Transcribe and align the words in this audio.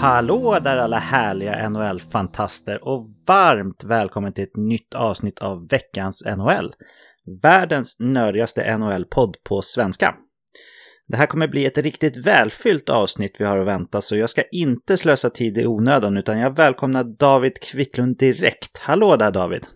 Hallå 0.00 0.58
där 0.62 0.76
alla 0.76 0.98
härliga 0.98 1.68
NHL-fantaster 1.68 2.84
och 2.84 3.10
varmt 3.26 3.84
välkommen 3.84 4.32
till 4.32 4.44
ett 4.44 4.56
nytt 4.56 4.94
avsnitt 4.94 5.38
av 5.38 5.68
veckans 5.68 6.24
NHL. 6.36 6.72
Världens 7.42 7.96
nördigaste 8.00 8.78
NHL-podd 8.78 9.36
på 9.44 9.62
svenska. 9.62 10.14
Det 11.08 11.16
här 11.16 11.26
kommer 11.26 11.48
bli 11.48 11.66
ett 11.66 11.78
riktigt 11.78 12.26
välfyllt 12.26 12.88
avsnitt 12.88 13.36
vi 13.38 13.44
har 13.44 13.58
att 13.58 13.66
vänta 13.66 14.00
så 14.00 14.16
jag 14.16 14.30
ska 14.30 14.42
inte 14.52 14.96
slösa 14.96 15.30
tid 15.30 15.58
i 15.58 15.66
onödan 15.66 16.16
utan 16.16 16.38
jag 16.38 16.56
välkomnar 16.56 17.04
David 17.04 17.60
Kvicklund 17.62 18.18
direkt. 18.18 18.78
Hallå 18.78 19.16
där 19.16 19.30
David! 19.30 19.66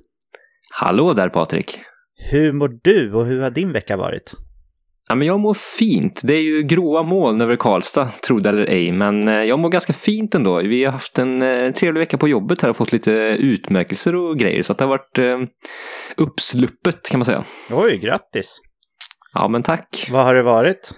Hallå 0.70 1.12
där 1.12 1.28
Patrik! 1.28 1.80
Hur 2.16 2.52
mår 2.52 2.78
du 2.82 3.12
och 3.12 3.26
hur 3.26 3.42
har 3.42 3.50
din 3.50 3.72
vecka 3.72 3.96
varit? 3.96 4.34
Ja, 5.08 5.14
men 5.14 5.26
jag 5.26 5.40
mår 5.40 5.78
fint. 5.78 6.20
Det 6.24 6.34
är 6.34 6.40
ju 6.40 6.62
gråa 6.62 7.02
moln 7.02 7.40
över 7.40 7.56
Karlstad, 7.56 8.08
tro 8.26 8.38
det 8.38 8.48
eller 8.48 8.66
ej. 8.66 8.92
Men 8.92 9.28
eh, 9.28 9.42
jag 9.42 9.58
mår 9.58 9.68
ganska 9.68 9.92
fint 9.92 10.34
ändå. 10.34 10.62
Vi 10.62 10.84
har 10.84 10.92
haft 10.92 11.18
en 11.18 11.42
eh, 11.42 11.72
trevlig 11.72 12.00
vecka 12.00 12.18
på 12.18 12.28
jobbet 12.28 12.62
här 12.62 12.70
och 12.70 12.76
fått 12.76 12.92
lite 12.92 13.12
utmärkelser 13.40 14.14
och 14.14 14.38
grejer. 14.38 14.62
Så 14.62 14.72
det 14.72 14.84
har 14.84 14.88
varit 14.88 15.18
eh, 15.18 15.38
uppsluppet 16.16 17.08
kan 17.10 17.18
man 17.18 17.24
säga. 17.24 17.44
Oj, 17.70 17.98
grattis! 17.98 18.60
Ja, 19.34 19.48
men 19.48 19.62
tack. 19.62 20.08
Vad 20.10 20.24
har 20.24 20.34
det 20.34 20.42
varit? 20.42 20.90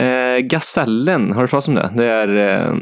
Eh, 0.00 0.38
Gasellen, 0.38 1.22
har 1.22 1.34
du 1.34 1.40
hört 1.40 1.50
talas 1.50 1.68
om 1.68 1.74
det? 1.74 1.90
Det 1.96 2.08
är 2.08 2.36
eh, 2.36 2.74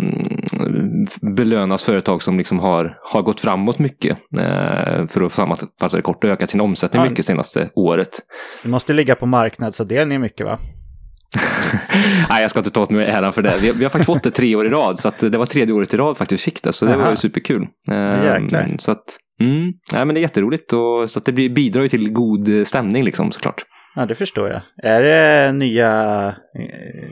belönas 1.37 1.85
företag 1.85 2.23
som 2.23 2.39
liksom 2.39 2.59
har, 2.59 2.99
har 3.13 3.23
gått 3.23 3.41
framåt 3.41 3.79
mycket. 3.79 4.19
Eh, 4.39 5.07
för 5.07 5.25
att 5.25 5.33
sammanfatta 5.33 5.97
det 5.97 6.03
kort, 6.03 6.25
ökat 6.25 6.51
sin 6.51 6.61
omsättning 6.61 7.03
ja. 7.03 7.11
mycket 7.11 7.25
senaste 7.25 7.71
året. 7.75 8.19
Det 8.63 8.69
måste 8.69 8.93
ligga 8.93 9.15
på 9.15 9.27
marknadsavdelningen 9.27 10.23
mycket 10.23 10.47
va? 10.47 10.59
Nej, 12.29 12.43
jag 12.43 12.51
ska 12.51 12.61
inte 12.61 12.71
ta 12.71 12.83
åt 12.83 12.91
mig 12.91 13.07
äran 13.07 13.33
för 13.33 13.43
det. 13.43 13.55
Vi 13.61 13.69
har, 13.69 13.75
vi 13.75 13.85
har, 13.85 13.91
faktiskt 13.91 14.07
fått 14.07 14.23
det 14.23 14.31
tre 14.31 14.57
år 14.57 14.67
i 14.67 14.69
rad, 14.69 14.99
så 14.99 15.11
det 15.29 15.39
var 15.39 15.47
tredje 15.47 15.75
året 15.75 15.95
i 15.95 15.97
rad 15.97 16.17
faktiskt 16.17 16.47
vi 16.47 16.51
fick 16.51 16.63
det, 16.63 16.73
så 16.73 16.85
det 16.85 16.95
Aha. 16.95 17.03
var 17.03 17.11
ju 17.11 17.17
superkul. 17.17 17.67
Jäklar. 18.25 18.75
Så 18.79 18.93
att, 18.93 19.05
mm, 19.41 19.73
nej, 19.93 20.07
men 20.07 20.15
det 20.15 20.21
är 20.21 20.23
jätteroligt, 20.23 20.73
och, 20.73 21.11
så 21.11 21.19
att 21.19 21.25
det 21.25 21.33
bidrar 21.33 21.83
ju 21.83 21.89
till 21.89 22.13
god 22.13 22.67
stämning 22.67 23.05
liksom 23.05 23.31
såklart. 23.31 23.65
Ja, 23.95 24.07
det 24.07 24.15
förstår 24.15 24.49
jag. 24.49 24.61
Är 24.83 25.03
det 25.03 25.53
nya 25.53 26.27
eh, 26.59 27.09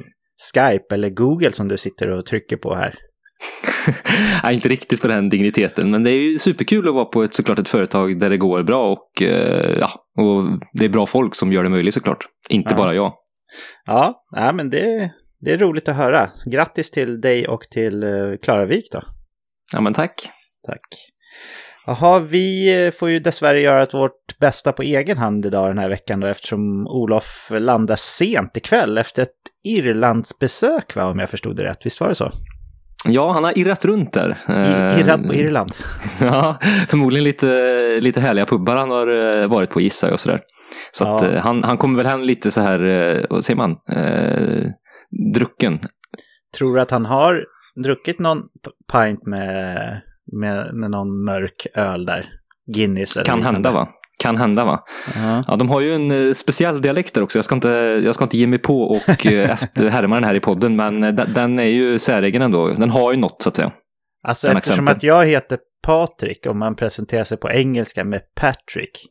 Skype 0.54 0.94
eller 0.94 1.08
Google 1.08 1.52
som 1.52 1.68
du 1.68 1.76
sitter 1.76 2.08
och 2.08 2.26
trycker 2.26 2.56
på 2.56 2.74
här? 2.74 2.94
Nej, 4.44 4.54
inte 4.54 4.68
riktigt 4.68 5.02
på 5.02 5.08
den 5.08 5.28
digniteten, 5.28 5.90
men 5.90 6.02
det 6.02 6.10
är 6.10 6.30
ju 6.30 6.38
superkul 6.38 6.88
att 6.88 6.94
vara 6.94 7.04
på 7.04 7.22
ett, 7.22 7.34
såklart 7.34 7.58
ett 7.58 7.68
företag 7.68 8.20
där 8.20 8.30
det 8.30 8.36
går 8.36 8.62
bra 8.62 8.92
och, 8.92 9.22
eh, 9.22 9.78
ja, 9.80 9.88
och 10.18 10.60
det 10.72 10.84
är 10.84 10.88
bra 10.88 11.06
folk 11.06 11.34
som 11.34 11.52
gör 11.52 11.62
det 11.62 11.68
möjligt 11.68 11.94
såklart. 11.94 12.24
Inte 12.48 12.74
ja. 12.74 12.76
bara 12.76 12.94
jag. 12.94 13.12
Ja, 13.86 14.24
nej, 14.36 14.54
men 14.54 14.70
det, 14.70 15.10
det 15.40 15.50
är 15.50 15.58
roligt 15.58 15.88
att 15.88 15.96
höra. 15.96 16.28
Grattis 16.52 16.90
till 16.90 17.20
dig 17.20 17.48
och 17.48 17.62
till 17.62 18.02
eh, 18.02 18.36
Klaravik 18.42 18.92
då. 18.92 19.00
Ja, 19.72 19.80
men 19.80 19.92
tack. 19.92 20.14
Tack. 20.66 21.10
Jaha, 21.86 22.18
vi 22.18 22.84
eh, 22.86 22.90
får 22.90 23.10
ju 23.10 23.18
dessvärre 23.18 23.60
göra 23.60 23.86
vårt 23.92 24.38
bästa 24.40 24.72
på 24.72 24.82
egen 24.82 25.18
hand 25.18 25.46
idag 25.46 25.70
den 25.70 25.78
här 25.78 25.88
veckan 25.88 26.20
då 26.20 26.26
eftersom 26.26 26.86
Olof 26.86 27.52
landar 27.58 27.96
sent 27.96 28.56
ikväll 28.56 28.98
efter 28.98 29.22
ett 29.22 29.34
Irlandsbesök 29.64 30.96
va, 30.96 31.10
om 31.10 31.18
jag 31.18 31.30
förstod 31.30 31.56
det 31.56 31.64
rätt. 31.64 31.86
Visst 31.86 32.00
var 32.00 32.08
det 32.08 32.14
så? 32.14 32.32
Ja, 33.08 33.32
han 33.32 33.44
har 33.44 33.58
irrat 33.58 33.84
runt 33.84 34.12
där. 34.12 34.38
I, 34.48 35.00
irrat 35.00 35.26
på 35.26 35.34
Irland? 35.34 35.72
ja, 36.20 36.58
förmodligen 36.88 37.24
lite, 37.24 37.46
lite 38.00 38.20
härliga 38.20 38.46
pubbar 38.46 38.76
han 38.76 38.90
har 38.90 39.40
eh, 39.42 39.48
varit 39.48 39.70
på 39.70 39.80
gissar 39.80 40.08
jag 40.08 40.12
och 40.12 40.20
sådär. 40.20 40.40
Så 40.92 41.04
ja. 41.04 41.16
att 41.16 41.22
eh, 41.22 41.34
han, 41.34 41.64
han 41.64 41.76
kommer 41.76 41.96
väl 41.96 42.06
hem 42.06 42.20
lite 42.20 42.50
så 42.50 42.60
här, 42.60 43.26
vad 43.30 43.44
säger 43.44 43.56
man, 43.56 43.70
eh, 43.70 44.70
drucken. 45.34 45.80
Tror 46.58 46.74
du 46.74 46.80
att 46.80 46.90
han 46.90 47.06
har 47.06 47.44
druckit 47.84 48.18
någon 48.18 48.42
pint 48.92 49.26
med 49.26 50.00
med, 50.32 50.74
med 50.74 50.90
någon 50.90 51.24
mörk 51.24 51.66
öl 51.74 52.06
där. 52.06 52.26
Guinness 52.74 53.16
eller 53.16 53.26
Kan 53.26 53.42
hända 53.42 53.72
va? 53.72 53.88
Kan 54.20 54.36
hända 54.36 54.64
va? 54.64 54.84
Uh-huh. 55.06 55.44
Ja, 55.48 55.56
de 55.56 55.68
har 55.68 55.80
ju 55.80 55.94
en 55.94 56.10
uh, 56.10 56.32
speciell 56.32 56.82
dialekt 56.82 57.14
där 57.14 57.22
också. 57.22 57.38
Jag 57.38 57.44
ska 57.44 57.54
inte, 57.54 57.68
jag 58.04 58.14
ska 58.14 58.24
inte 58.24 58.38
ge 58.38 58.46
mig 58.46 58.58
på 58.58 58.82
och 58.82 59.26
uh, 59.26 59.88
härma 59.88 60.14
den 60.14 60.24
här 60.24 60.34
i 60.34 60.40
podden, 60.40 60.76
men 60.76 61.04
uh, 61.04 61.14
den 61.14 61.58
är 61.58 61.64
ju 61.64 61.98
säregen 61.98 62.42
ändå. 62.42 62.68
Den 62.68 62.90
har 62.90 63.12
ju 63.12 63.18
något 63.18 63.42
så 63.42 63.48
att 63.48 63.56
säga. 63.56 63.72
Alltså 64.28 64.46
den 64.46 64.56
eftersom 64.56 64.74
accenten. 64.74 64.96
att 64.96 65.02
jag 65.02 65.26
heter 65.26 65.58
Patrik 65.86 66.46
och 66.46 66.56
man 66.56 66.74
presenterar 66.74 67.24
sig 67.24 67.38
på 67.38 67.50
engelska 67.50 68.04
med 68.04 68.20
Patrick 68.40 69.06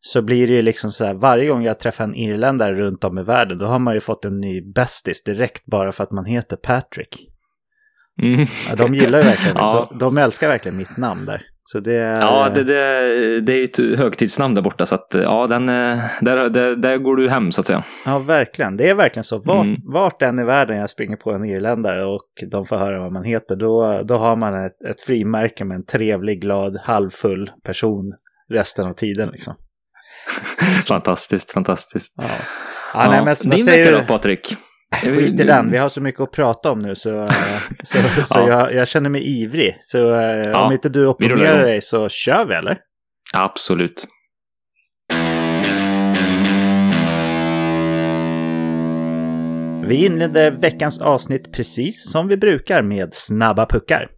så 0.00 0.22
blir 0.22 0.46
det 0.46 0.54
ju 0.54 0.62
liksom 0.62 0.90
så 0.90 1.04
här, 1.04 1.14
varje 1.14 1.48
gång 1.48 1.62
jag 1.62 1.78
träffar 1.78 2.04
en 2.04 2.14
irländare 2.14 2.74
runt 2.74 3.04
om 3.04 3.18
i 3.18 3.22
världen, 3.22 3.58
då 3.58 3.66
har 3.66 3.78
man 3.78 3.94
ju 3.94 4.00
fått 4.00 4.24
en 4.24 4.40
ny 4.40 4.72
bästis 4.74 5.24
direkt 5.24 5.66
bara 5.66 5.92
för 5.92 6.04
att 6.04 6.10
man 6.10 6.24
heter 6.24 6.56
Patrick. 6.56 7.33
Mm. 8.22 8.46
Ja, 8.68 8.76
de 8.76 8.94
gillar 8.94 9.18
ju 9.18 9.24
verkligen, 9.24 9.56
ja. 9.58 9.88
de, 9.90 9.98
de, 9.98 10.18
älskar 10.18 10.48
verkligen 10.48 10.76
mitt 10.76 10.96
namn 10.96 11.24
där. 11.24 11.42
Så 11.66 11.80
det 11.80 11.94
är... 11.94 12.20
Ja, 12.20 12.48
det, 12.54 12.64
det, 12.64 13.40
det 13.40 13.52
är 13.52 13.56
ju 13.56 13.64
ett 13.64 13.98
högtidsnamn 13.98 14.54
där 14.54 14.62
borta, 14.62 14.86
så 14.86 14.94
att 14.94 15.14
ja, 15.14 15.46
den, 15.46 15.66
där, 15.66 16.48
där, 16.48 16.76
där 16.76 16.98
går 16.98 17.16
du 17.16 17.30
hem 17.30 17.52
så 17.52 17.60
att 17.60 17.66
säga. 17.66 17.84
Ja, 18.06 18.18
verkligen. 18.18 18.76
Det 18.76 18.88
är 18.88 18.94
verkligen 18.94 19.24
så. 19.24 19.38
Vart, 19.38 19.66
mm. 19.66 19.80
vart 19.92 20.22
än 20.22 20.38
i 20.38 20.44
världen 20.44 20.76
jag 20.76 20.90
springer 20.90 21.16
på 21.16 21.32
en 21.32 21.44
irländare 21.44 22.04
och 22.04 22.28
de 22.50 22.66
får 22.66 22.76
höra 22.76 23.00
vad 23.00 23.12
man 23.12 23.24
heter, 23.24 23.56
då, 23.56 24.02
då 24.04 24.14
har 24.14 24.36
man 24.36 24.64
ett, 24.64 24.82
ett 24.90 25.00
frimärke 25.00 25.64
med 25.64 25.74
en 25.74 25.84
trevlig, 25.84 26.40
glad, 26.40 26.76
halvfull 26.82 27.50
person 27.64 28.12
resten 28.50 28.86
av 28.86 28.92
tiden 28.92 29.28
liksom. 29.28 29.54
fantastiskt, 30.88 31.50
fantastiskt. 31.50 32.14
Ja. 32.16 32.24
Ja, 32.94 33.10
nej, 33.10 33.24
men, 33.24 33.50
Din 33.50 33.66
vecka 33.66 33.90
då, 33.90 34.00
Patrik? 34.00 34.56
Skit 35.00 35.40
i 35.40 35.44
den, 35.44 35.70
vi 35.70 35.78
har 35.78 35.88
så 35.88 36.00
mycket 36.00 36.20
att 36.20 36.30
prata 36.32 36.72
om 36.72 36.82
nu 36.82 36.94
så, 36.94 37.28
så, 37.82 37.98
så 38.24 38.38
ja. 38.38 38.48
jag, 38.48 38.74
jag, 38.74 38.88
känner 38.88 39.10
mig 39.10 39.42
ivrig. 39.42 39.76
Så 39.80 40.20
eh, 40.20 40.48
ja, 40.50 40.66
om 40.66 40.72
inte 40.72 40.88
du 40.88 41.06
opponerar 41.06 41.64
dig 41.64 41.80
så 41.80 42.08
kör 42.08 42.44
vi 42.44 42.54
eller? 42.54 42.78
Absolut. 43.32 44.06
Vi 49.86 50.04
inleder 50.04 50.50
veckans 50.50 51.00
avsnitt 51.00 51.52
precis 51.52 52.12
som 52.12 52.28
vi 52.28 52.36
brukar 52.36 52.82
med 52.82 53.14
snabba 53.14 53.66
puckar. 53.66 54.08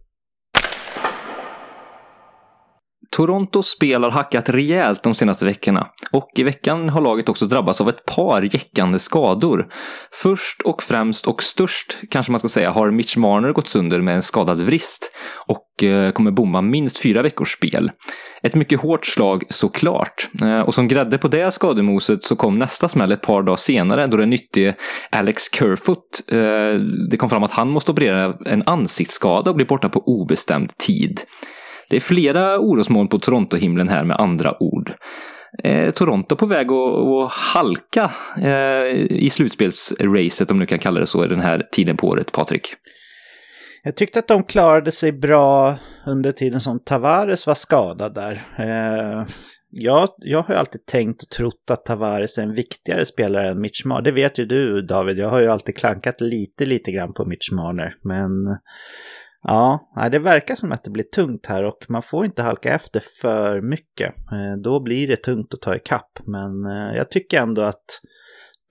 Torontos 3.17 3.67
spel 3.67 4.03
har 4.03 4.11
hackat 4.11 4.49
rejält 4.49 5.03
de 5.03 5.13
senaste 5.13 5.45
veckorna 5.45 5.87
och 6.11 6.29
i 6.35 6.43
veckan 6.43 6.89
har 6.89 7.01
laget 7.01 7.29
också 7.29 7.45
drabbats 7.45 7.81
av 7.81 7.89
ett 7.89 8.05
par 8.05 8.41
jäckande 8.41 8.99
skador. 8.99 9.67
Först 10.13 10.61
och 10.61 10.83
främst 10.83 11.27
och 11.27 11.43
störst, 11.43 11.97
kanske 12.09 12.31
man 12.31 12.39
ska 12.39 12.47
säga, 12.47 12.71
har 12.71 12.91
Mitch 12.91 13.17
Marner 13.17 13.53
gått 13.53 13.67
sönder 13.67 14.01
med 14.01 14.15
en 14.15 14.21
skadad 14.21 14.61
vrist 14.61 15.11
och 15.47 15.83
eh, 15.83 16.11
kommer 16.11 16.31
bomma 16.31 16.61
minst 16.61 16.97
fyra 16.97 17.21
veckors 17.21 17.53
spel. 17.53 17.91
Ett 18.43 18.55
mycket 18.55 18.81
hårt 18.81 19.05
slag 19.05 19.43
såklart. 19.49 20.29
Eh, 20.41 20.59
och 20.59 20.73
som 20.73 20.87
grädde 20.87 21.17
på 21.17 21.27
det 21.27 21.51
skademoset 21.51 22.23
så 22.23 22.35
kom 22.35 22.57
nästa 22.57 22.87
smäll 22.87 23.11
ett 23.11 23.21
par 23.21 23.43
dagar 23.43 23.55
senare 23.57 24.07
då 24.07 24.17
den 24.17 24.29
nyttige 24.29 24.75
Alex 25.11 25.43
Kerfoot, 25.51 26.31
eh, 26.31 26.79
det 27.09 27.17
kom 27.17 27.29
fram 27.29 27.43
att 27.43 27.51
han 27.51 27.69
måste 27.69 27.91
operera 27.91 28.33
en 28.45 28.63
ansiktsskada 28.65 29.49
och 29.49 29.55
bli 29.55 29.65
borta 29.65 29.89
på 29.89 30.03
obestämd 30.05 30.69
tid. 30.77 31.21
Det 31.89 31.95
är 31.95 31.99
flera 31.99 32.59
orosmoln 32.59 33.07
på 33.07 33.19
Toronto-himlen 33.19 33.89
här 33.89 34.03
med 34.03 34.15
andra 34.15 34.63
ord. 34.63 34.91
Eh, 35.63 35.91
Toronto 35.91 36.35
på 36.35 36.45
väg 36.45 36.71
att, 36.71 37.07
att 37.07 37.31
halka 37.31 38.11
eh, 38.41 39.05
i 39.09 39.29
slutspelsracet, 39.31 40.51
om 40.51 40.59
du 40.59 40.65
kan 40.65 40.79
kalla 40.79 40.99
det 40.99 41.05
så, 41.05 41.25
i 41.25 41.27
den 41.27 41.41
här 41.41 41.63
tiden 41.71 41.97
på 41.97 42.07
året, 42.07 42.31
Patrik. 42.31 42.73
Jag 43.83 43.95
tyckte 43.95 44.19
att 44.19 44.27
de 44.27 44.43
klarade 44.43 44.91
sig 44.91 45.11
bra 45.11 45.75
under 46.05 46.31
tiden 46.31 46.61
som 46.61 46.79
Tavares 46.79 47.47
var 47.47 47.53
skadad 47.53 48.13
där. 48.13 48.41
Eh, 48.57 49.25
jag, 49.69 50.09
jag 50.17 50.41
har 50.41 50.53
ju 50.53 50.59
alltid 50.59 50.85
tänkt 50.85 51.23
och 51.23 51.29
trott 51.29 51.71
att 51.71 51.85
Tavares 51.85 52.37
är 52.37 52.43
en 52.43 52.53
viktigare 52.53 53.05
spelare 53.05 53.49
än 53.49 53.61
Mitch 53.61 53.85
Marner. 53.85 54.01
Det 54.01 54.11
vet 54.11 54.39
ju 54.39 54.45
du 54.45 54.81
David, 54.81 55.17
jag 55.17 55.29
har 55.29 55.39
ju 55.39 55.47
alltid 55.47 55.77
klankat 55.77 56.21
lite, 56.21 56.65
lite 56.65 56.91
grann 56.91 57.13
på 57.13 57.25
Mitch 57.25 57.51
Marner. 57.51 57.93
Men 58.03 58.29
Ja, 59.43 59.91
det 60.11 60.19
verkar 60.19 60.55
som 60.55 60.71
att 60.71 60.83
det 60.83 60.89
blir 60.89 61.03
tungt 61.03 61.45
här 61.45 61.63
och 61.63 61.85
man 61.89 62.01
får 62.01 62.25
inte 62.25 62.41
halka 62.41 62.73
efter 62.73 63.01
för 63.21 63.61
mycket. 63.61 64.15
Eh, 64.31 64.61
då 64.63 64.83
blir 64.83 65.07
det 65.07 65.17
tungt 65.17 65.53
att 65.53 65.61
ta 65.61 65.75
ikapp, 65.75 66.19
men 66.25 66.65
eh, 66.65 66.97
jag 66.97 67.11
tycker 67.11 67.41
ändå 67.41 67.61
att 67.61 67.85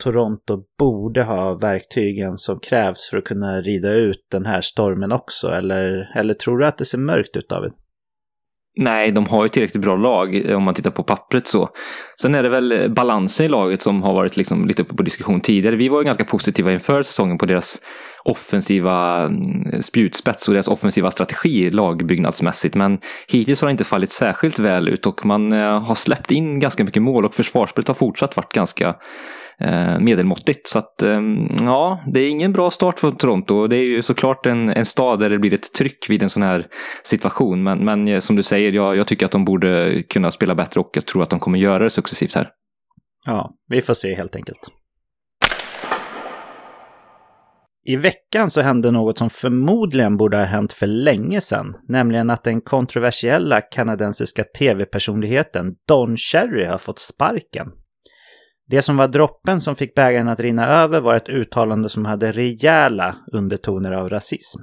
Toronto 0.03 0.63
borde 0.79 1.23
ha 1.23 1.55
verktygen 1.55 2.37
som 2.37 2.61
krävs 2.61 3.11
för 3.11 3.19
att 3.19 3.25
kunna 3.25 3.61
rida 3.61 3.93
ut 3.93 4.27
den 4.31 4.47
här 4.47 4.61
stormen 4.61 5.13
också, 5.13 5.49
eller, 5.49 6.11
eller 6.15 6.35
tror 6.35 6.59
du 6.59 6.67
att 6.67 6.79
det 6.79 6.85
ser 6.85 6.99
mörkt 6.99 7.37
ut 7.37 7.49
David? 7.49 7.73
Nej, 8.78 9.11
de 9.11 9.26
har 9.26 9.43
ju 9.43 9.49
tillräckligt 9.49 9.82
bra 9.82 9.96
lag 9.96 10.50
eh, 10.50 10.56
om 10.56 10.62
man 10.62 10.75
tittar 10.75 10.90
på 10.90 11.02
pappret 11.02 11.46
så. 11.46 11.69
Sen 12.20 12.34
är 12.34 12.43
det 12.43 12.49
väl 12.49 12.73
eh, 12.73 12.88
balansen 12.88 13.46
i 13.46 13.49
laget 13.49 13.82
som 13.82 14.02
har 14.02 14.14
varit 14.14 14.37
liksom 14.37 14.67
lite 14.67 14.82
uppe 14.82 14.94
på 14.94 15.02
diskussion 15.02 15.40
tidigare. 15.40 15.76
Vi 15.76 15.88
var 15.88 15.99
ju 15.99 16.05
ganska 16.05 16.25
positiva 16.25 16.73
inför 16.73 17.02
säsongen 17.02 17.38
på 17.38 17.46
deras 17.46 17.81
offensiva 18.25 19.23
mm, 19.23 19.82
spjutspets 19.82 20.49
och 20.49 20.55
deras 20.55 20.69
offensiva 20.69 21.11
strategi 21.11 21.70
lagbyggnadsmässigt. 21.70 22.75
Men 22.75 22.99
hittills 23.28 23.61
har 23.61 23.69
det 23.69 23.73
inte 23.73 23.84
fallit 23.84 24.11
särskilt 24.11 24.58
väl 24.58 24.88
ut 24.88 25.06
och 25.06 25.26
man 25.26 25.52
eh, 25.52 25.81
har 25.81 25.94
släppt 25.94 26.31
in 26.31 26.61
ganska 26.61 26.84
mycket 26.84 27.02
mål 27.02 27.25
och 27.25 27.34
försvarsspelet 27.34 27.88
har 27.88 27.94
fortsatt 27.94 28.37
varit 28.37 28.52
ganska 28.52 28.94
Eh, 29.61 29.99
medelmåttigt. 30.00 30.69
Så 30.69 30.79
att, 30.79 31.03
eh, 31.03 31.20
ja, 31.62 32.05
det 32.14 32.20
är 32.20 32.29
ingen 32.29 32.53
bra 32.53 32.70
start 32.70 32.99
för 32.99 33.11
Toronto. 33.11 33.67
Det 33.67 33.76
är 33.76 33.85
ju 33.85 34.03
såklart 34.03 34.47
en, 34.47 34.69
en 34.69 34.85
stad 34.85 35.19
där 35.19 35.31
det 35.31 35.38
blir 35.38 35.55
ett 35.55 35.73
tryck 35.73 36.11
vid 36.11 36.23
en 36.23 36.31
sån 36.31 36.43
här 36.43 36.67
situation. 37.03 37.62
Men, 37.62 37.85
men 37.85 38.08
eh, 38.08 38.19
som 38.19 38.37
du 38.37 38.43
säger, 38.43 38.73
jag, 38.73 38.97
jag 38.97 39.06
tycker 39.06 39.26
att 39.26 39.32
de 39.32 39.44
borde 39.44 40.03
kunna 40.03 40.31
spela 40.31 40.55
bättre 40.55 40.81
och 40.81 40.91
jag 40.93 41.06
tror 41.06 41.23
att 41.23 41.31
de 41.31 41.38
kommer 41.38 41.58
göra 41.58 41.85
det 41.85 41.91
successivt 41.91 42.35
här. 42.35 42.49
Ja, 43.26 43.50
vi 43.69 43.82
får 43.82 43.94
se 43.94 44.14
helt 44.14 44.37
enkelt. 44.37 44.61
I 47.88 47.97
veckan 47.97 48.50
så 48.50 48.61
hände 48.61 48.91
något 48.91 49.19
som 49.19 49.31
förmodligen 49.31 50.17
borde 50.17 50.37
ha 50.37 50.44
hänt 50.44 50.73
för 50.73 50.87
länge 50.87 51.41
sedan, 51.41 51.75
nämligen 51.88 52.31
att 52.31 52.44
den 52.44 52.61
kontroversiella 52.61 53.61
kanadensiska 53.61 54.44
tv-personligheten 54.59 55.75
Don 55.88 56.17
Cherry 56.17 56.64
har 56.64 56.79
fått 56.79 56.99
sparken. 56.99 57.67
Det 58.71 58.83
som 58.83 58.97
var 58.97 59.09
droppen 59.09 59.61
som 59.61 59.77
fick 59.77 59.95
bägaren 59.95 60.29
att 60.29 60.41
rinna 60.41 60.67
över 60.67 61.01
var 61.01 61.15
ett 61.17 61.29
uttalande 61.29 61.89
som 61.89 62.05
hade 62.05 62.33
rejäla 62.33 63.17
undertoner 63.33 63.93
av 63.93 64.09
rasism. 64.09 64.63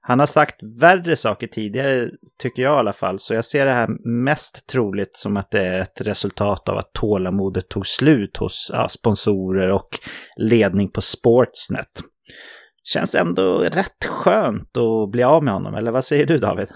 Han 0.00 0.18
har 0.18 0.26
sagt 0.26 0.56
värre 0.80 1.16
saker 1.16 1.46
tidigare, 1.46 2.08
tycker 2.38 2.62
jag 2.62 2.74
i 2.74 2.78
alla 2.78 2.92
fall, 2.92 3.18
så 3.18 3.34
jag 3.34 3.44
ser 3.44 3.66
det 3.66 3.72
här 3.72 3.88
mest 4.24 4.66
troligt 4.68 5.16
som 5.16 5.36
att 5.36 5.50
det 5.50 5.64
är 5.64 5.80
ett 5.80 6.00
resultat 6.00 6.68
av 6.68 6.78
att 6.78 6.92
tålamodet 6.92 7.68
tog 7.68 7.86
slut 7.86 8.36
hos 8.36 8.70
ja, 8.72 8.88
sponsorer 8.88 9.72
och 9.72 9.88
ledning 10.36 10.90
på 10.90 11.00
Sportsnet. 11.00 11.90
Känns 12.84 13.14
ändå 13.14 13.58
rätt 13.58 14.04
skönt 14.06 14.76
att 14.76 15.10
bli 15.10 15.22
av 15.22 15.44
med 15.44 15.54
honom, 15.54 15.74
eller 15.74 15.90
vad 15.90 16.04
säger 16.04 16.26
du 16.26 16.38
David? 16.38 16.68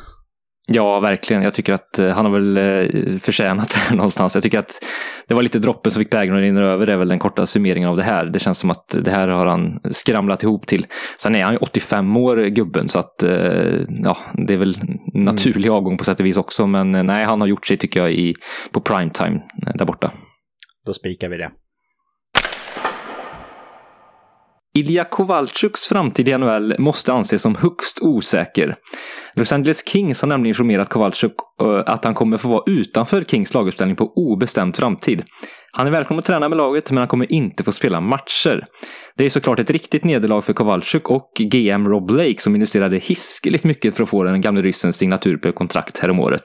Ja, 0.73 1.01
verkligen. 1.01 1.43
Jag 1.43 1.55
tycker 1.55 1.75
att 1.75 1.99
han 1.99 2.27
har 2.27 2.41
väl 2.41 3.19
förtjänat 3.19 3.79
det 3.89 3.95
någonstans. 3.95 4.35
Jag 4.35 4.43
tycker 4.43 4.59
att 4.59 4.85
det 5.29 5.35
var 5.35 5.43
lite 5.43 5.59
droppen 5.59 5.93
som 5.93 6.01
fick 6.01 6.11
bägaren 6.11 6.39
att 6.39 6.43
rinna 6.43 6.61
över. 6.61 6.87
Det 6.87 6.93
är 6.93 6.97
väl 6.97 7.09
den 7.09 7.19
korta 7.19 7.47
summeringen 7.47 7.89
av 7.89 7.97
det 7.97 8.03
här. 8.03 8.27
Det 8.27 8.39
känns 8.39 8.59
som 8.59 8.71
att 8.71 8.97
det 9.05 9.11
här 9.11 9.29
har 9.29 9.47
han 9.47 9.81
skramlat 9.91 10.43
ihop 10.43 10.67
till. 10.67 10.87
Sen 11.19 11.37
är 11.37 11.45
han 11.45 11.53
ju 11.53 11.59
85 11.59 12.17
år, 12.17 12.37
gubben, 12.47 12.89
så 12.89 12.99
att 12.99 13.25
ja, 14.05 14.17
det 14.47 14.55
är 14.55 14.59
väl 14.59 14.77
naturlig 15.15 15.67
mm. 15.67 15.77
avgång 15.77 15.97
på 15.97 16.05
sätt 16.05 16.21
och 16.21 16.27
vis 16.27 16.37
också. 16.37 16.67
Men 16.67 16.93
nej, 16.93 17.25
han 17.25 17.41
har 17.41 17.49
gjort 17.49 17.67
sig, 17.67 17.77
tycker 17.77 18.01
jag, 18.01 18.13
i, 18.13 18.35
på 18.73 18.81
primetime 18.81 19.41
där 19.75 19.87
borta. 19.87 20.11
Då 20.87 20.93
spikar 20.93 21.29
vi 21.29 21.37
det. 21.37 21.51
Ilja 24.75 25.05
Kowalczyks 25.05 25.85
framtid 25.85 26.29
i 26.29 26.39
NHL 26.39 26.75
måste 26.79 27.13
anses 27.13 27.43
som 27.43 27.55
högst 27.55 27.99
osäker. 28.03 28.77
Los 29.35 29.53
Angeles 29.53 29.89
Kings 29.89 30.23
har 30.23 30.29
nämligen 30.29 30.51
informerat 30.51 30.89
Kowalczyk 30.89 31.33
eh, 31.63 31.93
att 31.93 32.05
han 32.05 32.15
kommer 32.15 32.37
få 32.37 32.49
vara 32.49 32.63
utanför 32.67 33.23
Kings 33.23 33.55
laguppställning 33.55 33.97
på 33.97 34.13
obestämd 34.17 34.77
framtid. 34.77 35.23
Han 35.73 35.87
är 35.87 35.91
välkommen 35.91 36.19
att 36.19 36.25
träna 36.25 36.49
med 36.49 36.59
laget, 36.59 36.91
men 36.91 36.99
han 36.99 37.09
kommer 37.09 37.33
inte 37.33 37.65
få 37.65 37.73
spela 37.73 38.01
matcher. 38.01 38.65
Det 39.17 39.25
är 39.25 39.29
såklart 39.31 39.59
ett 39.59 39.71
riktigt 39.71 40.05
nederlag 40.05 40.41
för 40.41 40.53
Kowalczyk 40.53 41.11
och 41.11 41.31
GM 41.39 41.89
Rob 41.89 42.07
Blake 42.07 42.39
som 42.39 42.55
investerade 42.55 42.99
hiskeligt 42.99 43.65
mycket 43.65 43.97
för 43.97 44.03
att 44.03 44.09
få 44.09 44.23
den 44.23 44.41
gamle 44.41 44.63
ryssens 44.63 44.97
signatur 44.97 45.37
på 45.37 45.53
kontrakt 45.53 45.99
häromåret. 45.99 46.43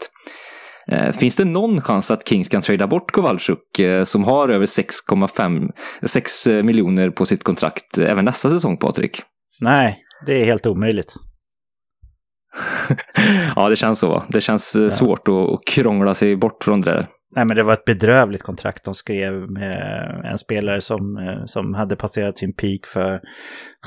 Eh, 0.92 1.12
finns 1.12 1.36
det 1.36 1.46
någon 1.46 1.82
chans 1.82 2.12
att 2.12 2.28
Kings 2.28 2.50
kan 2.50 2.62
trada 2.62 2.88
bort 2.88 3.12
Kowalczyk 3.12 3.80
eh, 3.80 4.04
som 4.04 4.24
har 4.24 4.50
över 4.50 4.66
6,5 4.66 5.70
6 6.04 6.48
miljoner 6.48 7.10
på 7.10 7.26
sitt 7.26 7.44
kontrakt 7.44 7.98
även 7.98 8.26
nästa 8.26 8.50
säsong, 8.50 8.78
Patrik? 8.78 9.22
Nej, 9.62 9.98
det 10.26 10.42
är 10.42 10.46
helt 10.46 10.66
omöjligt. 10.66 11.16
ja, 13.56 13.70
det 13.70 13.76
känns 13.76 14.00
så. 14.00 14.24
Det 14.30 14.42
känns 14.42 14.76
ja. 14.76 14.90
svårt 14.90 15.28
att 15.28 15.74
krångla 15.74 16.14
sig 16.14 16.36
bort 16.36 16.64
från 16.64 16.82
det 16.82 16.92
där. 16.92 17.08
Nej, 17.36 17.46
men 17.46 17.58
det 17.58 17.64
var 17.64 17.74
ett 17.74 17.86
bedrövligt 17.86 18.44
kontrakt 18.44 18.84
de 18.84 18.96
skrev 18.96 19.34
med 19.34 20.22
en 20.26 20.38
spelare 20.38 20.82
som, 20.82 21.18
eh, 21.18 21.46
som 21.46 21.74
hade 21.74 21.96
passerat 21.96 22.38
sin 22.38 22.54
peak 22.54 22.86
för 22.86 23.20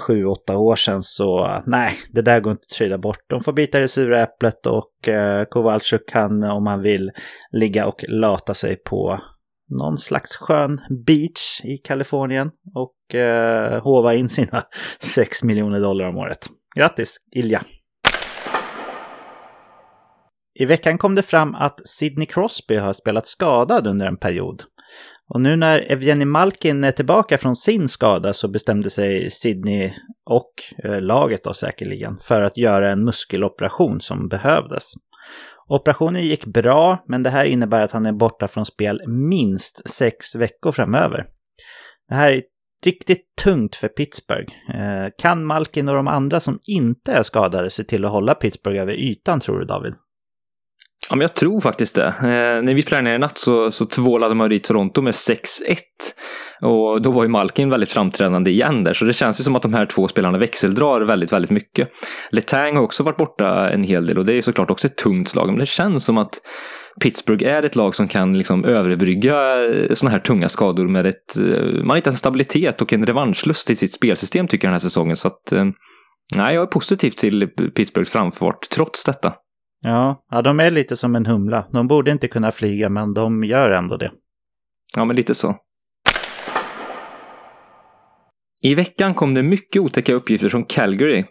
sju, 0.06 0.24
åtta 0.24 0.58
år 0.58 0.76
sedan. 0.76 1.02
Så 1.02 1.48
nej, 1.66 1.92
det 2.10 2.22
där 2.22 2.40
går 2.40 2.50
inte 2.50 2.62
att 2.62 2.76
trida 2.78 2.98
bort. 2.98 3.24
De 3.28 3.40
får 3.40 3.52
bita 3.52 3.78
det 3.78 3.88
sura 3.88 4.22
äpplet 4.22 4.66
och 4.66 5.08
eh, 5.08 5.44
Kowalczyk 5.44 6.08
kan, 6.08 6.44
om 6.44 6.66
han 6.66 6.82
vill, 6.82 7.10
ligga 7.52 7.86
och 7.86 8.04
lata 8.08 8.54
sig 8.54 8.76
på 8.76 9.18
någon 9.80 9.98
slags 9.98 10.36
skön 10.36 10.80
beach 11.06 11.60
i 11.64 11.76
Kalifornien 11.76 12.50
och 12.74 13.14
eh, 13.14 13.82
hova 13.82 14.14
in 14.14 14.28
sina 14.28 14.62
6 15.00 15.44
miljoner 15.44 15.80
dollar 15.80 16.08
om 16.08 16.16
året. 16.16 16.46
Grattis, 16.76 17.16
Ilja! 17.36 17.62
I 20.60 20.64
veckan 20.64 20.99
kom 20.99 21.14
det 21.14 21.22
fram 21.22 21.55
att 21.55 21.88
Sidney 21.88 22.26
Crosby 22.26 22.76
har 22.76 22.93
spelat 22.93 23.26
skadad 23.26 23.87
under 23.87 24.06
en 24.06 24.16
period. 24.16 24.62
Och 25.34 25.40
nu 25.40 25.56
när 25.56 25.93
Evgeni 25.93 26.25
Malkin 26.25 26.84
är 26.84 26.90
tillbaka 26.90 27.38
från 27.38 27.56
sin 27.56 27.88
skada 27.88 28.32
så 28.32 28.49
bestämde 28.49 28.90
sig 28.90 29.31
Sidney 29.31 29.93
och 30.31 30.52
eh, 30.84 31.00
laget 31.00 31.44
då 31.44 31.55
säkerligen 31.55 32.16
för 32.16 32.43
att 32.43 32.56
göra 32.56 32.90
en 32.90 33.05
muskeloperation 33.05 34.00
som 34.00 34.28
behövdes. 34.28 34.93
Operationen 35.69 36.22
gick 36.22 36.46
bra, 36.46 37.04
men 37.08 37.22
det 37.22 37.31
här 37.31 37.44
innebär 37.44 37.81
att 37.81 37.93
han 37.93 38.06
är 38.06 38.12
borta 38.12 38.49
från 38.49 38.66
spel 38.66 39.02
minst 39.06 39.88
sex 39.88 40.37
veckor 40.37 40.72
framöver. 40.72 41.26
Det 42.08 42.14
här 42.14 42.32
är 42.32 42.43
riktigt 42.84 43.25
tungt 43.44 43.76
för 43.76 43.88
Pittsburgh. 43.88 44.52
Eh, 44.75 45.08
kan 45.19 45.44
Malkin 45.44 45.88
och 45.88 45.94
de 45.94 46.08
andra 46.08 46.40
som 46.40 46.58
inte 46.66 47.12
är 47.12 47.22
skadade 47.22 47.70
se 47.70 47.84
till 47.84 48.04
att 48.04 48.11
hålla 48.11 48.34
Pittsburgh 48.34 48.81
över 48.81 48.93
ytan, 48.93 49.40
tror 49.40 49.58
du 49.58 49.64
David? 49.64 49.94
Ja, 51.10 51.16
men 51.16 51.20
jag 51.20 51.34
tror 51.34 51.60
faktiskt 51.60 51.96
det. 51.96 52.06
Eh, 52.06 52.62
när 52.62 52.75
vi 52.75 52.82
spelade 52.82 53.05
ner 53.05 53.14
i 53.14 53.19
natt 53.19 53.38
så, 53.38 53.70
så 53.70 53.84
tvålade 53.84 54.34
man 54.34 54.50
dit 54.50 54.64
Toronto 54.64 55.02
med 55.02 55.12
6-1. 55.12 55.38
Och 56.62 57.02
då 57.02 57.10
var 57.10 57.22
ju 57.22 57.28
Malkin 57.28 57.70
väldigt 57.70 57.90
framträdande 57.90 58.50
igen 58.50 58.84
där, 58.84 58.93
så 58.93 59.05
det 59.05 59.12
känns 59.12 59.40
ju 59.40 59.44
som 59.44 59.56
att 59.56 59.62
de 59.62 59.75
här 59.75 59.87
två 59.87 60.08
spelarna 60.08 60.38
växeldrar 60.38 61.00
väldigt, 61.00 61.32
väldigt 61.32 61.50
mycket. 61.50 61.88
Letang 62.31 62.76
har 62.76 62.82
också 62.82 63.02
varit 63.02 63.16
borta 63.16 63.70
en 63.70 63.82
hel 63.82 64.06
del 64.06 64.19
och 64.19 64.26
det 64.26 64.32
är 64.32 64.43
såklart 64.43 64.70
också 64.70 64.87
ett 64.87 64.96
tungt 64.96 65.28
slag, 65.28 65.46
men 65.46 65.58
det 65.58 65.66
känns 65.66 66.05
som 66.05 66.19
att 66.19 66.31
Pittsburgh 67.00 67.46
är 67.46 67.62
ett 67.62 67.76
lag 67.76 67.94
som 67.94 68.08
kan 68.08 68.38
liksom 68.38 68.64
överbrygga 68.64 69.64
eh, 69.64 69.93
sådana 69.93 70.12
här 70.12 70.20
tunga 70.20 70.49
skador 70.49 70.88
med 70.88 71.06
ett... 71.06 71.37
Eh, 71.37 71.84
man 71.84 71.96
hittar 71.96 72.11
en 72.11 72.16
stabilitet 72.16 72.82
och 72.82 72.92
en 72.92 73.06
revanschlust 73.06 73.71
i 73.71 73.75
sitt 73.75 73.92
spelsystem 73.92 74.49
tycker 74.49 74.66
jag 74.66 74.71
den 74.71 74.75
här 74.75 74.78
säsongen, 74.78 75.16
så 75.16 75.28
att... 75.28 75.52
Eh, 75.52 75.64
nej, 76.37 76.54
jag 76.54 76.62
är 76.62 76.66
positiv 76.66 77.11
till 77.11 77.49
Pittsburghs 77.76 78.11
framfart 78.11 78.68
trots 78.71 79.04
detta. 79.04 79.32
Ja, 79.80 80.25
ja, 80.30 80.42
de 80.42 80.61
är 80.61 80.70
lite 80.70 80.97
som 80.97 81.14
en 81.14 81.26
humla. 81.26 81.66
De 81.73 81.87
borde 81.87 82.11
inte 82.11 82.28
kunna 82.28 82.50
flyga, 82.50 82.88
men 82.88 83.14
de 83.14 83.44
gör 83.44 83.70
ändå 83.70 83.97
det. 83.97 84.11
Ja, 84.97 85.04
men 85.04 85.16
lite 85.16 85.35
så. 85.35 85.56
I 88.62 88.75
veckan 88.75 89.14
kom 89.14 89.35
det 89.35 89.42
mycket 89.42 89.82
otäcka 89.82 90.14
uppgifter 90.14 90.49
från 90.49 90.64
Calgary. 90.64 91.25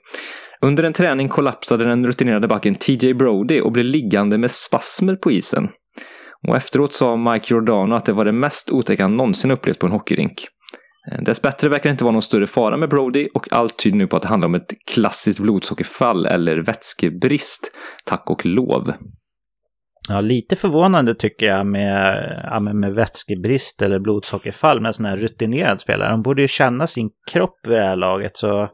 Under 0.62 0.84
en 0.84 0.94
träning 0.94 1.30
kollapsade 1.30 1.86
den 1.86 2.08
rutinerade 2.08 2.48
backen 2.48 2.76
TJ 2.76 3.14
Brody 3.14 3.62
och 3.62 3.72
blev 3.72 3.86
liggande 3.86 4.38
med 4.38 4.52
spasmer 4.52 5.16
på 5.16 5.32
isen. 5.32 5.70
Och 6.48 6.56
efteråt 6.56 6.94
sa 6.94 7.16
Mike 7.16 7.54
Giordano 7.54 7.96
att 7.96 8.06
det 8.06 8.14
var 8.14 8.26
det 8.26 8.32
mest 8.32 8.72
otäcka 8.72 9.04
han 9.04 9.18
någonsin 9.18 9.52
upplevt 9.52 9.80
på 9.80 9.86
en 9.86 9.92
hockeyrink. 9.92 10.34
Eh, 11.12 11.22
Dessbättre 11.22 11.70
verkar 11.70 11.90
det 11.90 11.92
inte 11.92 12.04
vara 12.04 12.14
någon 12.14 12.22
större 12.22 12.48
fara 12.48 12.78
med 12.78 12.90
Brody 12.90 13.28
och 13.34 13.54
allt 13.54 13.78
tyder 13.78 13.98
nu 13.98 14.08
på 14.08 14.16
att 14.16 14.22
det 14.22 14.28
handlar 14.28 14.48
om 14.48 14.56
ett 14.56 14.74
klassiskt 14.94 15.40
blodsockerfall 15.40 16.26
eller 16.26 16.58
vätskebrist. 16.58 17.72
Tack 18.06 18.30
och 18.30 18.46
lov. 18.46 18.94
Ja, 20.10 20.22
lite 20.22 20.56
förvånande 20.56 21.14
tycker 21.14 21.46
jag 21.46 21.68
med, 21.68 22.42
ja, 22.44 22.60
med 22.60 22.96
vätskebrist 22.96 23.82
eller 23.82 24.00
blodsockerfall 24.00 24.82
med 24.82 24.88
en 24.90 24.94
sån 24.94 25.06
här 25.06 25.18
rutinerad 25.18 25.80
spelare. 25.80 26.12
De 26.12 26.22
borde 26.22 26.42
ju 26.42 26.48
känna 26.48 26.88
sin 26.88 27.10
kropp 27.32 27.60
vid 27.68 27.78
det 27.78 27.86
här 27.86 27.96
laget. 27.96 28.38
Så 28.38 28.70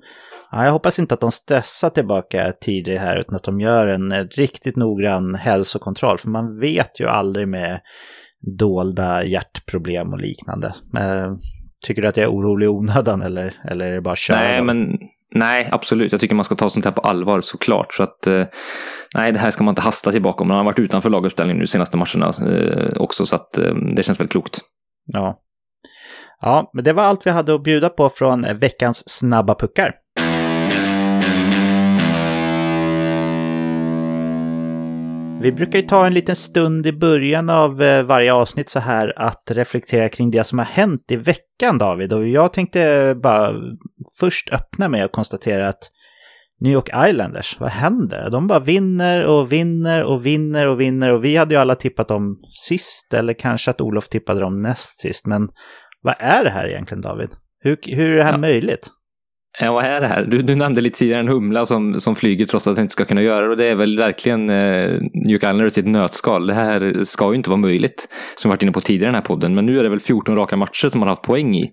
ja, 0.51 0.65
jag 0.65 0.71
hoppas 0.71 0.99
inte 0.99 1.13
att 1.13 1.21
de 1.21 1.31
stressar 1.31 1.89
tillbaka 1.89 2.51
tidigt 2.61 2.99
här 2.99 3.17
utan 3.17 3.35
att 3.35 3.43
de 3.43 3.59
gör 3.59 3.87
en 3.87 4.13
riktigt 4.27 4.75
noggrann 4.75 5.35
hälsokontroll. 5.35 6.17
För 6.17 6.29
man 6.29 6.59
vet 6.59 6.99
ju 6.99 7.07
aldrig 7.07 7.47
med 7.47 7.79
dolda 8.59 9.23
hjärtproblem 9.23 10.13
och 10.13 10.19
liknande. 10.19 10.71
Men 10.91 11.37
Tycker 11.83 12.01
du 12.01 12.07
att 12.07 12.17
jag 12.17 12.23
är 12.23 12.31
orolig 12.31 12.65
i 12.65 12.69
onödan 12.69 13.21
eller, 13.21 13.53
eller 13.69 13.87
är 13.87 13.93
det 13.93 14.01
bara 14.01 14.15
kör? 14.15 14.35
Nej, 14.35 14.63
men 14.63 14.87
nej, 15.35 15.69
absolut. 15.71 16.11
Jag 16.11 16.21
tycker 16.21 16.35
man 16.35 16.45
ska 16.45 16.55
ta 16.55 16.69
sånt 16.69 16.85
här 16.85 16.91
på 16.91 17.01
allvar 17.01 17.41
såklart. 17.41 17.93
Så 17.93 18.03
att, 18.03 18.27
eh, 18.27 18.43
nej, 19.15 19.31
det 19.31 19.39
här 19.39 19.51
ska 19.51 19.63
man 19.63 19.71
inte 19.71 19.81
hasta 19.81 20.11
tillbaka 20.11 20.41
om. 20.41 20.47
Man 20.47 20.57
har 20.57 20.63
varit 20.63 20.79
utanför 20.79 21.09
laguppställningen 21.09 21.59
nu 21.59 21.67
senaste 21.67 21.97
matcherna 21.97 22.31
eh, 22.51 23.01
också, 23.01 23.25
så 23.25 23.35
att 23.35 23.57
eh, 23.57 23.73
det 23.95 24.03
känns 24.03 24.19
väldigt 24.19 24.31
klokt. 24.31 24.59
Ja. 25.05 25.39
Ja, 26.41 26.71
men 26.73 26.83
det 26.83 26.93
var 26.93 27.03
allt 27.03 27.25
vi 27.27 27.31
hade 27.31 27.55
att 27.55 27.63
bjuda 27.63 27.89
på 27.89 28.09
från 28.09 28.45
veckans 28.59 29.09
snabba 29.09 29.55
puckar. 29.55 29.93
Vi 35.43 35.51
brukar 35.51 35.79
ju 35.79 35.87
ta 35.87 36.05
en 36.05 36.13
liten 36.13 36.35
stund 36.35 36.87
i 36.87 36.91
början 36.91 37.49
av 37.49 37.81
eh, 37.81 38.03
varje 38.03 38.33
avsnitt 38.33 38.69
så 38.69 38.79
här 38.79 39.13
att 39.15 39.43
reflektera 39.51 40.09
kring 40.09 40.31
det 40.31 40.43
som 40.43 40.57
har 40.57 40.65
hänt 40.65 41.11
i 41.11 41.15
veckan, 41.15 41.77
David. 41.77 42.13
Och 42.13 42.27
jag 42.27 42.53
tänkte 42.53 43.15
bara 43.23 43.53
först 44.19 44.53
öppna 44.53 44.89
med 44.89 45.05
att 45.05 45.11
konstatera 45.11 45.67
att 45.67 45.91
New 46.61 46.73
York 46.73 46.89
Islanders, 47.09 47.59
vad 47.59 47.69
händer? 47.69 48.29
De 48.29 48.47
bara 48.47 48.59
vinner 48.59 49.25
och 49.25 49.51
vinner 49.51 50.03
och 50.03 50.25
vinner 50.25 50.67
och 50.67 50.81
vinner 50.81 51.11
och 51.11 51.25
vi 51.25 51.35
hade 51.35 51.55
ju 51.55 51.61
alla 51.61 51.75
tippat 51.75 52.07
dem 52.07 52.37
sist, 52.49 53.13
eller 53.13 53.33
kanske 53.33 53.71
att 53.71 53.81
Olof 53.81 54.07
tippade 54.07 54.39
dem 54.39 54.61
näst 54.61 55.01
sist, 55.01 55.27
men 55.27 55.49
vad 56.01 56.15
är 56.19 56.43
det 56.43 56.49
här 56.49 56.67
egentligen 56.67 57.01
David? 57.01 57.29
Hur, 57.59 57.77
hur 57.83 58.11
är 58.11 58.17
det 58.17 58.23
här 58.23 58.31
ja. 58.31 58.37
möjligt? 58.39 58.89
Ja, 59.59 59.71
vad 59.71 59.85
är 59.85 60.01
det 60.01 60.07
här? 60.07 60.23
Du, 60.25 60.41
du 60.41 60.55
nämnde 60.55 60.81
lite 60.81 60.99
tidigare 60.99 61.19
en 61.19 61.27
humla 61.27 61.65
som, 61.65 61.99
som 61.99 62.15
flyger 62.15 62.45
trots 62.45 62.67
att 62.67 62.75
den 62.75 62.83
inte 62.83 62.91
ska 62.91 63.05
kunna 63.05 63.21
göra 63.21 63.45
det. 63.45 63.51
Och 63.51 63.57
det 63.57 63.65
är 63.65 63.75
väl 63.75 63.97
verkligen 63.97 64.49
eh, 64.49 64.99
New 65.13 65.35
Islanders 65.35 65.77
i 65.77 65.81
ett 65.81 65.87
nötskal. 65.87 66.47
Det 66.47 66.53
här 66.53 67.03
ska 67.03 67.29
ju 67.29 67.35
inte 67.35 67.49
vara 67.49 67.59
möjligt, 67.59 68.07
som 68.35 68.49
vi 68.49 68.53
varit 68.53 68.63
inne 68.63 68.71
på 68.71 68.81
tidigare 68.81 69.05
i 69.05 69.11
den 69.11 69.15
här 69.15 69.21
podden. 69.21 69.55
Men 69.55 69.65
nu 69.65 69.79
är 69.79 69.83
det 69.83 69.89
väl 69.89 69.99
14 69.99 70.35
raka 70.35 70.57
matcher 70.57 70.89
som 70.89 70.99
man 70.99 71.07
har 71.07 71.15
haft 71.15 71.27
poäng 71.27 71.55
i. 71.55 71.71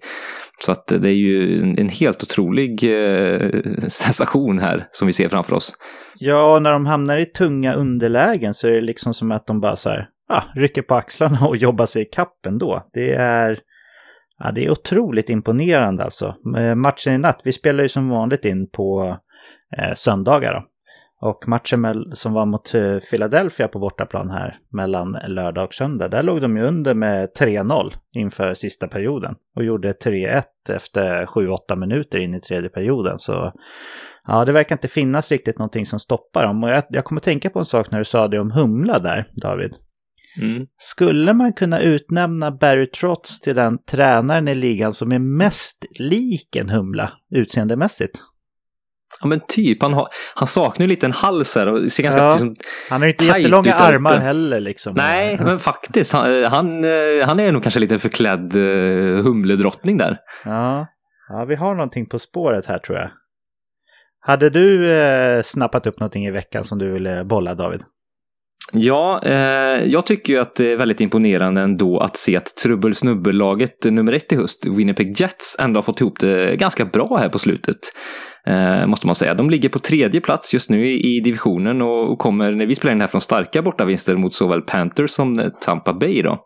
Så 0.64 0.72
att 0.72 0.86
det 0.86 1.08
är 1.08 1.14
ju 1.14 1.60
en, 1.60 1.78
en 1.78 1.88
helt 1.88 2.22
otrolig 2.22 2.84
eh, 2.84 3.60
sensation 3.88 4.58
här 4.58 4.86
som 4.90 5.06
vi 5.06 5.12
ser 5.12 5.28
framför 5.28 5.56
oss. 5.56 5.72
Ja, 6.18 6.58
när 6.58 6.72
de 6.72 6.86
hamnar 6.86 7.16
i 7.16 7.26
tunga 7.26 7.72
underlägen 7.72 8.54
så 8.54 8.68
är 8.68 8.72
det 8.72 8.80
liksom 8.80 9.14
som 9.14 9.32
att 9.32 9.46
de 9.46 9.60
bara 9.60 9.76
så 9.76 9.88
här, 9.88 10.06
ah, 10.32 10.42
rycker 10.54 10.82
på 10.82 10.94
axlarna 10.94 11.46
och 11.46 11.56
jobbar 11.56 11.86
sig 11.86 12.02
i 12.02 12.04
kappen 12.04 12.58
då. 12.58 12.82
Det 12.92 13.12
är 13.12 13.58
Ja, 14.44 14.50
det 14.50 14.66
är 14.66 14.70
otroligt 14.70 15.30
imponerande 15.30 16.04
alltså. 16.04 16.34
Eh, 16.56 16.74
matchen 16.74 17.12
i 17.12 17.18
natt, 17.18 17.40
vi 17.44 17.52
spelar 17.52 17.82
ju 17.82 17.88
som 17.88 18.08
vanligt 18.08 18.44
in 18.44 18.70
på 18.70 19.16
eh, 19.78 19.94
söndagar 19.94 20.52
då. 20.52 20.66
Och 21.22 21.48
matchen 21.48 22.10
som 22.12 22.32
var 22.32 22.46
mot 22.46 22.74
eh, 22.74 22.96
Philadelphia 23.10 23.68
på 23.68 23.78
bortaplan 23.78 24.30
här 24.30 24.56
mellan 24.72 25.18
lördag 25.26 25.64
och 25.64 25.74
söndag, 25.74 26.08
där 26.08 26.22
låg 26.22 26.40
de 26.40 26.56
ju 26.56 26.62
under 26.62 26.94
med 26.94 27.28
3-0 27.40 27.92
inför 28.14 28.54
sista 28.54 28.88
perioden. 28.88 29.34
Och 29.56 29.64
gjorde 29.64 29.92
3-1 29.92 30.42
efter 30.70 31.24
7-8 31.24 31.76
minuter 31.76 32.18
in 32.18 32.34
i 32.34 32.40
tredje 32.40 32.70
perioden. 32.70 33.18
Så 33.18 33.52
ja, 34.26 34.44
det 34.44 34.52
verkar 34.52 34.74
inte 34.74 34.88
finnas 34.88 35.32
riktigt 35.32 35.58
någonting 35.58 35.86
som 35.86 36.00
stoppar 36.00 36.46
dem. 36.46 36.64
Och 36.64 36.70
jag, 36.70 36.82
jag 36.88 37.04
kommer 37.04 37.20
tänka 37.20 37.50
på 37.50 37.58
en 37.58 37.64
sak 37.64 37.90
när 37.90 37.98
du 37.98 38.04
sa 38.04 38.28
det 38.28 38.38
om 38.38 38.50
Humla 38.50 38.98
där, 38.98 39.26
David. 39.32 39.74
Mm. 40.38 40.66
Skulle 40.78 41.32
man 41.32 41.52
kunna 41.52 41.80
utnämna 41.80 42.50
Barry 42.50 42.86
Trotz 42.86 43.40
till 43.40 43.54
den 43.54 43.78
tränaren 43.90 44.48
i 44.48 44.54
ligan 44.54 44.92
som 44.92 45.12
är 45.12 45.18
mest 45.18 45.86
lik 45.98 46.56
en 46.56 46.70
humla 46.70 47.12
utseendemässigt? 47.34 48.20
Ja 49.20 49.26
men 49.28 49.40
typ, 49.48 49.82
han, 49.82 49.92
har, 49.92 50.08
han 50.34 50.48
saknar 50.48 50.84
ju 50.84 50.88
lite 50.88 51.06
en 51.06 51.12
hals 51.12 51.56
här 51.56 51.68
och 51.68 51.92
ser 51.92 52.02
ganska 52.02 52.22
ja, 52.22 52.30
liksom, 52.30 52.54
Han 52.90 53.00
har 53.00 53.06
ju 53.06 53.12
inte 53.12 53.24
jättelånga 53.24 53.74
armar 53.74 54.16
heller 54.16 54.60
liksom. 54.60 54.94
Nej, 54.96 55.38
men 55.40 55.58
faktiskt. 55.58 56.12
Han, 56.12 56.44
han, 56.44 56.84
eh, 56.84 57.26
han 57.26 57.40
är 57.40 57.52
nog 57.52 57.62
kanske 57.62 57.80
lite 57.80 57.98
förklädd 57.98 58.56
uh, 58.56 59.22
humledrottning 59.22 59.96
där. 59.96 60.18
Ja. 60.44 60.86
ja, 61.28 61.44
vi 61.44 61.54
har 61.54 61.74
någonting 61.74 62.06
på 62.06 62.18
spåret 62.18 62.66
här 62.66 62.78
tror 62.78 62.98
jag. 62.98 63.10
Hade 64.20 64.50
du 64.50 64.92
eh, 64.92 65.42
snappat 65.42 65.86
upp 65.86 66.00
någonting 66.00 66.26
i 66.26 66.30
veckan 66.30 66.64
som 66.64 66.78
du 66.78 66.92
ville 66.92 67.24
bolla 67.24 67.54
David? 67.54 67.80
Ja, 68.72 69.20
eh, 69.24 69.84
jag 69.84 70.06
tycker 70.06 70.32
ju 70.32 70.38
att 70.38 70.54
det 70.54 70.72
är 70.72 70.76
väldigt 70.76 71.00
imponerande 71.00 71.60
ändå 71.60 71.98
att 71.98 72.16
se 72.16 72.36
att 72.36 72.56
trubbelsnubbellaget 72.62 73.84
nummer 73.84 74.12
ett 74.12 74.32
i 74.32 74.36
höst, 74.36 74.66
Winnipeg 74.66 75.20
Jets, 75.20 75.56
ändå 75.60 75.78
har 75.78 75.82
fått 75.82 76.00
ihop 76.00 76.20
det 76.20 76.56
ganska 76.56 76.84
bra 76.84 77.18
här 77.20 77.28
på 77.28 77.38
slutet. 77.38 77.76
Eh, 78.46 78.86
måste 78.86 79.06
man 79.06 79.14
säga. 79.14 79.34
De 79.34 79.50
ligger 79.50 79.68
på 79.68 79.78
tredje 79.78 80.20
plats 80.20 80.54
just 80.54 80.70
nu 80.70 80.90
i, 80.90 81.16
i 81.16 81.20
divisionen 81.20 81.82
och, 81.82 82.12
och, 82.12 82.18
kommer, 82.18 82.52
när 82.52 82.66
vi 82.66 82.74
spelar 82.74 82.94
in 82.94 83.00
här, 83.00 83.08
från 83.08 83.20
starka 83.20 83.62
bortavinster 83.62 84.16
mot 84.16 84.34
såväl 84.34 84.62
Panthers 84.62 85.10
som 85.10 85.38
eh, 85.38 85.48
Tampa 85.60 85.92
Bay. 85.92 86.22
Då. 86.22 86.44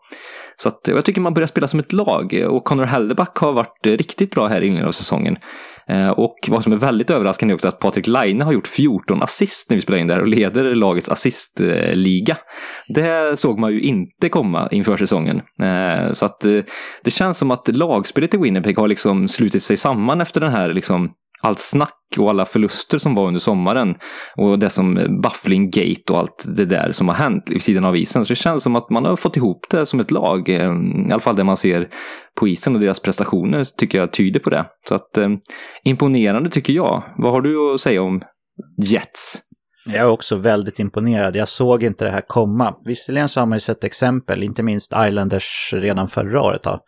Så 0.55 0.69
att, 0.69 0.87
jag 0.87 1.05
tycker 1.05 1.21
man 1.21 1.33
börjar 1.33 1.47
spela 1.47 1.67
som 1.67 1.79
ett 1.79 1.93
lag 1.93 2.45
och 2.47 2.63
Connor 2.63 2.83
Helleback 2.83 3.37
har 3.37 3.53
varit 3.53 3.87
eh, 3.87 3.91
riktigt 3.91 4.35
bra 4.35 4.47
här 4.47 4.55
i 4.55 4.57
inledningen 4.57 4.87
av 4.87 4.91
säsongen. 4.91 5.37
Eh, 5.89 6.09
och 6.09 6.35
vad 6.47 6.63
som 6.63 6.73
är 6.73 6.77
väldigt 6.77 7.09
överraskande 7.09 7.51
är 7.51 7.55
också 7.55 7.67
att 7.67 7.79
Patrik 7.79 8.07
Laine 8.07 8.41
har 8.41 8.53
gjort 8.53 8.67
14 8.67 9.23
assist 9.23 9.69
när 9.69 9.77
vi 9.77 9.81
spelar 9.81 9.99
in 9.99 10.07
där 10.07 10.19
och 10.19 10.27
leder 10.27 10.75
lagets 10.75 11.09
assistliga. 11.09 12.37
Det 12.95 13.39
såg 13.39 13.59
man 13.59 13.71
ju 13.71 13.81
inte 13.81 14.29
komma 14.29 14.67
inför 14.71 14.97
säsongen. 14.97 15.41
Eh, 15.61 16.11
så 16.11 16.25
att 16.25 16.45
eh, 16.45 16.59
det 17.03 17.11
känns 17.11 17.37
som 17.37 17.51
att 17.51 17.77
lagspelet 17.77 18.33
i 18.33 18.37
Winnipeg 18.37 18.77
har 18.77 18.87
liksom 18.87 19.27
slutit 19.27 19.61
sig 19.61 19.77
samman 19.77 20.21
efter 20.21 20.41
den 20.41 20.51
här 20.51 20.73
liksom 20.73 21.11
allt 21.41 21.59
snack 21.59 22.04
och 22.23 22.29
alla 22.29 22.45
förluster 22.45 22.97
som 22.97 23.15
var 23.15 23.27
under 23.27 23.39
sommaren. 23.39 23.95
Och 24.35 24.59
det 24.59 24.69
som 24.69 25.19
Buffling 25.23 25.69
Gate 25.69 26.13
och 26.13 26.19
allt 26.19 26.45
det 26.57 26.65
där 26.65 26.91
som 26.91 27.07
har 27.07 27.15
hänt 27.15 27.43
vid 27.49 27.61
sidan 27.61 27.85
av 27.85 27.97
isen. 27.97 28.25
Så 28.25 28.31
det 28.31 28.35
känns 28.35 28.63
som 28.63 28.75
att 28.75 28.89
man 28.89 29.05
har 29.05 29.15
fått 29.15 29.37
ihop 29.37 29.65
det 29.69 29.85
som 29.85 29.99
ett 29.99 30.11
lag. 30.11 30.49
Ehm, 30.49 31.09
I 31.09 31.11
alla 31.11 31.19
fall 31.19 31.35
det 31.35 31.43
man 31.43 31.57
ser 31.57 31.87
på 32.39 32.47
isen 32.47 32.75
och 32.75 32.81
deras 32.81 32.99
prestationer 32.99 33.63
tycker 33.77 33.97
jag 33.97 34.13
tyder 34.13 34.39
på 34.39 34.49
det. 34.49 34.65
Så 34.87 34.95
att 34.95 35.17
eh, 35.17 35.29
imponerande 35.83 36.49
tycker 36.49 36.73
jag. 36.73 37.03
Vad 37.17 37.31
har 37.31 37.41
du 37.41 37.73
att 37.73 37.81
säga 37.81 38.01
om 38.01 38.21
Jets? 38.83 39.41
Jag 39.87 39.95
är 39.95 40.09
också 40.09 40.35
väldigt 40.35 40.79
imponerad. 40.79 41.35
Jag 41.35 41.47
såg 41.47 41.83
inte 41.83 42.05
det 42.05 42.11
här 42.11 42.23
komma. 42.27 42.73
Visserligen 42.85 43.29
så 43.29 43.39
har 43.39 43.47
man 43.47 43.55
ju 43.55 43.59
sett 43.59 43.83
exempel, 43.83 44.43
inte 44.43 44.63
minst 44.63 44.93
Islanders 45.07 45.73
redan 45.73 46.07
förra 46.07 46.41
året. 46.41 46.63
Då. 46.63 46.79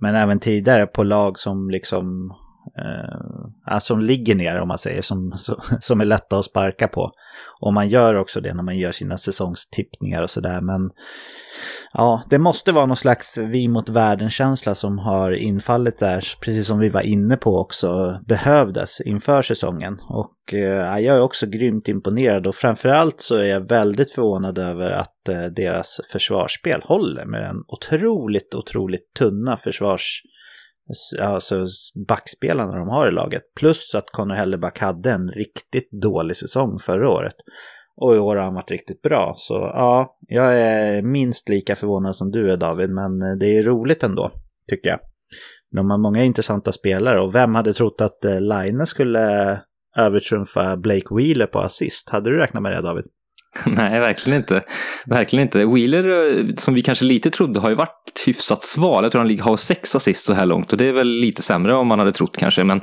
Men 0.00 0.14
även 0.14 0.38
tidigare 0.38 0.86
på 0.86 1.02
lag 1.02 1.38
som 1.38 1.70
liksom 1.70 2.32
eh, 2.78 3.72
alltså, 3.72 3.86
som 3.94 4.00
ligger 4.00 4.34
ner 4.34 4.60
om 4.60 4.68
man 4.68 4.78
säger, 4.78 5.02
som, 5.02 5.32
som 5.80 6.00
är 6.00 6.04
lätta 6.04 6.36
att 6.36 6.44
sparka 6.44 6.88
på. 6.88 7.10
Och 7.60 7.72
man 7.72 7.88
gör 7.88 8.14
också 8.14 8.40
det 8.40 8.54
när 8.54 8.62
man 8.62 8.78
gör 8.78 8.92
sina 8.92 9.16
säsongstippningar 9.16 10.22
och 10.22 10.30
sådär. 10.30 10.60
Men 10.60 10.90
ja, 11.92 12.22
det 12.30 12.38
måste 12.38 12.72
vara 12.72 12.86
någon 12.86 12.96
slags 12.96 13.38
vi 13.38 13.68
mot 13.68 13.88
världen-känsla 13.88 14.74
som 14.74 14.98
har 14.98 15.32
infallit 15.32 15.98
där, 15.98 16.24
precis 16.40 16.66
som 16.66 16.78
vi 16.78 16.88
var 16.88 17.00
inne 17.00 17.36
på 17.36 17.58
också, 17.58 18.18
behövdes 18.26 19.00
inför 19.00 19.42
säsongen. 19.42 20.00
Och 20.08 20.54
eh, 20.54 20.98
jag 20.98 21.16
är 21.16 21.22
också 21.22 21.46
grymt 21.46 21.88
imponerad 21.88 22.46
och 22.46 22.54
framförallt 22.54 23.20
så 23.20 23.34
är 23.34 23.48
jag 23.48 23.68
väldigt 23.68 24.14
förvånad 24.14 24.58
över 24.58 24.90
att 24.90 25.28
eh, 25.28 25.44
deras 25.44 26.00
försvarsspel 26.12 26.82
håller 26.84 27.24
med 27.24 27.42
den 27.42 27.56
otroligt, 27.68 28.54
otroligt 28.54 29.14
tunna 29.18 29.56
försvars 29.56 30.22
alltså 31.20 31.66
backspelarna 32.08 32.76
de 32.76 32.88
har 32.88 33.08
i 33.08 33.12
laget. 33.12 33.42
Plus 33.56 33.94
att 33.94 34.10
Conor 34.10 34.34
Helleback 34.34 34.78
hade 34.78 35.10
en 35.10 35.30
riktigt 35.30 35.90
dålig 36.02 36.36
säsong 36.36 36.78
förra 36.78 37.10
året. 37.10 37.34
Och 37.96 38.14
i 38.14 38.18
år 38.18 38.36
har 38.36 38.42
han 38.42 38.54
varit 38.54 38.70
riktigt 38.70 39.02
bra. 39.02 39.34
Så 39.36 39.54
ja, 39.54 40.16
jag 40.28 40.60
är 40.60 41.02
minst 41.02 41.48
lika 41.48 41.76
förvånad 41.76 42.16
som 42.16 42.30
du 42.30 42.52
är 42.52 42.56
David, 42.56 42.90
men 42.90 43.22
eh, 43.22 43.36
det 43.40 43.58
är 43.58 43.62
roligt 43.62 44.02
ändå, 44.02 44.30
tycker 44.68 44.88
jag. 44.88 44.98
De 45.70 45.90
har 45.90 45.98
många 45.98 46.24
intressanta 46.24 46.72
spelare 46.72 47.20
och 47.20 47.34
vem 47.34 47.54
hade 47.54 47.72
trott 47.72 48.00
att 48.00 48.24
eh, 48.24 48.40
Line 48.40 48.86
skulle 48.86 49.52
eh, 49.52 49.58
övertrumfa 49.96 50.76
Blake 50.76 51.14
Wheeler 51.14 51.46
på 51.46 51.58
assist? 51.58 52.08
Hade 52.08 52.30
du 52.30 52.36
räknat 52.36 52.62
med 52.62 52.72
det 52.72 52.82
David? 52.82 53.04
Nej, 53.66 54.00
verkligen 54.00 54.36
inte. 54.36 54.62
Verkligen 55.06 55.42
inte. 55.42 55.64
Wheeler, 55.64 56.38
eh, 56.38 56.44
som 56.56 56.74
vi 56.74 56.82
kanske 56.82 57.04
lite 57.04 57.30
trodde, 57.30 57.60
har 57.60 57.68
ju 57.68 57.74
varit 57.74 58.22
hyfsat 58.26 58.62
sval. 58.62 59.04
Jag 59.04 59.12
tror 59.12 59.24
han 59.24 59.40
har 59.40 59.56
sex 59.56 59.96
assist 59.96 60.24
så 60.24 60.34
här 60.34 60.46
långt 60.46 60.72
och 60.72 60.78
det 60.78 60.86
är 60.86 60.92
väl 60.92 61.08
lite 61.08 61.42
sämre 61.42 61.72
än 61.72 61.76
vad 61.76 61.86
man 61.86 61.98
hade 61.98 62.12
trott 62.12 62.36
kanske. 62.36 62.64
Men 62.64 62.80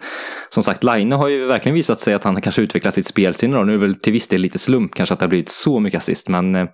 som 0.49 0.63
sagt, 0.63 0.83
Line 0.83 1.11
har 1.11 1.27
ju 1.27 1.45
verkligen 1.45 1.75
visat 1.75 1.99
sig 1.99 2.13
att 2.13 2.23
han 2.23 2.41
kanske 2.41 2.61
utvecklat 2.61 2.93
sitt 2.93 3.05
spelsinne 3.05 3.57
då. 3.57 3.63
Nu 3.63 3.73
är 3.73 3.77
det 3.77 3.85
väl 3.85 3.95
till 3.95 4.13
viss 4.13 4.27
del 4.27 4.41
lite 4.41 4.59
slump 4.59 4.95
kanske 4.95 5.13
att 5.13 5.19
det 5.19 5.23
har 5.23 5.29
blivit 5.29 5.49
så 5.49 5.79
mycket 5.79 5.97
assist, 5.97 6.29
men 6.29 6.55
eh, 6.55 6.65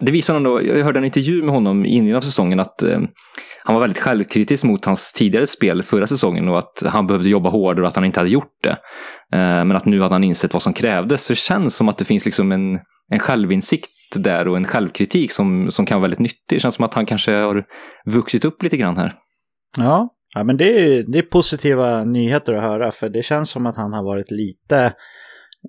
det 0.00 0.12
visar 0.12 0.36
ändå, 0.36 0.62
jag 0.62 0.84
hörde 0.84 0.98
en 0.98 1.04
intervju 1.04 1.42
med 1.42 1.54
honom 1.54 1.84
innan 1.84 2.22
säsongen 2.22 2.60
att 2.60 2.82
eh, 2.82 3.00
han 3.64 3.74
var 3.74 3.82
väldigt 3.82 3.98
självkritisk 3.98 4.64
mot 4.64 4.84
hans 4.84 5.12
tidigare 5.12 5.46
spel 5.46 5.82
förra 5.82 6.06
säsongen 6.06 6.48
och 6.48 6.58
att 6.58 6.82
han 6.86 7.06
behövde 7.06 7.28
jobba 7.28 7.50
hårdare 7.50 7.82
och 7.82 7.88
att 7.88 7.96
han 7.96 8.04
inte 8.04 8.20
hade 8.20 8.30
gjort 8.30 8.62
det. 8.62 8.76
Eh, 9.38 9.64
men 9.64 9.72
att 9.72 9.84
nu 9.84 10.02
hade 10.02 10.14
han 10.14 10.24
insett 10.24 10.52
vad 10.52 10.62
som 10.62 10.72
krävdes. 10.72 11.24
Så 11.24 11.32
det 11.32 11.36
känns 11.36 11.76
som 11.76 11.88
att 11.88 11.98
det 11.98 12.04
finns 12.04 12.24
liksom 12.24 12.52
en, 12.52 12.78
en 13.12 13.18
självinsikt 13.18 13.90
där 14.16 14.48
och 14.48 14.56
en 14.56 14.64
självkritik 14.64 15.32
som, 15.32 15.70
som 15.70 15.86
kan 15.86 15.94
vara 15.94 16.02
väldigt 16.02 16.18
nyttig. 16.18 16.44
Det 16.48 16.60
känns 16.60 16.74
som 16.74 16.84
att 16.84 16.94
han 16.94 17.06
kanske 17.06 17.34
har 17.34 17.64
vuxit 18.06 18.44
upp 18.44 18.62
lite 18.62 18.76
grann 18.76 18.96
här. 18.96 19.14
Ja, 19.78 20.08
ja 20.34 20.44
men 20.44 20.56
det 20.56 20.78
är, 20.78 21.04
det 21.12 21.18
är 21.18 21.22
positiva 21.22 22.04
nyheter 22.04 22.54
att 22.54 22.62
höra 22.62 22.90
för 22.90 23.08
det 23.08 23.22
känns 23.24 23.50
som 23.50 23.66
att 23.66 23.76
han 23.76 23.92
har 23.92 24.04
varit 24.04 24.30
lite 24.30 24.92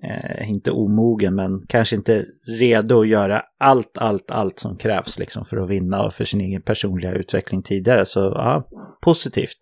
eh, 0.02 0.50
inte 0.50 0.70
omogen, 0.70 1.34
men 1.34 1.60
kanske 1.68 1.96
inte 1.96 2.24
redo 2.58 3.00
att 3.00 3.08
göra 3.08 3.42
allt, 3.60 3.98
allt, 3.98 4.30
allt 4.30 4.58
som 4.58 4.76
krävs 4.76 5.18
liksom 5.18 5.44
för 5.44 5.56
att 5.56 5.70
vinna 5.70 6.02
och 6.02 6.12
för 6.12 6.24
sin 6.24 6.40
egen 6.40 6.62
personliga 6.62 7.12
utveckling 7.12 7.62
tidigare. 7.62 8.04
Så 8.06 8.20
ja, 8.20 8.68
positivt. 9.04 9.58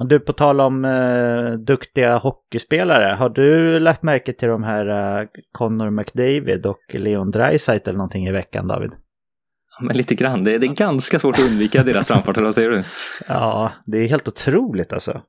Och 0.00 0.08
du, 0.08 0.20
på 0.20 0.32
tal 0.32 0.60
om 0.60 0.84
eh, 0.84 1.52
duktiga 1.52 2.16
hockeyspelare, 2.16 3.14
har 3.14 3.28
du 3.28 3.78
lagt 3.80 4.02
märke 4.02 4.32
till 4.32 4.48
de 4.48 4.62
här 4.62 4.86
eh, 5.20 5.26
Connor 5.52 5.90
McDavid 5.90 6.66
och 6.66 6.94
Leon 6.94 7.30
Draisaitl 7.30 7.88
eller 7.88 7.98
någonting 7.98 8.26
i 8.26 8.32
veckan, 8.32 8.66
David? 8.66 8.92
Men 9.80 9.96
lite 9.96 10.14
grann. 10.14 10.44
Det 10.44 10.54
är, 10.54 10.58
det 10.58 10.66
är 10.66 10.74
ganska 10.74 11.18
svårt 11.18 11.38
att 11.38 11.44
undvika 11.44 11.82
deras 11.82 12.06
framfart, 12.06 12.36
eller 12.36 12.44
vad 12.44 12.54
säger 12.54 12.70
du? 12.70 12.82
Ja, 13.28 13.72
det 13.86 13.98
är 13.98 14.08
helt 14.08 14.28
otroligt 14.28 14.92
alltså. 14.92 15.20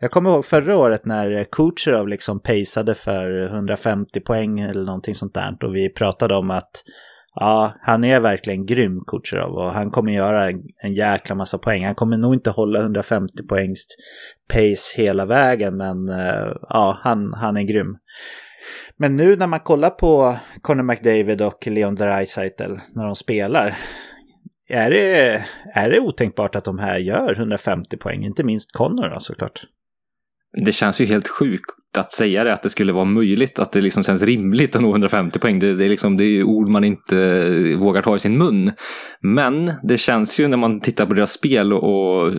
Jag 0.00 0.10
kommer 0.10 0.30
ihåg 0.30 0.44
förra 0.44 0.76
året 0.76 1.06
när 1.06 1.44
Kucherov 1.44 2.08
liksom 2.08 2.40
paceade 2.40 2.94
för 2.94 3.44
150 3.44 4.20
poäng 4.20 4.60
eller 4.60 4.84
någonting 4.84 5.14
sånt 5.14 5.34
där. 5.34 5.56
Och 5.62 5.74
vi 5.74 5.88
pratade 5.88 6.34
om 6.34 6.50
att 6.50 6.70
ja, 7.34 7.72
han 7.80 8.04
är 8.04 8.20
verkligen 8.20 8.66
grym 8.66 9.00
Kucherov 9.06 9.54
och 9.54 9.70
han 9.70 9.90
kommer 9.90 10.12
göra 10.12 10.50
en 10.82 10.94
jäkla 10.94 11.34
massa 11.34 11.58
poäng. 11.58 11.84
Han 11.84 11.94
kommer 11.94 12.16
nog 12.16 12.34
inte 12.34 12.50
hålla 12.50 12.80
150 12.80 13.32
poängs 13.48 13.86
pace 14.52 15.02
hela 15.02 15.26
vägen, 15.26 15.76
men 15.76 16.08
eh, 16.08 16.52
ja, 16.68 16.98
han, 17.00 17.34
han 17.34 17.56
är 17.56 17.62
grym. 17.62 17.96
Men 18.96 19.16
nu 19.16 19.36
när 19.36 19.46
man 19.46 19.60
kollar 19.60 19.90
på 19.90 20.36
Conor 20.62 20.82
McDavid 20.82 21.42
och 21.42 21.66
Leon 21.66 21.94
Draisaitl 21.94 22.72
när 22.94 23.04
de 23.04 23.14
spelar, 23.14 23.76
är 24.68 24.90
det, 24.90 25.44
är 25.74 25.90
det 25.90 26.00
otänkbart 26.00 26.54
att 26.54 26.64
de 26.64 26.78
här 26.78 26.98
gör 26.98 27.32
150 27.32 27.96
poäng? 27.96 28.24
Inte 28.24 28.44
minst 28.44 28.72
Connor 28.72 29.08
då, 29.08 29.20
såklart. 29.20 29.64
Det 30.64 30.72
känns 30.72 31.00
ju 31.00 31.06
helt 31.06 31.28
sjukt 31.28 31.98
att 31.98 32.12
säga 32.12 32.44
det, 32.44 32.52
att 32.52 32.62
det 32.62 32.70
skulle 32.70 32.92
vara 32.92 33.04
möjligt, 33.04 33.58
att 33.58 33.72
det 33.72 33.80
liksom 33.80 34.02
känns 34.02 34.22
rimligt 34.22 34.76
att 34.76 34.82
nå 34.82 34.90
150 34.90 35.38
poäng. 35.38 35.58
Det, 35.58 35.74
det, 35.74 35.84
är, 35.84 35.88
liksom, 35.88 36.16
det 36.16 36.24
är 36.24 36.42
ord 36.42 36.68
man 36.68 36.84
inte 36.84 37.76
vågar 37.76 38.02
ta 38.02 38.16
i 38.16 38.18
sin 38.18 38.38
mun. 38.38 38.72
Men 39.20 39.72
det 39.82 39.98
känns 39.98 40.40
ju 40.40 40.48
när 40.48 40.56
man 40.56 40.80
tittar 40.80 41.06
på 41.06 41.14
deras 41.14 41.32
spel 41.32 41.72
och, 41.72 41.84
och 41.84 42.32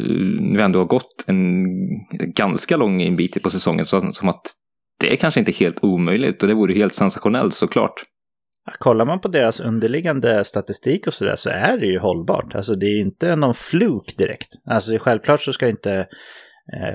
vi 0.56 0.62
ändå 0.62 0.80
har 0.80 0.86
gått 0.86 1.24
en 1.28 1.66
ganska 2.36 2.78
lång 2.78 3.16
bit 3.16 3.44
på 3.44 3.50
säsongen, 3.50 3.86
så, 3.86 4.12
som 4.12 4.30
att 4.30 4.42
det 5.00 5.14
är 5.14 5.18
kanske 5.18 5.40
inte 5.40 5.52
helt 5.52 5.84
omöjligt 5.84 6.44
och 6.44 6.50
det 6.50 6.56
vore 6.56 6.74
helt 6.74 6.94
sensationellt 6.94 7.54
såklart. 7.54 8.04
Kollar 8.80 9.06
man 9.06 9.22
på 9.22 9.28
deras 9.28 9.60
underliggande 9.60 10.44
statistik 10.44 11.08
och 11.08 11.14
sådär 11.14 11.36
så 11.36 11.50
är 11.50 11.78
det 11.78 11.86
ju 11.86 12.00
hållbart. 12.00 12.56
Alltså 12.56 12.76
det 12.76 12.86
är 12.86 13.00
inte 13.00 13.36
någon 13.36 13.54
fluk 13.54 14.18
direkt. 14.18 14.48
Alltså 14.70 14.98
självklart 14.98 15.42
så 15.42 15.54
ska 15.54 15.70
inte 15.70 16.06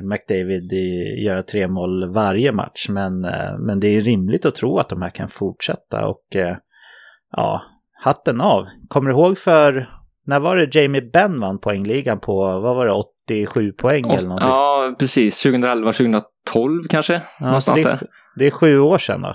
McDavid 0.03 0.73
göra 1.19 1.43
tre 1.43 1.69
mål 1.69 2.13
varje 2.13 2.53
match, 2.53 2.89
men, 2.89 3.25
eh, 3.25 3.59
men 3.59 3.81
det 3.81 3.97
är 3.97 4.01
rimligt 4.01 4.47
att 4.47 4.55
tro 4.55 4.79
att 4.79 4.89
de 4.89 5.03
här 5.03 5.11
kan 5.11 5.29
fortsätta 5.29 6.07
och 6.07 6.37
eh, 6.37 6.57
ja, 7.37 7.63
hatten 8.03 8.41
av. 8.41 8.67
Kommer 8.89 9.11
du 9.11 9.17
ihåg 9.17 9.39
för, 9.39 9.89
när 10.27 10.41
var 10.41 10.57
det 10.57 10.75
Jamie 10.75 11.11
Benn 11.13 11.41
vann 11.41 11.59
poängligan 11.59 12.21
på, 12.21 12.35
vad 12.61 12.77
var 12.77 12.87
det, 12.87 12.93
87 13.29 13.73
poäng 13.73 14.05
eller 14.11 14.29
någonting? 14.29 14.51
Ja, 14.51 14.97
precis. 14.99 15.43
2011, 15.43 15.93
2012 15.93 16.85
kanske? 16.89 17.23
Ja, 17.41 17.47
någonstans 17.47 17.83
det, 17.83 17.91
är, 17.91 18.01
det 18.37 18.47
är 18.47 18.51
sju 18.51 18.79
år 18.79 18.99
sedan 18.99 19.23
då. 19.23 19.35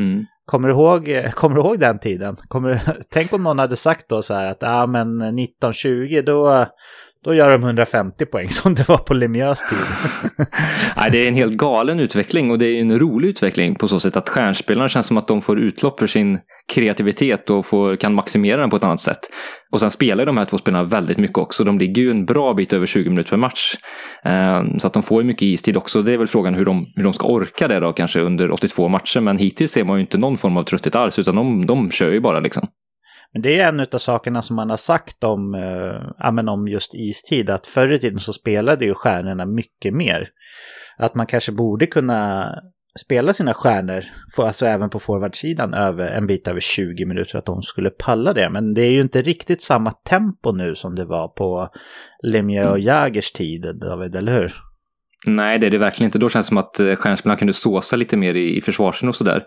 Mm. 0.00 0.24
Kommer 0.44 0.68
du 0.68 0.74
ihåg, 0.74 1.32
kommer 1.34 1.56
du 1.56 1.62
ihåg 1.62 1.80
den 1.80 1.98
tiden? 1.98 2.36
Kommer, 2.48 2.80
tänk 3.12 3.32
om 3.32 3.42
någon 3.42 3.58
hade 3.58 3.76
sagt 3.76 4.08
då 4.08 4.22
så 4.22 4.34
här 4.34 4.50
att 4.50 4.62
ah, 4.62 4.86
men 4.86 5.22
1920 5.22 6.22
då, 6.26 6.66
då 7.26 7.34
gör 7.34 7.50
de 7.50 7.62
150 7.62 8.26
poäng 8.26 8.48
som 8.48 8.74
det 8.74 8.88
var 8.88 8.96
på 8.96 9.14
Lemieux 9.14 9.68
tid. 9.68 9.78
Nej, 10.96 11.10
det 11.10 11.24
är 11.24 11.28
en 11.28 11.34
helt 11.34 11.56
galen 11.56 12.00
utveckling 12.00 12.50
och 12.50 12.58
det 12.58 12.66
är 12.66 12.80
en 12.80 12.98
rolig 12.98 13.28
utveckling 13.28 13.74
på 13.74 13.88
så 13.88 14.00
sätt 14.00 14.16
att 14.16 14.28
stjärnspelarna 14.28 14.88
känns 14.88 15.06
som 15.06 15.18
att 15.18 15.28
de 15.28 15.40
får 15.40 15.60
utlopp 15.60 15.98
för 15.98 16.06
sin 16.06 16.38
kreativitet 16.74 17.50
och 17.50 17.66
får, 17.66 17.96
kan 17.96 18.14
maximera 18.14 18.60
den 18.60 18.70
på 18.70 18.76
ett 18.76 18.82
annat 18.82 19.00
sätt. 19.00 19.18
Och 19.72 19.80
sen 19.80 19.90
spelar 19.90 20.26
de 20.26 20.36
här 20.36 20.44
två 20.44 20.58
spelarna 20.58 20.84
väldigt 20.84 21.18
mycket 21.18 21.38
också. 21.38 21.64
De 21.64 21.78
ligger 21.78 22.02
ju 22.02 22.10
en 22.10 22.24
bra 22.24 22.54
bit 22.54 22.72
över 22.72 22.86
20 22.86 23.10
minuter 23.10 23.30
per 23.30 23.36
match. 23.36 23.74
Eh, 24.24 24.78
så 24.78 24.86
att 24.86 24.92
de 24.92 25.02
får 25.02 25.22
ju 25.22 25.26
mycket 25.26 25.42
istid 25.42 25.76
också. 25.76 26.02
Det 26.02 26.12
är 26.12 26.18
väl 26.18 26.26
frågan 26.26 26.54
hur 26.54 26.64
de, 26.64 26.86
hur 26.96 27.04
de 27.04 27.12
ska 27.12 27.28
orka 27.28 27.68
det 27.68 27.80
då, 27.80 27.92
kanske 27.92 28.20
under 28.20 28.50
82 28.50 28.88
matcher. 28.88 29.20
Men 29.20 29.38
hittills 29.38 29.70
ser 29.70 29.84
man 29.84 29.96
ju 29.96 30.00
inte 30.00 30.18
någon 30.18 30.36
form 30.36 30.56
av 30.56 30.64
trötthet 30.64 30.94
alls, 30.94 31.18
utan 31.18 31.34
de, 31.34 31.66
de 31.66 31.90
kör 31.90 32.12
ju 32.12 32.20
bara 32.20 32.40
liksom. 32.40 32.68
Men 33.36 33.42
det 33.42 33.60
är 33.60 33.68
en 33.68 33.80
av 33.80 33.98
sakerna 33.98 34.42
som 34.42 34.56
man 34.56 34.70
har 34.70 34.76
sagt 34.76 35.24
om, 35.24 35.54
eh, 35.54 36.48
om 36.48 36.68
just 36.68 36.94
istid, 36.94 37.50
att 37.50 37.66
förr 37.66 37.92
i 37.92 37.98
tiden 37.98 38.20
så 38.20 38.32
spelade 38.32 38.84
ju 38.84 38.94
stjärnorna 38.94 39.46
mycket 39.46 39.94
mer. 39.94 40.28
Att 40.98 41.14
man 41.14 41.26
kanske 41.26 41.52
borde 41.52 41.86
kunna 41.86 42.48
spela 43.04 43.32
sina 43.32 43.54
stjärnor, 43.54 44.04
alltså 44.38 44.66
även 44.66 44.90
på 44.90 45.00
forwardsidan, 45.00 45.74
över 45.74 46.08
en 46.08 46.26
bit 46.26 46.48
över 46.48 46.60
20 46.60 47.06
minuter, 47.06 47.38
att 47.38 47.46
de 47.46 47.62
skulle 47.62 47.90
palla 47.90 48.32
det. 48.32 48.50
Men 48.50 48.74
det 48.74 48.82
är 48.82 48.90
ju 48.90 49.00
inte 49.00 49.22
riktigt 49.22 49.62
samma 49.62 49.90
tempo 49.90 50.52
nu 50.52 50.74
som 50.74 50.94
det 50.94 51.04
var 51.04 51.28
på 51.28 51.68
Lemieux 52.22 52.70
och 52.70 52.78
Jagers 52.78 53.32
tid, 53.32 53.76
David, 53.80 54.14
eller 54.14 54.32
hur? 54.32 54.65
Nej, 55.26 55.58
det 55.58 55.66
är 55.66 55.70
det 55.70 55.78
verkligen 55.78 56.08
inte. 56.08 56.18
Då 56.18 56.28
känns 56.28 56.46
det 56.46 56.48
som 56.48 56.58
att 56.58 56.80
eh, 56.80 56.94
stjärnspelarna 56.94 57.38
kunde 57.38 57.52
såsa 57.52 57.96
lite 57.96 58.16
mer 58.16 58.34
i, 58.34 58.56
i 58.56 58.60
försvarsen 58.60 59.08
och 59.08 59.16
sådär. 59.16 59.44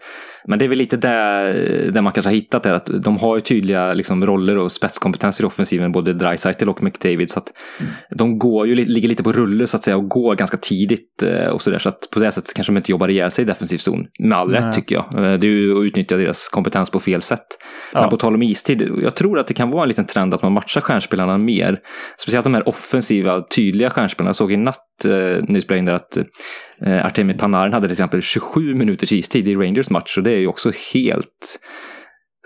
Men 0.47 0.59
det 0.59 0.65
är 0.65 0.69
väl 0.69 0.77
lite 0.77 0.97
där, 0.97 1.53
där 1.91 2.01
man 2.01 2.13
kanske 2.13 2.29
har 2.29 2.35
hittat 2.35 2.63
det, 2.63 2.75
att 2.75 2.89
de 3.03 3.17
har 3.17 3.35
ju 3.35 3.41
tydliga 3.41 3.93
liksom, 3.93 4.25
roller 4.25 4.57
och 4.57 4.71
spetskompetenser 4.71 5.43
i 5.43 5.47
offensiven, 5.47 5.91
både 5.91 6.13
Dreisaitl 6.13 6.69
och 6.69 6.83
McDavid. 6.83 7.31
Så 7.31 7.39
att 7.39 7.53
mm. 7.79 7.91
de 8.17 8.39
går 8.39 8.67
ju, 8.67 8.75
ligger 8.75 9.09
lite 9.09 9.23
på 9.23 9.31
rulle 9.31 9.67
så 9.67 9.77
att 9.77 9.83
säga 9.83 9.97
och 9.97 10.09
går 10.09 10.35
ganska 10.35 10.57
tidigt 10.57 11.23
eh, 11.23 11.47
och 11.47 11.61
sådär. 11.61 11.77
Så 11.77 11.89
att 11.89 12.09
på 12.13 12.19
det 12.19 12.31
sättet 12.31 12.53
kanske 12.53 12.73
de 12.73 12.77
inte 12.77 12.91
jobbar 12.91 13.07
ihjäl 13.07 13.31
sig 13.31 13.43
i 13.43 13.45
defensiv 13.45 13.77
zon. 13.77 14.05
Med 14.19 14.37
all 14.37 14.49
rätt 14.51 14.73
tycker 14.73 14.95
jag. 14.95 15.05
Eh, 15.05 15.39
det 15.39 15.47
är 15.47 15.51
ju 15.51 15.77
att 15.77 15.83
utnyttja 15.83 16.17
deras 16.17 16.49
kompetens 16.49 16.89
på 16.89 16.99
fel 16.99 17.21
sätt. 17.21 17.47
Ja. 17.93 18.01
Men 18.01 18.09
på 18.09 18.17
tal 18.17 18.35
om 18.35 18.43
istid, 18.43 18.91
jag 19.03 19.15
tror 19.15 19.39
att 19.39 19.47
det 19.47 19.53
kan 19.53 19.69
vara 19.71 19.83
en 19.83 19.87
liten 19.87 20.05
trend 20.05 20.33
att 20.33 20.41
man 20.41 20.51
matchar 20.51 20.81
stjärnspelarna 20.81 21.37
mer. 21.37 21.79
Speciellt 22.17 22.43
de 22.43 22.53
här 22.53 22.67
offensiva, 22.67 23.41
tydliga 23.55 23.89
stjärnspelarna. 23.89 24.29
Jag 24.29 24.35
såg 24.35 24.51
i 24.51 24.57
natt 24.57 25.05
eh, 25.05 25.43
nyss 25.47 25.67
där 25.75 25.93
att 25.93 26.17
eh, 26.17 27.05
Artemi 27.05 27.33
Panarin 27.33 27.73
hade 27.73 27.87
till 27.87 27.91
exempel 27.91 28.21
27 28.21 28.75
minuters 28.75 29.11
istid 29.11 29.47
i 29.47 29.55
Rangers 29.55 29.89
match 29.89 30.17
och 30.17 30.23
det 30.23 30.31
är 30.31 30.39
ju 30.39 30.47
också 30.47 30.71
helt 30.93 31.59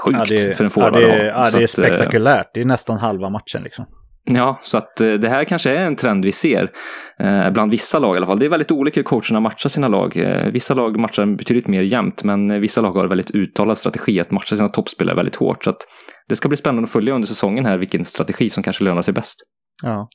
sjukt 0.06 0.18
ja, 0.20 0.26
det, 0.30 0.58
för 0.58 0.64
en 0.64 0.70
forward. 0.70 0.96
Ja, 0.96 1.00
det, 1.00 1.26
ja, 1.26 1.50
det 1.52 1.58
är 1.58 1.62
eh, 1.62 1.66
spektakulärt. 1.66 2.48
Det 2.54 2.62
är 2.62 2.66
nästan 2.66 2.98
halva 2.98 3.30
matchen 3.30 3.64
liksom. 3.64 3.86
Ja, 4.26 4.60
så 4.62 4.78
att 4.78 5.02
eh, 5.02 5.14
det 5.14 5.30
här 5.30 5.44
kanske 5.44 5.78
är 5.78 5.86
en 5.86 5.96
trend 5.96 6.26
vi 6.26 6.32
ser 6.32 6.72
eh, 7.20 7.50
bland 7.50 7.72
vissa 7.72 8.00
lag 8.00 8.16
i 8.16 8.18
alla 8.18 8.28
fall. 8.28 8.40
Det 8.40 8.46
är 8.46 8.50
väldigt 8.50 8.72
olika 8.72 9.00
hur 9.00 9.04
coacherna 9.04 9.40
matchar 9.40 9.70
sina 9.70 9.88
lag. 9.88 10.18
Eh, 10.18 10.52
vissa 10.52 10.74
lag 10.74 11.00
matchar 11.00 11.26
betydligt 11.26 11.68
mer 11.68 11.82
jämnt, 11.82 12.24
men 12.24 12.62
vissa 12.62 12.82
lag 12.82 12.92
har 12.92 13.08
väldigt 13.08 13.32
uttalad 13.32 13.78
strategi 13.78 14.20
att 14.20 14.32
matcha 14.32 14.56
sina 14.56 14.68
toppspelare 14.68 15.16
väldigt 15.16 15.36
hårt. 15.36 15.64
Så 15.64 15.70
att 15.70 15.88
det 16.30 16.36
ska 16.36 16.48
bli 16.48 16.58
spännande 16.58 16.84
att 16.84 16.92
följa 16.92 17.14
under 17.14 17.28
säsongen 17.28 17.66
här 17.66 17.78
vilken 17.78 18.06
strategi 18.06 18.50
som 18.50 18.64
kanske 18.64 18.84
lönar 18.84 19.02
sig 19.02 19.14
bäst. 19.14 19.40
Ja, 19.84 20.08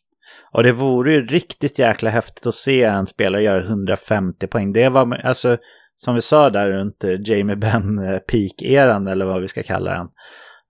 och 0.52 0.62
det 0.62 0.72
vore 0.72 1.12
ju 1.12 1.26
riktigt 1.26 1.78
jäkla 1.78 2.10
häftigt 2.10 2.46
att 2.46 2.54
se 2.54 2.84
en 2.84 3.06
spelare 3.06 3.42
göra 3.42 3.60
150 3.60 4.46
poäng. 4.46 4.72
Det 4.72 4.88
var, 4.88 5.20
alltså, 5.24 5.56
som 5.94 6.14
vi 6.14 6.20
sa 6.20 6.50
där 6.50 6.70
runt 6.70 7.04
eh, 7.04 7.20
Jamie 7.24 7.56
Benn 7.56 7.98
eh, 7.98 8.18
peak-eran, 8.18 9.06
eller 9.06 9.24
vad 9.24 9.40
vi 9.40 9.48
ska 9.48 9.62
kalla 9.62 9.90
den. 9.94 10.08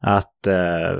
Att, 0.02 0.46
eh, 0.46 0.96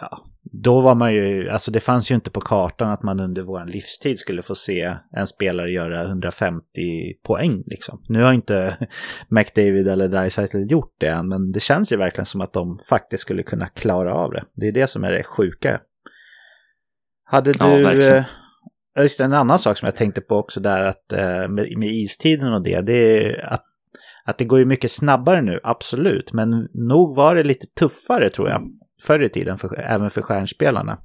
ja, 0.00 0.18
då 0.52 0.80
var 0.80 0.94
man 0.94 1.14
ju, 1.14 1.48
alltså 1.48 1.70
det 1.70 1.80
fanns 1.80 2.10
ju 2.10 2.14
inte 2.14 2.30
på 2.30 2.40
kartan 2.40 2.90
att 2.90 3.02
man 3.02 3.20
under 3.20 3.42
vår 3.42 3.64
livstid 3.64 4.18
skulle 4.18 4.42
få 4.42 4.54
se 4.54 4.94
en 5.16 5.26
spelare 5.26 5.70
göra 5.70 6.02
150 6.02 6.62
poäng 7.26 7.62
liksom. 7.66 8.02
Nu 8.08 8.22
har 8.22 8.32
inte 8.32 8.76
McDavid 9.28 9.88
eller 9.88 10.08
Dreisaitl 10.08 10.56
gjort 10.68 10.94
det 10.98 11.08
än, 11.08 11.28
men 11.28 11.52
det 11.52 11.60
känns 11.60 11.92
ju 11.92 11.96
verkligen 11.96 12.26
som 12.26 12.40
att 12.40 12.52
de 12.52 12.78
faktiskt 12.88 13.22
skulle 13.22 13.42
kunna 13.42 13.66
klara 13.66 14.14
av 14.14 14.32
det. 14.32 14.44
Det 14.54 14.68
är 14.68 14.72
det 14.72 14.86
som 14.86 15.04
är 15.04 15.12
det 15.12 15.22
sjuka. 15.22 15.80
Hade 17.30 17.52
du... 17.52 17.58
Ja, 17.64 17.92
eh, 17.92 18.24
just 19.02 19.20
en 19.20 19.32
annan 19.32 19.58
sak 19.58 19.78
som 19.78 19.86
jag 19.86 19.96
tänkte 19.96 20.20
på 20.20 20.36
också 20.36 20.60
där 20.60 20.82
att 20.82 21.12
eh, 21.12 21.48
med, 21.48 21.78
med 21.78 21.88
istiden 21.88 22.52
och 22.52 22.62
det, 22.62 22.80
det 22.80 22.92
är 23.26 23.44
att, 23.52 23.64
att 24.24 24.38
det 24.38 24.44
går 24.44 24.58
ju 24.58 24.64
mycket 24.64 24.90
snabbare 24.90 25.42
nu, 25.42 25.60
absolut. 25.62 26.32
Men 26.32 26.68
nog 26.74 27.16
var 27.16 27.34
det 27.34 27.42
lite 27.42 27.66
tuffare 27.66 28.28
tror 28.30 28.48
jag, 28.48 28.62
förr 29.02 29.22
i 29.22 29.28
tiden, 29.28 29.58
för, 29.58 29.78
även 29.78 30.10
för 30.10 30.22
stjärnspelarna. 30.22 30.98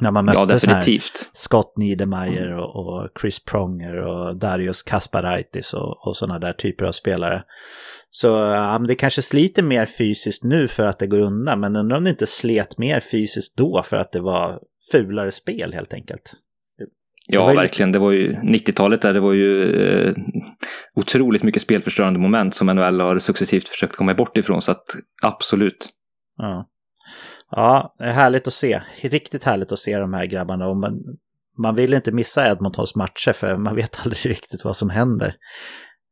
När 0.00 0.10
man 0.10 0.24
mötte 0.24 0.38
ja, 0.38 0.44
definitivt. 0.44 1.30
Scott 1.32 1.74
Niedermayer 1.76 2.52
och, 2.52 2.76
och, 2.76 3.08
Chris 3.20 3.44
Pronger 3.44 3.96
och 3.96 4.36
Darius 4.36 4.82
Kasparaitis 4.82 5.74
och, 5.74 6.06
och 6.06 6.16
sådana 6.16 6.38
där 6.38 6.52
typer 6.52 6.84
av 6.84 6.92
spelare. 6.92 7.42
Så 8.10 8.26
ja, 8.26 8.78
det 8.88 8.94
kanske 8.94 9.22
sliter 9.22 9.62
mer 9.62 9.86
fysiskt 9.86 10.44
nu 10.44 10.68
för 10.68 10.82
att 10.82 10.98
det 10.98 11.06
går 11.06 11.18
undan, 11.18 11.60
men 11.60 11.76
undrar 11.76 11.96
om 11.96 12.04
det 12.04 12.10
inte 12.10 12.26
slet 12.26 12.78
mer 12.78 13.00
fysiskt 13.00 13.56
då 13.56 13.82
för 13.82 13.96
att 13.96 14.12
det 14.12 14.20
var 14.20 14.58
fulare 14.92 15.32
spel 15.32 15.72
helt 15.72 15.94
enkelt. 15.94 16.32
Ja, 17.28 17.52
verkligen. 17.52 17.92
Det 17.92 17.98
var 17.98 18.12
ju 18.12 18.32
90-talet 18.32 19.02
där, 19.02 19.14
det 19.14 19.20
var 19.20 19.32
ju 19.32 19.72
eh, 20.08 20.14
otroligt 20.94 21.42
mycket 21.42 21.62
spelförstörande 21.62 22.18
moment 22.18 22.54
som 22.54 22.66
NHL 22.66 23.00
har 23.00 23.18
successivt 23.18 23.68
försökt 23.68 23.96
komma 23.96 24.14
bort 24.14 24.36
ifrån, 24.36 24.62
så 24.62 24.70
att 24.70 24.84
absolut. 25.22 25.88
Ja 26.36 26.68
ja, 27.50 27.94
det 27.98 28.04
är 28.04 28.12
härligt 28.12 28.46
att 28.46 28.52
se. 28.52 28.80
Riktigt 29.00 29.44
härligt 29.44 29.72
att 29.72 29.78
se 29.78 29.98
de 29.98 30.14
här 30.14 30.26
grabbarna. 30.26 30.66
Och 30.66 30.76
man, 30.76 31.00
man 31.58 31.74
vill 31.74 31.94
inte 31.94 32.12
missa 32.12 32.50
Edmontons 32.50 32.94
matcher, 32.94 33.32
för 33.32 33.56
man 33.56 33.74
vet 33.74 34.00
aldrig 34.04 34.26
riktigt 34.26 34.64
vad 34.64 34.76
som 34.76 34.90
händer. 34.90 35.34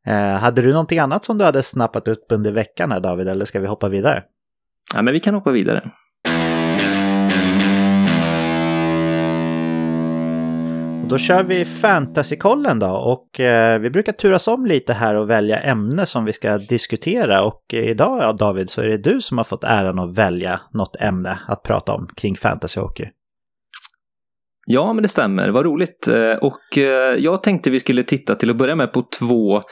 Eh, 0.07 0.37
hade 0.37 0.63
du 0.63 0.73
någonting 0.73 0.99
annat 0.99 1.25
som 1.25 1.39
du 1.39 1.45
hade 1.45 1.63
snappat 1.63 2.09
upp 2.09 2.27
under 2.33 2.53
veckan 2.53 2.93
här, 2.93 3.01
David, 3.01 3.29
eller 3.29 3.45
ska 3.45 3.61
vi 3.61 3.67
hoppa 3.67 3.89
vidare? 3.89 4.23
Ja, 4.95 5.03
men 5.03 5.15
vi 5.15 5.21
kan 5.21 5.35
hoppa 5.35 5.51
vidare. 5.51 5.91
Och 11.05 11.11
då 11.11 11.19
kör 11.19 11.45
vi 11.45 11.65
fantasykollen 11.65 12.79
då 12.79 12.87
och 12.87 13.41
eh, 13.41 13.81
vi 13.81 13.91
brukar 13.91 14.13
turas 14.13 14.49
om 14.49 14.67
lite 14.67 14.93
här 14.93 15.15
och 15.15 15.31
välja 15.31 15.59
ämne 15.59 16.07
som 16.07 16.25
vi 16.25 16.33
ska 16.33 16.59
diskutera 16.59 17.43
och 17.43 17.63
idag 17.73 18.19
ja, 18.23 18.33
David 18.33 18.71
så 18.71 18.81
är 18.81 18.89
det 18.89 18.97
du 18.97 19.21
som 19.21 19.39
har 19.39 19.45
fått 19.45 19.65
äran 19.65 19.99
att 19.99 20.19
välja 20.19 20.61
något 20.73 20.97
ämne 21.01 21.39
att 21.47 21.63
prata 21.63 21.93
om 21.93 22.09
kring 22.17 22.37
fantasyhockey. 22.37 23.05
Ja, 24.67 24.93
men 24.93 25.03
det 25.03 25.09
stämmer. 25.09 25.51
Vad 25.51 25.65
roligt. 25.65 26.09
Eh, 26.09 26.33
och 26.33 26.79
eh, 26.79 27.15
jag 27.19 27.43
tänkte 27.43 27.71
vi 27.71 27.81
skulle 27.81 28.03
titta 28.03 28.35
till 28.35 28.51
att 28.51 28.57
börja 28.57 28.77
med 28.77 28.93
på 28.93 29.05
två 29.21 29.63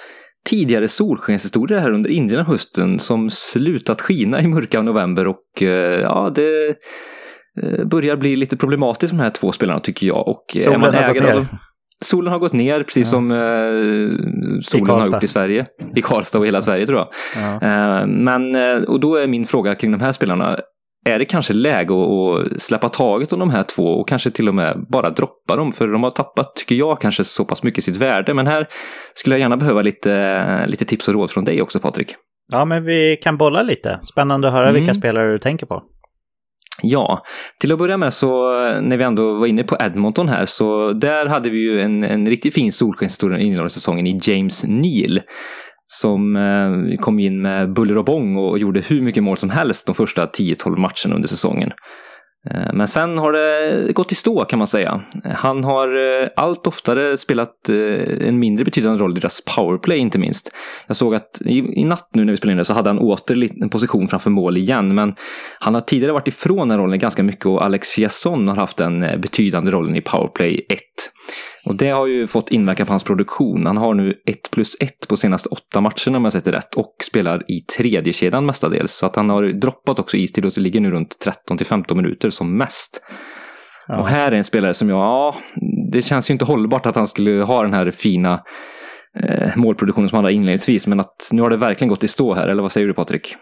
tidigare 0.51 0.89
solskenshistorier 0.89 1.81
här 1.81 1.91
under 1.91 2.11
inledningen 2.11 2.99
som 2.99 3.31
slutat 3.31 4.01
skina 4.01 4.43
i 4.43 4.49
mörka 4.49 4.83
november 4.83 5.27
och 5.27 5.63
eh, 5.63 6.01
ja, 6.01 6.33
det 6.35 6.77
börjar 7.85 8.17
bli 8.17 8.37
lite 8.37 8.57
problematiskt 8.57 9.13
med 9.13 9.21
de 9.21 9.25
här 9.25 9.31
två 9.31 9.53
spelarna 9.53 9.81
tycker 9.81 10.07
jag. 10.07 10.29
Och 10.29 10.45
eh, 10.57 10.61
solen 10.61 10.81
man 10.81 10.95
har 10.95 11.15
gått 11.15 11.23
ner. 11.23 11.47
Solen 12.01 12.33
har 12.33 12.39
gått 12.39 12.53
ner, 12.53 12.83
precis 12.83 13.07
ja. 13.07 13.11
som 13.11 13.31
eh, 13.31 14.61
solen 14.63 14.87
har 14.87 15.07
gjort 15.07 15.23
i 15.23 15.27
Sverige. 15.27 15.67
I 15.97 16.03
Karlstad 16.03 16.39
och 16.39 16.47
hela 16.47 16.63
Sverige 16.63 16.87
tror 16.87 16.99
jag. 16.99 17.09
Ja. 17.37 17.53
Eh, 17.53 18.07
men, 18.07 18.57
eh, 18.57 18.83
och 18.83 19.01
då 19.01 19.17
är 19.17 19.27
min 19.27 19.45
fråga 19.45 19.75
kring 19.75 19.93
de 19.93 20.01
här 20.01 20.13
spelarna. 20.13 20.59
är 21.09 21.19
det 21.19 21.25
kanske 21.25 21.55
läge 21.55 21.95
att 21.95 22.63
släppa 22.63 22.89
taget 22.89 23.33
om 23.33 23.39
de 23.39 23.51
här 23.51 23.63
två 23.63 23.85
och 23.85 24.09
kanske 24.09 24.31
till 24.31 24.49
och 24.49 24.55
med 24.55 24.87
bara 24.91 25.11
droppa 25.11 25.57
dem. 25.57 25.73
För 25.73 25.89
de 25.89 26.03
har 26.03 26.11
tappat, 26.11 26.57
tycker 26.57 26.75
jag, 26.75 27.01
kanske 27.01 27.25
så 27.25 27.45
pass 27.45 27.63
mycket 27.63 27.85
sitt 27.85 27.97
värde. 27.97 28.35
Men 28.35 28.47
här 28.47 28.69
skulle 29.15 29.35
jag 29.37 29.41
gärna 29.41 29.57
behöva 29.57 29.83
lite, 29.83 30.67
lite 30.67 30.85
tips 30.85 31.09
och 31.09 31.15
råd 31.15 31.31
från 31.31 31.45
dig 31.45 31.63
också, 31.63 31.81
Patrik. 31.81 32.15
Ja, 32.53 32.65
men 32.65 32.85
vi 32.85 33.17
kan 33.23 33.37
bolla 33.37 33.63
lite. 33.63 34.01
Spännande 34.03 34.49
att 34.49 34.55
höra 34.55 34.69
mm. 34.69 34.81
vilka 34.81 34.95
spelare 34.95 35.33
du 35.33 35.39
tänker 35.39 35.67
på. 35.67 35.83
Ja, 36.83 37.23
till 37.61 37.73
att 37.73 37.79
börja 37.79 37.97
med 37.97 38.13
så 38.13 38.51
när 38.81 38.97
vi 38.97 39.05
ändå 39.05 39.35
var 39.35 39.47
inne 39.47 39.65
på 39.65 39.77
Edmonton 39.81 40.29
här 40.29 40.45
så 40.45 40.93
där 40.93 41.27
hade 41.27 41.51
vi 41.51 41.59
ju 41.59 41.81
en, 41.81 42.05
en 42.05 42.27
riktigt 42.27 42.55
fin 42.55 42.73
solskenshistoria 42.73 43.39
i 43.39 43.43
inledande 43.43 43.71
säsongen 43.71 44.07
i 44.07 44.21
James 44.23 44.65
Neal 44.69 45.21
som 45.87 46.37
eh, 46.37 46.99
kom 47.01 47.19
in 47.19 47.43
med 47.43 47.73
buller 47.73 47.99
och 47.99 48.05
bång 48.05 48.37
och 48.37 48.59
gjorde 48.59 48.81
hur 48.81 49.03
mycket 49.03 49.23
mål 49.23 49.37
som 49.37 49.51
helst 49.51 49.87
de 49.87 49.95
första 49.95 50.27
10-12 50.27 50.77
matcherna 50.77 51.15
under 51.15 51.29
säsongen. 51.29 51.73
Eh, 52.51 52.73
men 52.73 52.89
sen 52.89 53.19
har 53.19 53.33
det 53.33 53.93
gått 53.93 54.13
i 54.13 54.15
stå 54.15 54.45
kan 54.45 54.59
man 54.59 54.67
säga. 54.67 55.01
Eh, 55.25 55.31
han 55.31 55.65
har 55.65 56.23
eh, 56.23 56.29
allt 56.37 56.67
oftare 56.67 57.17
spelat 57.17 57.69
en 58.21 58.39
mindre 58.39 58.65
betydande 58.65 59.03
roll 59.03 59.17
i 59.17 59.21
deras 59.21 59.45
powerplay 59.57 59.99
inte 59.99 60.19
minst. 60.19 60.55
Jag 60.87 60.97
såg 60.97 61.15
att 61.15 61.43
i, 61.45 61.85
natt 61.85 62.09
nu 62.13 62.25
när 62.25 62.33
vi 62.33 62.37
spelade 62.37 62.53
in 62.53 62.59
det 62.59 62.65
så 62.65 62.75
hade 62.75 62.89
han 62.89 62.99
åter 62.99 63.63
en 63.63 63.69
position 63.71 64.09
framför 64.09 64.31
mål 64.31 64.57
igen. 64.57 64.95
Men 64.95 65.15
han 65.59 65.75
har 65.75 65.81
tidigare 65.81 66.13
varit 66.13 66.29
ifrån 66.29 66.69
den 66.69 66.79
rollen 66.79 66.99
ganska 66.99 67.23
mycket 67.23 67.47
och 67.47 67.65
Alex 67.65 67.99
Jason 67.99 68.49
har 68.49 68.57
haft 68.57 68.77
den 68.77 69.01
betydande 69.01 69.71
rollen 69.71 69.97
i 69.97 70.01
powerplay 70.01 70.67
1. 70.69 70.79
Och 71.65 71.77
det 71.77 71.91
har 71.91 72.07
ju 72.07 72.27
fått 72.27 72.51
inverkan 72.51 72.87
på 72.87 72.93
hans 72.93 73.05
produktion. 73.05 73.67
Han 73.67 73.77
har 73.77 73.95
nu 73.95 74.15
1 74.27 74.37
plus 74.53 74.77
1 74.81 75.09
på 75.09 75.17
senaste 75.17 75.49
åtta 75.49 75.81
matcherna 75.81 76.17
om 76.17 76.25
jag 76.25 76.33
sett 76.33 76.45
det 76.45 76.53
rätt 76.53 76.75
och 76.75 76.95
spelar 77.03 77.51
i 77.51 77.61
tredje 77.61 78.13
kedjan 78.13 78.47
mestadels. 78.47 78.93
Så 78.93 79.07
att 79.07 79.17
han 79.17 79.31
har 79.31 79.61
droppat 79.61 79.99
också 79.99 80.17
istid 80.17 80.45
och 80.45 80.59
ligger 80.59 80.81
nu 80.81 80.91
runt 80.91 81.19
13 81.25 81.57
till 81.57 81.67
15 81.67 81.97
minuter 81.97 82.31
som 82.31 82.57
mest. 82.57 83.03
Ja. 83.89 84.01
Och 84.01 84.09
här 84.09 84.33
är 84.33 84.37
en 84.37 84.45
spelare 84.45 84.75
som 84.75 84.89
jag, 84.89 84.99
ja, 84.99 85.35
det 85.93 86.03
känns 86.03 86.31
ju 86.31 86.33
inte 86.33 86.45
hållbart 86.45 86.87
att 86.87 86.97
han 86.97 87.07
skulle 87.07 87.45
ha 87.45 87.63
den 87.63 87.75
här 87.75 87.91
fina 87.91 88.41
eh, 89.21 89.57
målproduktionen 89.57 90.09
som 90.09 90.17
han 90.17 90.25
hade 90.25 90.35
inledningsvis, 90.35 90.87
men 90.87 91.01
att 91.01 91.31
nu 91.33 91.43
har 91.43 91.51
det 91.51 91.57
verkligen 91.57 91.89
gått 91.89 92.05
i 92.05 92.09
stå 92.09 92.35
här, 92.35 92.49
eller 92.49 92.63
vad 92.63 92.73
säger 92.73 92.87
du 92.87 92.95
Patrik? 92.95 93.35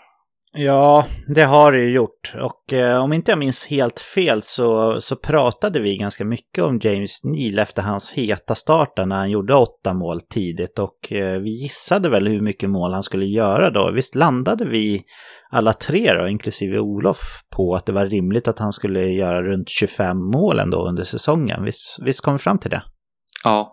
Ja, 0.53 1.07
det 1.35 1.45
har 1.45 1.73
det 1.73 1.79
ju 1.79 1.91
gjort. 1.91 2.35
Och 2.41 2.73
eh, 2.73 3.05
om 3.05 3.13
inte 3.13 3.31
jag 3.31 3.39
minns 3.39 3.67
helt 3.67 4.01
fel 4.01 4.43
så, 4.43 5.01
så 5.01 5.17
pratade 5.17 5.81
vi 5.81 5.97
ganska 5.97 6.25
mycket 6.25 6.65
om 6.65 6.79
James 6.83 7.25
Neal 7.25 7.59
efter 7.59 7.83
hans 7.83 8.13
heta 8.13 8.55
start 8.55 8.93
när 8.97 9.17
han 9.17 9.31
gjorde 9.31 9.55
åtta 9.55 9.95
mål 9.95 10.21
tidigt. 10.21 10.79
Och 10.79 11.13
eh, 11.13 11.41
vi 11.41 11.51
gissade 11.63 12.09
väl 12.09 12.29
hur 12.29 12.41
mycket 12.41 12.71
mål 12.71 12.93
han 12.93 13.03
skulle 13.03 13.27
göra 13.27 13.71
då. 13.71 13.91
Visst 13.91 14.15
landade 14.15 14.65
vi 14.65 15.03
alla 15.51 15.73
tre 15.73 16.13
då, 16.13 16.29
inklusive 16.29 16.79
Olof, 16.79 17.21
på 17.57 17.75
att 17.75 17.87
det 17.87 17.93
var 17.93 18.07
rimligt 18.07 18.49
att 18.49 18.59
han 18.59 18.73
skulle 18.73 19.07
göra 19.07 19.43
runt 19.43 19.69
25 19.69 20.17
mål 20.17 20.59
ändå 20.59 20.89
under 20.89 21.05
säsongen. 21.05 21.65
Visst, 21.65 22.03
visst 22.03 22.21
kom 22.21 22.35
vi 22.35 22.39
fram 22.39 22.59
till 22.59 22.71
det? 22.71 22.83
Ja. 23.45 23.73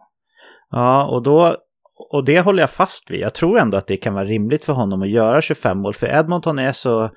Ja, 0.71 1.07
och 1.07 1.23
då 1.23 1.55
och 1.97 2.25
det 2.25 2.39
håller 2.39 2.63
jag 2.63 2.69
fast 2.69 3.11
vid. 3.11 3.19
Jag 3.19 3.33
tror 3.33 3.59
ändå 3.59 3.77
att 3.77 3.87
det 3.87 3.97
kan 3.97 4.13
vara 4.13 4.25
rimligt 4.25 4.65
för 4.65 4.73
honom 4.73 5.01
att 5.01 5.09
göra 5.09 5.41
25 5.41 5.77
mål, 5.77 5.93
för 5.93 6.07
Edmonton 6.07 6.59
är 6.59 6.71
så 6.71 7.09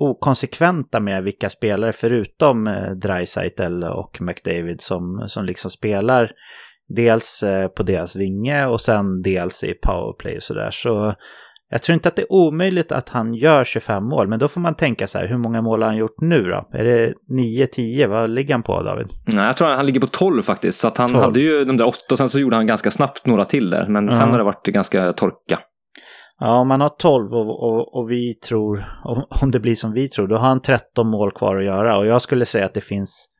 okonsekventa 0.00 1.00
med 1.00 1.22
vilka 1.22 1.50
spelare 1.50 1.92
förutom 1.92 2.66
eh, 2.66 2.90
Dreisaitl 2.90 3.84
och 3.84 4.20
McDavid 4.20 4.80
som, 4.80 5.24
som 5.26 5.44
liksom 5.44 5.70
spelar 5.70 6.30
dels 6.88 7.42
eh, 7.42 7.68
på 7.68 7.82
deras 7.82 8.16
vinge 8.16 8.66
och 8.66 8.80
sen 8.80 9.22
dels 9.22 9.64
i 9.64 9.74
powerplay 9.74 10.36
och 10.36 10.42
sådär. 10.42 10.70
Så 10.72 11.14
jag 11.70 11.82
tror 11.82 11.94
inte 11.94 12.08
att 12.08 12.16
det 12.16 12.22
är 12.22 12.32
omöjligt 12.32 12.92
att 12.92 13.08
han 13.08 13.34
gör 13.34 13.64
25 13.64 14.04
mål, 14.04 14.28
men 14.28 14.38
då 14.38 14.48
får 14.48 14.60
man 14.60 14.74
tänka 14.74 15.06
så 15.06 15.18
här, 15.18 15.26
hur 15.26 15.38
många 15.38 15.62
mål 15.62 15.82
har 15.82 15.88
han 15.88 15.96
gjort 15.96 16.20
nu 16.20 16.42
då? 16.42 16.78
Är 16.78 16.84
det 16.84 17.12
9-10? 17.30 18.06
Vad 18.06 18.30
ligger 18.30 18.54
han 18.54 18.62
på 18.62 18.82
David? 18.82 19.06
Nej, 19.26 19.46
jag 19.46 19.56
tror 19.56 19.68
han 19.68 19.86
ligger 19.86 20.00
på 20.00 20.06
12 20.06 20.42
faktiskt. 20.42 20.78
Så 20.78 20.90
han 20.96 21.10
12. 21.10 21.22
hade 21.22 21.40
ju 21.40 21.64
de 21.64 21.76
där 21.76 21.86
åtta 21.86 22.06
och 22.10 22.18
sen 22.18 22.28
så 22.28 22.38
gjorde 22.38 22.56
han 22.56 22.66
ganska 22.66 22.90
snabbt 22.90 23.26
några 23.26 23.44
till 23.44 23.70
där. 23.70 23.88
Men 23.88 24.12
sen 24.12 24.30
har 24.30 24.38
det 24.38 24.44
varit 24.44 24.66
ganska 24.66 25.12
torka. 25.12 25.58
Ja, 26.40 26.58
om 26.58 26.68
man 26.68 26.80
har 26.80 26.88
12 26.88 27.32
och, 27.32 27.62
och, 27.62 27.98
och 27.98 28.10
vi 28.10 28.34
tror, 28.34 28.84
om 29.42 29.50
det 29.50 29.60
blir 29.60 29.74
som 29.74 29.92
vi 29.92 30.08
tror, 30.08 30.26
då 30.26 30.36
har 30.36 30.48
han 30.48 30.62
13 30.62 31.10
mål 31.10 31.32
kvar 31.32 31.56
att 31.56 31.64
göra. 31.64 31.98
Och 31.98 32.06
jag 32.06 32.22
skulle 32.22 32.46
säga 32.46 32.64
att 32.64 32.74
det 32.74 32.80
finns 32.80 33.33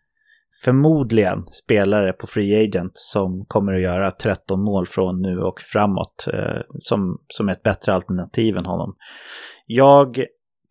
förmodligen 0.62 1.46
spelare 1.46 2.12
på 2.12 2.26
Free 2.26 2.64
Agent 2.64 2.92
som 2.94 3.44
kommer 3.48 3.74
att 3.74 3.80
göra 3.80 4.10
13 4.10 4.60
mål 4.60 4.86
från 4.86 5.22
nu 5.22 5.38
och 5.40 5.60
framåt 5.60 6.28
eh, 6.32 6.60
som, 6.80 7.18
som 7.28 7.48
ett 7.48 7.62
bättre 7.62 7.92
alternativ 7.92 8.56
än 8.56 8.66
honom. 8.66 8.94
Jag 9.66 10.24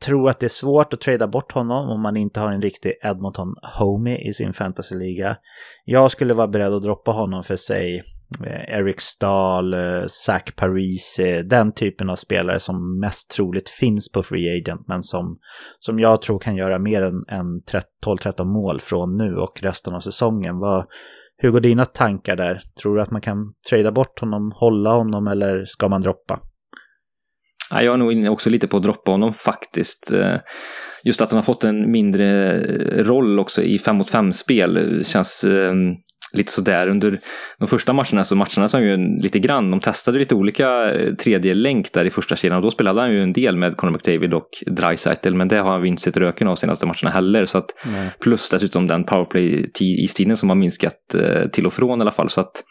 tror 0.06 0.30
att 0.30 0.40
det 0.40 0.46
är 0.46 0.50
svårt 0.50 0.94
att 0.94 1.02
trada 1.02 1.28
bort 1.28 1.52
honom 1.52 1.90
om 1.90 2.02
man 2.02 2.18
inte 2.18 2.40
har 2.40 2.52
en 2.52 2.62
riktig 2.62 2.94
Edmonton 3.04 3.56
homie 3.80 4.30
i 4.30 4.34
sin 4.34 4.54
fantasyliga. 4.54 5.36
Jag 5.86 6.12
skulle 6.12 6.34
vara 6.34 6.48
beredd 6.48 6.74
att 6.74 6.84
droppa 6.84 7.12
honom 7.12 7.44
för 7.44 7.56
sig 7.56 8.04
Eh, 8.46 8.78
Eric 8.80 9.02
Stahl, 9.02 9.74
eh, 9.74 10.06
Zach 10.08 10.56
Paris, 10.56 11.20
den 11.46 11.74
typen 11.74 12.10
av 12.10 12.16
spelare 12.16 12.60
som 12.60 13.00
mest 13.00 13.32
troligt 13.32 13.70
finns 13.70 14.12
på 14.12 14.24
Free 14.24 14.58
Agent, 14.58 14.88
men 14.88 15.04
som, 15.04 15.38
som 15.80 16.00
jag 16.00 16.22
tror 16.22 16.40
kan 16.40 16.56
göra 16.56 16.80
mer 16.80 17.02
än, 17.02 17.24
än 17.28 17.62
12-13 18.06 18.46
mål 18.46 18.80
från 18.80 19.18
nu 19.18 19.36
och 19.36 19.60
resten 19.62 19.96
av 19.96 20.00
säsongen. 20.00 20.60
Vad, 20.60 20.86
hur 21.38 21.52
går 21.52 21.60
dina 21.60 21.86
tankar 21.86 22.36
där? 22.36 22.62
Tror 22.82 22.96
du 22.96 23.02
att 23.02 23.12
man 23.12 23.22
kan 23.22 23.38
trada 23.70 23.92
bort 23.92 24.20
honom, 24.20 24.50
hålla 24.56 24.94
honom 24.94 25.28
eller 25.28 25.66
ska 25.66 25.90
man 25.90 26.02
droppa? 26.02 26.40
Jag 27.72 27.94
är 27.94 27.98
nog 27.98 28.14
inne 28.14 28.30
också 28.30 28.50
lite 28.50 28.68
på 28.68 28.78
att 28.78 28.84
droppa 28.84 29.12
honom 29.12 29.32
faktiskt. 29.32 30.12
Eh, 30.12 30.38
just 31.04 31.22
att 31.22 31.32
han 31.32 31.38
har 31.38 31.44
fått 31.44 31.64
en 31.64 31.92
mindre 31.92 32.60
roll 33.04 33.40
också 33.40 33.64
i 33.64 33.80
5 33.80 33.96
mot 33.96 34.14
5-spel 34.14 35.02
känns 35.06 35.44
ehm, 35.44 35.96
lite 36.34 36.52
sådär 36.52 36.88
under 36.88 37.20
de 37.60 37.68
första 37.68 37.94
matcherna, 37.94 38.24
så 38.24 38.36
matcherna 38.36 38.68
som 38.68 38.84
ju 38.84 39.20
lite 39.22 39.40
grann, 39.40 39.72
de 39.72 39.80
testade 39.80 40.20
lite 40.20 40.36
olika 40.36 40.94
eh, 40.94 41.14
tredje 41.14 41.54
länk 41.54 41.94
där 41.94 42.06
i 42.06 42.10
första 42.10 42.36
kedjan 42.36 42.58
och 42.58 42.64
då 42.64 42.72
spelade 42.72 43.02
han 43.02 43.12
ju 43.12 43.24
en 43.24 43.34
del 43.34 43.58
med 43.58 43.78
Conor 43.78 43.92
McDavid 43.92 44.34
och 44.34 44.50
Dreisaitl, 44.66 45.34
men 45.34 45.48
det 45.48 45.58
har 45.58 45.72
han 45.72 45.86
inte 45.86 46.02
sett 46.02 46.18
röken 46.18 46.48
av 46.48 46.56
senaste 46.56 46.86
matcherna 46.86 47.10
heller. 47.10 47.46
Så 47.46 47.58
att, 47.58 47.66
plus 48.20 48.50
dessutom 48.50 48.88
den 48.88 49.04
powerplay-istiden 49.04 50.36
som 50.36 50.50
har 50.50 50.56
minskat 50.56 51.16
eh, 51.20 51.50
till 51.50 51.66
och 51.66 51.74
från 51.74 52.00
i 52.00 52.02
alla 52.02 52.12
fall. 52.12 52.30
Så 52.30 52.42
att, 52.42 52.64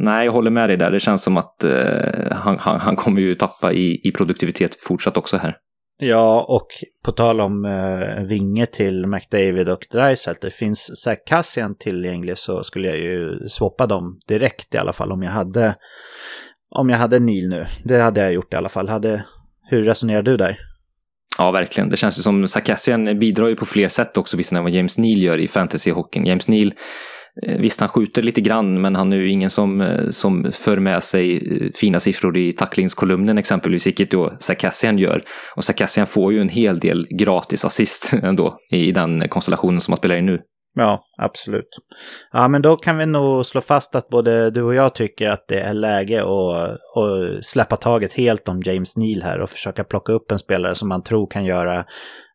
Nej, 0.00 0.24
jag 0.24 0.32
håller 0.32 0.50
med 0.50 0.70
dig 0.70 0.76
där. 0.76 0.90
Det 0.90 1.00
känns 1.00 1.22
som 1.22 1.36
att 1.36 1.64
eh, 1.64 2.32
han, 2.32 2.56
han, 2.60 2.80
han, 2.80 2.96
kommer 2.96 3.20
ju 3.20 3.34
tappa 3.34 3.72
i, 3.72 4.00
i 4.08 4.12
produktivitet 4.12 4.76
fortsatt 4.80 5.16
också 5.16 5.36
här. 5.36 5.56
Ja, 6.00 6.46
och 6.48 6.66
på 7.04 7.12
tal 7.12 7.40
om 7.40 7.64
eh, 7.64 8.24
vinge 8.24 8.66
till 8.66 9.06
McDavid 9.06 9.68
och 9.68 9.86
Dreisaitl, 9.92 10.46
det 10.46 10.50
finns 10.50 11.02
Zach 11.02 11.18
tillgänglig 11.78 12.38
så 12.38 12.64
skulle 12.64 12.88
jag 12.88 12.98
ju 12.98 13.38
swappa 13.48 13.86
dem 13.86 14.18
direkt 14.28 14.74
i 14.74 14.78
alla 14.78 14.92
fall 14.92 15.12
om 15.12 15.22
jag 15.22 15.30
hade 15.30 15.74
om 16.70 16.90
jag 16.90 16.98
hade 16.98 17.18
Neil 17.18 17.48
nu. 17.48 17.66
Det 17.84 17.98
hade 17.98 18.20
jag 18.20 18.32
gjort 18.32 18.52
i 18.52 18.56
alla 18.56 18.68
fall. 18.68 18.88
Hade, 18.88 19.24
hur 19.62 19.84
resonerar 19.84 20.22
du 20.22 20.36
där? 20.36 20.58
Ja, 21.38 21.50
verkligen. 21.50 21.88
Det 21.88 21.96
känns 21.96 22.18
ju 22.18 22.22
som 22.22 22.46
Sarkassian 22.46 23.18
bidrar 23.18 23.48
ju 23.48 23.56
på 23.56 23.66
fler 23.66 23.88
sätt 23.88 24.16
också, 24.16 24.36
visst 24.36 24.52
än 24.52 24.62
vad 24.62 24.72
James 24.72 24.98
Neal 24.98 25.22
gör 25.22 25.38
i 25.38 25.48
fantasyhockeyn. 25.48 26.26
James 26.26 26.48
Neal 26.48 26.72
Eh, 27.46 27.58
visst, 27.58 27.80
han 27.80 27.88
skjuter 27.88 28.22
lite 28.22 28.40
grann, 28.40 28.80
men 28.80 28.96
han 28.96 29.12
är 29.12 29.16
ju 29.16 29.28
ingen 29.28 29.50
som, 29.50 29.80
eh, 29.80 30.10
som 30.10 30.50
för 30.52 30.76
med 30.76 31.02
sig 31.02 31.36
eh, 31.36 31.70
fina 31.74 32.00
siffror 32.00 32.36
i 32.36 32.52
tacklingskolumnen 32.52 33.38
exempelvis, 33.38 33.86
vilket 33.86 34.10
då 34.10 34.36
Sarkassian 34.38 34.98
gör. 34.98 35.24
Och 35.56 35.64
Sarkassian 35.64 36.06
får 36.06 36.32
ju 36.32 36.40
en 36.40 36.48
hel 36.48 36.78
del 36.78 37.06
gratis 37.18 37.64
assist 37.64 38.14
ändå 38.22 38.56
i 38.70 38.92
den 38.92 39.28
konstellationen 39.28 39.80
som 39.80 39.92
han 39.92 39.98
spelar 39.98 40.16
i 40.16 40.22
nu. 40.22 40.38
Ja, 40.74 41.00
absolut. 41.18 41.68
Ja, 42.32 42.48
men 42.48 42.62
då 42.62 42.76
kan 42.76 42.98
vi 42.98 43.06
nog 43.06 43.46
slå 43.46 43.60
fast 43.60 43.94
att 43.94 44.08
både 44.08 44.50
du 44.50 44.62
och 44.62 44.74
jag 44.74 44.94
tycker 44.94 45.30
att 45.30 45.48
det 45.48 45.60
är 45.60 45.74
läge 45.74 46.20
att, 46.20 46.70
att 47.02 47.44
släppa 47.44 47.76
taget 47.76 48.14
helt 48.14 48.48
om 48.48 48.62
James 48.64 48.96
Neal 48.96 49.22
här 49.22 49.40
och 49.40 49.50
försöka 49.50 49.84
plocka 49.84 50.12
upp 50.12 50.30
en 50.30 50.38
spelare 50.38 50.74
som 50.74 50.88
man 50.88 51.02
tror 51.02 51.30
kan 51.30 51.44
göra, 51.44 51.84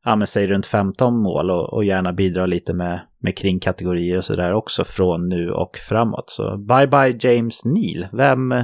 ja 0.05 0.15
men 0.15 0.27
säg 0.27 0.47
runt 0.47 0.65
15 0.65 1.17
mål 1.17 1.51
och, 1.51 1.73
och 1.73 1.83
gärna 1.83 2.13
bidra 2.13 2.45
lite 2.45 2.73
med, 2.73 2.99
med 3.21 3.37
kringkategorier 3.37 4.17
och 4.17 4.25
sådär 4.25 4.53
också 4.53 4.83
från 4.83 5.29
nu 5.29 5.51
och 5.51 5.77
framåt. 5.77 6.29
Så 6.29 6.57
bye 6.57 6.87
bye 6.87 7.17
James 7.19 7.65
Neal. 7.65 8.07
Vem, 8.11 8.63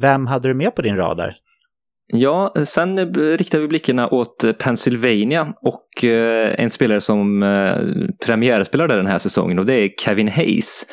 vem 0.00 0.26
hade 0.26 0.48
du 0.48 0.54
med 0.54 0.74
på 0.74 0.82
din 0.82 0.96
radar? 0.96 1.36
Ja, 2.06 2.54
sen 2.64 3.14
riktar 3.14 3.58
vi 3.58 3.68
blickarna 3.68 4.08
åt 4.08 4.58
Pennsylvania 4.58 5.54
och 5.62 6.04
eh, 6.04 6.54
en 6.58 6.70
spelare 6.70 7.00
som 7.00 7.42
eh, 7.42 7.76
premiärspelar 8.26 8.88
där 8.88 8.96
den 8.96 9.06
här 9.06 9.18
säsongen 9.18 9.58
och 9.58 9.66
det 9.66 9.74
är 9.74 9.90
Kevin 10.00 10.28
Hayes 10.28 10.86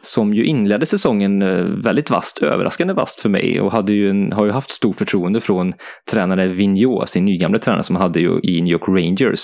som 0.00 0.34
ju 0.34 0.44
inledde 0.44 0.86
säsongen 0.86 1.42
eh, 1.42 1.64
väldigt 1.84 2.10
vast, 2.10 2.42
överraskande 2.42 2.94
vast 2.94 3.20
för 3.20 3.28
mig 3.28 3.60
och 3.60 3.72
hade 3.72 3.92
ju 3.92 4.10
en, 4.10 4.32
har 4.32 4.46
ju 4.46 4.52
haft 4.52 4.70
stor 4.70 4.92
förtroende 4.92 5.40
från 5.40 5.72
tränare 6.12 6.48
Vigneault, 6.48 7.08
sin 7.08 7.24
nygamla 7.24 7.58
tränare 7.58 7.82
som 7.82 7.96
hade 7.96 8.20
ju 8.20 8.40
i 8.42 8.62
New 8.62 8.72
York 8.72 8.88
Rangers. 8.88 9.40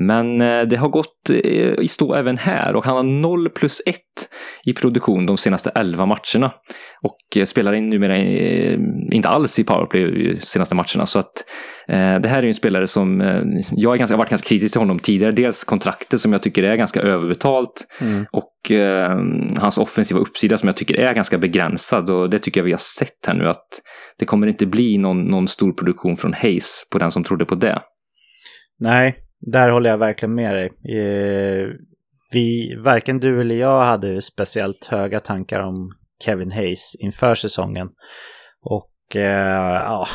Men 0.00 0.40
eh, 0.40 0.62
det 0.62 0.76
har 0.76 0.88
gått 0.88 1.30
eh, 1.30 1.74
i 1.78 1.88
stå 1.88 2.14
även 2.14 2.38
här 2.38 2.76
och 2.76 2.84
han 2.84 2.96
har 2.96 3.02
0 3.02 3.50
plus 3.50 3.82
1 3.86 3.96
i 4.66 4.72
produktion 4.72 5.26
de 5.26 5.36
senaste 5.36 5.70
11 5.74 6.06
matcherna. 6.06 6.52
Och 7.02 7.46
spelar 7.46 7.72
in 7.72 7.90
numera 7.90 8.16
inte 9.12 9.28
alls 9.28 9.58
i 9.58 9.64
powerplay 9.64 10.02
de 10.02 10.40
senaste 10.40 10.74
matcherna. 10.74 11.06
Så 11.06 11.18
att 11.18 11.32
det 12.22 12.28
här 12.28 12.42
är 12.42 12.46
en 12.46 12.54
spelare 12.54 12.86
som 12.86 13.20
jag 13.72 13.94
är 13.94 13.98
ganska, 13.98 14.14
har 14.14 14.18
varit 14.18 14.30
ganska 14.30 14.48
kritisk 14.48 14.74
till 14.74 14.80
honom 14.80 14.98
tidigare. 14.98 15.32
Dels 15.32 15.64
kontraktet 15.64 16.20
som 16.20 16.32
jag 16.32 16.42
tycker 16.42 16.62
är 16.62 16.76
ganska 16.76 17.00
överbetalt 17.00 17.86
mm. 18.00 18.26
och 18.32 18.53
eh, 18.70 19.18
hans 19.60 19.78
offensiva 19.78 20.20
uppsida 20.20 20.56
som 20.56 20.66
jag 20.66 20.76
tycker 20.76 21.00
är 21.00 21.14
ganska 21.14 21.38
begränsad 21.38 22.10
och 22.10 22.30
det 22.30 22.38
tycker 22.38 22.60
jag 22.60 22.64
vi 22.64 22.70
har 22.70 22.78
sett 22.78 23.26
här 23.26 23.34
nu 23.34 23.48
att 23.48 23.68
det 24.18 24.24
kommer 24.24 24.46
inte 24.46 24.66
bli 24.66 24.98
någon, 24.98 25.24
någon 25.24 25.48
stor 25.48 25.72
produktion 25.72 26.16
från 26.16 26.32
Hayes 26.32 26.82
på 26.92 26.98
den 26.98 27.10
som 27.10 27.24
trodde 27.24 27.44
på 27.44 27.54
det. 27.54 27.78
Nej, 28.78 29.16
där 29.40 29.70
håller 29.70 29.90
jag 29.90 29.98
verkligen 29.98 30.34
med 30.34 30.54
dig. 30.54 30.66
Eh, 30.98 31.68
vi, 32.32 32.76
varken 32.84 33.18
du 33.18 33.40
eller 33.40 33.54
jag 33.54 33.84
hade 33.84 34.22
speciellt 34.22 34.84
höga 34.84 35.20
tankar 35.20 35.60
om 35.60 35.92
Kevin 36.24 36.52
Hayes 36.52 36.94
inför 37.00 37.34
säsongen. 37.34 37.88
Och 38.64 39.16
eh, 39.16 39.74
ja, 39.74 40.06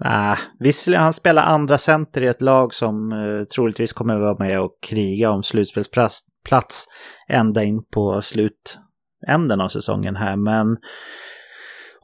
Nej, 0.00 0.36
visserligen 0.58 1.02
han 1.02 1.12
spelar 1.12 1.42
andra 1.42 1.78
center 1.78 2.22
i 2.22 2.26
ett 2.26 2.42
lag 2.42 2.74
som 2.74 3.12
eh, 3.12 3.44
troligtvis 3.44 3.92
kommer 3.92 4.14
att 4.14 4.20
vara 4.20 4.48
med 4.48 4.60
och 4.60 4.78
kriga 4.86 5.30
om 5.30 5.42
slutspelsplats 5.42 6.20
plats 6.48 6.86
ända 7.28 7.64
in 7.64 7.84
på 7.84 8.22
slutänden 8.22 9.60
av 9.60 9.68
säsongen 9.68 10.16
här, 10.16 10.36
men 10.36 10.76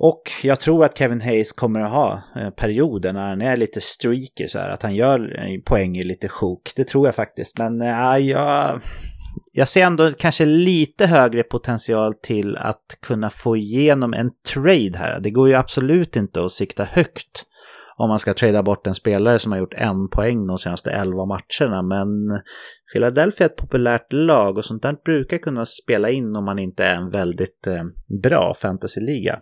och 0.02 0.22
jag 0.42 0.60
tror 0.60 0.84
att 0.84 0.98
Kevin 0.98 1.20
Hayes 1.20 1.52
kommer 1.52 1.80
att 1.80 1.90
ha 1.90 2.22
eh, 2.36 2.50
perioder 2.50 3.12
när 3.12 3.28
han 3.28 3.40
är 3.40 3.56
lite 3.56 3.80
streaky 3.80 4.48
så 4.48 4.58
här, 4.58 4.68
att 4.68 4.82
han 4.82 4.94
gör 4.94 5.38
eh, 5.38 5.60
poäng 5.64 5.96
i 5.96 6.04
lite 6.04 6.28
sjok. 6.28 6.72
Det 6.76 6.84
tror 6.84 7.06
jag 7.06 7.14
faktiskt, 7.14 7.58
men 7.58 7.80
äh, 7.80 8.16
jag, 8.16 8.80
jag 9.52 9.68
ser 9.68 9.86
ändå 9.86 10.12
kanske 10.12 10.44
lite 10.44 11.06
högre 11.06 11.42
potential 11.42 12.14
till 12.14 12.56
att 12.56 12.98
kunna 13.02 13.30
få 13.30 13.56
igenom 13.56 14.14
en 14.14 14.30
trade 14.48 14.92
här. 14.98 15.20
Det 15.20 15.30
går 15.30 15.48
ju 15.48 15.54
absolut 15.54 16.16
inte 16.16 16.44
att 16.44 16.52
sikta 16.52 16.84
högt 16.84 17.44
om 18.00 18.08
man 18.08 18.18
ska 18.18 18.34
trada 18.34 18.62
bort 18.62 18.86
en 18.86 18.94
spelare 18.94 19.38
som 19.38 19.52
har 19.52 19.58
gjort 19.58 19.74
en 19.74 20.08
poäng 20.08 20.46
de 20.46 20.58
senaste 20.58 20.90
elva 20.90 21.26
matcherna. 21.26 21.82
Men 21.82 22.08
Philadelphia 22.92 23.46
är 23.46 23.50
ett 23.50 23.56
populärt 23.56 24.12
lag 24.12 24.58
och 24.58 24.64
sånt 24.64 24.82
där 24.82 24.96
brukar 25.04 25.38
kunna 25.38 25.66
spela 25.66 26.10
in 26.10 26.36
om 26.36 26.44
man 26.44 26.58
inte 26.58 26.84
är 26.84 26.96
en 26.96 27.10
väldigt 27.10 27.66
eh, 27.66 27.84
bra 28.22 28.54
fantasyliga. 28.54 29.40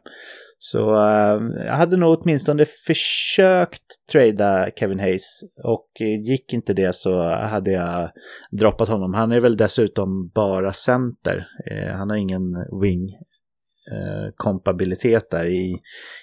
Så 0.59 0.90
eh, 0.90 1.40
jag 1.66 1.73
hade 1.73 1.97
nog 1.97 2.18
åtminstone 2.18 2.64
försökt 2.87 3.83
trada 4.12 4.71
Kevin 4.77 5.01
Hayes 5.01 5.40
och 5.64 5.88
gick 6.29 6.53
inte 6.53 6.73
det 6.73 6.94
så 6.94 7.23
hade 7.31 7.71
jag 7.71 8.11
droppat 8.51 8.88
honom. 8.88 9.14
Han 9.14 9.33
är 9.33 9.40
väl 9.40 9.57
dessutom 9.57 10.31
bara 10.35 10.73
center. 10.73 11.47
Eh, 11.71 11.92
han 11.97 12.11
har 12.11 12.16
ingen 12.16 12.55
wing-kompabilitet 12.83 15.31
där 15.31 15.44
i 15.44 15.77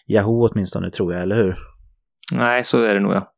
Yahoo 0.08 0.48
åtminstone 0.48 0.89
tror 0.89 1.13
jag, 1.13 1.21
eller 1.21 1.36
hur? 1.36 1.75
Nej, 2.34 2.64
så 2.64 2.84
är 2.84 2.94
det 2.94 3.00
nog 3.00 3.14
ja. 3.14 3.32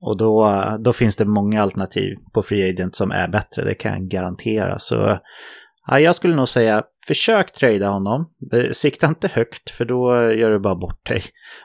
Och 0.00 0.16
då, 0.16 0.54
då 0.78 0.92
finns 0.92 1.16
det 1.16 1.24
många 1.24 1.62
alternativ 1.62 2.16
på 2.34 2.42
Free 2.42 2.70
Agent 2.70 2.96
som 2.96 3.10
är 3.10 3.28
bättre, 3.28 3.64
det 3.64 3.74
kan 3.74 3.92
jag 3.92 4.08
garantera. 4.08 4.78
Så 4.78 5.18
ja, 5.86 6.00
jag 6.00 6.14
skulle 6.14 6.34
nog 6.36 6.48
säga, 6.48 6.82
försök 7.06 7.52
trada 7.52 7.88
honom. 7.88 8.26
Eh, 8.52 8.70
sikta 8.70 9.06
inte 9.06 9.28
högt, 9.28 9.70
för 9.70 9.84
då 9.84 10.32
gör 10.32 10.50
du 10.50 10.58
bara 10.58 10.74
bort 10.74 11.06
dig. 11.06 11.22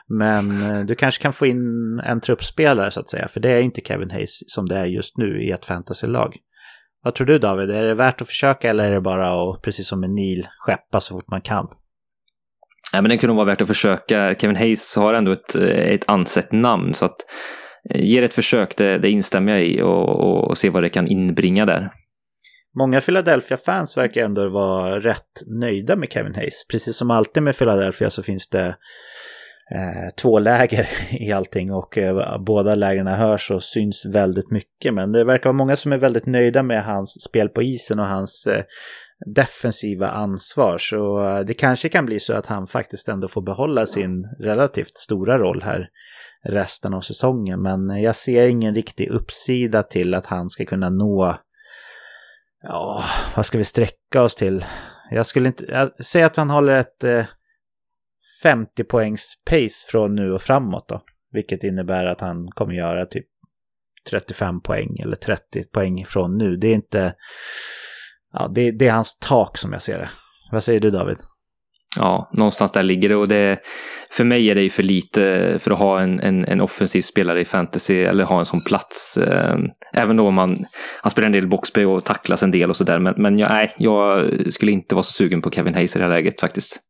Men 0.08 0.50
eh, 0.50 0.84
du 0.84 0.94
kanske 0.94 1.22
kan 1.22 1.32
få 1.32 1.46
in 1.46 1.98
en 2.04 2.20
truppspelare 2.20 2.90
så 2.90 3.00
att 3.00 3.08
säga, 3.08 3.28
för 3.28 3.40
det 3.40 3.50
är 3.50 3.60
inte 3.60 3.80
Kevin 3.80 4.10
Hayes 4.10 4.50
som 4.50 4.68
det 4.68 4.76
är 4.76 4.86
just 4.86 5.16
nu 5.18 5.42
i 5.42 5.50
ett 5.50 5.64
fantasylag. 5.64 6.36
Vad 7.02 7.14
tror 7.14 7.26
du 7.26 7.38
David, 7.38 7.70
är 7.70 7.82
det 7.82 7.94
värt 7.94 8.20
att 8.20 8.28
försöka 8.28 8.70
eller 8.70 8.88
är 8.88 8.94
det 8.94 9.00
bara 9.00 9.50
att, 9.50 9.62
precis 9.62 9.88
som 9.88 10.00
med 10.00 10.10
Neil, 10.10 10.46
skeppa 10.66 11.00
så 11.00 11.14
fort 11.14 11.30
man 11.30 11.40
kan? 11.40 11.66
Ja, 12.92 13.02
men 13.02 13.10
det 13.10 13.18
kunde 13.18 13.36
vara 13.36 13.46
värt 13.46 13.60
att 13.60 13.68
försöka. 13.68 14.34
Kevin 14.34 14.56
Hayes 14.56 14.96
har 14.96 15.14
ändå 15.14 15.32
ett, 15.32 15.54
eh, 15.54 15.68
ett 15.68 16.10
ansett 16.10 16.52
namn, 16.52 16.94
så 16.94 17.04
att 17.04 17.16
eh, 17.94 18.00
ge 18.00 18.20
det 18.20 18.24
ett 18.24 18.34
försök, 18.34 18.76
det, 18.76 18.98
det 18.98 19.10
instämmer 19.10 19.52
jag 19.52 19.66
i, 19.66 19.82
och, 19.82 20.48
och, 20.48 20.58
se 20.58 20.70
vad 20.70 20.82
det 20.82 20.88
kan 20.88 21.08
inbringa 21.08 21.66
där. 21.66 21.90
Många 22.78 23.00
Philadelphia-fans 23.00 23.96
verkar 23.96 24.24
ändå 24.24 24.48
vara 24.48 25.00
rätt 25.00 25.42
nöjda 25.60 25.96
med 25.96 26.12
Kevin 26.12 26.34
Hayes. 26.34 26.66
Precis 26.70 26.96
som 26.96 27.10
alltid 27.10 27.42
med 27.42 27.58
Philadelphia 27.58 28.10
så 28.10 28.22
finns 28.22 28.48
det 28.50 28.66
eh, 29.74 30.10
två 30.22 30.38
läger 30.38 30.88
i 31.10 31.32
allting 31.32 31.72
och 31.72 31.98
eh, 31.98 32.38
båda 32.38 32.74
lägren 32.74 33.06
hörs 33.06 33.50
och 33.50 33.62
syns 33.62 34.06
väldigt 34.06 34.50
mycket. 34.50 34.94
Men 34.94 35.12
det 35.12 35.24
verkar 35.24 35.44
vara 35.44 35.56
många 35.56 35.76
som 35.76 35.92
är 35.92 35.98
väldigt 35.98 36.26
nöjda 36.26 36.62
med 36.62 36.84
hans 36.84 37.22
spel 37.22 37.48
på 37.48 37.62
isen 37.62 37.98
och 37.98 38.06
hans 38.06 38.46
eh, 38.46 38.62
defensiva 39.26 40.08
ansvar. 40.08 40.78
Så 40.78 41.28
eh, 41.28 41.40
det 41.40 41.54
kanske 41.54 41.88
kan 41.88 42.06
bli 42.06 42.20
så 42.20 42.32
att 42.32 42.46
han 42.46 42.66
faktiskt 42.66 43.08
ändå 43.08 43.28
får 43.28 43.42
behålla 43.42 43.86
sin 43.86 44.24
relativt 44.38 44.98
stora 44.98 45.38
roll 45.38 45.62
här 45.62 45.88
resten 46.44 46.94
av 46.94 47.00
säsongen. 47.00 47.62
Men 47.62 48.02
jag 48.02 48.16
ser 48.16 48.48
ingen 48.48 48.74
riktig 48.74 49.08
uppsida 49.08 49.82
till 49.82 50.14
att 50.14 50.26
han 50.26 50.50
ska 50.50 50.64
kunna 50.64 50.90
nå, 50.90 51.36
ja, 52.62 53.04
vad 53.36 53.46
ska 53.46 53.58
vi 53.58 53.64
sträcka 53.64 54.22
oss 54.22 54.36
till? 54.36 54.64
Jag 55.10 55.26
skulle 55.26 55.48
inte, 55.48 55.64
jag 55.68 56.04
säger 56.04 56.26
att 56.26 56.36
han 56.36 56.50
håller 56.50 56.72
ett 56.72 57.04
eh, 57.04 57.26
50 58.42 58.84
poängs 58.84 59.42
pace 59.44 59.86
från 59.88 60.14
nu 60.14 60.32
och 60.32 60.42
framåt 60.42 60.88
då. 60.88 61.02
Vilket 61.32 61.64
innebär 61.64 62.04
att 62.04 62.20
han 62.20 62.48
kommer 62.48 62.74
göra 62.74 63.06
typ 63.06 63.26
35 64.10 64.60
poäng 64.60 64.98
eller 65.02 65.16
30 65.16 65.62
poäng 65.72 66.04
från 66.04 66.38
nu. 66.38 66.56
Det 66.56 66.68
är 66.68 66.74
inte 66.74 67.14
ja, 68.32 68.48
det, 68.54 68.70
det 68.70 68.86
är 68.86 68.92
hans 68.92 69.18
tak 69.18 69.58
som 69.58 69.72
jag 69.72 69.82
ser 69.82 69.98
det. 69.98 70.08
Vad 70.52 70.64
säger 70.64 70.80
du 70.80 70.90
David? 70.90 71.16
Ja, 71.96 72.30
någonstans 72.36 72.72
där 72.72 72.82
ligger 72.82 73.08
det 73.08 73.16
och 73.16 73.28
det, 73.28 73.58
för 74.10 74.24
mig 74.24 74.50
är 74.50 74.54
det 74.54 74.62
ju 74.62 74.70
för 74.70 74.82
lite 74.82 75.56
för 75.60 75.70
att 75.70 75.78
ha 75.78 76.00
en, 76.00 76.20
en, 76.20 76.44
en 76.44 76.60
offensiv 76.60 77.02
spelare 77.02 77.40
i 77.40 77.44
fantasy 77.44 78.02
eller 78.02 78.24
ha 78.24 78.38
en 78.38 78.44
sån 78.44 78.60
plats. 78.60 79.18
Eh, 79.18 79.56
även 79.92 80.16
då 80.16 80.28
om 80.28 80.34
man, 80.34 80.56
han 81.02 81.10
spelar 81.10 81.26
en 81.26 81.32
del 81.32 81.48
boxplay 81.48 81.86
och 81.86 82.04
tacklas 82.04 82.42
en 82.42 82.50
del 82.50 82.70
och 82.70 82.76
sådär. 82.76 82.98
Men, 82.98 83.14
men 83.16 83.38
jag, 83.38 83.50
nej, 83.50 83.74
jag 83.78 84.30
skulle 84.52 84.72
inte 84.72 84.94
vara 84.94 85.02
så 85.02 85.12
sugen 85.12 85.42
på 85.42 85.50
Kevin 85.50 85.74
Hayes 85.74 85.96
i 85.96 85.98
det 85.98 86.04
här 86.04 86.12
läget 86.12 86.40
faktiskt. 86.40 86.80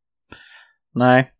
Nej. 0.95 1.31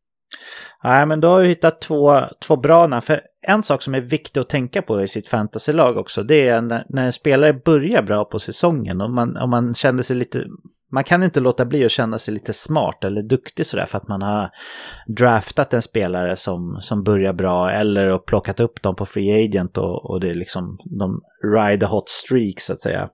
Nej, 0.85 1.07
men 1.07 1.21
då 1.21 1.29
har 1.29 1.41
vi 1.41 1.49
hittat 1.49 1.81
två, 1.81 2.21
två 2.47 2.57
bra 2.57 2.87
namn. 2.87 3.03
För 3.03 3.21
en 3.43 3.63
sak 3.63 3.83
som 3.83 3.95
är 3.95 4.01
viktig 4.01 4.41
att 4.41 4.49
tänka 4.49 4.83
på 4.83 5.03
i 5.03 5.09
sitt 5.09 5.29
fantasylag 5.29 5.97
också, 5.97 6.23
det 6.23 6.49
är 6.49 6.61
när, 6.61 6.85
när 6.89 7.07
en 7.07 7.13
spelare 7.13 7.55
börjar 7.55 8.03
bra 8.03 8.25
på 8.25 8.39
säsongen 8.39 9.01
och 9.01 9.11
man, 9.11 9.37
om 9.37 9.51
man 9.51 9.75
känner 9.75 10.03
sig 10.03 10.17
lite... 10.17 10.45
Man 10.93 11.05
kan 11.05 11.23
inte 11.23 11.41
låta 11.41 11.65
bli 11.65 11.85
att 11.85 11.91
känna 11.91 12.19
sig 12.19 12.35
lite 12.35 12.53
smart 12.53 13.05
eller 13.05 13.23
duktig 13.23 13.67
sådär 13.67 13.87
för 13.87 13.99
att 13.99 14.09
man 14.09 14.23
har 14.23 14.49
draftat 15.17 15.75
en 15.75 15.83
spelare 15.83 16.37
som, 16.37 16.79
som 16.81 17.05
börjar 17.05 17.33
bra 17.33 17.71
eller 17.71 18.07
och 18.07 18.27
plockat 18.27 18.61
upp 18.61 18.83
dem 18.83 18.97
på 18.97 19.07
free 19.07 19.45
agent 19.45 19.79
och, 19.79 20.11
och 20.11 20.21
det 20.21 20.31
är 20.31 20.35
liksom 20.35 20.79
de 20.99 21.21
ride 21.55 21.87
a 21.87 21.89
hot 21.89 22.09
streak 22.09 22.61
så 22.61 22.73
att 22.73 22.81
säga. 22.81 23.09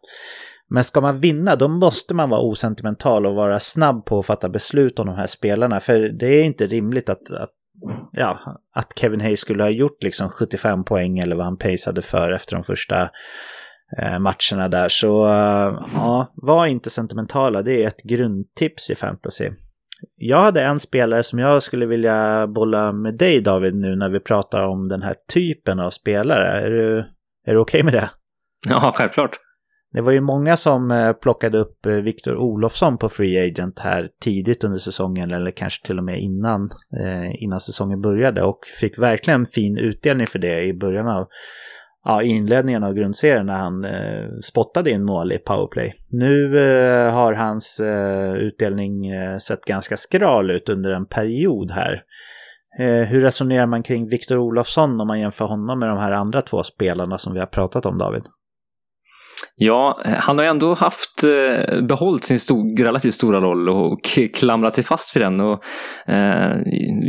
Men 0.70 0.84
ska 0.84 1.00
man 1.00 1.20
vinna 1.20 1.56
då 1.56 1.68
måste 1.68 2.14
man 2.14 2.30
vara 2.30 2.40
osentimental 2.40 3.26
och 3.26 3.34
vara 3.34 3.60
snabb 3.60 4.04
på 4.04 4.18
att 4.18 4.26
fatta 4.26 4.48
beslut 4.48 4.98
om 4.98 5.06
de 5.06 5.16
här 5.16 5.26
spelarna. 5.26 5.80
För 5.80 5.98
det 5.98 6.26
är 6.26 6.44
inte 6.44 6.66
rimligt 6.66 7.08
att, 7.08 7.30
att 7.30 7.50
ja, 8.12 8.38
att 8.74 8.98
Kevin 8.98 9.20
Hayes 9.20 9.40
skulle 9.40 9.62
ha 9.62 9.70
gjort 9.70 10.02
liksom 10.02 10.28
75 10.28 10.84
poäng 10.84 11.18
eller 11.18 11.36
vad 11.36 11.44
han 11.44 11.58
paceade 11.58 12.02
för 12.02 12.30
efter 12.30 12.54
de 12.56 12.64
första 12.64 13.08
eh, 13.98 14.18
matcherna 14.18 14.68
där. 14.68 14.88
Så 14.88 15.26
eh, 15.26 15.78
ja, 15.94 16.26
var 16.34 16.66
inte 16.66 16.90
sentimentala. 16.90 17.62
Det 17.62 17.82
är 17.82 17.86
ett 17.86 18.02
grundtips 18.02 18.90
i 18.90 18.94
fantasy. 18.94 19.50
Jag 20.16 20.40
hade 20.40 20.62
en 20.62 20.80
spelare 20.80 21.22
som 21.22 21.38
jag 21.38 21.62
skulle 21.62 21.86
vilja 21.86 22.46
bolla 22.46 22.92
med 22.92 23.14
dig 23.14 23.40
David 23.40 23.74
nu 23.74 23.96
när 23.96 24.08
vi 24.08 24.20
pratar 24.20 24.62
om 24.62 24.88
den 24.88 25.02
här 25.02 25.16
typen 25.34 25.80
av 25.80 25.90
spelare. 25.90 26.60
Är 26.60 26.70
du, 26.70 26.98
är 27.46 27.54
du 27.54 27.58
okej 27.58 27.80
okay 27.80 27.82
med 27.82 27.92
det? 27.92 28.10
Ja, 28.68 28.94
självklart. 28.96 29.38
Det 29.96 30.02
var 30.02 30.12
ju 30.12 30.20
många 30.20 30.56
som 30.56 30.90
eh, 30.90 31.12
plockade 31.12 31.58
upp 31.58 31.86
eh, 31.86 31.92
Viktor 31.92 32.36
Olofsson 32.36 32.98
på 32.98 33.08
Free 33.08 33.48
Agent 33.48 33.78
här 33.78 34.08
tidigt 34.22 34.64
under 34.64 34.78
säsongen 34.78 35.32
eller 35.32 35.50
kanske 35.50 35.86
till 35.86 35.98
och 35.98 36.04
med 36.04 36.20
innan, 36.20 36.70
eh, 37.00 37.42
innan 37.42 37.60
säsongen 37.60 38.00
började 38.00 38.42
och 38.42 38.58
fick 38.80 38.98
verkligen 38.98 39.46
fin 39.46 39.78
utdelning 39.78 40.26
för 40.26 40.38
det 40.38 40.64
i 40.64 40.74
början 40.74 41.08
av 41.08 41.26
ja, 42.04 42.22
inledningen 42.22 42.82
av 42.82 42.94
grundserien 42.94 43.46
när 43.46 43.56
han 43.56 43.84
eh, 43.84 44.28
spottade 44.42 44.90
in 44.90 45.04
mål 45.04 45.32
i 45.32 45.38
powerplay. 45.38 45.94
Nu 46.08 46.58
eh, 46.58 47.12
har 47.12 47.32
hans 47.32 47.80
eh, 47.80 48.32
utdelning 48.32 49.10
sett 49.40 49.64
ganska 49.64 49.96
skral 49.96 50.50
ut 50.50 50.68
under 50.68 50.92
en 50.92 51.06
period 51.06 51.70
här. 51.70 52.02
hur 53.08 53.20
resonerar 53.20 53.66
man 53.66 53.82
kring 53.82 54.08
Viktor 54.08 54.38
Olofsson 54.38 55.00
om 55.00 55.06
man 55.06 55.20
jämför 55.20 55.44
honom 55.44 55.78
med 55.78 55.88
de 55.88 55.98
här 55.98 56.12
andra 56.12 56.42
två 56.42 56.62
spelarna 56.62 57.18
som 57.18 57.34
vi 57.34 57.38
har 57.38 57.46
pratat 57.46 57.86
om, 57.86 57.98
David? 57.98 58.22
Ja, 59.58 60.00
han 60.04 60.38
har 60.38 60.44
ju 60.44 60.50
ändå 60.50 60.74
haft 60.74 61.24
eh, 61.24 61.80
behållit 61.82 62.24
sin 62.24 62.40
stor, 62.40 62.84
relativt 62.84 63.14
stora 63.14 63.40
roll 63.40 63.68
och 63.68 64.00
klamrat 64.34 64.74
sig 64.74 64.84
fast 64.84 65.16
vid 65.16 65.22
den. 65.22 65.40
Och, 65.40 65.64
eh, 66.06 66.56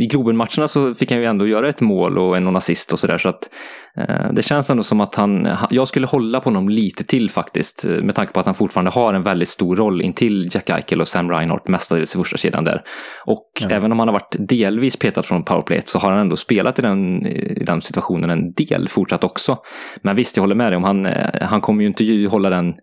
I 0.02 0.08
Globen-matcherna 0.10 0.68
så 0.68 0.94
fick 0.94 1.10
han 1.10 1.20
ju 1.20 1.26
ändå 1.26 1.46
göra 1.46 1.68
ett 1.68 1.80
mål 1.80 2.18
och 2.18 2.36
en 2.36 2.56
assist 2.56 2.92
och 2.92 2.98
sådär. 2.98 3.18
Så 3.18 3.28
att 3.28 3.48
eh, 3.96 4.32
det 4.32 4.42
känns 4.42 4.70
ändå 4.70 4.82
som 4.82 5.00
att 5.00 5.14
han, 5.14 5.48
jag 5.70 5.88
skulle 5.88 6.06
hålla 6.06 6.40
på 6.40 6.44
honom 6.44 6.68
lite 6.68 7.04
till 7.04 7.30
faktiskt. 7.30 7.84
Eh, 7.84 7.90
med 7.90 8.14
tanke 8.14 8.32
på 8.32 8.40
att 8.40 8.46
han 8.46 8.54
fortfarande 8.54 8.90
har 8.90 9.14
en 9.14 9.22
väldigt 9.22 9.48
stor 9.48 9.76
roll 9.76 10.02
intill 10.02 10.48
Jack 10.52 10.70
Eichel 10.70 11.00
och 11.00 11.08
Sam 11.08 11.30
Reinhardt 11.30 11.68
mestadels 11.68 12.14
i 12.14 12.18
första 12.18 12.36
kedjan 12.36 12.64
där. 12.64 12.82
Och 13.24 13.50
ja. 13.60 13.68
även 13.70 13.92
om 13.92 13.98
han 13.98 14.08
har 14.08 14.12
varit 14.12 14.36
delvis 14.38 14.96
petad 14.96 15.22
från 15.22 15.44
powerplayet 15.44 15.88
så 15.88 15.98
har 15.98 16.10
han 16.10 16.20
ändå 16.20 16.36
spelat 16.36 16.78
i 16.78 16.82
den, 16.82 17.26
i 17.26 17.64
den 17.64 17.80
situationen 17.80 18.30
en 18.30 18.52
del 18.52 18.88
fortsatt 18.88 19.24
också. 19.24 19.58
Men 20.02 20.16
visst, 20.16 20.36
jag 20.36 20.42
håller 20.42 20.56
med 20.56 20.72
dig 20.72 20.76
om 20.76 20.84
han, 20.84 21.06
eh, 21.06 21.42
han 21.42 21.60
kommer 21.60 21.82
ju 21.82 21.88
inte 21.88 22.04
hålla 22.38 22.50
den, 22.50 22.74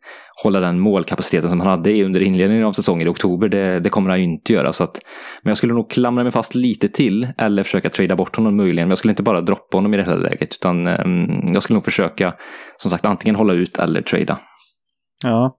hålla 0.43 0.59
den 0.59 0.79
målkapaciteten 0.79 1.49
som 1.49 1.59
han 1.59 1.69
hade 1.69 2.03
under 2.03 2.21
inledningen 2.21 2.65
av 2.65 2.73
säsongen 2.73 3.07
i 3.07 3.11
oktober. 3.11 3.49
Det, 3.49 3.79
det 3.79 3.89
kommer 3.89 4.09
han 4.09 4.19
ju 4.19 4.25
inte 4.25 4.53
göra. 4.53 4.73
Så 4.73 4.83
att, 4.83 4.99
men 5.43 5.51
jag 5.51 5.57
skulle 5.57 5.73
nog 5.73 5.89
klamra 5.89 6.23
mig 6.23 6.31
fast 6.31 6.55
lite 6.55 6.87
till 6.87 7.27
eller 7.37 7.63
försöka 7.63 7.89
trada 7.89 8.15
bort 8.15 8.35
honom 8.35 8.57
möjligen. 8.57 8.87
Men 8.87 8.91
jag 8.91 8.97
skulle 8.97 9.11
inte 9.11 9.23
bara 9.23 9.41
droppa 9.41 9.77
honom 9.77 9.93
i 9.93 9.97
det 9.97 10.03
här 10.03 10.17
läget 10.17 10.53
utan 10.53 10.87
um, 10.87 11.53
jag 11.53 11.63
skulle 11.63 11.75
nog 11.75 11.85
försöka 11.85 12.33
som 12.77 12.91
sagt 12.91 13.05
antingen 13.05 13.35
hålla 13.35 13.53
ut 13.53 13.77
eller 13.77 14.01
trada. 14.01 14.37
Ja. 15.23 15.57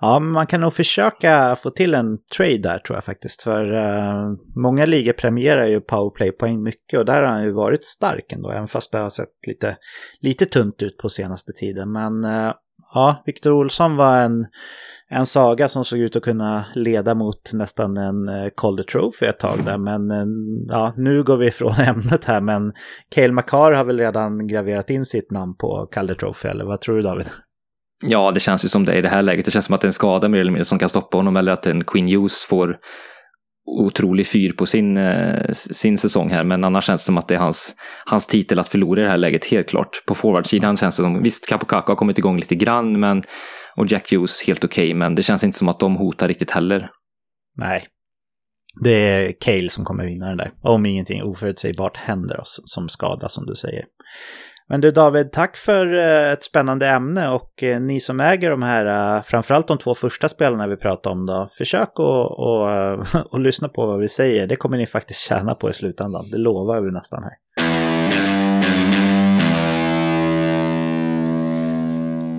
ja, 0.00 0.18
man 0.18 0.46
kan 0.46 0.60
nog 0.60 0.72
försöka 0.72 1.56
få 1.56 1.70
till 1.70 1.94
en 1.94 2.18
trade 2.36 2.58
där 2.58 2.78
tror 2.78 2.96
jag 2.96 3.04
faktiskt. 3.04 3.42
För 3.42 3.72
uh, 3.72 4.36
många 4.62 4.86
ligor 4.86 5.12
premierar 5.12 5.66
ju 5.66 5.80
powerplay-poäng 5.80 6.62
mycket 6.62 6.98
och 6.98 7.04
där 7.04 7.22
har 7.22 7.28
han 7.28 7.44
ju 7.44 7.52
varit 7.52 7.84
stark 7.84 8.32
ändå. 8.32 8.50
Även 8.50 8.68
fast 8.68 8.92
det 8.92 8.98
har 8.98 9.10
sett 9.10 9.46
lite, 9.46 9.76
lite 10.20 10.46
tunt 10.46 10.82
ut 10.82 10.98
på 10.98 11.08
senaste 11.08 11.52
tiden. 11.52 11.92
Men 11.92 12.24
uh, 12.24 12.52
ja, 12.94 13.22
Viktor 13.26 13.52
Olsson 13.52 13.96
var 13.96 14.16
en, 14.20 14.46
en 15.08 15.26
saga 15.26 15.68
som 15.68 15.84
såg 15.84 15.98
ut 15.98 16.16
att 16.16 16.22
kunna 16.22 16.64
leda 16.74 17.14
mot 17.14 17.52
nästan 17.52 17.96
en 17.96 18.28
eh, 18.28 18.48
Calder 18.56 18.82
Trophy 18.82 19.26
ett 19.26 19.38
tag 19.38 19.64
där. 19.64 19.78
Men 19.78 20.10
eh, 20.10 20.26
ja, 20.68 20.92
nu 20.96 21.22
går 21.22 21.36
vi 21.36 21.46
ifrån 21.46 21.72
ämnet 21.86 22.24
här. 22.24 22.40
Men 22.40 22.72
Cale 23.14 23.32
Makar 23.32 23.72
har 23.72 23.84
väl 23.84 23.98
redan 23.98 24.46
graverat 24.46 24.90
in 24.90 25.04
sitt 25.04 25.30
namn 25.30 25.56
på 25.56 25.86
Calder 25.90 26.14
Trophy, 26.14 26.48
eller 26.48 26.64
vad 26.64 26.80
tror 26.80 26.96
du 26.96 27.02
David? 27.02 27.26
Ja, 28.06 28.30
det 28.30 28.40
känns 28.40 28.64
ju 28.64 28.68
som 28.68 28.84
det 28.84 28.96
i 28.96 29.02
det 29.02 29.08
här 29.08 29.22
läget. 29.22 29.44
Det 29.44 29.50
känns 29.50 29.64
som 29.64 29.74
att 29.74 29.80
det 29.80 29.84
är 29.84 29.88
en 29.88 29.92
skada 29.92 30.28
mer 30.28 30.40
eller 30.40 30.50
mindre 30.50 30.64
som 30.64 30.78
kan 30.78 30.88
stoppa 30.88 31.16
honom 31.16 31.36
eller 31.36 31.52
att 31.52 31.66
en 31.66 31.84
Queen 31.84 32.08
Hughes 32.08 32.44
får 32.44 32.76
otrolig 33.68 34.26
fyr 34.26 34.52
på 34.52 34.66
sin, 34.66 34.96
eh, 34.96 35.50
sin 35.52 35.98
säsong 35.98 36.30
här, 36.30 36.44
men 36.44 36.64
annars 36.64 36.84
känns 36.84 37.00
det 37.00 37.06
som 37.06 37.18
att 37.18 37.28
det 37.28 37.34
är 37.34 37.38
hans, 37.38 37.74
hans 38.06 38.26
titel 38.26 38.58
att 38.58 38.68
förlora 38.68 39.00
i 39.00 39.04
det 39.04 39.10
här 39.10 39.16
läget, 39.16 39.44
helt 39.44 39.68
klart. 39.68 40.02
På 40.06 40.14
forwardsidan 40.14 40.76
känns 40.76 40.96
det 40.96 41.02
som, 41.02 41.22
visst, 41.22 41.48
Kapokaka 41.48 41.92
har 41.92 41.96
kommit 41.96 42.18
igång 42.18 42.38
lite 42.38 42.54
grann, 42.54 43.00
men, 43.00 43.22
och 43.76 43.86
Jack 43.86 44.12
Hughes 44.12 44.42
helt 44.46 44.64
okej, 44.64 44.84
okay, 44.84 44.94
men 44.94 45.14
det 45.14 45.22
känns 45.22 45.44
inte 45.44 45.58
som 45.58 45.68
att 45.68 45.80
de 45.80 45.96
hotar 45.96 46.28
riktigt 46.28 46.50
heller. 46.50 46.90
Nej. 47.56 47.84
Det 48.84 48.92
är 48.92 49.32
Cale 49.40 49.68
som 49.68 49.84
kommer 49.84 50.04
vinna 50.04 50.28
den 50.28 50.36
där, 50.36 50.50
om 50.62 50.86
ingenting 50.86 51.22
oförutsägbart 51.22 51.96
händer 51.96 52.40
oss 52.40 52.60
som 52.64 52.88
skada, 52.88 53.28
som 53.28 53.46
du 53.46 53.54
säger. 53.54 53.84
Men 54.70 54.80
du 54.80 54.90
David, 54.90 55.32
tack 55.32 55.56
för 55.56 55.94
eh, 55.94 56.32
ett 56.32 56.42
spännande 56.42 56.88
ämne 56.88 57.28
och 57.28 57.62
eh, 57.62 57.80
ni 57.80 58.00
som 58.00 58.20
äger 58.20 58.50
de 58.50 58.62
här, 58.62 59.16
eh, 59.16 59.22
framförallt 59.22 59.68
de 59.68 59.78
två 59.78 59.94
första 59.94 60.28
spelarna 60.28 60.66
vi 60.66 60.76
pratade 60.76 61.12
om 61.12 61.26
då, 61.26 61.48
försök 61.58 61.88
att 61.88 61.98
och, 61.98 63.32
och 63.32 63.40
lyssna 63.40 63.68
på 63.68 63.86
vad 63.86 64.00
vi 64.00 64.08
säger. 64.08 64.46
Det 64.46 64.56
kommer 64.56 64.76
ni 64.76 64.86
faktiskt 64.86 65.20
tjäna 65.20 65.54
på 65.54 65.70
i 65.70 65.72
slutändan, 65.72 66.24
det 66.32 66.38
lovar 66.38 66.80
vi 66.80 66.90
nästan 66.90 67.22
här. 67.22 67.32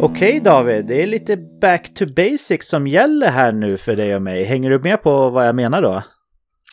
Okej 0.01 0.41
David, 0.43 0.85
det 0.85 1.03
är 1.03 1.07
lite 1.07 1.37
back 1.61 1.93
to 1.93 2.05
basics 2.15 2.67
som 2.67 2.87
gäller 2.87 3.27
här 3.27 3.51
nu 3.51 3.77
för 3.77 3.95
dig 3.95 4.15
och 4.15 4.21
mig. 4.21 4.43
Hänger 4.43 4.69
du 4.69 4.79
med 4.79 5.01
på 5.03 5.29
vad 5.29 5.47
jag 5.47 5.55
menar 5.55 5.81
då? 5.81 6.03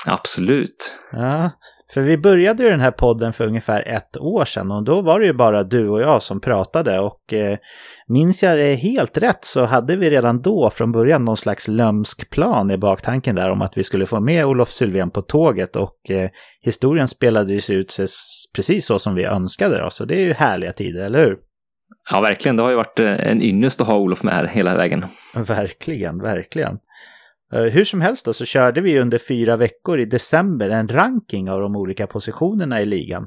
Absolut. 0.07 0.99
Ja, 1.12 1.51
för 1.92 2.03
vi 2.03 2.18
började 2.18 2.62
ju 2.62 2.70
den 2.70 2.81
här 2.81 2.90
podden 2.90 3.33
för 3.33 3.46
ungefär 3.46 3.88
ett 3.88 4.18
år 4.18 4.44
sedan 4.44 4.70
och 4.70 4.85
då 4.85 5.01
var 5.01 5.20
det 5.20 5.27
ju 5.27 5.33
bara 5.33 5.62
du 5.62 5.88
och 5.88 6.01
jag 6.01 6.22
som 6.22 6.40
pratade 6.40 7.01
och 7.01 7.33
eh, 7.33 7.59
minns 8.09 8.42
jag 8.42 8.59
det 8.59 8.75
helt 8.75 9.18
rätt 9.18 9.44
så 9.44 9.64
hade 9.64 9.96
vi 9.96 10.11
redan 10.11 10.42
då 10.42 10.70
från 10.70 10.92
början 10.92 11.25
någon 11.25 11.37
slags 11.37 11.68
lömsk 11.68 12.31
plan 12.31 12.70
i 12.70 12.79
baktanken 12.79 13.35
där 13.35 13.51
om 13.51 13.62
att 13.62 13.79
vi 13.79 13.85
skulle 13.85 14.07
få 14.07 14.20
med 14.20 14.46
Olof 14.46 14.70
Sylvén 14.70 15.11
på 15.11 15.22
tåget 15.22 15.77
och 15.77 16.11
eh, 16.11 16.31
historien 16.64 17.09
spelade 17.09 17.61
sig 17.61 17.77
ut 17.77 17.96
precis 18.57 18.87
så 18.87 18.99
som 18.99 19.14
vi 19.14 19.25
önskade 19.25 19.79
då, 19.79 19.90
så 19.90 20.05
det 20.05 20.14
är 20.14 20.25
ju 20.25 20.33
härliga 20.33 20.72
tider, 20.72 21.05
eller 21.05 21.25
hur? 21.25 21.37
Ja, 22.11 22.20
verkligen. 22.20 22.57
Det 22.57 22.62
har 22.62 22.70
ju 22.70 22.77
varit 22.77 23.01
eh, 23.01 23.31
en 23.31 23.42
ynnest 23.42 23.81
att 23.81 23.87
ha 23.87 23.96
Olof 23.96 24.22
med 24.22 24.35
här 24.35 24.46
hela 24.46 24.77
vägen. 24.77 25.05
Verkligen, 25.35 26.18
verkligen. 26.18 26.79
Eh, 27.52 27.62
hur 27.62 27.85
som 27.85 28.00
helst 28.00 28.24
då, 28.24 28.32
så 28.32 28.44
körde 28.44 28.80
vi 28.80 28.98
under 28.98 29.18
fyra 29.18 29.56
veckor 29.56 30.00
i 30.00 30.04
december 30.04 30.70
en 30.70 30.88
ranking 30.88 31.50
av 31.50 31.61
de 31.61 31.76
olika 31.76 32.06
positionerna 32.06 32.80
i 32.80 32.85
ligan. 32.85 33.26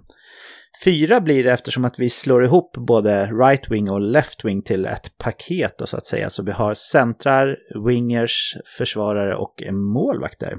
Fyra 0.84 1.22
blir 1.22 1.44
det 1.44 1.52
eftersom 1.52 1.86
att 1.86 2.00
vi 2.00 2.10
slår 2.10 2.44
ihop 2.44 2.78
både 2.78 3.26
right 3.26 3.72
wing 3.72 3.90
och 3.90 4.02
left 4.02 4.46
wing 4.46 4.64
till 4.64 4.86
ett 4.86 5.18
paket 5.18 5.76
då, 5.78 5.86
så 5.86 5.98
att 5.98 6.06
säga. 6.06 6.30
Så 6.30 6.44
vi 6.44 6.52
har 6.52 6.74
centrar, 6.74 7.56
wingers, 7.86 8.56
försvarare 8.78 9.36
och 9.36 9.64
målvakter. 9.72 10.58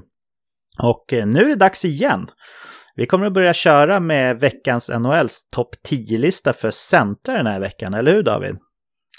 Och 0.82 1.12
eh, 1.12 1.26
nu 1.26 1.40
är 1.40 1.48
det 1.48 1.54
dags 1.54 1.84
igen. 1.84 2.26
Vi 2.96 3.06
kommer 3.06 3.26
att 3.26 3.32
börja 3.32 3.52
köra 3.52 4.00
med 4.00 4.40
veckans 4.40 4.90
NHLs 4.90 5.50
topp 5.50 5.74
10-lista 5.90 6.52
för 6.52 6.70
centrar 6.70 7.36
den 7.36 7.46
här 7.46 7.60
veckan, 7.60 7.94
eller 7.94 8.14
hur 8.14 8.22
David? 8.22 8.56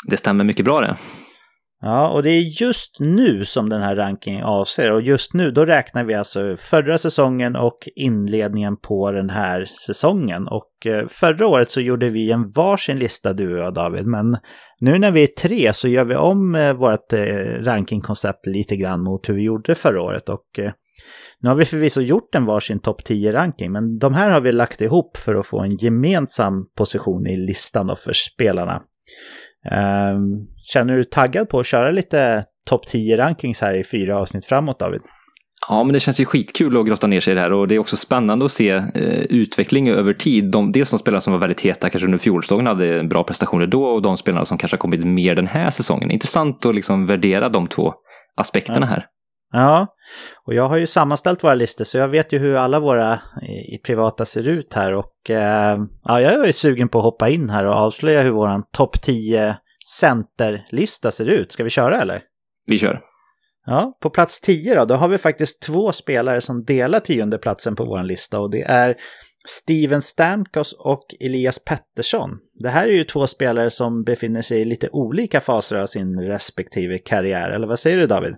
Det 0.07 0.17
stämmer 0.17 0.43
mycket 0.43 0.65
bra 0.65 0.81
det. 0.81 0.95
Ja, 1.83 2.09
och 2.09 2.23
det 2.23 2.29
är 2.29 2.61
just 2.61 2.99
nu 2.99 3.45
som 3.45 3.69
den 3.69 3.81
här 3.81 3.95
rankingen 3.95 4.43
avser. 4.43 4.91
Och 4.91 5.01
just 5.01 5.33
nu, 5.33 5.51
då 5.51 5.65
räknar 5.65 6.03
vi 6.03 6.13
alltså 6.13 6.55
förra 6.57 6.97
säsongen 6.97 7.55
och 7.55 7.89
inledningen 7.95 8.77
på 8.77 9.11
den 9.11 9.29
här 9.29 9.65
säsongen. 9.65 10.47
Och 10.47 10.85
eh, 10.85 11.07
förra 11.07 11.47
året 11.47 11.71
så 11.71 11.81
gjorde 11.81 12.09
vi 12.09 12.31
en 12.31 12.51
varsin 12.51 12.99
lista, 12.99 13.33
du 13.33 13.53
och 13.53 13.59
jag 13.59 13.73
David. 13.73 14.05
Men 14.05 14.37
nu 14.81 14.99
när 14.99 15.11
vi 15.11 15.23
är 15.23 15.27
tre 15.27 15.73
så 15.73 15.87
gör 15.87 16.03
vi 16.03 16.15
om 16.15 16.55
eh, 16.55 16.73
vårt 16.73 17.13
eh, 17.13 17.63
rankingkoncept 17.63 18.47
lite 18.47 18.75
grann 18.75 19.03
mot 19.03 19.29
hur 19.29 19.33
vi 19.33 19.43
gjorde 19.43 19.75
förra 19.75 20.01
året. 20.01 20.29
Och 20.29 20.59
nu 21.39 21.49
har 21.49 21.55
vi 21.55 21.65
förvisso 21.65 22.01
gjort 22.01 22.35
en 22.35 22.45
varsin 22.45 22.79
topp 22.79 23.01
10-ranking, 23.01 23.71
men 23.71 23.99
de 23.99 24.13
här 24.13 24.29
har 24.29 24.41
vi 24.41 24.51
lagt 24.51 24.81
ihop 24.81 25.17
för 25.17 25.35
att 25.35 25.47
få 25.47 25.59
en 25.59 25.77
gemensam 25.77 26.65
position 26.77 27.27
i 27.27 27.35
listan 27.35 27.95
för 27.97 28.13
spelarna. 28.13 28.81
Ehm, 29.69 30.47
känner 30.73 30.97
du 30.97 31.03
taggad 31.03 31.49
på 31.49 31.59
att 31.59 31.65
köra 31.65 31.91
lite 31.91 32.43
topp 32.65 32.81
10-rankings 32.93 33.61
här 33.61 33.73
i 33.73 33.83
fyra 33.83 34.17
avsnitt 34.17 34.45
framåt, 34.45 34.79
David? 34.79 35.01
Ja, 35.69 35.83
men 35.83 35.93
det 35.93 35.99
känns 35.99 36.21
ju 36.21 36.25
skitkul 36.25 36.77
att 36.77 36.87
grotta 36.87 37.07
ner 37.07 37.19
sig 37.19 37.31
i 37.31 37.35
det 37.35 37.41
här 37.41 37.53
och 37.53 37.67
det 37.67 37.75
är 37.75 37.79
också 37.79 37.97
spännande 37.97 38.45
att 38.45 38.51
se 38.51 38.69
eh, 38.69 39.21
utveckling 39.29 39.89
över 39.89 40.13
tid. 40.13 40.51
De, 40.51 40.71
dels 40.71 40.91
de 40.91 40.99
spelare 40.99 41.21
som 41.21 41.33
var 41.33 41.39
väldigt 41.39 41.61
heta 41.61 41.89
kanske 41.89 42.05
under 42.05 42.17
fjolsäsongen 42.17 42.67
hade 42.67 43.03
bra 43.03 43.23
prestationer 43.23 43.67
då 43.67 43.83
och 43.83 44.01
de 44.01 44.17
spelarna 44.17 44.45
som 44.45 44.57
kanske 44.57 44.75
har 44.75 44.79
kommit 44.79 45.05
mer 45.05 45.35
den 45.35 45.47
här 45.47 45.69
säsongen. 45.69 46.11
Intressant 46.11 46.65
att 46.65 46.75
liksom 46.75 47.05
värdera 47.05 47.49
de 47.49 47.67
två 47.67 47.93
aspekterna 48.37 48.85
ja. 48.85 48.85
här. 48.85 49.05
Ja, 49.51 49.87
och 50.45 50.53
jag 50.53 50.67
har 50.67 50.77
ju 50.77 50.87
sammanställt 50.87 51.43
våra 51.43 51.53
listor 51.53 51.85
så 51.85 51.97
jag 51.97 52.07
vet 52.07 52.33
ju 52.33 52.37
hur 52.37 52.55
alla 52.55 52.79
våra 52.79 53.19
i, 53.73 53.77
privata 53.85 54.25
ser 54.25 54.47
ut 54.47 54.73
här 54.73 54.93
och 54.93 55.29
eh, 55.29 55.77
ja, 56.03 56.21
jag 56.21 56.47
är 56.47 56.51
sugen 56.51 56.89
på 56.89 56.97
att 56.97 57.03
hoppa 57.03 57.29
in 57.29 57.49
här 57.49 57.65
och 57.65 57.73
avslöja 57.73 58.21
hur 58.21 58.31
våran 58.31 58.63
topp 58.71 59.01
10 59.01 59.57
centerlista 59.87 61.11
ser 61.11 61.25
ut. 61.25 61.51
Ska 61.51 61.63
vi 61.63 61.69
köra 61.69 62.01
eller? 62.01 62.21
Vi 62.67 62.77
kör. 62.77 63.01
Ja, 63.65 63.97
på 64.01 64.09
plats 64.09 64.39
10 64.41 64.75
då, 64.75 64.85
då 64.85 64.95
har 64.95 65.07
vi 65.07 65.17
faktiskt 65.17 65.61
två 65.61 65.91
spelare 65.91 66.41
som 66.41 66.63
delar 66.63 66.99
tionde 66.99 67.37
platsen 67.37 67.75
på 67.75 67.85
vår 67.85 68.03
lista 68.03 68.39
och 68.39 68.51
det 68.51 68.61
är 68.61 68.95
Steven 69.47 70.01
Stamkos 70.01 70.73
och 70.73 71.15
Elias 71.19 71.65
Pettersson. 71.65 72.29
Det 72.59 72.69
här 72.69 72.87
är 72.87 72.91
ju 72.91 73.03
två 73.03 73.27
spelare 73.27 73.69
som 73.69 74.03
befinner 74.03 74.41
sig 74.41 74.61
i 74.61 74.65
lite 74.65 74.89
olika 74.91 75.41
faser 75.41 75.75
av 75.75 75.85
sin 75.85 76.21
respektive 76.21 76.97
karriär, 76.97 77.49
eller 77.49 77.67
vad 77.67 77.79
säger 77.79 77.97
du 77.97 78.05
David? 78.05 78.35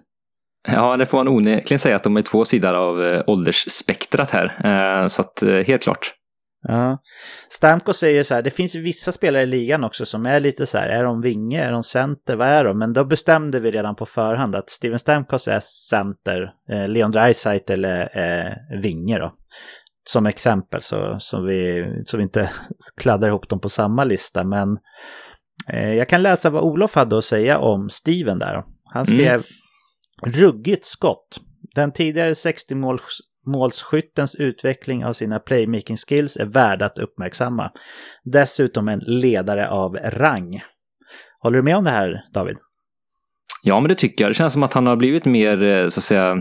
Ja, 0.68 0.98
det 0.98 1.06
får 1.06 1.18
man 1.18 1.28
onekligen 1.28 1.80
säga 1.80 1.96
att 1.96 2.04
de 2.04 2.18
är 2.18 2.22
två 2.22 2.46
sidor 2.46 2.74
av 2.74 3.04
eh, 3.04 3.24
åldersspektrat 3.28 4.30
här. 4.30 4.62
Eh, 4.64 5.08
så 5.08 5.22
att 5.22 5.44
eh, 5.44 5.56
helt 5.56 5.84
klart. 5.84 6.14
Ja. 6.68 6.98
Stamkos 7.50 7.98
säger 7.98 8.24
så 8.24 8.36
här, 8.36 8.42
det 8.42 8.52
finns 8.52 8.76
vissa 8.76 9.12
spelare 9.12 9.44
i 9.44 9.46
ligan 9.46 9.84
också 9.84 10.06
som 10.06 10.26
är 10.26 10.40
lite 10.40 10.66
så 10.66 10.78
här, 10.78 10.90
är 10.90 11.04
de 11.04 11.22
vinge, 11.22 11.64
är 11.64 11.72
de 11.72 11.84
center, 11.84 12.36
vad 12.36 12.48
är 12.48 12.64
de? 12.64 12.80
Men 12.80 12.94
då 12.94 13.06
bestämde 13.06 13.60
vi 13.60 13.72
redan 13.72 13.96
på 13.96 14.06
förhand 14.06 14.56
att 14.56 14.70
Steven 14.70 15.00
Stamkos 15.00 15.48
är 15.48 15.60
center, 15.90 16.50
Leon 16.88 17.12
Draisaitl 17.12 17.86
är 17.86 18.10
eh, 18.14 18.80
vinge 18.82 19.20
då. 19.20 19.34
Som 20.10 20.26
exempel 20.26 20.82
så, 20.82 21.16
så, 21.20 21.42
vi, 21.42 21.86
så 22.06 22.18
vi 22.18 22.24
inte 22.24 22.52
kladdar 22.98 23.28
ihop 23.28 23.50
dem 23.50 23.60
på 23.60 23.70
samma 23.70 24.04
lista. 24.04 24.44
Men 24.44 24.78
eh, 25.70 25.94
jag 25.94 26.10
kan 26.10 26.24
läsa 26.24 26.50
vad 26.50 26.64
Olof 26.64 26.96
hade 26.96 27.18
att 27.18 27.26
säga 27.26 27.58
om 27.58 27.90
Steven 27.90 28.40
där. 28.40 28.64
Han 28.94 29.06
skrev 29.06 29.34
mm. 29.34 29.44
Ruggigt 30.28 30.86
skott. 30.86 31.40
Den 31.76 31.92
tidigare 31.92 32.36
60 32.36 32.76
målsskyttens 33.46 34.36
utveckling 34.36 35.06
av 35.06 35.14
sina 35.14 35.40
playmaking 35.40 35.98
skills 35.98 36.38
är 36.38 36.46
värd 36.46 36.82
att 36.82 36.98
uppmärksamma. 36.98 37.72
Dessutom 38.24 38.90
en 38.90 39.00
ledare 39.00 39.70
av 39.70 39.98
rang. 39.98 40.62
Håller 41.40 41.58
du 41.58 41.64
med 41.64 41.78
om 41.78 41.84
det 41.84 41.90
här, 41.90 42.22
David? 42.34 42.58
Ja, 43.64 43.80
men 43.80 43.90
det 43.90 43.96
tycker 43.96 44.24
jag. 44.24 44.30
Det 44.30 44.36
känns 44.36 44.54
som 44.54 44.64
att 44.64 44.74
han 44.74 44.88
har 44.88 44.96
blivit 44.96 45.26
mer, 45.26 45.64
eh, 45.64 45.88
så 45.88 46.00
att 46.00 46.04
säga, 46.04 46.38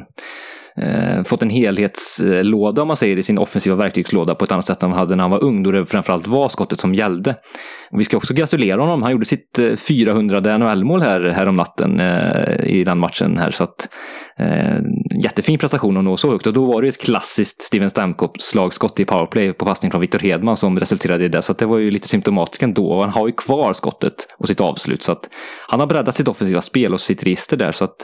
eh, 0.76 1.22
fått 1.22 1.42
en 1.42 1.50
helhetslåda 1.50 2.82
om 2.82 2.88
man 2.88 2.96
säger 2.96 3.16
i 3.16 3.22
sin 3.22 3.38
offensiva 3.38 3.76
verktygslåda 3.76 4.34
på 4.34 4.44
ett 4.44 4.52
annat 4.52 4.66
sätt 4.66 4.82
än 4.82 4.90
han 4.90 4.98
hade 4.98 5.16
när 5.16 5.22
han 5.22 5.30
var 5.30 5.44
ung, 5.44 5.62
då 5.62 5.70
det 5.70 5.86
framförallt 5.86 6.26
var 6.26 6.48
skottet 6.48 6.80
som 6.80 6.94
gällde. 6.94 7.34
Och 7.90 8.00
vi 8.00 8.04
ska 8.04 8.16
också 8.16 8.34
gratulera 8.34 8.80
honom. 8.80 9.02
Han 9.02 9.12
gjorde 9.12 9.24
sitt 9.24 9.58
eh, 9.58 9.76
400 9.76 10.58
NHL-mål 10.58 11.02
här, 11.02 11.20
här 11.20 11.48
om 11.48 11.56
natten 11.56 12.00
eh, 12.00 12.66
i 12.66 12.84
den 12.84 12.98
matchen 12.98 13.38
här. 13.38 13.50
Så 13.50 13.64
att, 13.64 13.88
eh, 14.42 14.80
jättefin 15.22 15.58
prestation 15.58 15.96
att 15.96 16.04
nå 16.04 16.16
så 16.16 16.30
högt. 16.30 16.46
Och 16.46 16.52
då 16.52 16.66
var 16.66 16.82
det 16.82 16.88
ett 16.88 17.00
klassiskt 17.00 17.62
Steven 17.62 17.88
Stamkop-slagskott 17.88 19.00
i 19.00 19.04
powerplay 19.04 19.52
på 19.52 19.64
passning 19.64 19.90
från 19.90 20.00
Victor 20.00 20.18
Hedman 20.18 20.56
som 20.56 20.78
resulterade 20.78 21.24
i 21.24 21.28
det. 21.28 21.42
Så 21.42 21.52
det 21.52 21.66
var 21.66 21.78
ju 21.78 21.90
lite 21.90 22.08
symptomatiskt 22.08 22.62
ändå. 22.62 23.00
Han 23.00 23.10
har 23.10 23.26
ju 23.26 23.32
kvar 23.32 23.72
skottet 23.72 24.14
och 24.38 24.48
sitt 24.48 24.60
avslut. 24.60 25.02
Så 25.02 25.12
att 25.12 25.28
han 25.68 25.80
har 25.80 25.86
breddat 25.86 26.14
sitt 26.14 26.28
offensiva 26.28 26.60
spel 26.60 26.92
och 26.94 27.00
sitt 27.00 27.22
register 27.22 27.56
där. 27.56 27.72
Så 27.72 27.84
att, 27.84 27.96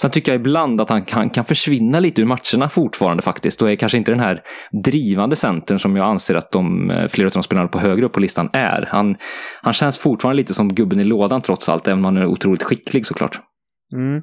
sen 0.00 0.10
tycker 0.10 0.32
jag 0.32 0.40
ibland 0.40 0.80
att 0.80 0.90
han 0.90 1.04
kan, 1.04 1.30
kan 1.30 1.44
försvinna 1.44 2.00
lite 2.00 2.22
ur 2.22 2.26
matcherna 2.26 2.68
fortfarande 2.68 3.22
faktiskt. 3.22 3.62
Och 3.62 3.70
är 3.70 3.76
kanske 3.76 3.98
inte 3.98 4.12
den 4.12 4.20
här 4.20 4.42
drivande 4.84 5.36
centern 5.36 5.78
som 5.78 5.96
jag 5.96 6.06
anser 6.06 6.34
att 6.34 6.52
de, 6.52 6.90
eh, 6.90 7.08
flera 7.08 7.26
av 7.26 7.32
de 7.32 7.42
spelarna 7.42 7.68
på 7.68 7.78
högre 7.78 8.06
upp 8.06 8.12
på 8.12 8.20
listan 8.20 8.50
är. 8.52 8.88
Han, 8.90 9.16
han 9.62 9.72
känns 9.72 9.98
fortfarande 9.98 10.36
lite 10.36 10.54
som 10.54 10.74
gubben 10.74 11.00
i 11.00 11.04
lådan 11.04 11.42
trots 11.42 11.68
allt, 11.68 11.88
även 11.88 11.98
om 11.98 12.04
han 12.04 12.16
är 12.16 12.26
otroligt 12.26 12.62
skicklig 12.62 13.06
såklart. 13.06 13.40
Mm. 13.92 14.22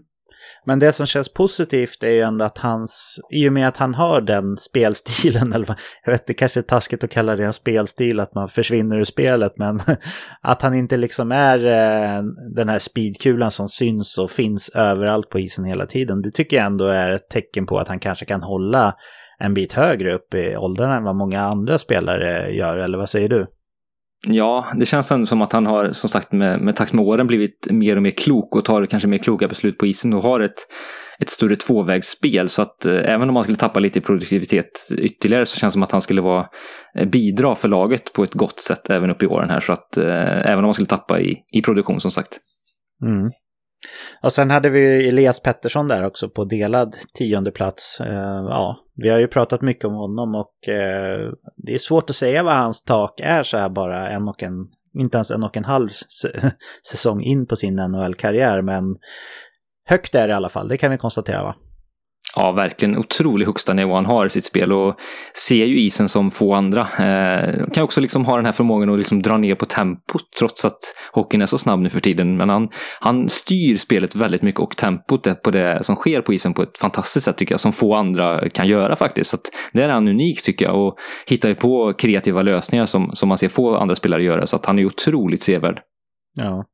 Men 0.66 0.80
det 0.80 0.94
som 0.94 1.06
känns 1.06 1.34
positivt 1.34 2.04
är 2.04 2.10
ju 2.10 2.22
ändå 2.22 2.46
att 2.46 2.58
hans, 2.58 3.20
i 3.32 3.50
och 3.50 3.54
med 3.54 3.68
att 3.68 3.78
han 3.78 3.96
har 3.96 4.22
den 4.22 4.58
spelstilen, 4.58 5.54
eller 5.54 5.66
vad, 5.66 5.80
jag 6.06 6.12
vet 6.12 6.28
det 6.28 6.34
kanske 6.34 6.60
är 6.60 6.62
taskigt 6.62 7.04
att 7.04 7.10
kalla 7.10 7.36
det 7.36 7.46
en 7.46 7.54
spelstil, 7.54 8.20
att 8.20 8.36
man 8.36 8.48
försvinner 8.48 9.00
ur 9.00 9.04
spelet, 9.04 9.58
men 9.58 9.80
att 10.42 10.62
han 10.62 10.74
inte 10.74 10.98
liksom 10.98 11.32
är 11.32 11.66
eh, 11.66 12.24
den 12.56 12.70
här 12.70 12.80
speedkulan 12.80 13.52
som 13.52 13.70
syns 13.70 14.18
och 14.18 14.32
finns 14.32 14.70
överallt 14.70 15.30
på 15.30 15.40
isen 15.40 15.66
hela 15.66 15.86
tiden. 15.86 16.22
Det 16.22 16.32
tycker 16.32 16.58
jag 16.58 16.66
ändå 16.66 16.86
är 16.86 17.12
ett 17.12 17.30
tecken 17.30 17.66
på 17.66 17.80
att 17.80 17.88
han 17.88 18.00
kanske 18.00 18.26
kan 18.26 18.42
hålla 18.42 18.94
en 19.40 19.54
bit 19.54 19.74
högre 19.74 20.14
upp 20.14 20.34
i 20.34 20.58
åldrarna 20.58 20.96
än 20.96 21.04
vad 21.04 21.16
många 21.16 21.42
andra 21.42 21.78
spelare 21.78 22.52
gör, 22.52 22.78
eller 22.78 22.98
vad 22.98 23.10
säger 23.10 23.30
du? 23.30 23.46
Ja, 24.28 24.66
det 24.78 24.86
känns 24.86 25.12
ändå 25.12 25.26
som 25.26 25.42
att 25.42 25.54
han 25.54 25.66
har, 25.66 25.92
som 25.92 26.10
sagt, 26.10 26.32
med, 26.32 26.62
med 26.62 26.76
takt 26.76 26.94
med 26.94 27.06
åren 27.06 27.28
blivit 27.28 27.68
mer 27.72 27.96
och 27.96 28.02
mer 28.02 28.12
klok 28.12 28.56
och 28.56 28.66
tar 28.66 28.86
kanske 28.86 29.08
mer 29.08 29.18
kloka 29.18 29.48
beslut 29.48 29.78
på 29.78 29.86
isen 29.86 30.14
och 30.14 30.24
har 30.24 30.40
ett, 30.40 30.60
ett 31.20 31.30
större 31.30 31.56
tvåvägsspel. 31.56 32.50
Så 32.50 32.62
att 32.62 32.86
eh, 32.86 33.14
även 33.14 33.30
om 33.30 33.36
han 33.36 33.44
skulle 33.44 33.58
tappa 33.58 33.80
lite 33.80 34.00
i 34.00 34.02
produktivitet 34.02 34.72
ytterligare 34.98 35.46
så 35.46 35.58
känns 35.58 35.74
det 35.74 35.76
som 35.76 35.84
att 35.84 35.92
han 35.92 36.02
skulle 36.02 36.22
vara, 36.22 36.46
eh, 37.00 37.08
bidra 37.08 37.56
för 37.56 37.68
laget 37.68 38.14
på 38.14 38.24
ett 38.24 38.34
gott 38.34 38.60
sätt 38.60 38.90
även 38.90 39.10
upp 39.10 39.24
i 39.24 39.28
åren 39.28 39.50
här. 39.50 39.60
Så 39.60 39.74
att 39.74 39.98
eh, 39.98 40.52
även 40.52 40.60
om 40.60 40.66
han 40.66 40.74
skulle 40.74 40.88
tappa 40.88 41.20
i, 41.20 41.38
i 41.52 41.62
produktion 41.62 42.00
som 42.00 42.12
sagt. 42.12 42.38
Mm. 43.06 43.30
Och 44.22 44.34
sen 44.34 44.52
hade 44.52 44.70
vi 44.70 45.08
Elias 45.08 45.40
Pettersson 45.40 45.88
där 45.88 46.06
också 46.06 46.30
på 46.30 46.46
delad 46.46 46.96
tionde 47.14 47.52
plats. 47.52 48.02
Eh, 48.02 48.46
ja, 48.50 48.78
vi 48.96 49.10
har 49.10 49.20
ju 49.20 49.28
pratat 49.28 49.62
mycket 49.62 49.86
om 49.86 49.94
honom 49.94 50.36
och 50.36 50.70
eh, 50.70 51.32
det 51.58 51.74
är 51.74 51.78
svårt 51.78 52.10
att 52.10 52.16
säga 52.16 52.44
vad 52.44 52.54
hans 52.54 52.84
tak 52.84 53.20
är 53.20 53.44
så 53.44 53.58
här 53.58 53.70
bara 53.70 54.10
en 54.10 54.28
och 54.28 54.44
en, 54.44 54.54
inte 54.94 55.18
ens 55.18 55.32
en 55.32 55.44
och 55.44 55.58
en 55.58 55.66
halv 55.66 55.90
säsong 56.92 57.22
in 57.22 57.48
på 57.48 57.56
sin 57.56 57.76
NHL-karriär, 57.76 58.62
men 58.62 58.84
högt 59.90 60.16
är 60.16 60.28
det 60.28 60.32
i 60.32 60.36
alla 60.36 60.50
fall, 60.50 60.68
det 60.68 60.78
kan 60.78 60.92
vi 60.92 60.98
konstatera 60.98 61.44
va? 61.44 61.56
Ja, 62.36 62.52
verkligen 62.52 62.98
otrolig 62.98 63.46
högsta 63.46 63.74
nivå 63.74 63.96
han 63.96 64.06
har 64.06 64.26
i 64.26 64.30
sitt 64.30 64.46
spel 64.46 64.74
och 64.74 64.96
ser 65.34 65.66
ju 65.66 65.82
isen 65.82 66.10
som 66.10 66.32
få 66.32 66.54
andra. 66.54 66.82
Eh, 66.82 67.70
kan 67.74 67.84
också 67.84 68.02
liksom 68.02 68.26
ha 68.26 68.36
den 68.36 68.46
här 68.46 68.54
förmågan 68.54 68.90
att 68.90 68.98
liksom 68.98 69.22
dra 69.22 69.38
ner 69.38 69.56
på 69.56 69.66
tempot 69.66 70.24
trots 70.40 70.66
att 70.66 70.80
hockeyn 71.12 71.42
är 71.42 71.46
så 71.46 71.58
snabb 71.58 71.80
nu 71.80 71.90
för 71.90 72.00
tiden. 72.00 72.38
Men 72.38 72.50
han, 72.50 72.70
han 73.00 73.30
styr 73.30 73.78
spelet 73.78 74.16
väldigt 74.16 74.42
mycket 74.42 74.62
och 74.62 74.78
tempot 74.78 75.42
på 75.44 75.52
det 75.52 75.84
som 75.84 75.96
sker 75.96 76.22
på 76.22 76.34
isen 76.34 76.54
på 76.54 76.64
ett 76.64 76.78
fantastiskt 76.78 77.26
sätt 77.26 77.38
tycker 77.38 77.54
jag, 77.54 77.60
som 77.60 77.72
få 77.72 77.96
andra 77.96 78.50
kan 78.50 78.68
göra 78.68 78.96
faktiskt. 78.96 79.30
Så 79.30 79.36
att 79.36 79.52
där 79.74 79.88
är 79.90 79.94
han 79.94 80.08
unik 80.08 80.44
tycker 80.44 80.66
jag 80.66 80.88
och 80.88 80.96
hittar 81.28 81.50
ju 81.50 81.56
på 81.56 81.94
kreativa 81.98 82.42
lösningar 82.42 82.86
som, 82.86 83.12
som 83.14 83.30
man 83.30 83.38
ser 83.38 83.50
få 83.50 83.78
andra 83.78 83.96
spelare 83.96 84.24
göra. 84.24 84.46
Så 84.46 84.56
att 84.56 84.66
han 84.66 84.80
är 84.80 84.86
otroligt 84.86 85.42
sevärd. 85.42 85.80
Ja. 86.38 86.66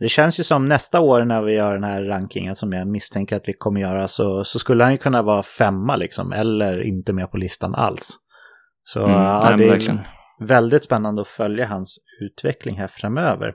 Det 0.00 0.08
känns 0.08 0.40
ju 0.40 0.44
som 0.44 0.64
nästa 0.64 1.00
år 1.00 1.24
när 1.24 1.42
vi 1.42 1.52
gör 1.52 1.74
den 1.74 1.84
här 1.84 2.02
rankingen 2.02 2.56
som 2.56 2.72
jag 2.72 2.88
misstänker 2.88 3.36
att 3.36 3.48
vi 3.48 3.52
kommer 3.52 3.80
göra 3.80 4.08
så, 4.08 4.44
så 4.44 4.58
skulle 4.58 4.84
han 4.84 4.92
ju 4.92 4.98
kunna 4.98 5.22
vara 5.22 5.42
femma 5.42 5.96
liksom, 5.96 6.32
eller 6.32 6.82
inte 6.82 7.12
med 7.12 7.30
på 7.30 7.36
listan 7.36 7.74
alls. 7.74 8.16
Så 8.84 9.04
mm, 9.04 9.12
ja, 9.12 9.54
det 9.58 9.68
är 9.68 9.98
väldigt 10.40 10.84
spännande 10.84 11.22
att 11.22 11.28
följa 11.28 11.66
hans 11.66 11.98
utveckling 12.20 12.76
här 12.76 12.86
framöver. 12.86 13.52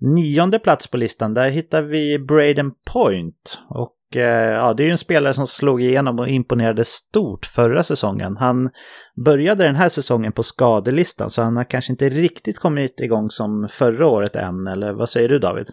Nionde 0.00 0.58
plats 0.58 0.86
på 0.86 0.96
listan, 0.96 1.34
där 1.34 1.48
hittar 1.48 1.82
vi 1.82 2.18
Braden 2.18 2.72
Point. 2.92 3.60
Och 3.68 3.92
Eh, 4.16 4.22
ja, 4.52 4.74
det 4.74 4.82
är 4.82 4.84
ju 4.84 4.90
en 4.90 4.98
spelare 4.98 5.34
som 5.34 5.46
slog 5.46 5.82
igenom 5.82 6.18
och 6.18 6.28
imponerade 6.28 6.84
stort 6.84 7.46
förra 7.46 7.82
säsongen. 7.82 8.36
Han 8.36 8.70
började 9.24 9.64
den 9.64 9.74
här 9.74 9.88
säsongen 9.88 10.32
på 10.32 10.42
skadelistan 10.42 11.30
så 11.30 11.42
han 11.42 11.56
har 11.56 11.64
kanske 11.64 11.92
inte 11.92 12.08
riktigt 12.08 12.58
kommit 12.58 13.00
igång 13.00 13.30
som 13.30 13.68
förra 13.70 14.06
året 14.06 14.36
än, 14.36 14.66
eller 14.66 14.92
vad 14.92 15.08
säger 15.08 15.28
du 15.28 15.38
David? 15.38 15.66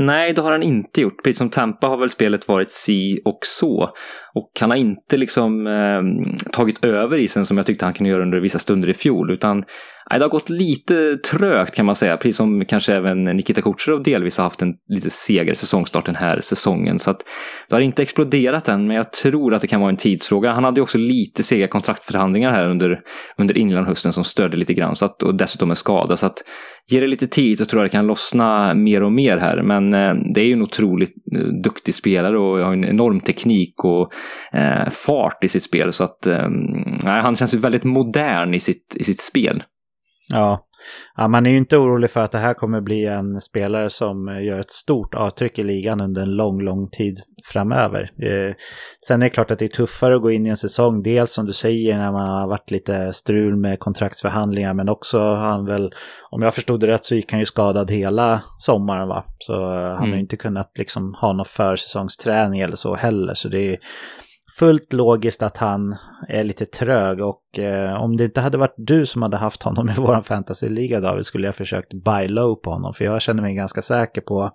Nej, 0.00 0.32
det 0.32 0.42
har 0.42 0.52
han 0.52 0.62
inte 0.62 1.00
gjort. 1.00 1.24
Precis 1.24 1.38
som 1.38 1.50
Tampa 1.50 1.86
har 1.86 1.96
väl 1.96 2.08
spelet 2.08 2.48
varit 2.48 2.70
si 2.70 3.20
och 3.24 3.38
så. 3.42 3.90
Och 4.34 4.50
han 4.60 4.70
har 4.70 4.76
inte 4.76 5.16
liksom 5.16 5.66
eh, 5.66 6.32
tagit 6.52 6.84
över 6.84 7.18
isen 7.18 7.46
som 7.46 7.56
jag 7.56 7.66
tyckte 7.66 7.84
han 7.84 7.94
kunde 7.94 8.10
göra 8.10 8.22
under 8.22 8.40
vissa 8.40 8.58
stunder 8.58 8.88
i 8.88 8.94
fjol, 8.94 9.30
utan 9.30 9.64
det 10.10 10.24
har 10.24 10.28
gått 10.28 10.50
lite 10.50 11.16
trögt 11.16 11.74
kan 11.74 11.86
man 11.86 11.96
säga, 11.96 12.16
precis 12.16 12.36
som 12.36 12.64
kanske 12.64 12.94
även 12.94 13.24
Nikita 13.24 13.62
Kucherov 13.62 14.02
delvis 14.02 14.38
har 14.38 14.44
haft 14.44 14.62
en 14.62 14.74
lite 14.88 15.10
segare 15.10 15.56
säsongstart 15.56 16.06
den 16.06 16.16
här 16.16 16.40
säsongen. 16.40 16.98
Så 16.98 17.10
att 17.10 17.24
det 17.68 17.74
har 17.74 17.80
inte 17.80 18.02
exploderat 18.02 18.68
än, 18.68 18.86
men 18.86 18.96
jag 18.96 19.12
tror 19.12 19.54
att 19.54 19.60
det 19.60 19.66
kan 19.66 19.80
vara 19.80 19.90
en 19.90 19.96
tidsfråga. 19.96 20.52
Han 20.52 20.64
hade 20.64 20.78
ju 20.78 20.82
också 20.82 20.98
lite 20.98 21.42
sega 21.42 21.68
kontraktförhandlingar 21.68 22.52
här 22.52 22.70
under, 22.70 23.00
under 23.38 23.58
inlandshösten 23.58 24.12
som 24.12 24.24
störde 24.24 24.56
lite 24.56 24.74
grann, 24.74 24.96
så 24.96 25.04
att, 25.04 25.22
och 25.22 25.36
dessutom 25.36 25.70
en 25.70 25.76
skada. 25.76 26.16
Så 26.16 26.26
att 26.26 26.42
ger 26.90 27.00
det 27.00 27.06
lite 27.06 27.26
tid 27.26 27.58
så 27.58 27.64
tror 27.64 27.82
jag 27.82 27.90
det 27.90 27.96
kan 27.96 28.06
lossna 28.06 28.74
mer 28.74 29.02
och 29.02 29.12
mer 29.12 29.36
här. 29.36 29.62
Men 29.62 29.94
eh, 29.94 30.14
det 30.34 30.40
är 30.40 30.44
ju 30.44 30.52
en 30.52 30.62
otroligt 30.62 31.14
eh, 31.36 31.46
duktig 31.64 31.94
spelare 31.94 32.38
och 32.38 32.58
har 32.58 32.72
en 32.72 32.84
enorm 32.84 33.20
teknik 33.20 33.84
och 33.84 34.12
eh, 34.52 34.88
fart 35.06 35.44
i 35.44 35.48
sitt 35.48 35.62
spel. 35.62 35.92
Så 35.92 36.04
att 36.04 36.26
eh, 36.26 36.48
han 37.04 37.36
känns 37.36 37.54
ju 37.54 37.58
väldigt 37.58 37.84
modern 37.84 38.54
i 38.54 38.60
sitt, 38.60 38.96
i 38.98 39.04
sitt 39.04 39.20
spel. 39.20 39.62
Ja. 40.32 40.64
ja, 41.16 41.28
man 41.28 41.46
är 41.46 41.50
ju 41.50 41.56
inte 41.56 41.76
orolig 41.76 42.10
för 42.10 42.20
att 42.20 42.32
det 42.32 42.38
här 42.38 42.54
kommer 42.54 42.80
bli 42.80 43.06
en 43.06 43.40
spelare 43.40 43.90
som 43.90 44.42
gör 44.42 44.58
ett 44.58 44.70
stort 44.70 45.14
avtryck 45.14 45.58
i 45.58 45.64
ligan 45.64 46.00
under 46.00 46.22
en 46.22 46.34
lång, 46.34 46.62
lång 46.62 46.90
tid 46.90 47.20
framöver. 47.52 48.10
Eh, 48.22 48.54
sen 49.06 49.22
är 49.22 49.26
det 49.26 49.30
klart 49.30 49.50
att 49.50 49.58
det 49.58 49.64
är 49.64 49.68
tuffare 49.68 50.16
att 50.16 50.22
gå 50.22 50.30
in 50.30 50.46
i 50.46 50.48
en 50.48 50.56
säsong, 50.56 51.02
dels 51.02 51.32
som 51.32 51.46
du 51.46 51.52
säger 51.52 51.98
när 51.98 52.12
man 52.12 52.28
har 52.28 52.48
varit 52.48 52.70
lite 52.70 53.12
strul 53.12 53.56
med 53.56 53.78
kontraktsförhandlingar, 53.78 54.74
men 54.74 54.88
också 54.88 55.34
han 55.34 55.64
väl, 55.64 55.94
om 56.30 56.42
jag 56.42 56.54
förstod 56.54 56.80
det 56.80 56.86
rätt 56.86 57.04
så 57.04 57.14
gick 57.14 57.32
han 57.32 57.40
ju 57.40 57.46
skadad 57.46 57.90
hela 57.90 58.42
sommaren 58.58 59.08
va, 59.08 59.24
så 59.38 59.64
mm. 59.64 59.88
han 59.88 59.98
har 59.98 60.06
ju 60.06 60.12
mm. 60.12 60.20
inte 60.20 60.36
kunnat 60.36 60.78
liksom 60.78 61.14
ha 61.14 61.32
någon 61.32 61.44
försäsongsträning 61.44 62.60
eller 62.60 62.76
så 62.76 62.94
heller, 62.94 63.34
så 63.34 63.48
det 63.48 63.72
är 63.72 63.78
fullt 64.58 64.92
logiskt 64.92 65.42
att 65.42 65.56
han 65.56 65.96
är 66.28 66.44
lite 66.44 66.64
trög 66.64 67.20
och 67.20 67.58
eh, 67.58 68.02
om 68.02 68.16
det 68.16 68.24
inte 68.24 68.40
hade 68.40 68.58
varit 68.58 68.74
du 68.76 69.06
som 69.06 69.22
hade 69.22 69.36
haft 69.36 69.62
honom 69.62 69.88
i 69.88 69.92
vår 69.96 70.22
fantasyliga 70.22 71.00
David 71.00 71.24
skulle 71.24 71.46
jag 71.46 71.54
försökt 71.54 71.92
buy 72.04 72.28
low 72.28 72.54
på 72.54 72.70
honom 72.70 72.92
för 72.92 73.04
jag 73.04 73.22
känner 73.22 73.42
mig 73.42 73.54
ganska 73.54 73.82
säker 73.82 74.20
på 74.20 74.50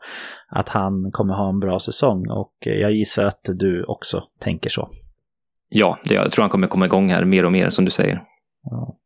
att 0.49 0.69
han 0.69 1.11
kommer 1.11 1.33
ha 1.33 1.49
en 1.49 1.59
bra 1.59 1.79
säsong 1.79 2.29
och 2.29 2.53
jag 2.59 2.91
gissar 2.91 3.25
att 3.25 3.41
du 3.59 3.83
också 3.83 4.23
tänker 4.39 4.69
så. 4.69 4.89
Ja, 5.69 5.99
det, 6.05 6.13
jag 6.13 6.31
tror 6.31 6.43
han 6.43 6.49
kommer 6.49 6.67
komma 6.67 6.85
igång 6.85 7.09
här 7.09 7.25
mer 7.25 7.45
och 7.45 7.51
mer 7.51 7.69
som 7.69 7.85
du 7.85 7.91
säger. 7.91 8.21
Ja. 8.63 8.97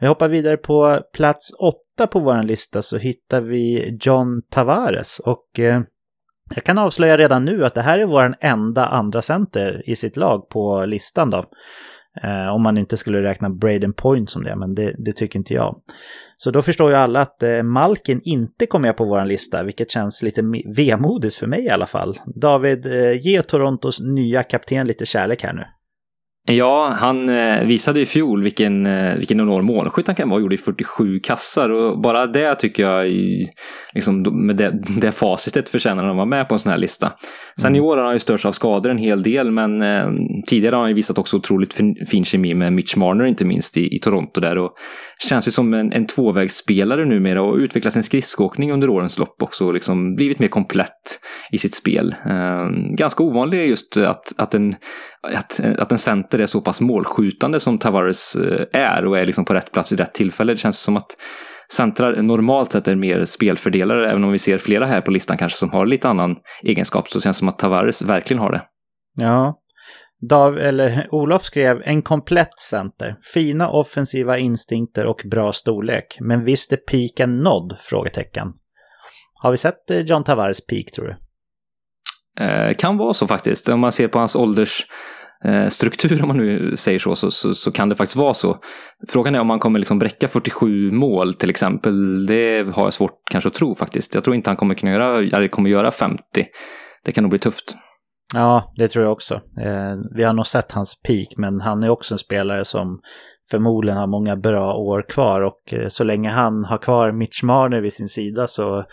Vi 0.00 0.06
hoppar 0.06 0.28
vidare 0.28 0.56
på 0.56 1.00
plats 1.12 1.50
åtta 1.60 2.06
på 2.06 2.20
vår 2.20 2.42
lista 2.42 2.82
så 2.82 2.98
hittar 2.98 3.40
vi 3.40 3.98
John 4.00 4.42
Tavares 4.50 5.18
och 5.18 5.60
eh, 5.60 5.80
jag 6.54 6.64
kan 6.64 6.78
avslöja 6.78 7.16
redan 7.16 7.44
nu 7.44 7.64
att 7.64 7.74
det 7.74 7.82
här 7.82 7.98
är 7.98 8.06
vår 8.06 8.34
enda 8.40 8.86
andra 8.86 9.22
center 9.22 9.82
i 9.86 9.96
sitt 9.96 10.16
lag 10.16 10.48
på 10.48 10.84
listan 10.86 11.30
då. 11.30 11.44
Eh, 12.22 12.54
om 12.54 12.62
man 12.62 12.78
inte 12.78 12.96
skulle 12.96 13.22
räkna 13.22 13.50
Braden 13.50 13.92
Point 13.92 14.30
som 14.30 14.44
det, 14.44 14.56
men 14.56 14.74
det, 14.74 14.94
det, 14.98 15.12
tycker 15.12 15.38
inte 15.38 15.54
jag. 15.54 15.76
Så 16.36 16.50
då 16.50 16.62
förstår 16.62 16.90
ju 16.90 16.96
alla 16.96 17.20
att 17.20 17.42
eh, 17.42 17.62
Malkin 17.62 18.20
inte 18.24 18.66
kom 18.66 18.82
med 18.82 18.96
på 18.96 19.04
vår 19.04 19.24
lista, 19.24 19.62
vilket 19.62 19.90
känns 19.90 20.22
lite 20.22 20.42
vemodigt 20.76 21.34
för 21.34 21.46
mig 21.46 21.64
i 21.64 21.70
alla 21.70 21.86
fall. 21.86 22.18
David, 22.40 22.86
eh, 22.86 23.26
ge 23.26 23.42
Torontos 23.42 24.00
nya 24.00 24.42
kapten 24.42 24.86
lite 24.86 25.06
kärlek 25.06 25.42
här 25.42 25.52
nu. 25.52 25.64
Ja, 26.46 26.96
han 26.98 27.28
eh, 27.28 27.64
visade 27.64 28.00
i 28.00 28.06
fjol 28.06 28.42
vilken, 28.42 28.86
eh, 28.86 29.14
vilken 29.14 29.40
enorm 29.40 29.66
målskytt 29.66 30.06
han 30.06 30.16
kan 30.16 30.28
vara. 30.28 30.40
Gjorde 30.40 30.56
47 30.56 31.20
kassar 31.20 31.70
och 31.70 32.00
bara 32.00 32.26
det 32.26 32.54
tycker 32.54 32.82
jag, 32.82 33.12
liksom, 33.94 34.46
med 34.46 34.56
det, 34.56 34.82
det 35.00 35.12
facitet 35.12 35.68
förtjänar 35.68 36.02
han 36.02 36.10
att 36.10 36.16
vara 36.16 36.26
med 36.26 36.48
på 36.48 36.54
en 36.54 36.58
sån 36.58 36.72
här 36.72 36.78
lista. 36.78 37.12
Sen 37.60 37.68
mm. 37.68 37.76
i 37.76 37.80
år 37.80 37.96
har 37.96 38.04
han 38.04 38.12
ju 38.12 38.18
störts 38.18 38.44
av 38.44 38.52
skador 38.52 38.90
en 38.90 38.98
hel 38.98 39.22
del, 39.22 39.50
men 39.50 39.82
eh, 39.82 40.06
tidigare 40.46 40.74
har 40.74 40.80
han 40.80 40.90
ju 40.90 40.94
visat 40.94 41.18
också 41.18 41.36
otroligt 41.36 41.74
fin, 41.74 41.94
fin 42.10 42.24
kemi 42.24 42.54
med 42.54 42.72
Mitch 42.72 42.96
Marner, 42.96 43.24
inte 43.24 43.44
minst 43.44 43.76
i, 43.76 43.94
i 43.94 43.98
Toronto 43.98 44.40
där. 44.40 44.58
Och 44.58 44.72
känns 45.28 45.48
ju 45.48 45.52
som 45.52 45.74
en, 45.74 45.92
en 45.92 46.06
tvåvägsspelare 46.06 47.04
numera 47.04 47.42
och 47.42 47.56
utvecklat 47.56 47.92
sin 47.92 48.02
skridskoåkning 48.02 48.72
under 48.72 48.90
årens 48.90 49.18
lopp 49.18 49.42
också 49.42 49.66
och 49.66 49.74
liksom 49.74 50.14
blivit 50.14 50.38
mer 50.38 50.48
komplett 50.48 51.20
i 51.52 51.58
sitt 51.58 51.74
spel. 51.74 52.14
Eh, 52.26 52.68
ganska 52.98 53.22
ovanligt 53.22 53.68
just 53.68 53.96
att, 53.96 54.38
att 54.38 54.54
en 54.54 54.74
att, 55.28 55.60
att 55.78 55.92
en 55.92 55.98
center 55.98 56.38
är 56.38 56.46
så 56.46 56.60
pass 56.60 56.80
målskjutande 56.80 57.60
som 57.60 57.78
Tavares 57.78 58.36
eh, 58.36 58.80
är 58.80 59.06
och 59.06 59.18
är 59.18 59.26
liksom 59.26 59.44
på 59.44 59.54
rätt 59.54 59.72
plats 59.72 59.92
vid 59.92 60.00
rätt 60.00 60.14
tillfälle. 60.14 60.52
Det 60.52 60.58
känns 60.58 60.80
som 60.80 60.96
att 60.96 61.16
centrar 61.72 62.22
normalt 62.22 62.72
sett 62.72 62.88
är 62.88 62.96
mer 62.96 63.24
spelfördelare, 63.24 64.10
även 64.10 64.24
om 64.24 64.32
vi 64.32 64.38
ser 64.38 64.58
flera 64.58 64.86
här 64.86 65.00
på 65.00 65.10
listan 65.10 65.38
kanske 65.38 65.58
som 65.58 65.70
har 65.70 65.86
lite 65.86 66.08
annan 66.08 66.36
egenskap, 66.62 67.08
så 67.08 67.20
känns 67.20 67.36
det 67.36 67.38
som 67.38 67.48
att 67.48 67.58
Tavares 67.58 68.02
verkligen 68.02 68.42
har 68.42 68.52
det. 68.52 68.62
Ja. 69.16 69.56
Dav, 70.28 70.58
eller 70.58 71.06
Olof 71.10 71.42
skrev 71.42 71.82
en 71.84 72.02
komplett 72.02 72.58
center, 72.58 73.16
fina 73.34 73.68
offensiva 73.68 74.38
instinkter 74.38 75.06
och 75.06 75.20
bra 75.30 75.52
storlek. 75.52 76.16
Men 76.20 76.44
visst 76.44 76.72
är 76.72 76.76
piken 76.76 77.38
nådd? 77.38 77.76
Frågetecken. 77.78 78.48
Har 79.42 79.50
vi 79.50 79.56
sett 79.56 79.90
eh, 79.90 80.00
John 80.00 80.24
Tavares 80.24 80.66
peak 80.66 80.92
tror 80.94 81.06
du? 81.06 81.16
Eh, 82.40 82.74
kan 82.74 82.96
vara 82.96 83.12
så 83.12 83.26
faktiskt. 83.26 83.68
Om 83.68 83.80
man 83.80 83.92
ser 83.92 84.08
på 84.08 84.18
hans 84.18 84.36
åldersstruktur, 84.36 86.12
eh, 86.12 86.22
om 86.22 86.28
man 86.28 86.36
nu 86.36 86.76
säger 86.76 86.98
så, 86.98 87.14
så, 87.14 87.30
så, 87.30 87.54
så, 87.54 87.72
kan 87.72 87.88
det 87.88 87.96
faktiskt 87.96 88.16
vara 88.16 88.34
så. 88.34 88.58
Frågan 89.08 89.34
är 89.34 89.40
om 89.40 89.50
han 89.50 89.58
kommer 89.58 89.78
liksom 89.78 89.98
bräcka 89.98 90.28
47 90.28 90.90
mål 90.90 91.34
till 91.34 91.50
exempel. 91.50 92.26
Det 92.26 92.74
har 92.74 92.84
jag 92.84 92.92
svårt 92.92 93.18
kanske 93.30 93.48
att 93.48 93.54
tro 93.54 93.74
faktiskt. 93.74 94.14
Jag 94.14 94.24
tror 94.24 94.36
inte 94.36 94.50
han 94.50 94.56
kommer 94.56 94.74
kunna 94.74 94.92
göra, 94.92 95.18
eller 95.18 95.48
kommer 95.48 95.70
göra 95.70 95.90
50. 95.90 96.18
Det 97.04 97.12
kan 97.12 97.24
nog 97.24 97.30
bli 97.30 97.38
tufft. 97.38 97.76
Ja, 98.34 98.72
det 98.76 98.88
tror 98.88 99.04
jag 99.04 99.12
också. 99.12 99.34
Eh, 99.34 99.94
vi 100.16 100.22
har 100.24 100.32
nog 100.32 100.46
sett 100.46 100.72
hans 100.72 101.02
peak, 101.02 101.28
men 101.36 101.60
han 101.60 101.82
är 101.82 101.90
också 101.90 102.14
en 102.14 102.18
spelare 102.18 102.64
som 102.64 103.00
förmodligen 103.50 103.98
har 103.98 104.08
många 104.08 104.36
bra 104.36 104.74
år 104.74 105.04
kvar 105.08 105.40
och 105.40 105.72
eh, 105.72 105.88
så 105.88 106.04
länge 106.04 106.28
han 106.28 106.64
har 106.64 106.78
kvar 106.78 107.12
Mitch 107.12 107.42
Marner 107.42 107.80
vid 107.80 107.92
sin 107.92 108.08
sida 108.08 108.46
så 108.46 108.84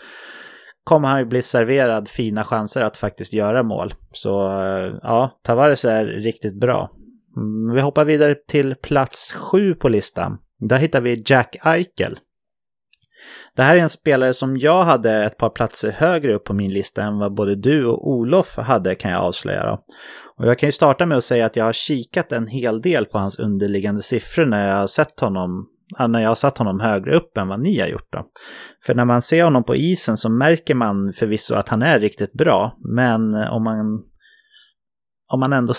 kommer 0.88 1.08
han 1.08 1.18
ju 1.18 1.24
bli 1.24 1.42
serverad 1.42 2.08
fina 2.08 2.44
chanser 2.44 2.80
att 2.80 2.96
faktiskt 2.96 3.32
göra 3.32 3.62
mål. 3.62 3.94
Så 4.12 4.60
eh, 4.62 4.94
ja, 5.02 5.30
Tavares 5.44 5.84
är 5.84 6.04
riktigt 6.04 6.60
bra. 6.60 6.90
Mm, 7.36 7.74
vi 7.74 7.80
hoppar 7.80 8.04
vidare 8.04 8.34
till 8.48 8.74
plats 8.74 9.32
sju 9.32 9.74
på 9.74 9.88
listan. 9.88 10.38
Där 10.60 10.78
hittar 10.78 11.00
vi 11.00 11.22
Jack 11.26 11.56
Eichel. 11.64 12.18
Det 13.56 13.62
här 13.62 13.76
är 13.76 13.80
en 13.80 13.88
spelare 13.88 14.34
som 14.34 14.56
jag 14.56 14.84
hade 14.84 15.24
ett 15.24 15.36
par 15.36 15.50
platser 15.50 15.90
högre 15.90 16.34
upp 16.34 16.44
på 16.44 16.54
min 16.54 16.72
lista 16.72 17.02
än 17.02 17.18
vad 17.18 17.34
både 17.34 17.54
du 17.54 17.86
och 17.86 18.08
Olof 18.08 18.56
hade 18.56 18.94
kan 18.94 19.10
jag 19.10 19.22
avslöja. 19.22 19.66
Då. 19.66 19.80
Och 20.36 20.46
jag 20.46 20.58
kan 20.58 20.68
ju 20.68 20.72
starta 20.72 21.06
med 21.06 21.18
att 21.18 21.24
säga 21.24 21.46
att 21.46 21.56
jag 21.56 21.64
har 21.64 21.72
kikat 21.72 22.32
en 22.32 22.46
hel 22.46 22.82
del 22.82 23.04
på 23.04 23.18
hans 23.18 23.38
underliggande 23.38 24.02
siffror 24.02 24.44
när 24.44 24.68
jag 24.68 24.76
har 24.76 24.86
sett 24.86 25.20
honom 25.20 25.66
när 26.08 26.20
jag 26.20 26.28
har 26.28 26.34
satt 26.34 26.58
honom 26.58 26.80
högre 26.80 27.16
upp 27.16 27.36
än 27.36 27.48
vad 27.48 27.60
ni 27.60 27.80
har 27.80 27.88
gjort. 27.88 28.12
Då. 28.12 28.24
För 28.86 28.94
när 28.94 29.04
man 29.04 29.22
ser 29.22 29.44
honom 29.44 29.64
på 29.64 29.76
isen 29.76 30.16
så 30.16 30.28
märker 30.28 30.74
man 30.74 31.12
förvisso 31.12 31.54
att 31.54 31.68
han 31.68 31.82
är 31.82 32.00
riktigt 32.00 32.32
bra, 32.32 32.76
men 32.94 33.34
eh, 33.34 33.52
om 33.52 33.64
man, 33.64 34.02
om 35.32 35.40
man 35.40 35.52
ändå 35.52 35.74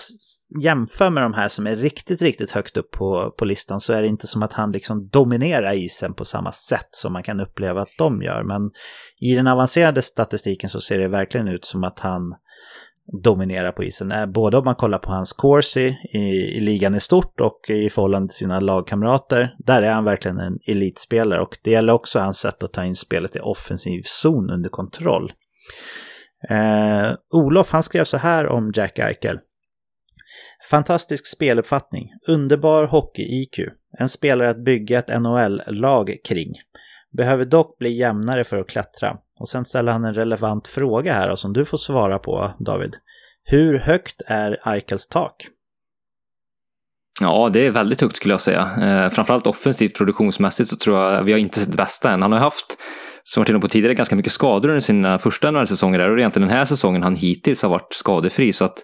jämför 0.64 1.10
med 1.10 1.24
de 1.24 1.34
här 1.34 1.50
som 1.50 1.68
är 1.68 1.76
riktigt, 1.76 2.22
riktigt 2.22 2.52
högt 2.52 2.78
upp 2.78 2.92
på, 2.92 3.34
på 3.38 3.46
listan 3.46 3.80
så 3.80 3.94
är 3.94 4.02
det 4.02 4.08
inte 4.08 4.28
som 4.28 4.44
att 4.44 4.54
han 4.54 4.72
liksom 4.72 5.08
dominerar 5.08 5.74
isen 5.74 6.14
på 6.14 6.26
samma 6.26 6.52
sätt 6.52 6.90
som 6.92 7.14
man 7.14 7.24
kan 7.24 7.40
uppleva 7.40 7.82
att 7.82 7.98
de 7.98 8.22
gör. 8.22 8.44
Men 8.44 8.70
i 9.22 9.36
den 9.36 9.48
avancerade 9.48 10.02
statistiken 10.02 10.70
så 10.70 10.82
ser 10.82 11.00
det 11.00 11.08
verkligen 11.08 11.48
ut 11.48 11.66
som 11.66 11.84
att 11.84 12.00
han 12.00 12.34
dominerar 13.24 13.72
på 13.72 13.84
isen. 13.84 14.12
Eh, 14.12 14.26
både 14.26 14.58
om 14.58 14.66
man 14.66 14.76
kollar 14.76 14.98
på 14.98 15.12
hans 15.12 15.34
corsi 15.34 15.98
i, 16.14 16.20
i 16.58 16.60
ligan 16.60 16.96
i 16.96 17.00
stort 17.00 17.42
och 17.42 17.70
i 17.70 17.90
förhållande 17.90 18.28
till 18.30 18.38
sina 18.38 18.60
lagkamrater. 18.60 19.56
Där 19.66 19.82
är 19.82 19.92
han 19.92 20.04
verkligen 20.04 20.40
en 20.40 20.60
elitspelare 20.68 21.42
och 21.42 21.58
det 21.64 21.72
gäller 21.72 21.94
också 21.94 22.20
hans 22.20 22.38
sätt 22.38 22.64
att 22.64 22.74
ta 22.74 22.86
in 22.86 22.96
spelet 22.96 23.36
i 23.36 23.40
offensiv 23.40 24.02
zon 24.06 24.50
under 24.50 24.70
kontroll. 24.70 25.32
Eh, 26.50 27.12
Olof 27.34 27.72
han 27.72 27.84
skrev 27.84 28.04
så 28.04 28.18
här 28.18 28.48
om 28.48 28.72
Jack 28.76 29.00
Eichel. 29.00 29.40
Fantastisk 30.70 31.28
speluppfattning, 31.28 32.10
underbar 32.28 32.84
hockey-IQ, 32.84 33.60
en 34.00 34.10
spelare 34.10 34.50
att 34.50 34.64
bygga 34.64 35.00
ett 35.00 35.22
NHL-lag 35.22 36.16
kring. 36.28 36.54
Behöver 37.18 37.46
dock 37.46 37.78
bli 37.78 37.98
jämnare 37.98 38.44
för 38.44 38.58
att 38.58 38.70
klättra. 38.70 39.18
Och 39.40 39.50
sen 39.50 39.66
ställer 39.66 39.92
han 39.92 40.06
en 40.06 40.14
relevant 40.14 40.68
fråga 40.68 41.14
här 41.14 41.36
som 41.36 41.54
du 41.54 41.66
får 41.66 41.78
svara 41.78 42.20
på, 42.20 42.52
David. 42.60 42.96
Hur 43.44 43.80
högt 43.80 44.22
är 44.28 44.58
Eichels 44.66 45.08
tak? 45.08 45.48
Ja, 47.22 47.50
det 47.54 47.66
är 47.66 47.72
väldigt 47.72 48.02
högt 48.02 48.16
skulle 48.16 48.34
jag 48.34 48.42
säga. 48.42 48.70
Eh, 48.82 49.10
framförallt 49.10 49.48
offensivt 49.48 49.98
produktionsmässigt 49.98 50.70
så 50.70 50.76
tror 50.76 51.00
jag 51.00 51.24
vi 51.24 51.32
har 51.32 51.40
inte 51.40 51.60
sett 51.60 51.78
bästa 51.78 52.12
än. 52.12 52.22
Han 52.22 52.32
har 52.32 52.40
haft, 52.40 52.78
som 53.24 53.42
varit 53.42 53.50
inne 53.50 53.60
på 53.60 53.68
tidigare, 53.68 53.94
ganska 53.94 54.16
mycket 54.16 54.32
skador 54.32 54.70
under 54.70 54.80
sina 54.80 55.20
första 55.20 55.52
NHL-säsonger 55.52 56.00
där 56.00 56.10
och 56.10 56.16
det 56.16 56.20
är 56.20 56.22
egentligen 56.22 56.48
den 56.48 56.58
här 56.58 56.66
säsongen 56.66 57.04
han 57.04 57.16
hittills 57.16 57.64
har 57.64 57.70
varit 57.70 57.94
skadefri. 57.94 58.54
Så 58.54 58.66
att 58.66 58.78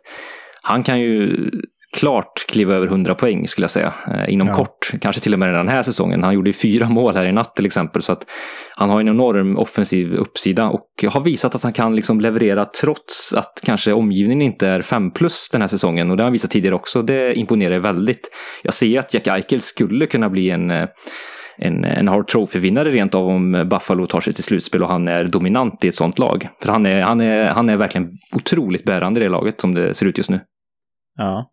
han 0.63 0.83
kan 0.83 1.01
ju 1.01 1.51
klart 1.95 2.45
kliva 2.47 2.73
över 2.73 2.87
100 2.87 3.15
poäng 3.15 3.47
skulle 3.47 3.63
jag 3.63 3.71
säga. 3.71 3.93
Eh, 4.11 4.33
inom 4.33 4.47
ja. 4.47 4.55
kort, 4.55 4.91
kanske 5.01 5.21
till 5.21 5.33
och 5.33 5.39
med 5.39 5.53
den 5.53 5.67
här 5.67 5.83
säsongen. 5.83 6.23
Han 6.23 6.33
gjorde 6.33 6.53
fyra 6.53 6.89
mål 6.89 7.15
här 7.15 7.25
i 7.25 7.31
natt 7.31 7.55
till 7.55 7.65
exempel. 7.65 8.01
Så 8.01 8.11
att 8.11 8.25
han 8.75 8.89
har 8.89 8.99
en 8.99 9.07
enorm 9.07 9.57
offensiv 9.57 10.13
uppsida 10.13 10.69
och 10.69 10.87
har 11.07 11.21
visat 11.21 11.55
att 11.55 11.63
han 11.63 11.73
kan 11.73 11.95
liksom 11.95 12.19
leverera 12.19 12.65
trots 12.65 13.33
att 13.33 13.61
kanske 13.65 13.93
omgivningen 13.93 14.41
inte 14.41 14.67
är 14.67 14.81
5 14.81 15.11
plus 15.11 15.49
den 15.51 15.61
här 15.61 15.67
säsongen. 15.67 16.11
Och 16.11 16.17
det 16.17 16.23
har 16.23 16.25
han 16.25 16.33
visat 16.33 16.51
tidigare 16.51 16.75
också. 16.75 17.01
Det 17.01 17.33
imponerar 17.33 17.79
väldigt. 17.79 18.31
Jag 18.63 18.73
ser 18.73 18.99
att 18.99 19.13
Jack 19.13 19.27
Eichel 19.27 19.61
skulle 19.61 20.07
kunna 20.07 20.29
bli 20.29 20.49
en 20.49 20.71
eh, 20.71 20.87
en, 21.57 21.83
en 21.83 22.07
Hard 22.07 22.27
Trophy-vinnare 22.27 22.89
rent 22.89 23.15
av 23.15 23.27
om 23.27 23.67
Buffalo 23.69 24.07
tar 24.07 24.19
sig 24.19 24.33
till 24.33 24.43
slutspel 24.43 24.83
och 24.83 24.89
han 24.89 25.07
är 25.07 25.23
dominant 25.23 25.83
i 25.83 25.87
ett 25.87 25.95
sånt 25.95 26.19
lag. 26.19 26.47
För 26.61 26.71
han 26.71 26.85
är, 26.85 27.01
han 27.01 27.21
är, 27.21 27.47
han 27.47 27.69
är 27.69 27.77
verkligen 27.77 28.09
otroligt 28.35 28.85
bärande 28.85 29.19
i 29.19 29.23
det 29.23 29.29
laget 29.29 29.61
som 29.61 29.73
det 29.73 29.93
ser 29.93 30.05
ut 30.05 30.17
just 30.17 30.29
nu. 30.29 30.39
Ja, 31.17 31.45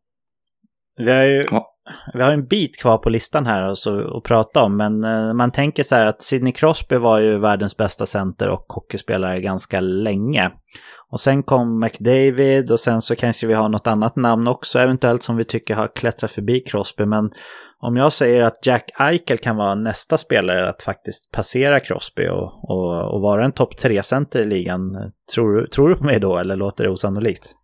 vi 0.96 1.12
har 1.12 1.22
ju 1.22 1.46
ja. 1.50 1.66
vi 2.14 2.22
har 2.22 2.32
en 2.32 2.46
bit 2.46 2.80
kvar 2.80 2.98
på 2.98 3.10
listan 3.10 3.46
här 3.46 3.62
alltså 3.62 4.16
att 4.16 4.22
prata 4.22 4.62
om, 4.62 4.76
men 4.76 5.04
eh, 5.04 5.34
man 5.34 5.50
tänker 5.50 5.82
så 5.82 5.94
här 5.94 6.06
att 6.06 6.22
Sidney 6.22 6.52
Crosby 6.52 6.96
var 6.96 7.20
ju 7.20 7.38
världens 7.38 7.76
bästa 7.76 8.06
center 8.06 8.48
och 8.48 8.64
hockeyspelare 8.68 9.40
ganska 9.40 9.80
länge. 9.80 10.50
Och 11.10 11.20
sen 11.20 11.42
kom 11.42 11.80
McDavid 11.80 12.72
och 12.72 12.80
sen 12.80 13.02
så 13.02 13.16
kanske 13.16 13.46
vi 13.46 13.54
har 13.54 13.68
något 13.68 13.86
annat 13.86 14.16
namn 14.16 14.48
också 14.48 14.78
eventuellt 14.78 15.22
som 15.22 15.36
vi 15.36 15.44
tycker 15.44 15.74
har 15.74 15.88
klättrat 15.96 16.30
förbi 16.30 16.60
Crosby. 16.60 17.04
Men 17.04 17.30
om 17.80 17.96
jag 17.96 18.12
säger 18.12 18.42
att 18.42 18.66
Jack 18.66 18.90
Eichel 19.00 19.38
kan 19.38 19.56
vara 19.56 19.74
nästa 19.74 20.18
spelare 20.18 20.68
att 20.68 20.82
faktiskt 20.82 21.30
passera 21.30 21.80
Crosby 21.80 22.28
och, 22.28 22.70
och, 22.70 23.14
och 23.14 23.20
vara 23.20 23.44
en 23.44 23.52
topp 23.52 23.76
tre-center 23.76 24.40
i 24.40 24.44
ligan, 24.44 25.10
tror, 25.34 25.66
tror 25.66 25.88
du 25.88 25.96
på 25.96 26.04
mig 26.04 26.20
då 26.20 26.38
eller 26.38 26.56
låter 26.56 26.84
det 26.84 26.90
osannolikt? 26.90 27.61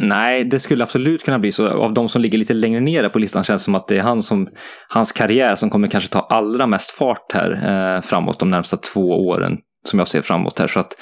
Nej, 0.00 0.44
det 0.44 0.58
skulle 0.58 0.84
absolut 0.84 1.24
kunna 1.24 1.38
bli 1.38 1.52
så. 1.52 1.68
Av 1.68 1.94
de 1.94 2.08
som 2.08 2.22
ligger 2.22 2.38
lite 2.38 2.54
längre 2.54 2.80
ner 2.80 3.08
på 3.08 3.18
listan 3.18 3.44
känns 3.44 3.62
det 3.62 3.64
som 3.64 3.74
att 3.74 3.88
det 3.88 3.98
är 3.98 4.02
han 4.02 4.22
som, 4.22 4.48
hans 4.88 5.12
karriär 5.12 5.54
som 5.54 5.70
kommer 5.70 5.88
kanske 5.88 6.10
ta 6.10 6.20
allra 6.20 6.66
mest 6.66 6.90
fart 6.90 7.32
här 7.34 7.50
eh, 7.96 8.00
framåt 8.00 8.38
de 8.38 8.50
närmsta 8.50 8.76
två 8.76 9.26
åren 9.28 9.58
som 9.84 9.98
jag 9.98 10.08
ser 10.08 10.22
framåt 10.22 10.58
här. 10.58 10.66
Så 10.66 10.80
att 10.80 10.92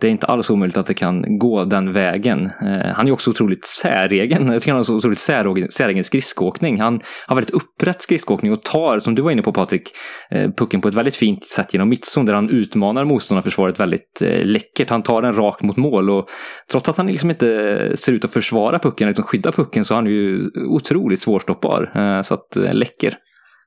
det 0.00 0.06
är 0.06 0.10
inte 0.10 0.26
alls 0.26 0.50
omöjligt 0.50 0.76
att 0.76 0.86
det 0.86 0.94
kan 0.94 1.38
gå 1.38 1.64
den 1.64 1.92
vägen. 1.92 2.44
Eh, 2.44 2.94
han 2.94 3.08
är 3.08 3.12
också 3.12 3.30
otroligt 3.30 3.66
säregen. 3.66 4.46
Jag 4.46 4.62
tycker 4.62 4.72
han 4.72 4.78
har 4.78 4.84
så 4.84 4.96
otroligt 4.96 5.18
säregen, 5.18 5.70
säregen 5.70 6.04
skridskoåkning. 6.04 6.80
Han 6.80 7.00
har 7.26 7.36
väldigt 7.36 7.54
upprätt 7.54 8.02
skridskoåkning 8.02 8.52
och 8.52 8.62
tar, 8.62 8.98
som 8.98 9.14
du 9.14 9.22
var 9.22 9.30
inne 9.30 9.42
på 9.42 9.52
Patrik, 9.52 9.90
eh, 10.30 10.50
pucken 10.50 10.80
på 10.80 10.88
ett 10.88 10.94
väldigt 10.94 11.16
fint 11.16 11.44
sätt 11.44 11.74
genom 11.74 11.88
mittzon 11.88 12.26
där 12.26 12.34
han 12.34 12.50
utmanar 12.50 13.04
motståndarförsvaret 13.04 13.80
väldigt 13.80 14.22
eh, 14.22 14.44
läckert. 14.44 14.90
Han 14.90 15.02
tar 15.02 15.22
den 15.22 15.32
rakt 15.32 15.62
mot 15.62 15.76
mål 15.76 16.10
och 16.10 16.28
trots 16.70 16.88
att 16.88 16.96
han 16.96 17.06
liksom 17.06 17.30
inte 17.30 17.92
ser 17.96 18.12
ut 18.12 18.24
att 18.24 18.32
försvara 18.32 18.78
pucken, 18.78 19.08
utan 19.08 19.24
skydda 19.24 19.52
pucken, 19.52 19.84
så 19.84 19.94
är 19.94 19.96
han 19.96 20.06
ju 20.06 20.50
otroligt 20.68 21.20
svårstoppbar. 21.20 21.92
Eh, 21.94 22.22
så 22.22 22.34
att, 22.34 22.56
eh, 22.56 22.74
läcker. 22.74 23.14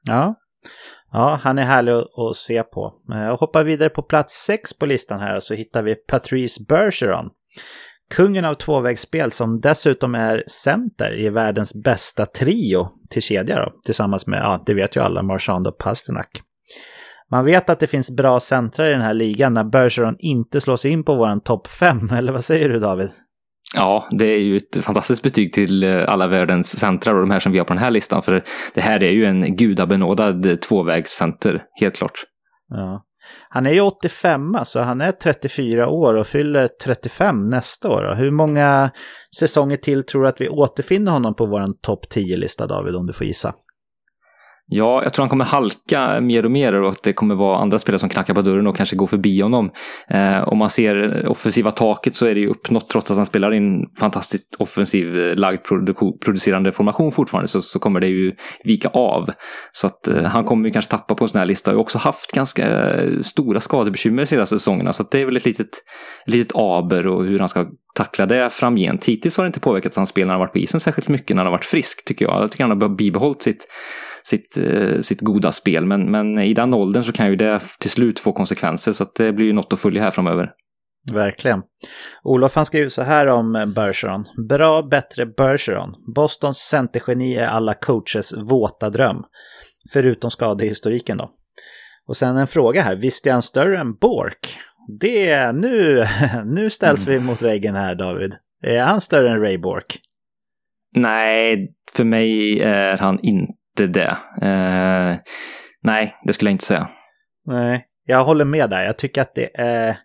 Ja, 0.07 0.35
Ja, 1.11 1.39
han 1.43 1.57
är 1.57 1.63
härlig 1.63 1.93
att 1.93 2.35
se 2.35 2.63
på. 2.63 2.93
Eh, 3.13 3.23
jag 3.23 3.35
hoppar 3.35 3.63
vidare 3.63 3.89
på 3.89 4.01
plats 4.01 4.45
6 4.45 4.79
på 4.79 4.85
listan 4.85 5.19
här 5.19 5.39
så 5.39 5.53
hittar 5.53 5.83
vi 5.83 5.95
Patrice 5.95 6.67
Bergeron. 6.67 7.29
Kungen 8.15 8.45
av 8.45 8.53
tvåvägsspel 8.53 9.31
som 9.31 9.61
dessutom 9.61 10.15
är 10.15 10.43
center 10.47 11.19
i 11.19 11.29
världens 11.29 11.83
bästa 11.83 12.25
trio 12.25 12.89
till 13.11 13.21
kedja 13.21 13.55
då, 13.55 13.71
tillsammans 13.85 14.27
med, 14.27 14.39
ja, 14.43 14.63
det 14.65 14.73
vet 14.73 14.95
ju 14.95 15.01
alla, 15.01 15.21
Marchand 15.23 15.67
och 15.67 15.77
Pasternak. 15.77 16.41
Man 17.31 17.45
vet 17.45 17.69
att 17.69 17.79
det 17.79 17.87
finns 17.87 18.11
bra 18.11 18.39
centrar 18.39 18.87
i 18.87 18.91
den 18.91 19.01
här 19.01 19.13
ligan 19.13 19.53
när 19.53 19.63
Bergeron 19.63 20.15
inte 20.19 20.61
slås 20.61 20.85
in 20.85 21.03
på 21.03 21.15
våran 21.15 21.41
topp 21.41 21.67
5, 21.67 22.09
eller 22.17 22.31
vad 22.31 22.43
säger 22.43 22.69
du 22.69 22.79
David? 22.79 23.09
Ja, 23.75 24.07
det 24.11 24.25
är 24.25 24.39
ju 24.39 24.57
ett 24.57 24.83
fantastiskt 24.83 25.23
betyg 25.23 25.53
till 25.53 25.83
eh, 25.83 26.03
alla 26.07 26.27
världens 26.27 26.79
centrar 26.79 27.15
och 27.15 27.21
de 27.21 27.31
här 27.31 27.39
som 27.39 27.51
vi 27.51 27.57
har 27.57 27.65
på 27.65 27.73
den 27.73 27.83
här 27.83 27.91
listan. 27.91 28.21
För 28.21 28.43
det 28.73 28.81
här 28.81 29.03
är 29.03 29.11
ju 29.11 29.25
en 29.25 29.55
gudabenådad 29.55 30.61
tvåvägscenter, 30.61 31.63
helt 31.81 31.97
klart. 31.97 32.23
Ja. 32.69 33.05
Han 33.49 33.65
är 33.65 33.71
ju 33.71 33.81
85, 33.81 34.57
så 34.63 34.79
han 34.79 35.01
är 35.01 35.11
34 35.11 35.89
år 35.89 36.13
och 36.13 36.27
fyller 36.27 36.67
35 36.83 37.45
nästa 37.45 37.89
år. 37.89 38.15
Hur 38.15 38.31
många 38.31 38.89
säsonger 39.39 39.77
till 39.77 40.03
tror 40.03 40.21
du 40.21 40.27
att 40.27 40.41
vi 40.41 40.49
återfinner 40.49 41.11
honom 41.11 41.35
på 41.35 41.45
vår 41.45 41.81
topp 41.81 41.99
10-lista, 42.15 42.67
David, 42.67 42.95
om 42.95 43.07
du 43.07 43.13
får 43.13 43.27
gissa? 43.27 43.53
Ja, 44.71 45.03
jag 45.03 45.13
tror 45.13 45.23
han 45.23 45.29
kommer 45.29 45.45
halka 45.45 46.21
mer 46.21 46.45
och 46.45 46.51
mer 46.51 46.73
och 46.73 46.89
att 46.89 47.03
det 47.03 47.13
kommer 47.13 47.35
vara 47.35 47.57
andra 47.57 47.79
spelare 47.79 47.99
som 47.99 48.09
knackar 48.09 48.33
på 48.33 48.41
dörren 48.41 48.67
och 48.67 48.77
kanske 48.77 48.95
går 48.95 49.07
förbi 49.07 49.41
honom. 49.41 49.71
Eh, 50.09 50.47
om 50.47 50.57
man 50.57 50.69
ser 50.69 51.27
offensiva 51.27 51.71
taket 51.71 52.15
så 52.15 52.25
är 52.25 52.33
det 52.33 52.39
ju 52.39 52.49
uppnått 52.49 52.89
trots 52.89 53.11
att 53.11 53.17
han 53.17 53.25
spelar 53.25 53.53
i 53.53 53.57
en 53.57 53.85
fantastiskt 53.99 54.55
offensiv 54.59 55.15
lagd 55.35 55.59
producerande 56.25 56.71
formation 56.71 57.11
fortfarande 57.11 57.47
så, 57.47 57.61
så 57.61 57.79
kommer 57.79 57.99
det 57.99 58.07
ju 58.07 58.33
vika 58.63 58.89
av. 58.89 59.29
Så 59.71 59.87
att 59.87 60.07
eh, 60.07 60.23
han 60.23 60.43
kommer 60.43 60.65
ju 60.65 60.73
kanske 60.73 60.91
tappa 60.91 61.15
på 61.15 61.23
en 61.23 61.29
sån 61.29 61.39
här 61.39 61.45
lista. 61.45 61.71
Han 61.71 61.75
har 61.75 61.81
också 61.81 61.97
haft 61.97 62.31
ganska 62.31 62.93
eh, 62.93 63.19
stora 63.19 63.59
skadebekymmer 63.59 64.17
de 64.17 64.25
senaste 64.25 64.57
säsongerna 64.57 64.93
så 64.93 65.03
att 65.03 65.11
det 65.11 65.21
är 65.21 65.25
väl 65.25 65.37
ett 65.37 65.45
litet, 65.45 65.69
litet 66.25 66.55
aber 66.55 67.07
och 67.07 67.25
hur 67.25 67.39
han 67.39 67.49
ska 67.49 67.65
tackla 67.95 68.25
det 68.25 68.49
framgent. 68.49 69.05
Hittills 69.05 69.37
har 69.37 69.43
det 69.43 69.47
inte 69.47 69.59
påverkat 69.59 69.95
hans 69.95 70.09
spel 70.09 70.27
när 70.27 70.33
han 70.33 70.39
varit 70.39 70.53
på 70.53 70.59
isen 70.59 70.79
särskilt 70.79 71.07
mycket 71.07 71.35
när 71.35 71.43
han 71.43 71.51
har 71.51 71.57
varit 71.57 71.65
frisk 71.65 72.05
tycker 72.05 72.25
jag. 72.25 72.43
Jag 72.43 72.51
tycker 72.51 72.63
han 72.63 72.81
har 72.81 72.89
bibehållit 72.89 73.41
sitt 73.41 73.67
sitt, 74.23 74.57
eh, 74.57 74.99
sitt 74.99 75.21
goda 75.21 75.51
spel. 75.51 75.85
Men, 75.85 76.11
men 76.11 76.39
i 76.39 76.53
den 76.53 76.73
åldern 76.73 77.03
så 77.03 77.11
kan 77.11 77.29
ju 77.29 77.35
det 77.35 77.61
till 77.79 77.89
slut 77.89 78.19
få 78.19 78.33
konsekvenser 78.33 78.91
så 78.91 79.03
att 79.03 79.15
det 79.15 79.31
blir 79.31 79.45
ju 79.45 79.53
något 79.53 79.73
att 79.73 79.79
följa 79.79 80.03
här 80.03 80.11
framöver. 80.11 80.49
Verkligen. 81.13 81.61
Olof 82.23 82.55
han 82.55 82.65
skriver 82.65 82.89
så 82.89 83.01
här 83.01 83.27
om 83.27 83.71
Bergeron. 83.75 84.25
Bra, 84.49 84.81
bättre 84.81 85.25
Bergeron. 85.25 85.93
Bostons 86.15 86.57
centergeni 86.57 87.35
är 87.35 87.47
alla 87.47 87.73
coaches 87.73 88.33
våta 88.37 88.89
dröm. 88.89 89.23
Förutom 89.93 90.31
skadehistoriken 90.31 91.17
då. 91.17 91.29
Och 92.07 92.17
sen 92.17 92.37
en 92.37 92.47
fråga 92.47 92.81
här, 92.81 92.95
visst 92.95 93.27
är 93.27 93.31
han 93.31 93.41
större 93.41 93.79
än 93.79 93.93
Bork? 93.93 94.57
Det, 94.99 95.51
nu, 95.51 96.05
nu 96.45 96.69
ställs 96.69 97.07
mm. 97.07 97.19
vi 97.19 97.25
mot 97.25 97.41
väggen 97.41 97.75
här 97.75 97.95
David. 97.95 98.35
Är 98.63 98.83
han 98.83 99.01
större 99.01 99.29
än 99.29 99.41
Ray 99.41 99.57
Bork? 99.57 99.99
Nej, 100.95 101.69
för 101.91 102.03
mig 102.03 102.61
är 102.61 102.97
han 102.97 103.19
inte 103.23 103.58
inte 103.79 103.99
det. 103.99 104.17
Eh, 104.47 105.17
nej, 105.83 106.15
det 106.25 106.33
skulle 106.33 106.49
jag 106.49 106.53
inte 106.53 106.65
säga. 106.65 106.89
Nej, 107.45 107.85
jag 108.05 108.23
håller 108.23 108.45
med 108.45 108.69
där. 108.69 108.83
Jag 108.83 108.97
tycker 108.97 109.21
att 109.21 109.35
det 109.35 109.59
är... 109.61 109.97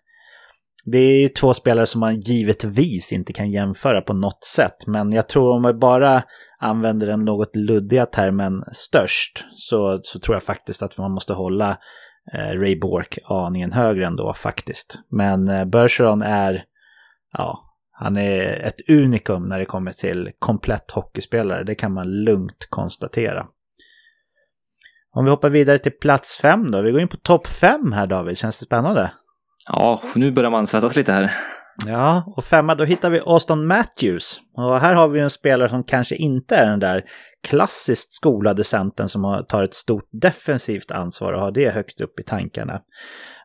Det 0.91 0.97
är 0.97 1.21
ju 1.21 1.29
två 1.29 1.53
spelare 1.53 1.85
som 1.85 1.99
man 1.99 2.19
givetvis 2.19 3.13
inte 3.13 3.33
kan 3.33 3.51
jämföra 3.51 4.01
på 4.01 4.13
något 4.13 4.43
sätt. 4.43 4.87
Men 4.87 5.11
jag 5.11 5.29
tror 5.29 5.55
om 5.55 5.61
man 5.61 5.79
bara 5.79 6.23
använder 6.59 7.07
den 7.07 7.25
något 7.25 7.55
luddiga 7.55 8.05
termen 8.05 8.63
störst 8.71 9.45
så, 9.53 9.99
så 10.01 10.19
tror 10.19 10.35
jag 10.35 10.43
faktiskt 10.43 10.83
att 10.83 10.97
man 10.97 11.11
måste 11.11 11.33
hålla 11.33 11.77
eh, 12.33 12.59
Ray 12.59 12.79
Bork 12.79 13.19
aningen 13.25 13.71
högre 13.71 14.05
ändå 14.05 14.33
faktiskt. 14.33 14.99
Men 15.11 15.47
eh, 15.47 15.65
Bergeron 15.65 16.21
är, 16.21 16.63
ja, 17.37 17.59
han 17.91 18.17
är 18.17 18.67
ett 18.67 18.89
unikum 18.89 19.45
när 19.45 19.59
det 19.59 19.65
kommer 19.65 19.91
till 19.91 20.31
komplett 20.39 20.91
hockeyspelare. 20.91 21.63
Det 21.63 21.75
kan 21.75 21.93
man 21.93 22.23
lugnt 22.23 22.67
konstatera. 22.69 23.45
Om 25.15 25.25
vi 25.25 25.31
hoppar 25.31 25.49
vidare 25.49 25.77
till 25.77 25.91
plats 25.91 26.37
fem 26.37 26.71
då. 26.71 26.81
Vi 26.81 26.91
går 26.91 27.01
in 27.01 27.07
på 27.07 27.17
topp 27.17 27.47
fem 27.47 27.91
här 27.91 28.07
David. 28.07 28.37
Känns 28.37 28.59
det 28.59 28.65
spännande? 28.65 29.11
Ja, 29.67 30.01
nu 30.15 30.31
börjar 30.31 30.51
man 30.51 30.67
svettas 30.67 30.95
lite 30.95 31.11
här. 31.11 31.37
Ja, 31.85 32.23
och 32.37 32.43
femma 32.43 32.75
då 32.75 32.83
hittar 32.83 33.09
vi 33.09 33.19
Austin 33.25 33.67
Matthews. 33.67 34.41
Och 34.57 34.79
här 34.79 34.93
har 34.93 35.07
vi 35.07 35.19
en 35.19 35.29
spelare 35.29 35.69
som 35.69 35.83
kanske 35.83 36.15
inte 36.15 36.55
är 36.55 36.65
den 36.65 36.79
där 36.79 37.03
klassiskt 37.47 38.13
skolade 38.13 38.63
centern 38.63 39.07
som 39.07 39.45
tar 39.47 39.63
ett 39.63 39.73
stort 39.73 40.09
defensivt 40.21 40.91
ansvar 40.91 41.33
och 41.33 41.41
har 41.41 41.51
det 41.51 41.69
högt 41.69 42.01
upp 42.01 42.19
i 42.19 42.23
tankarna. 42.23 42.79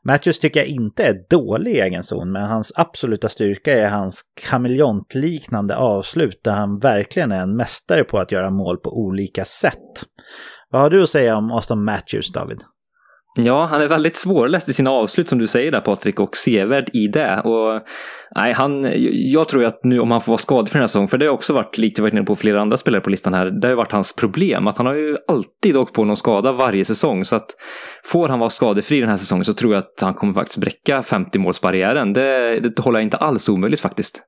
Matthews 0.05 0.39
tycker 0.39 0.61
jag 0.61 0.69
inte 0.69 1.05
är 1.05 1.15
dålig 1.31 1.73
i 1.73 1.81
egen 1.81 2.03
zon, 2.03 2.33
men 2.33 2.43
hans 2.43 2.73
absoluta 2.77 3.29
styrka 3.29 3.79
är 3.79 3.89
hans 3.89 4.23
kameleontliknande 4.51 5.77
avslut 5.77 6.41
där 6.45 6.53
han 6.53 6.79
verkligen 6.79 7.33
är 7.33 7.41
en 7.41 7.57
mästare 7.57 8.05
på 8.05 8.19
att 8.19 8.33
göra 8.33 8.51
mål 8.51 8.77
på 8.77 8.99
olika 8.99 9.45
sätt. 9.45 10.05
Vad 10.71 10.83
har 10.83 10.91
du 10.91 11.03
att 11.03 11.09
säga 11.09 11.37
om 11.37 11.51
Austin 11.53 11.85
Matthews, 11.85 12.33
David? 12.33 12.59
Ja, 13.37 13.65
han 13.65 13.83
är 13.83 13.89
väldigt 13.89 14.15
svårläst 14.15 14.69
i 14.69 14.73
sina 14.73 14.91
avslut 14.91 15.29
som 15.29 15.39
du 15.39 15.47
säger 15.47 15.73
där 15.73 15.81
Patrik 15.81 16.21
och 16.21 16.37
sevärd 16.37 16.91
i 16.93 17.07
det. 17.07 17.41
Och, 17.41 17.83
nej, 18.37 18.53
han, 18.53 18.93
jag 19.33 19.49
tror 19.49 19.63
ju 19.63 19.69
att 19.69 19.85
nu 19.85 20.01
om 20.01 20.11
han 20.11 20.21
får 20.21 20.33
vara 20.33 20.39
skadefri 20.39 20.73
den 20.73 20.83
här 20.83 20.87
säsongen, 20.87 21.09
för 21.09 21.19
det 21.19 21.27
har 21.27 21.33
också 21.33 21.53
varit, 21.53 21.79
likt 21.79 21.99
jag 21.99 22.03
varit 22.03 22.15
inne 22.15 22.23
på 22.23 22.37
flera 22.37 22.61
andra 22.61 22.77
spelare 22.77 23.01
på 23.01 23.11
listan 23.11 23.35
här, 23.35 23.45
det 23.45 23.67
har 23.67 23.71
ju 23.71 23.77
varit 23.77 23.93
hans 23.93 24.17
problem. 24.17 24.67
Att 24.67 24.77
han 24.77 24.87
har 24.87 24.95
ju 24.95 25.17
alltid 25.29 25.77
åkt 25.77 25.95
på 25.95 26.05
någon 26.05 26.17
skada 26.17 26.53
varje 26.53 26.85
säsong. 26.85 27.25
Så 27.25 27.37
att 27.37 27.57
får 28.05 28.29
han 28.29 28.39
vara 28.39 28.51
skadefri 28.51 29.01
den 29.01 29.09
här 29.09 29.17
säsongen 29.17 29.45
så 29.45 29.55
tror 29.55 29.73
jag 29.73 29.79
att 29.79 30.01
han 30.01 30.15
kommer 30.15 30.33
faktiskt 30.33 30.59
bräcka 30.59 31.01
50-målsbarriären. 31.01 32.15
Det, 32.15 32.59
det 32.61 32.79
håller 32.79 32.99
jag 32.99 33.05
inte 33.05 33.17
alls 33.17 33.49
omöjligt 33.49 33.81
faktiskt. 33.81 34.23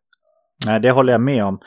Nej, 0.66 0.80
det 0.80 0.90
håller 0.90 1.12
jag 1.12 1.20
med 1.20 1.44
om. 1.44 1.58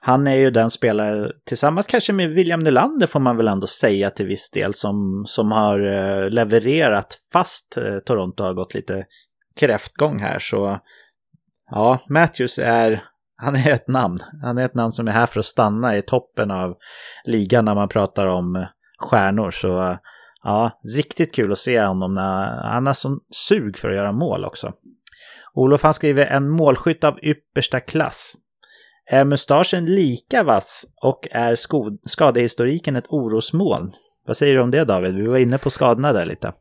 Han 0.00 0.26
är 0.26 0.34
ju 0.34 0.50
den 0.50 0.70
spelare, 0.70 1.32
tillsammans 1.46 1.86
kanske 1.86 2.12
med 2.12 2.30
William 2.30 2.60
Nylander 2.60 3.06
får 3.06 3.20
man 3.20 3.36
väl 3.36 3.48
ändå 3.48 3.66
säga 3.66 4.10
till 4.10 4.26
viss 4.26 4.50
del, 4.50 4.74
som, 4.74 5.24
som 5.26 5.52
har 5.52 5.78
eh, 5.78 6.30
levererat 6.30 7.18
fast 7.32 7.76
eh, 7.76 7.98
Toronto 7.98 8.44
har 8.44 8.54
gått 8.54 8.74
lite 8.74 9.04
kräftgång 9.60 10.18
här. 10.18 10.38
Så 10.38 10.78
ja, 11.70 11.98
Matthews 12.08 12.58
är, 12.58 13.02
han 13.36 13.56
är 13.56 13.70
ett 13.70 13.88
namn. 13.88 14.18
Han 14.42 14.58
är 14.58 14.64
ett 14.64 14.74
namn 14.74 14.92
som 14.92 15.08
är 15.08 15.12
här 15.12 15.26
för 15.26 15.40
att 15.40 15.46
stanna 15.46 15.96
i 15.96 16.02
toppen 16.02 16.50
av 16.50 16.74
ligan 17.24 17.64
när 17.64 17.74
man 17.74 17.88
pratar 17.88 18.26
om 18.26 18.56
eh, 18.56 18.66
stjärnor. 18.98 19.50
Så 19.50 19.98
ja, 20.42 20.70
riktigt 20.96 21.34
kul 21.34 21.52
att 21.52 21.58
se 21.58 21.82
honom 21.82 22.14
när 22.14 22.62
han 22.62 22.86
har 22.86 22.94
sån 22.94 23.18
sug 23.48 23.78
för 23.78 23.90
att 23.90 23.96
göra 23.96 24.12
mål 24.12 24.44
också. 24.44 24.72
Olof 25.54 25.82
han 25.82 25.94
skriver 25.94 26.26
en 26.26 26.50
målskytt 26.50 27.04
av 27.04 27.18
yppersta 27.22 27.80
klass. 27.80 28.34
Är 29.10 29.24
mustaschen 29.24 29.86
lika 29.86 30.42
vass 30.42 30.86
och 31.02 31.28
är 31.30 31.54
skadehistoriken 32.08 32.96
ett 32.96 33.08
orosmoln? 33.08 33.92
Vad 34.26 34.36
säger 34.36 34.54
du 34.54 34.60
om 34.60 34.70
det 34.70 34.84
David? 34.84 35.14
Vi 35.14 35.26
var 35.26 35.38
inne 35.38 35.58
på 35.58 35.70
skadorna 35.70 36.12
där 36.12 36.26
lite. 36.26 36.52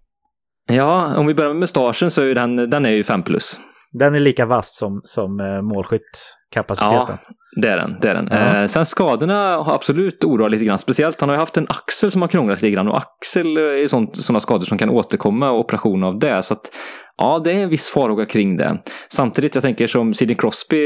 Ja, 0.68 1.18
om 1.18 1.28
vi 1.28 1.34
börjar 1.34 1.50
med 1.50 1.60
mustaschen 1.60 2.12
så 2.12 2.22
är 2.22 2.36
den, 2.36 2.56
den 2.56 2.86
är 2.86 2.92
ju 2.92 3.04
5 3.04 3.24
plus. 3.24 3.60
Den 4.00 4.16
är 4.16 4.20
lika 4.20 4.46
vass 4.46 4.78
som, 4.78 5.02
som 5.04 5.40
eh, 5.40 5.62
målskyttkapaciteten. 5.62 7.18
Ja, 7.28 7.62
det 7.62 7.68
är 7.68 7.78
den. 7.78 7.98
Det 8.02 8.10
är 8.10 8.16
den. 8.16 8.28
Ja. 8.32 8.62
Eh, 8.62 8.66
sen 8.66 8.86
skadorna 8.86 9.58
har 9.58 9.76
absolut 9.76 10.24
oroat 10.24 10.52
lite 10.52 10.66
grann. 10.66 10.80
Speciellt 10.80 11.22
han 11.22 11.30
har 11.30 11.36
ju 11.36 11.40
haft 11.40 11.58
en 11.58 11.68
axel 11.70 12.12
som 12.12 12.22
har 12.22 12.30
krånglat 12.30 12.62
lite 12.62 12.76
grann 12.76 12.88
och 12.88 12.98
axel 12.98 13.58
är 13.58 13.88
sådana 14.22 14.40
skador 14.40 14.66
som 14.66 14.78
kan 14.78 14.90
återkomma 14.90 15.52
och 15.52 15.60
operation 15.60 16.04
av 16.04 16.20
det. 16.20 16.44
Så 16.44 16.54
att 16.54 16.70
Ja, 17.18 17.42
det 17.44 17.52
är 17.52 17.56
en 17.56 17.70
viss 17.70 17.90
farhåga 17.90 18.26
kring 18.26 18.58
det. 18.58 18.78
Samtidigt, 19.10 19.56
jag 19.56 19.64
tänker 19.64 19.88
som 19.88 20.14
Sidney 20.14 20.36
Crosby 20.38 20.78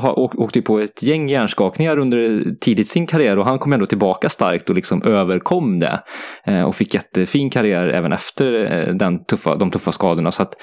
har 0.00 0.18
åkt 0.18 0.64
på 0.64 0.78
ett 0.78 1.02
gäng 1.02 1.28
hjärnskakningar 1.28 1.98
under 1.98 2.44
tidigt 2.60 2.88
sin 2.88 3.06
karriär 3.06 3.38
och 3.38 3.44
han 3.44 3.58
kom 3.58 3.72
ändå 3.72 3.86
tillbaka 3.86 4.28
starkt 4.28 4.68
och 4.68 4.74
liksom 4.74 5.02
överkom 5.02 5.78
det. 5.78 6.00
Eh, 6.46 6.62
och 6.62 6.74
fick 6.74 6.94
jättefin 6.94 7.50
karriär 7.50 7.88
även 7.88 8.12
efter 8.12 8.72
eh, 8.72 8.94
den 8.94 9.24
tuffa, 9.24 9.56
de 9.56 9.70
tuffa 9.70 9.92
skadorna. 9.92 10.32
Så 10.32 10.42
att 10.42 10.54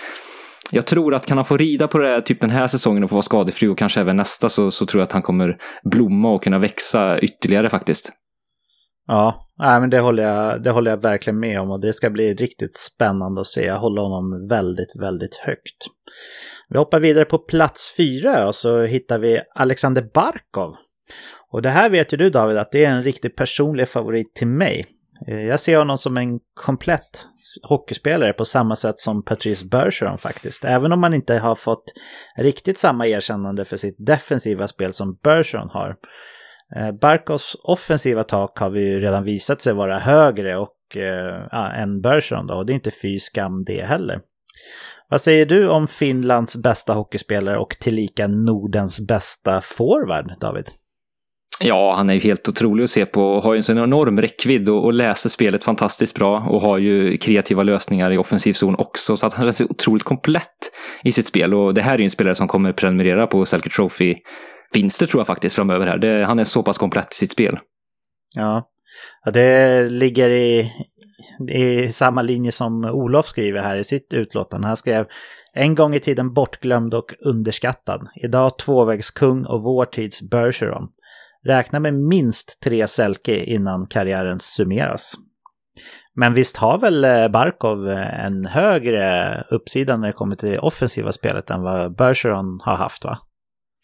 jag 0.71 0.85
tror 0.85 1.13
att 1.13 1.25
kan 1.25 1.37
han 1.37 1.45
få 1.45 1.57
rida 1.57 1.87
på 1.87 1.97
det 1.97 2.07
här 2.07 2.21
typ 2.21 2.41
den 2.41 2.49
här 2.49 2.67
säsongen 2.67 3.03
och 3.03 3.09
få 3.09 3.15
vara 3.15 3.23
skadefri 3.23 3.67
och 3.67 3.77
kanske 3.77 3.99
även 3.99 4.15
nästa 4.15 4.49
så, 4.49 4.71
så 4.71 4.85
tror 4.85 5.01
jag 5.01 5.05
att 5.05 5.11
han 5.11 5.21
kommer 5.21 5.57
blomma 5.83 6.33
och 6.33 6.43
kunna 6.43 6.59
växa 6.59 7.19
ytterligare 7.19 7.69
faktiskt. 7.69 8.11
Ja, 9.07 9.47
nej, 9.59 9.79
men 9.79 9.89
det 9.89 9.99
håller, 9.99 10.23
jag, 10.23 10.63
det 10.63 10.69
håller 10.69 10.91
jag 10.91 11.01
verkligen 11.01 11.39
med 11.39 11.61
om 11.61 11.71
och 11.71 11.81
det 11.81 11.93
ska 11.93 12.09
bli 12.09 12.33
riktigt 12.33 12.77
spännande 12.77 13.41
att 13.41 13.47
se. 13.47 13.65
Jag 13.65 13.79
håller 13.79 14.01
honom 14.01 14.47
väldigt, 14.49 14.95
väldigt 15.01 15.35
högt. 15.35 15.77
Vi 16.69 16.77
hoppar 16.77 16.99
vidare 16.99 17.25
på 17.25 17.37
plats 17.37 17.93
fyra 17.97 18.47
och 18.47 18.55
så 18.55 18.81
hittar 18.81 19.19
vi 19.19 19.39
Alexander 19.55 20.09
Barkov. 20.13 20.75
Och 21.51 21.61
det 21.61 21.69
här 21.69 21.89
vet 21.89 22.13
ju 22.13 22.17
du 22.17 22.29
David 22.29 22.57
att 22.57 22.71
det 22.71 22.85
är 22.85 22.91
en 22.91 23.03
riktigt 23.03 23.35
personlig 23.35 23.87
favorit 23.87 24.35
till 24.35 24.47
mig. 24.47 24.85
Eh, 25.27 25.45
jag 25.47 25.59
ser 25.59 25.77
honom 25.77 25.97
som 25.97 26.17
en 26.17 26.39
komplett 26.53 27.27
hockeyspelare 27.63 28.33
på 28.33 28.45
samma 28.45 28.75
sätt 28.75 28.99
som 28.99 29.23
Patrice 29.23 29.63
Bergeron 29.63 30.17
faktiskt. 30.17 30.65
Även 30.65 30.91
om 30.91 31.03
han 31.03 31.13
inte 31.13 31.37
har 31.37 31.55
fått 31.55 31.83
riktigt 32.37 32.77
samma 32.77 33.07
erkännande 33.07 33.65
för 33.65 33.77
sitt 33.77 33.95
defensiva 34.05 34.67
spel 34.67 34.93
som 34.93 35.17
Bergeron 35.23 35.69
har. 35.69 35.95
Eh, 36.75 36.91
Barkovs 36.91 37.57
offensiva 37.63 38.23
tak 38.23 38.59
har 38.59 38.69
vi 38.69 38.87
ju 38.87 38.99
redan 38.99 39.23
visat 39.23 39.61
sig 39.61 39.73
vara 39.73 39.99
högre 39.99 40.57
och, 40.57 40.97
äh, 40.97 41.81
än 41.81 42.01
Bergeron 42.01 42.47
då, 42.47 42.53
och 42.53 42.65
det 42.65 42.73
är 42.73 42.75
inte 42.75 42.91
fy 43.01 43.19
skam 43.19 43.63
det 43.65 43.85
heller. 43.85 44.19
Vad 45.09 45.21
säger 45.21 45.45
du 45.45 45.69
om 45.69 45.87
Finlands 45.87 46.57
bästa 46.57 46.93
hockeyspelare 46.93 47.57
och 47.57 47.77
tillika 47.79 48.27
Nordens 48.27 49.07
bästa 49.07 49.61
forward, 49.61 50.33
David? 50.39 50.69
Ja, 51.63 51.93
han 51.95 52.09
är 52.09 52.13
ju 52.13 52.19
helt 52.19 52.49
otrolig 52.49 52.83
att 52.83 52.89
se 52.89 53.05
på 53.05 53.23
och 53.23 53.43
har 53.43 53.53
ju 53.53 53.57
en 53.57 53.63
sån 53.63 53.77
enorm 53.77 54.21
räckvidd 54.21 54.69
och, 54.69 54.85
och 54.85 54.93
läser 54.93 55.29
spelet 55.29 55.63
fantastiskt 55.63 56.15
bra 56.15 56.47
och 56.49 56.61
har 56.61 56.77
ju 56.77 57.17
kreativa 57.17 57.63
lösningar 57.63 58.11
i 58.11 58.17
offensiv 58.17 58.53
zon 58.53 58.75
också. 58.75 59.17
Så 59.17 59.25
att 59.25 59.33
han 59.33 59.47
är 59.47 59.51
så 59.51 59.65
otroligt 59.65 60.03
komplett 60.03 60.71
i 61.03 61.11
sitt 61.11 61.25
spel 61.25 61.53
och 61.53 61.73
det 61.73 61.81
här 61.81 61.93
är 61.93 61.97
ju 61.97 62.03
en 62.03 62.09
spelare 62.09 62.35
som 62.35 62.47
kommer 62.47 62.73
prenumerera 62.73 63.27
på 63.27 63.45
Selke 63.45 63.69
Trophy 63.69 64.15
vinster 64.73 65.07
tror 65.07 65.19
jag 65.19 65.27
faktiskt 65.27 65.55
framöver 65.55 65.85
här. 65.85 65.97
Det, 65.97 66.25
han 66.25 66.39
är 66.39 66.43
så 66.43 66.63
pass 66.63 66.77
komplett 66.77 67.13
i 67.13 67.15
sitt 67.15 67.31
spel. 67.31 67.59
Ja, 68.35 68.67
ja 69.25 69.31
det 69.31 69.89
ligger 69.89 70.29
i, 70.29 70.71
i 71.51 71.87
samma 71.87 72.21
linje 72.21 72.51
som 72.51 72.85
Olof 72.85 73.25
skriver 73.25 73.61
här 73.61 73.77
i 73.77 73.83
sitt 73.83 74.13
utlåtande. 74.13 74.67
Han 74.67 74.77
skrev 74.77 75.05
en 75.53 75.75
gång 75.75 75.95
i 75.95 75.99
tiden 75.99 76.33
bortglömd 76.33 76.93
och 76.93 77.13
underskattad. 77.25 78.07
Idag 78.15 78.57
tvåvägskung 78.57 79.45
och 79.45 79.63
vår 79.63 79.85
tids 79.85 80.29
Bergeron. 80.29 80.87
Räkna 81.45 81.79
med 81.79 81.93
minst 81.93 82.59
tre 82.63 82.87
Selke 82.87 83.43
innan 83.43 83.87
karriären 83.87 84.39
summeras. 84.39 85.13
Men 86.15 86.33
visst 86.33 86.57
har 86.57 86.77
väl 86.77 87.03
eh, 87.03 87.27
Barkov 87.27 87.89
eh, 87.89 88.25
en 88.25 88.45
högre 88.45 89.43
uppsida 89.49 89.97
när 89.97 90.07
det 90.07 90.13
kommer 90.13 90.35
till 90.35 90.49
det 90.49 90.59
offensiva 90.59 91.11
spelet 91.11 91.49
än 91.49 91.61
vad 91.61 91.95
Bergeron 91.95 92.59
har 92.63 92.75
haft 92.75 93.05
va? 93.05 93.17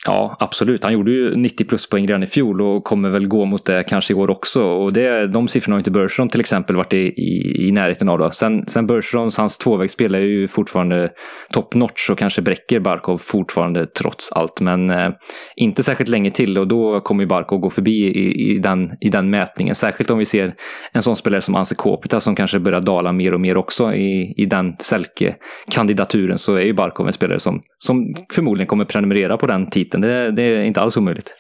Ja, 0.08 0.38
absolut. 0.40 0.84
Han 0.84 0.94
gjorde 0.94 1.12
ju 1.12 1.36
90 1.36 1.66
pluspoäng 1.66 2.08
redan 2.08 2.24
i 2.24 2.28
fjol 2.28 2.62
och 2.62 2.84
kommer 2.84 3.10
väl 3.10 3.28
gå 3.28 3.46
mot 3.46 3.66
det 3.66 3.84
kanske 3.84 4.14
i 4.14 4.16
år 4.16 4.30
också. 4.30 4.64
Och 4.64 4.94
det, 4.94 5.28
de 5.28 5.48
siffrorna 5.48 5.76
har 5.76 5.80
inte 5.80 5.92
Bergeron 5.92 6.30
till 6.30 6.40
exempel 6.40 6.76
varit 6.76 6.94
i, 6.94 6.98
i, 6.98 7.68
i 7.68 7.72
närheten 7.72 8.10
av. 8.10 8.20
Då. 8.20 8.32
Sen, 8.32 8.68
sen 8.68 8.88
Bergerons, 8.88 9.38
hans 9.38 9.58
tvåvägsspel 9.58 10.16
är 10.16 10.20
ju 10.20 10.48
fortfarande 10.48 11.10
top 11.54 11.76
notch 11.76 12.10
och 12.10 12.18
kanske 12.18 12.42
bräcker 12.42 12.80
Barkov 12.80 13.18
fortfarande 13.18 13.86
trots 13.86 14.32
allt. 14.32 14.62
Men 14.62 14.90
eh, 14.90 15.10
inte 15.56 15.84
särskilt 15.84 16.10
länge 16.10 16.30
till 16.30 16.58
och 16.58 16.68
då 16.68 17.02
kommer 17.02 17.24
ju 17.24 17.28
Barkov 17.28 17.60
gå 17.60 17.70
förbi 17.70 17.92
i, 17.92 18.52
i, 18.52 18.60
den, 18.60 18.90
i 19.02 19.10
den 19.10 19.30
mätningen. 19.30 19.76
Särskilt 19.76 20.10
om 20.10 20.18
vi 20.18 20.26
ser 20.26 20.54
en 20.92 21.02
sån 21.02 21.16
spelare 21.16 21.42
som 21.42 21.56
Anse 21.56 21.76
Kopita 21.76 22.20
som 22.20 22.36
kanske 22.36 22.60
börjar 22.60 22.82
dala 22.82 23.12
mer 23.12 23.34
och 23.34 23.42
mer 23.42 23.58
också 23.58 23.94
i, 23.94 24.34
i 24.38 24.46
den 24.46 24.76
Selke-kandidaturen 24.80 26.38
så 26.38 26.56
är 26.56 26.62
ju 26.62 26.74
Barkov 26.74 27.08
en 27.08 27.14
spelare 27.14 27.40
som, 27.40 27.62
som 27.78 28.16
förmodligen 28.34 28.68
kommer 28.68 28.86
prenumerera 28.86 29.38
på 29.38 29.48
den 29.48 29.70
titeln 29.70 29.97
det, 30.02 30.32
det 30.32 30.42
är 30.42 30.62
inte 30.62 30.82
alls 30.82 30.98
omöjligt. 30.98 31.34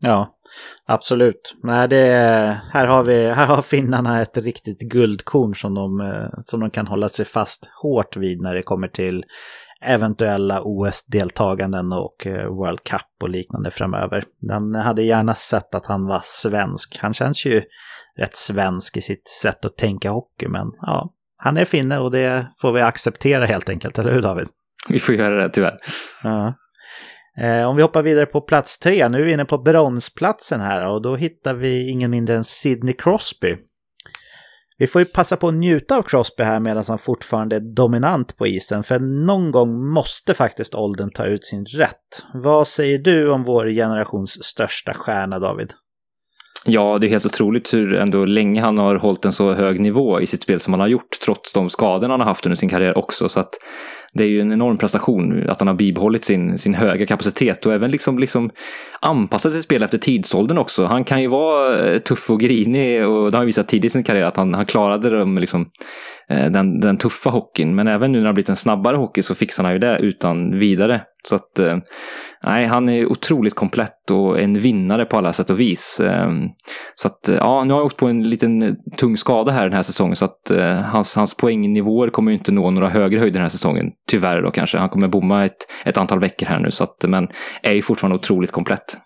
Ja, 0.00 0.34
absolut. 0.86 1.54
Nej, 1.62 1.88
det, 1.88 2.60
här, 2.72 2.86
har 2.86 3.02
vi, 3.02 3.30
här 3.30 3.46
har 3.46 3.62
finnarna 3.62 4.22
ett 4.22 4.36
riktigt 4.36 4.80
guldkorn 4.80 5.54
som 5.54 5.74
de, 5.74 6.00
eh, 6.00 6.40
som 6.44 6.60
de 6.60 6.70
kan 6.70 6.86
hålla 6.86 7.08
sig 7.08 7.24
fast 7.24 7.70
hårt 7.82 8.16
vid 8.16 8.40
när 8.40 8.54
det 8.54 8.62
kommer 8.62 8.88
till 8.88 9.24
eventuella 9.84 10.60
OS-deltaganden 10.62 11.92
och 11.92 12.26
eh, 12.26 12.46
World 12.48 12.82
Cup 12.82 13.22
och 13.22 13.28
liknande 13.28 13.70
framöver. 13.70 14.24
Den 14.40 14.74
hade 14.74 15.02
gärna 15.02 15.34
sett 15.34 15.74
att 15.74 15.86
han 15.86 16.06
var 16.06 16.20
svensk. 16.22 16.98
Han 17.00 17.14
känns 17.14 17.46
ju 17.46 17.62
rätt 18.18 18.36
svensk 18.36 18.96
i 18.96 19.00
sitt 19.00 19.28
sätt 19.28 19.64
att 19.64 19.76
tänka 19.76 20.10
hockey, 20.10 20.48
men 20.48 20.66
ja, 20.80 21.10
han 21.42 21.56
är 21.56 21.64
finne 21.64 21.98
och 21.98 22.10
det 22.10 22.46
får 22.60 22.72
vi 22.72 22.80
acceptera 22.80 23.46
helt 23.46 23.68
enkelt, 23.68 23.98
eller 23.98 24.12
hur 24.12 24.22
David? 24.22 24.48
Vi 24.88 24.98
får 24.98 25.14
göra 25.14 25.42
det 25.42 25.48
tyvärr. 25.48 25.78
Ja. 26.22 26.54
Eh, 27.40 27.68
om 27.68 27.76
vi 27.76 27.82
hoppar 27.82 28.02
vidare 28.02 28.26
på 28.26 28.40
plats 28.40 28.78
tre, 28.78 29.08
nu 29.08 29.20
är 29.20 29.24
vi 29.24 29.32
inne 29.32 29.44
på 29.44 29.58
bronsplatsen 29.58 30.60
här 30.60 30.86
och 30.86 31.02
då 31.02 31.16
hittar 31.16 31.54
vi 31.54 31.90
ingen 31.90 32.10
mindre 32.10 32.36
än 32.36 32.44
Sidney 32.44 32.94
Crosby. 32.94 33.56
Vi 34.78 34.86
får 34.86 35.00
ju 35.00 35.04
passa 35.04 35.36
på 35.36 35.48
att 35.48 35.54
njuta 35.54 35.96
av 35.96 36.02
Crosby 36.02 36.42
här 36.42 36.60
medan 36.60 36.84
han 36.88 36.98
fortfarande 36.98 37.56
är 37.56 37.74
dominant 37.74 38.36
på 38.36 38.46
isen, 38.46 38.82
för 38.82 38.98
någon 39.26 39.50
gång 39.50 39.88
måste 39.88 40.34
faktiskt 40.34 40.74
åldern 40.74 41.10
ta 41.10 41.24
ut 41.24 41.44
sin 41.44 41.64
rätt. 41.64 42.22
Vad 42.34 42.68
säger 42.68 42.98
du 42.98 43.30
om 43.30 43.44
vår 43.44 43.66
generations 43.66 44.44
största 44.44 44.94
stjärna, 44.94 45.38
David? 45.38 45.72
Ja, 46.64 46.98
det 46.98 47.06
är 47.06 47.10
helt 47.10 47.26
otroligt 47.26 47.74
hur 47.74 47.94
ändå 47.94 48.24
länge 48.24 48.60
han 48.60 48.78
har 48.78 48.94
hållit 48.94 49.24
en 49.24 49.32
så 49.32 49.54
hög 49.54 49.80
nivå 49.80 50.20
i 50.20 50.26
sitt 50.26 50.42
spel 50.42 50.60
som 50.60 50.72
han 50.72 50.80
har 50.80 50.88
gjort, 50.88 51.10
trots 51.24 51.52
de 51.52 51.68
skador 51.70 52.08
han 52.08 52.20
har 52.20 52.26
haft 52.26 52.46
under 52.46 52.56
sin 52.56 52.68
karriär 52.68 52.98
också. 52.98 53.28
Så 53.28 53.40
att 53.40 53.50
det 54.12 54.24
är 54.24 54.28
ju 54.28 54.40
en 54.40 54.52
enorm 54.52 54.78
prestation 54.78 55.48
att 55.48 55.60
han 55.60 55.68
har 55.68 55.74
bibehållit 55.74 56.24
sin, 56.24 56.58
sin 56.58 56.74
höga 56.74 57.06
kapacitet 57.06 57.66
och 57.66 57.72
även 57.72 57.90
liksom, 57.90 58.18
liksom 58.18 58.50
anpassat 59.00 59.52
sitt 59.52 59.62
spel 59.62 59.82
efter 59.82 59.98
tidsåldern 59.98 60.58
också. 60.58 60.86
Han 60.86 61.04
kan 61.04 61.22
ju 61.22 61.28
vara 61.28 61.86
eh, 61.86 61.98
tuff 61.98 62.30
och 62.30 62.40
grinig 62.40 63.08
och 63.08 63.30
det 63.30 63.36
har 63.36 63.40
han 63.40 63.46
visat 63.46 63.68
tidigt 63.68 63.84
i 63.84 63.88
sin 63.88 64.02
karriär 64.02 64.24
att 64.24 64.36
han, 64.36 64.54
han 64.54 64.66
klarade 64.66 65.18
dem 65.18 65.38
liksom, 65.38 65.66
eh, 66.30 66.50
den, 66.50 66.80
den 66.80 66.96
tuffa 66.96 67.30
hockeyn. 67.30 67.74
Men 67.74 67.88
även 67.88 68.12
nu 68.12 68.18
när 68.18 68.22
det 68.22 68.28
har 68.28 68.34
blivit 68.34 68.48
en 68.48 68.56
snabbare 68.56 68.96
hockey 68.96 69.22
så 69.22 69.34
fixar 69.34 69.64
han 69.64 69.72
ju 69.72 69.78
det 69.78 69.98
utan 69.98 70.58
vidare. 70.58 71.02
Så 71.24 71.34
att, 71.34 71.58
eh, 71.58 71.76
nej, 72.44 72.66
han 72.66 72.88
är 72.88 73.06
otroligt 73.06 73.54
komplett 73.54 74.10
och 74.10 74.40
en 74.40 74.54
vinnare 74.54 75.04
på 75.04 75.16
alla 75.16 75.32
sätt 75.32 75.50
och 75.50 75.60
vis. 75.60 76.00
Ehm, 76.00 76.42
så 76.94 77.08
att, 77.08 77.38
ja, 77.38 77.64
nu 77.64 77.72
har 77.72 77.80
jag 77.80 77.86
åkt 77.86 77.96
på 77.96 78.06
en 78.06 78.30
liten 78.30 78.76
tung 78.96 79.16
skada 79.16 79.52
här 79.52 79.64
den 79.64 79.76
här 79.76 79.82
säsongen 79.82 80.16
så 80.16 80.24
att 80.24 80.50
hans, 80.92 81.16
hans 81.16 81.36
poängnivåer 81.36 82.10
kommer 82.10 82.30
ju 82.30 82.38
inte 82.38 82.52
nå 82.52 82.70
några 82.70 82.88
högre 82.88 83.18
höjder 83.18 83.32
den 83.32 83.42
här 83.42 83.48
säsongen. 83.48 83.86
Tyvärr 84.08 84.42
då 84.42 84.50
kanske. 84.50 84.78
Han 84.78 84.88
kommer 84.88 85.08
bomma 85.08 85.44
ett, 85.44 85.70
ett 85.84 85.96
antal 85.96 86.20
veckor 86.20 86.46
här 86.46 86.60
nu, 86.60 86.70
så 86.70 86.84
att, 86.84 87.04
men 87.08 87.28
är 87.62 87.74
ju 87.74 87.82
fortfarande 87.82 88.16
otroligt 88.16 88.50
komplett. 88.50 88.98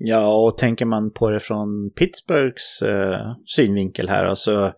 Ja, 0.00 0.36
och 0.36 0.58
tänker 0.58 0.84
man 0.84 1.12
på 1.12 1.30
det 1.30 1.40
från 1.40 1.90
Pittsburghs 1.98 2.82
eh, 2.82 3.20
synvinkel 3.44 4.08
här, 4.08 4.24
alltså 4.24 4.72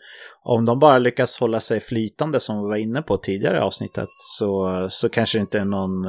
om 0.44 0.64
de 0.64 0.78
bara 0.78 0.98
lyckas 0.98 1.40
hålla 1.40 1.60
sig 1.60 1.80
flytande 1.80 2.40
som 2.40 2.56
vi 2.56 2.68
var 2.68 2.76
inne 2.76 3.02
på 3.02 3.16
tidigare 3.16 3.56
i 3.56 3.60
avsnittet 3.60 4.08
så, 4.18 4.86
så 4.90 5.08
kanske 5.08 5.38
det 5.38 5.42
inte 5.42 5.58
är 5.58 5.64
någon, 5.64 6.06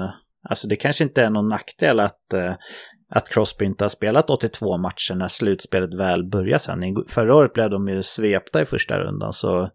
alltså 0.49 0.67
det 0.67 0.75
kanske 0.75 1.03
inte 1.03 1.23
är 1.23 1.29
någon 1.29 1.49
nackdel 1.49 1.99
att, 1.99 2.33
eh, 2.33 2.53
att 3.15 3.29
Crosby 3.29 3.65
inte 3.65 3.83
har 3.83 3.89
spelat 3.89 4.29
82 4.29 4.77
matcher 4.77 5.15
när 5.15 5.27
slutspelet 5.27 5.93
väl 5.93 6.29
börjar 6.29 6.57
sen. 6.57 6.81
Förra 7.07 7.35
året 7.35 7.53
blev 7.53 7.69
de 7.69 7.87
ju 7.87 8.03
svepta 8.03 8.61
i 8.61 8.65
första 8.65 8.99
rundan, 8.99 9.33
så 9.33 9.69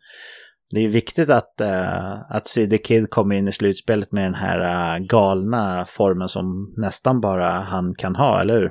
det 0.70 0.84
är 0.84 0.88
viktigt 0.88 1.30
att, 1.30 1.54
uh, 1.60 2.36
att 2.36 2.46
CD 2.46 2.78
Kid 2.78 3.10
kommer 3.10 3.34
in 3.34 3.48
i 3.48 3.52
slutspelet 3.52 4.12
med 4.12 4.24
den 4.24 4.34
här 4.34 4.60
uh, 4.60 5.06
galna 5.06 5.84
formen 5.84 6.28
som 6.28 6.74
nästan 6.76 7.20
bara 7.20 7.50
han 7.50 7.94
kan 7.94 8.16
ha, 8.16 8.40
eller 8.40 8.54
hur? 8.54 8.70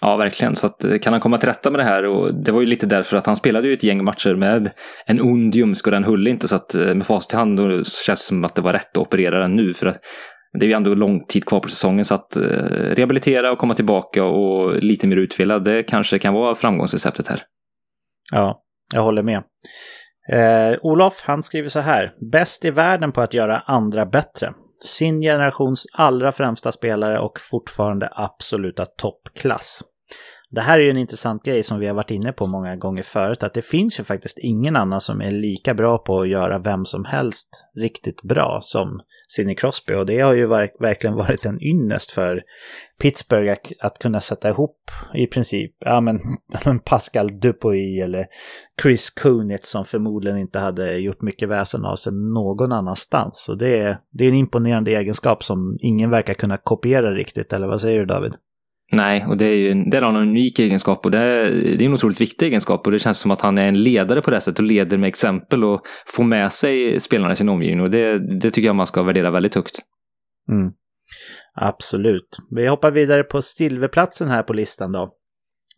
Ja, 0.00 0.16
verkligen. 0.16 0.56
Så 0.56 0.66
att, 0.66 0.84
eh, 0.84 0.98
kan 0.98 1.12
han 1.12 1.20
komma 1.20 1.38
till 1.38 1.48
rätta 1.48 1.70
med 1.70 1.80
det 1.80 1.84
här 1.84 2.04
och 2.04 2.34
det 2.44 2.52
var 2.52 2.60
ju 2.60 2.66
lite 2.66 2.86
därför 2.86 3.16
att 3.16 3.26
han 3.26 3.36
spelade 3.36 3.68
ju 3.68 3.74
ett 3.74 3.82
gäng 3.82 4.04
matcher 4.04 4.34
med 4.34 4.70
en 5.06 5.20
ond 5.20 5.54
ljumsk 5.54 5.86
och 5.86 5.92
den 5.92 6.04
höll 6.04 6.26
inte 6.26 6.48
så 6.48 6.56
att 6.56 6.74
med 6.74 7.06
fast 7.06 7.34
i 7.34 7.36
hand 7.36 7.58
känns 7.58 8.06
det 8.06 8.16
som 8.16 8.44
att 8.44 8.54
det 8.54 8.62
var 8.62 8.72
rätt 8.72 8.96
att 8.96 8.96
operera 8.96 9.40
den 9.40 9.56
nu 9.56 9.74
för 9.74 9.86
att 9.86 9.96
det 10.58 10.66
är 10.66 10.68
ju 10.68 10.74
ändå 10.74 10.94
lång 10.94 11.26
tid 11.26 11.44
kvar 11.44 11.60
på 11.60 11.68
säsongen 11.68 12.04
så 12.04 12.14
att 12.14 12.36
rehabilitera 12.96 13.52
och 13.52 13.58
komma 13.58 13.74
tillbaka 13.74 14.24
och 14.24 14.82
lite 14.82 15.06
mer 15.06 15.16
utvilad 15.16 15.64
det 15.64 15.82
kanske 15.82 16.18
kan 16.18 16.34
vara 16.34 16.54
framgångsreceptet 16.54 17.28
här. 17.28 17.42
Ja, 18.32 18.62
jag 18.94 19.02
håller 19.02 19.22
med. 19.22 19.42
Eh, 20.28 20.78
Olof, 20.82 21.22
han 21.24 21.42
skriver 21.42 21.68
så 21.68 21.80
här. 21.80 22.12
Bäst 22.32 22.64
i 22.64 22.70
världen 22.70 23.12
på 23.12 23.20
att 23.20 23.34
göra 23.34 23.62
andra 23.66 24.06
bättre. 24.06 24.52
Sin 24.84 25.20
generations 25.20 25.86
allra 25.92 26.32
främsta 26.32 26.72
spelare 26.72 27.20
och 27.20 27.40
fortfarande 27.40 28.08
absoluta 28.12 28.86
toppklass. 28.86 29.82
Det 30.50 30.60
här 30.60 30.78
är 30.78 30.82
ju 30.82 30.90
en 30.90 30.96
intressant 30.96 31.44
grej 31.44 31.62
som 31.62 31.78
vi 31.78 31.86
har 31.86 31.94
varit 31.94 32.10
inne 32.10 32.32
på 32.32 32.46
många 32.46 32.76
gånger 32.76 33.02
förut, 33.02 33.42
att 33.42 33.54
det 33.54 33.62
finns 33.62 34.00
ju 34.00 34.04
faktiskt 34.04 34.38
ingen 34.38 34.76
annan 34.76 35.00
som 35.00 35.20
är 35.20 35.30
lika 35.30 35.74
bra 35.74 35.98
på 35.98 36.20
att 36.20 36.28
göra 36.28 36.58
vem 36.58 36.84
som 36.84 37.04
helst 37.04 37.48
riktigt 37.76 38.22
bra 38.22 38.58
som 38.62 39.00
Sidney 39.28 39.54
Crosby. 39.54 39.94
Och 39.94 40.06
det 40.06 40.20
har 40.20 40.34
ju 40.34 40.46
verkligen 40.80 41.16
varit 41.26 41.44
en 41.44 41.62
ynnest 41.62 42.10
för 42.10 42.42
Pittsburgh 43.02 43.52
att, 43.52 43.72
att 43.80 43.98
kunna 43.98 44.20
sätta 44.20 44.48
ihop 44.48 44.76
i 45.14 45.26
princip, 45.26 45.72
ja 45.84 46.00
men 46.64 46.78
Pascal 46.84 47.40
Dupuy 47.40 48.00
eller 48.00 48.26
Chris 48.82 49.10
Kunitz 49.10 49.70
som 49.70 49.84
förmodligen 49.84 50.38
inte 50.38 50.58
hade 50.58 50.98
gjort 50.98 51.22
mycket 51.22 51.48
väsen 51.48 51.84
av 51.84 51.96
sig 51.96 52.12
någon 52.12 52.72
annanstans. 52.72 53.48
Och 53.48 53.58
det 53.58 53.78
är, 53.78 53.98
det 54.12 54.24
är 54.24 54.28
en 54.28 54.34
imponerande 54.34 54.90
egenskap 54.90 55.44
som 55.44 55.76
ingen 55.80 56.10
verkar 56.10 56.34
kunna 56.34 56.56
kopiera 56.56 57.14
riktigt, 57.14 57.52
eller 57.52 57.66
vad 57.66 57.80
säger 57.80 57.98
du 57.98 58.06
David? 58.06 58.34
Nej, 58.92 59.26
och 59.26 59.36
det 59.36 59.44
är 59.44 59.54
ju 59.54 59.84
det 59.84 59.96
är 59.96 60.02
en 60.02 60.16
unik 60.16 60.58
egenskap 60.58 61.04
och 61.04 61.10
det 61.10 61.18
är, 61.18 61.50
det 61.50 61.84
är 61.84 61.86
en 61.86 61.94
otroligt 61.94 62.20
viktig 62.20 62.46
egenskap 62.46 62.86
och 62.86 62.92
det 62.92 62.98
känns 62.98 63.18
som 63.18 63.30
att 63.30 63.40
han 63.40 63.58
är 63.58 63.64
en 63.64 63.82
ledare 63.82 64.22
på 64.22 64.30
det 64.30 64.40
sättet 64.40 64.58
och 64.58 64.64
leder 64.64 64.98
med 64.98 65.08
exempel 65.08 65.64
och 65.64 65.80
får 66.06 66.24
med 66.24 66.52
sig 66.52 67.00
spelarna 67.00 67.32
i 67.32 67.36
sin 67.36 67.48
omgivning 67.48 67.80
och 67.80 67.90
det, 67.90 68.18
det 68.40 68.50
tycker 68.50 68.66
jag 68.66 68.76
man 68.76 68.86
ska 68.86 69.02
värdera 69.02 69.30
väldigt 69.30 69.54
högt. 69.54 69.78
Mm. 70.50 70.72
Absolut. 71.54 72.36
Vi 72.50 72.66
hoppar 72.66 72.90
vidare 72.90 73.22
på 73.22 73.42
silverplatsen 73.42 74.28
här 74.28 74.42
på 74.42 74.52
listan 74.52 74.92
då. 74.92 75.14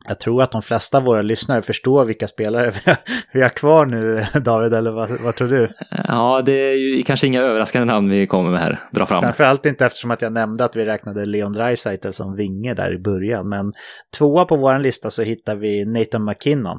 Jag 0.09 0.21
tror 0.21 0.43
att 0.43 0.53
de 0.53 0.63
flesta 0.63 0.99
av 0.99 1.05
våra 1.05 1.23
lyssnare 1.23 1.63
förstår 1.63 2.05
vilka 2.05 2.27
spelare 2.27 2.73
vi 3.33 3.43
har 3.43 3.49
kvar 3.49 3.87
nu, 3.87 4.25
David, 4.41 4.75
eller 4.75 4.93
vad, 4.93 5.21
vad, 5.21 5.37
tror 5.37 5.49
du? 5.49 5.73
Ja, 5.91 6.43
det 6.47 6.53
är 6.53 6.75
ju 6.75 7.03
kanske 7.03 7.27
inga 7.27 7.43
överraskande 7.43 7.93
namn 7.93 8.11
vi 8.11 8.27
kommer 8.27 8.51
med 8.51 8.61
här, 8.61 8.89
dra 8.93 9.07
fram. 9.07 9.21
Framförallt 9.21 9.67
inte 9.67 9.87
eftersom 9.87 10.11
att 10.11 10.23
jag 10.23 10.33
nämnde 10.33 10.65
att 10.65 10.77
vi 10.77 10.85
räknade 10.85 11.27
Leon 11.27 11.53
Draisaitl 11.53 12.11
som 12.11 12.37
vinge 12.37 12.75
där 12.75 12.95
i 12.95 12.99
början, 12.99 13.49
men 13.49 13.73
tvåa 14.19 14.45
på 14.45 14.57
vår 14.57 14.79
lista 14.79 15.11
så 15.11 15.23
hittar 15.23 15.57
vi 15.57 15.85
Nathan 15.85 16.25
McKinnon. 16.25 16.79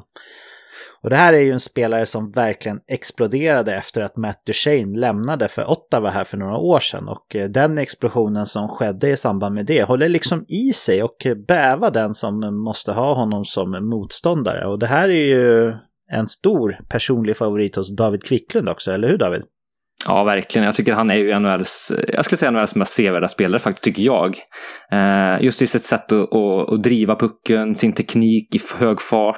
Och 1.02 1.10
det 1.10 1.16
här 1.16 1.32
är 1.32 1.40
ju 1.40 1.52
en 1.52 1.60
spelare 1.60 2.06
som 2.06 2.30
verkligen 2.30 2.80
exploderade 2.88 3.74
efter 3.74 4.02
att 4.02 4.16
Matt 4.16 4.46
Duchene 4.46 4.98
lämnade 4.98 5.48
för 5.48 5.70
Ottawa 5.70 6.10
här 6.10 6.24
för 6.24 6.38
några 6.38 6.56
år 6.56 6.80
sedan. 6.80 7.08
Och 7.08 7.36
eh, 7.36 7.48
den 7.48 7.78
explosionen 7.78 8.46
som 8.46 8.68
skedde 8.68 9.10
i 9.10 9.16
samband 9.16 9.54
med 9.54 9.66
det 9.66 9.82
håller 9.82 10.08
liksom 10.08 10.44
i 10.48 10.72
sig 10.72 11.02
och 11.02 11.16
bävar 11.48 11.90
den 11.90 12.14
som 12.14 12.62
måste 12.64 12.92
ha 12.92 13.14
honom 13.14 13.44
som 13.44 13.88
motståndare. 13.88 14.66
Och 14.66 14.78
det 14.78 14.86
här 14.86 15.08
är 15.08 15.26
ju 15.26 15.74
en 16.10 16.28
stor 16.28 16.78
personlig 16.88 17.36
favorit 17.36 17.76
hos 17.76 17.96
David 17.96 18.22
Quicklund 18.22 18.68
också, 18.68 18.92
eller 18.92 19.08
hur 19.08 19.18
David? 19.18 19.42
Ja, 20.06 20.24
verkligen. 20.24 20.64
Jag 20.64 20.74
tycker 20.74 20.94
han 20.94 21.10
är 21.10 21.16
ju 21.16 21.38
NHLs, 21.38 21.92
jag 22.08 22.24
skulle 22.24 22.36
säga 22.36 22.50
NHLs 22.50 22.74
mest 22.74 22.94
sevärda 22.94 23.28
spelare 23.28 23.58
faktiskt, 23.58 23.84
tycker 23.84 24.02
jag. 24.02 24.36
Eh, 24.92 25.44
just 25.44 25.62
i 25.62 25.66
sitt 25.66 25.82
sätt 25.82 26.12
att, 26.12 26.34
att, 26.34 26.72
att, 26.72 26.82
driva 26.82 27.16
pucken, 27.16 27.74
sin 27.74 27.92
teknik 27.92 28.54
i 28.54 28.60
hög 28.78 29.00
fart. 29.00 29.36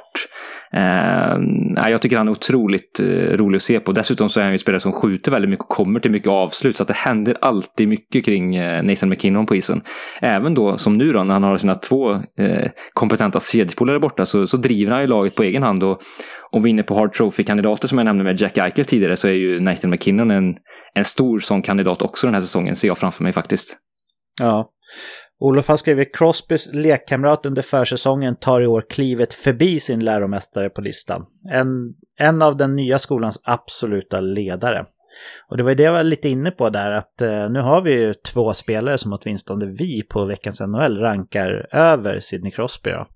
Eh, 0.73 1.89
jag 1.89 2.01
tycker 2.01 2.17
han 2.17 2.27
är 2.27 2.31
otroligt 2.31 2.99
eh, 2.99 3.37
rolig 3.37 3.55
att 3.55 3.61
se 3.61 3.79
på. 3.79 3.91
Dessutom 3.91 4.29
så 4.29 4.39
är 4.39 4.43
han 4.43 4.51
ju 4.51 4.55
en 4.55 4.59
spelare 4.59 4.79
som 4.79 4.91
skjuter 4.91 5.31
väldigt 5.31 5.49
mycket 5.49 5.63
och 5.63 5.69
kommer 5.69 5.99
till 5.99 6.11
mycket 6.11 6.29
avslut. 6.29 6.75
Så 6.75 6.83
att 6.83 6.87
det 6.87 6.95
händer 6.95 7.37
alltid 7.41 7.87
mycket 7.87 8.25
kring 8.25 8.55
eh, 8.55 8.83
Nathan 8.83 9.09
McKinnon 9.09 9.45
på 9.45 9.55
isen. 9.55 9.81
Även 10.21 10.53
då, 10.53 10.77
som 10.77 10.97
nu 10.97 11.13
då, 11.13 11.23
när 11.23 11.33
han 11.33 11.43
har 11.43 11.57
sina 11.57 11.75
två 11.75 12.13
eh, 12.13 12.69
kompetenta 12.93 13.39
kedjepolare 13.39 13.99
borta, 13.99 14.25
så, 14.25 14.47
så 14.47 14.57
driver 14.57 14.91
han 14.91 15.01
ju 15.01 15.07
laget 15.07 15.35
på 15.35 15.43
egen 15.43 15.63
hand. 15.63 15.83
Och 15.83 16.01
om 16.51 16.63
vi 16.63 16.69
är 16.69 16.71
inne 16.71 16.83
på 16.83 16.95
Hard 16.95 17.13
Trophy-kandidater 17.13 17.87
som 17.87 17.97
jag 17.97 18.05
nämnde 18.05 18.23
med 18.23 18.41
Jack 18.41 18.57
Eichel 18.57 18.85
tidigare, 18.85 19.15
så 19.15 19.27
är 19.27 19.31
ju 19.31 19.59
Nathan 19.59 19.89
McKinnon 19.89 20.31
en, 20.31 20.54
en 20.93 21.05
stor 21.05 21.39
sån 21.39 21.61
kandidat 21.61 22.01
också 22.01 22.27
den 22.27 22.33
här 22.33 22.41
säsongen, 22.41 22.75
ser 22.75 22.87
jag 22.87 22.97
framför 22.97 23.23
mig 23.23 23.33
faktiskt. 23.33 23.77
Ja. 24.41 24.69
Olof 25.39 25.67
har 25.67 25.77
skrivit 25.77 26.15
Crosbys 26.15 26.73
lekkamrat 26.73 27.45
under 27.45 27.61
försäsongen 27.61 28.35
tar 28.35 28.61
i 28.61 28.67
år 28.67 28.85
klivet 28.89 29.33
förbi 29.33 29.79
sin 29.79 30.05
läromästare 30.05 30.69
på 30.69 30.81
listan. 30.81 31.25
En, 31.51 31.67
en 32.19 32.41
av 32.41 32.55
den 32.55 32.75
nya 32.75 32.99
skolans 32.99 33.41
absoluta 33.43 34.21
ledare. 34.21 34.85
Och 35.49 35.57
det 35.57 35.63
var 35.63 35.75
det 35.75 35.83
jag 35.83 35.91
var 35.91 36.03
lite 36.03 36.29
inne 36.29 36.51
på 36.51 36.69
där, 36.69 36.91
att 36.91 37.21
eh, 37.21 37.49
nu 37.49 37.59
har 37.59 37.81
vi 37.81 38.01
ju 38.01 38.13
två 38.13 38.53
spelare 38.53 38.97
som 38.97 39.13
åtminstone 39.21 39.65
vi 39.65 40.03
på 40.03 40.25
veckans 40.25 40.61
NHL 40.61 40.97
rankar 40.97 41.67
över 41.71 42.19
Sidney 42.19 42.51
Crosby. 42.51 42.89
Då. 42.89 43.07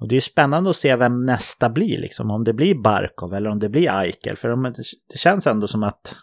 Och 0.00 0.08
det 0.08 0.16
är 0.16 0.20
spännande 0.20 0.70
att 0.70 0.76
se 0.76 0.96
vem 0.96 1.24
nästa 1.24 1.70
blir, 1.70 1.98
liksom. 1.98 2.30
om 2.30 2.44
det 2.44 2.52
blir 2.52 2.74
Barkov 2.74 3.34
eller 3.34 3.50
om 3.50 3.58
det 3.58 3.68
blir 3.68 3.90
Eichel. 3.90 4.36
För 4.36 4.72
det 5.12 5.18
känns 5.18 5.46
ändå 5.46 5.68
som 5.68 5.82
att 5.82 6.16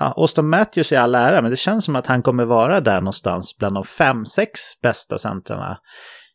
ja, 0.00 0.14
Austin 0.16 0.48
Matthews 0.48 0.92
i 0.92 0.96
all 0.96 1.14
ära, 1.14 1.42
men 1.42 1.50
det 1.50 1.56
känns 1.56 1.84
som 1.84 1.96
att 1.96 2.06
han 2.06 2.22
kommer 2.22 2.44
vara 2.44 2.80
där 2.80 3.00
någonstans 3.00 3.58
bland 3.58 3.76
de 3.76 3.84
fem, 3.84 4.26
sex 4.26 4.60
bästa 4.82 5.18
centrarna. 5.18 5.78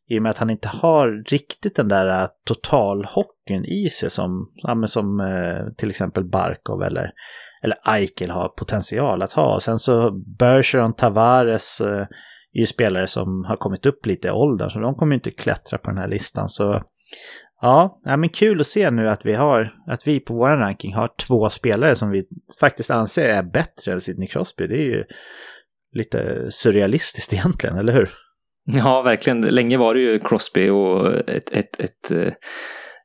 I 0.10 0.20
och 0.20 0.24
med 0.24 0.30
att 0.30 0.38
han 0.38 0.50
inte 0.50 0.68
har 0.68 1.30
riktigt 1.30 1.76
den 1.76 1.88
där 1.88 2.22
äh, 2.22 2.28
totalhockeyn 2.48 3.66
i 3.66 3.90
sig 3.90 4.10
som, 4.10 4.48
ja, 4.56 4.88
som 4.88 5.20
eh, 5.20 5.74
till 5.78 5.90
exempel 5.90 6.30
Barkov 6.30 6.84
eller, 6.84 7.12
eller 7.64 7.78
Eichel 7.88 8.32
har 8.32 8.48
potential 8.48 9.22
att 9.22 9.34
ha. 9.34 9.60
Sen 9.60 9.80
så 9.80 10.12
Bergeron, 10.40 10.94
Tavares 10.94 11.82
eh, 11.82 12.08
är 12.54 12.60
ju 12.60 12.66
spelare 12.66 13.08
som 13.08 13.46
har 13.46 13.56
kommit 13.56 13.86
upp 13.86 14.06
lite 14.06 14.28
i 14.28 14.32
åldern, 14.32 14.70
så 14.70 14.80
de 14.80 14.96
kommer 14.96 15.16
inte 15.16 15.32
klättra 15.32 15.78
på 15.78 15.90
den 15.90 16.00
här 16.00 16.08
listan. 16.08 16.50
Så 16.50 16.82
Ja, 17.66 18.00
men 18.04 18.30
kul 18.30 18.60
att 18.60 18.68
se 18.68 18.92
nu 18.92 19.10
att 19.10 19.26
vi 19.26 19.34
har, 19.34 19.74
att 19.88 20.08
vi 20.08 20.20
på 20.20 20.34
vår 20.34 20.48
ranking 20.48 20.94
har 20.94 21.10
två 21.28 21.50
spelare 21.50 21.96
som 21.96 22.12
vi 22.12 22.24
faktiskt 22.60 22.92
anser 22.92 23.30
är 23.30 23.44
bättre 23.44 23.94
än 23.94 24.02
Sidney 24.02 24.28
Crosby. 24.28 24.68
Det 24.68 24.76
är 24.76 24.86
ju 24.86 25.04
lite 25.96 26.52
surrealistiskt 26.52 27.34
egentligen, 27.34 27.78
eller 27.78 27.94
hur? 27.94 28.10
Ja, 28.66 29.02
verkligen. 29.02 29.42
Länge 29.42 29.78
var 29.78 29.94
det 29.94 30.00
ju 30.00 30.20
Crosby 30.20 30.70
och 30.70 31.30
ett, 31.30 31.52
ett, 31.52 31.80
ett, 31.80 32.12
eh, 32.12 32.34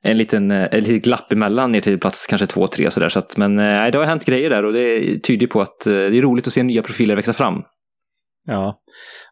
en 0.03 0.19
liten, 0.19 0.51
ett 0.51 0.89
litet 0.89 1.05
glapp 1.05 1.33
emellan 1.33 1.73
ner 1.73 1.81
till 1.81 2.01
plats 2.01 2.27
kanske 2.27 2.47
två, 2.47 2.67
tre 2.67 2.91
sådär. 2.91 3.09
Så 3.09 3.19
att, 3.19 3.37
men 3.37 3.59
eh, 3.59 3.65
nej, 3.65 3.93
det 3.93 3.99
har 3.99 4.05
hänt 4.05 4.25
grejer 4.25 4.51
där 4.51 4.65
och 4.65 4.73
det 4.73 5.19
tyder 5.23 5.47
på 5.47 5.61
att 5.61 5.87
eh, 5.87 5.93
det 5.93 6.19
är 6.19 6.23
roligt 6.23 6.47
att 6.47 6.53
se 6.53 6.63
nya 6.63 6.83
profiler 6.83 7.17
växa 7.17 7.33
fram. 7.33 7.55
Ja, 8.47 8.81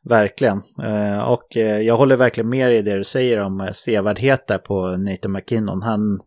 verkligen. 0.08 0.62
Eh, 0.82 1.30
och 1.30 1.56
eh, 1.56 1.80
jag 1.80 1.96
håller 1.96 2.16
verkligen 2.16 2.50
med 2.50 2.72
i 2.72 2.82
det 2.82 2.96
du 2.96 3.04
säger 3.04 3.40
om 3.40 3.52
sevärdheter 3.58 3.74
sevärdhet 3.74 4.46
där 4.46 4.58
på 4.58 4.96
Nathan 4.96 5.32
McKinnon. 5.32 5.82
Han, 5.82 6.20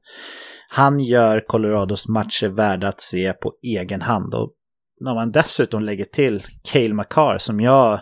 han 0.69 0.99
gör 0.99 1.39
Colorados 1.47 2.07
matcher 2.07 2.47
värda 2.47 2.87
att 2.87 3.01
se 3.01 3.33
på 3.33 3.53
egen 3.63 4.01
hand. 4.01 4.35
Och 4.35 4.53
när 4.99 5.13
man 5.13 5.31
dessutom 5.31 5.83
lägger 5.83 6.05
till 6.05 6.43
Cale 6.71 6.93
McCarr 6.93 7.37
som 7.37 7.59
jag... 7.59 7.99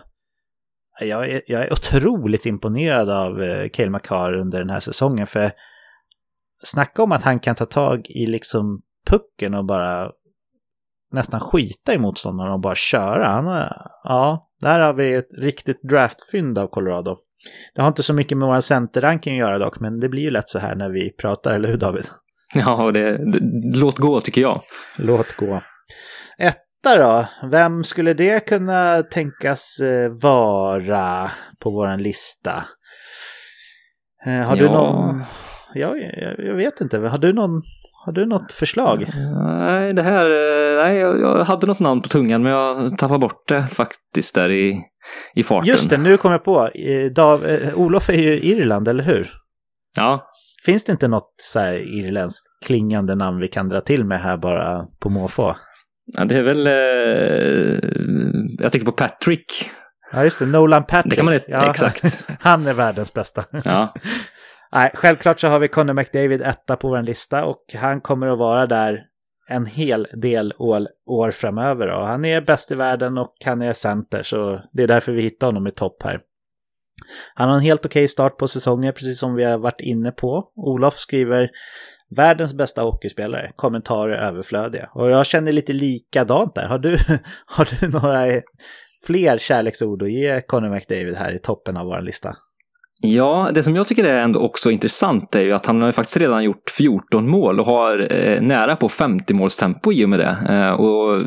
Jag 1.00 1.30
är, 1.30 1.42
jag 1.46 1.62
är 1.62 1.72
otroligt 1.72 2.46
imponerad 2.46 3.10
av 3.10 3.42
eh, 3.42 3.68
Cale 3.68 3.90
McCarr 3.90 4.32
under 4.32 4.58
den 4.58 4.70
här 4.70 4.80
säsongen. 4.80 5.26
För 5.26 5.50
snacka 6.62 7.02
om 7.02 7.12
att 7.12 7.22
han 7.22 7.40
kan 7.40 7.54
ta 7.54 7.66
tag 7.66 8.06
i 8.08 8.26
liksom 8.26 8.82
pucken 9.06 9.54
och 9.54 9.64
bara 9.64 10.10
nästan 11.12 11.40
skita 11.40 11.94
i 11.94 11.98
motståndaren 11.98 12.52
och 12.52 12.60
bara 12.60 12.74
köra. 12.74 13.28
Han, 13.28 13.68
ja, 14.04 14.40
där 14.60 14.80
har 14.80 14.92
vi 14.92 15.14
ett 15.14 15.38
riktigt 15.38 15.82
draftfynd 15.82 16.58
av 16.58 16.66
Colorado. 16.66 17.16
Det 17.74 17.80
har 17.80 17.88
inte 17.88 18.02
så 18.02 18.14
mycket 18.14 18.38
med 18.38 18.48
vår 18.48 18.60
centerranking 18.60 19.32
att 19.32 19.38
göra 19.38 19.58
dock, 19.58 19.80
men 19.80 19.98
det 19.98 20.08
blir 20.08 20.22
ju 20.22 20.30
lätt 20.30 20.48
så 20.48 20.58
här 20.58 20.74
när 20.74 20.90
vi 20.90 21.10
pratar, 21.10 21.54
eller 21.54 21.68
hur 21.68 21.76
David? 21.76 22.04
Ja, 22.54 22.90
det, 22.94 23.32
det, 23.32 23.38
låt 23.78 23.98
gå 23.98 24.20
tycker 24.20 24.40
jag. 24.40 24.62
Låt 24.96 25.36
gå. 25.36 25.60
Etta 26.38 26.96
då, 26.96 27.26
vem 27.48 27.84
skulle 27.84 28.14
det 28.14 28.46
kunna 28.46 29.02
tänkas 29.02 29.80
eh, 29.80 30.10
vara 30.22 31.30
på 31.58 31.70
vår 31.70 31.96
lista? 31.96 32.64
Eh, 34.26 34.32
har 34.32 34.56
ja. 34.56 34.62
du 34.62 34.68
någon... 34.68 35.22
Ja, 35.74 35.96
jag, 35.96 36.46
jag 36.46 36.54
vet 36.54 36.80
inte, 36.80 36.98
har 36.98 37.18
du 37.18 37.32
någon 37.32 37.62
har 38.04 38.12
du 38.12 38.26
något 38.26 38.52
förslag? 38.52 39.06
Nej, 39.46 39.92
det 39.92 40.02
här... 40.02 40.30
Eh, 40.30 40.84
nej, 40.84 40.96
jag 40.98 41.44
hade 41.44 41.66
något 41.66 41.78
namn 41.78 42.02
på 42.02 42.08
tungan 42.08 42.42
men 42.42 42.52
jag 42.52 42.98
tappade 42.98 43.18
bort 43.18 43.48
det 43.48 43.66
faktiskt 43.66 44.34
där 44.34 44.50
i, 44.50 44.80
i 45.34 45.42
farten. 45.42 45.68
Just 45.68 45.90
det, 45.90 45.98
nu 45.98 46.16
kom 46.16 46.32
jag 46.32 46.44
på. 46.44 46.70
Dav, 47.14 47.46
eh, 47.46 47.74
Olof 47.74 48.10
är 48.10 48.14
ju 48.14 48.40
Irland, 48.40 48.88
eller 48.88 49.04
hur? 49.04 49.30
Ja. 49.96 50.28
Finns 50.64 50.84
det 50.84 50.92
inte 50.92 51.08
något 51.08 51.34
så 51.36 51.58
här 51.58 51.74
irländskt 51.74 52.46
klingande 52.66 53.14
namn 53.14 53.40
vi 53.40 53.48
kan 53.48 53.68
dra 53.68 53.80
till 53.80 54.04
med 54.04 54.20
här 54.20 54.36
bara 54.36 54.86
på 55.02 55.08
måfå? 55.08 55.54
Ja, 56.06 56.24
det 56.24 56.36
är 56.36 56.42
väl... 56.42 56.66
Eh, 56.66 56.72
jag 58.62 58.72
tänker 58.72 58.84
på 58.84 58.92
Patrick. 58.92 59.70
Ja, 60.12 60.24
just 60.24 60.38
det. 60.38 60.46
Nolan 60.46 60.84
Patrick. 60.84 61.10
Det 61.10 61.16
kan 61.16 61.26
man, 61.26 61.40
ja, 61.48 61.70
exakt. 61.70 62.28
Han 62.40 62.66
är 62.66 62.74
världens 62.74 63.14
bästa. 63.14 63.44
Ja. 63.64 63.92
Nej, 64.72 64.90
självklart 64.94 65.40
så 65.40 65.48
har 65.48 65.58
vi 65.58 65.68
Conor 65.68 65.94
McDavid 65.94 66.42
etta 66.42 66.76
på 66.76 66.88
vår 66.88 67.02
lista 67.02 67.44
och 67.44 67.64
han 67.74 68.00
kommer 68.00 68.26
att 68.26 68.38
vara 68.38 68.66
där 68.66 69.02
en 69.48 69.66
hel 69.66 70.06
del 70.12 70.52
år, 70.58 70.86
år 71.06 71.30
framöver. 71.30 71.88
Och 71.88 72.06
han 72.06 72.24
är 72.24 72.40
bäst 72.40 72.72
i 72.72 72.74
världen 72.74 73.18
och 73.18 73.34
han 73.44 73.62
är 73.62 73.72
center, 73.72 74.22
så 74.22 74.60
det 74.72 74.82
är 74.82 74.86
därför 74.86 75.12
vi 75.12 75.22
hittar 75.22 75.46
honom 75.46 75.66
i 75.66 75.70
topp 75.70 76.02
här. 76.04 76.20
Han 77.34 77.48
har 77.48 77.56
en 77.56 77.62
helt 77.62 77.86
okej 77.86 78.00
okay 78.00 78.08
start 78.08 78.36
på 78.36 78.48
säsongen, 78.48 78.92
precis 78.92 79.18
som 79.18 79.34
vi 79.34 79.44
har 79.44 79.58
varit 79.58 79.80
inne 79.80 80.10
på. 80.10 80.44
Olof 80.56 80.94
skriver 80.94 81.50
världens 82.16 82.54
bästa 82.54 82.82
hockeyspelare, 82.82 83.52
kommentarer 83.56 84.16
överflödiga. 84.16 84.90
Och 84.94 85.10
jag 85.10 85.26
känner 85.26 85.52
lite 85.52 85.72
likadant 85.72 86.54
där. 86.54 86.66
Har 86.66 86.78
du, 86.78 86.98
har 87.46 87.68
du 87.80 87.88
några 87.88 88.40
fler 89.06 89.38
kärleksord 89.38 90.02
att 90.02 90.10
ge 90.10 90.40
Conor 90.40 90.70
McDavid 90.70 91.16
här 91.16 91.32
i 91.32 91.38
toppen 91.38 91.76
av 91.76 91.86
vår 91.86 92.00
lista? 92.00 92.36
Ja, 93.02 93.50
det 93.54 93.62
som 93.62 93.76
jag 93.76 93.86
tycker 93.86 94.04
är 94.04 94.20
ändå 94.20 94.40
också 94.40 94.70
intressant 94.70 95.34
är 95.34 95.40
ju 95.40 95.52
att 95.52 95.66
han 95.66 95.80
har 95.80 95.88
ju 95.88 95.92
faktiskt 95.92 96.16
redan 96.16 96.44
gjort 96.44 96.70
14 96.78 97.28
mål 97.28 97.60
och 97.60 97.66
har 97.66 98.12
eh, 98.12 98.42
nära 98.42 98.76
på 98.76 98.88
50 98.88 99.34
målstempo 99.34 99.92
i 99.92 100.04
och 100.04 100.08
med 100.08 100.18
det. 100.18 100.36
Eh, 100.48 100.70
och 100.70 101.22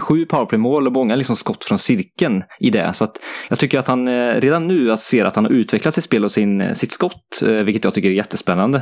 sju 0.00 0.24
powerplaymål 0.24 0.86
och 0.86 0.92
många 0.92 1.16
liksom 1.16 1.36
skott 1.36 1.64
från 1.64 1.78
cirkeln 1.78 2.42
i 2.60 2.70
det. 2.70 2.92
Så 2.92 3.04
att 3.04 3.16
jag 3.48 3.58
tycker 3.58 3.78
att 3.78 3.88
han 3.88 4.08
eh, 4.08 4.34
redan 4.34 4.68
nu 4.68 4.96
ser 4.96 5.24
att 5.24 5.36
han 5.36 5.44
har 5.44 5.52
utvecklat 5.52 5.94
sitt 5.94 6.04
spel 6.04 6.24
och 6.24 6.30
sin, 6.30 6.60
eh, 6.60 6.72
sitt 6.72 6.92
skott, 6.92 7.42
eh, 7.46 7.52
vilket 7.52 7.84
jag 7.84 7.94
tycker 7.94 8.08
är 8.08 8.14
jättespännande. 8.14 8.78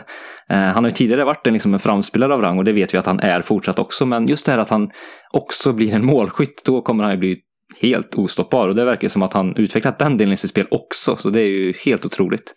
Eh, 0.51 0.59
han 0.59 0.85
har 0.85 0.91
ju 0.91 0.95
tidigare 0.95 1.25
varit 1.25 1.47
en, 1.47 1.53
liksom 1.53 1.73
en 1.73 1.79
framspelare 1.79 2.35
av 2.35 2.41
rang 2.41 2.59
och 2.59 2.65
det 2.65 2.73
vet 2.73 2.95
vi 2.95 2.99
att 2.99 3.07
han 3.07 3.21
är 3.21 3.41
fortsatt 3.41 3.79
också. 3.79 4.07
Men 4.07 4.27
just 4.27 4.47
det 4.47 4.53
här 4.53 4.59
att 4.59 4.71
han 4.71 4.91
också 5.33 5.73
blir 5.73 5.95
en 5.95 6.05
målskytt, 6.05 6.63
då 6.65 6.83
kommer 6.83 7.05
han 7.05 7.13
ju 7.13 7.19
bli 7.19 7.37
helt 7.81 8.15
ostoppbar. 8.15 8.69
Och 8.69 8.75
det 8.75 8.85
verkar 8.85 9.09
som 9.09 9.23
att 9.23 9.33
han 9.33 9.57
utvecklat 9.57 9.99
den 9.99 10.17
delen 10.17 10.33
i 10.33 10.37
sitt 10.37 10.51
spel 10.51 10.67
också. 10.71 11.17
Så 11.17 11.31
det 11.31 11.41
är 11.41 11.47
ju 11.47 11.73
helt 11.85 12.05
otroligt. 12.05 12.53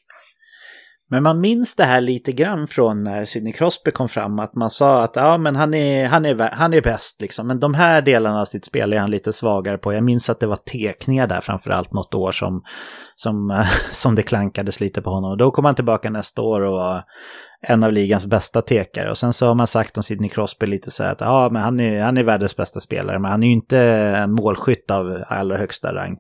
Men 1.16 1.24
man 1.24 1.41
minns 1.41 1.76
det 1.76 1.84
här 1.84 2.01
lite 2.01 2.32
grann 2.32 2.68
från 2.68 3.03
när 3.03 3.26
Sidney 3.26 3.53
Crosby 3.53 3.91
kom 3.91 4.09
fram, 4.09 4.39
att 4.39 4.55
man 4.55 4.70
sa 4.70 5.03
att 5.03 5.16
ja, 5.16 5.38
men 5.38 5.55
han 5.55 5.74
är, 5.74 6.07
han 6.07 6.26
är, 6.26 6.49
han 6.53 6.74
är 6.74 6.82
bäst 6.82 7.22
liksom. 7.22 7.47
Men 7.47 7.59
de 7.59 7.74
här 7.74 8.01
delarna 8.01 8.41
av 8.41 8.45
sitt 8.45 8.66
spel 8.66 8.93
är 8.93 8.99
han 8.99 9.11
lite 9.11 9.34
svagare 9.34 9.78
på. 9.78 9.93
Jag 9.93 10.03
minns 10.03 10.30
att 10.30 10.39
det 10.39 10.47
var 10.47 10.55
tekningar 10.55 11.28
där 11.28 11.41
framförallt 11.41 11.93
något 11.93 12.13
år 12.13 12.32
som, 12.32 12.61
som, 13.16 13.63
som 13.91 14.16
det 14.16 14.24
klankades 14.24 14.80
lite 14.80 15.01
på 15.01 15.09
honom. 15.09 15.32
Och 15.32 15.38
då 15.38 15.51
kom 15.51 15.66
han 15.66 15.76
tillbaka 15.76 16.09
nästa 16.09 16.41
år 16.41 16.61
och 16.61 16.74
var 16.74 17.03
en 17.68 17.84
av 17.84 17.91
ligans 17.91 18.28
bästa 18.28 18.61
tekare. 18.61 19.09
Och 19.09 19.18
sen 19.18 19.34
så 19.34 19.47
har 19.47 19.55
man 19.55 19.68
sagt 19.68 19.97
om 19.97 20.03
Sidney 20.03 20.30
Crosby 20.30 20.66
lite 20.66 20.91
så 20.91 21.03
här 21.03 21.11
att 21.11 21.22
ja, 21.22 21.49
men 21.51 21.61
han 21.61 21.80
är, 21.80 22.03
han 22.03 22.18
är 22.18 22.24
världens 22.24 22.57
bästa 22.57 22.80
spelare, 22.80 23.20
men 23.20 23.32
han 23.32 23.43
är 23.43 23.47
ju 23.47 23.53
inte 23.53 24.26
målskytt 24.28 24.91
av 24.91 25.24
allra 25.28 25.57
högsta 25.57 25.93
rang. 25.95 26.18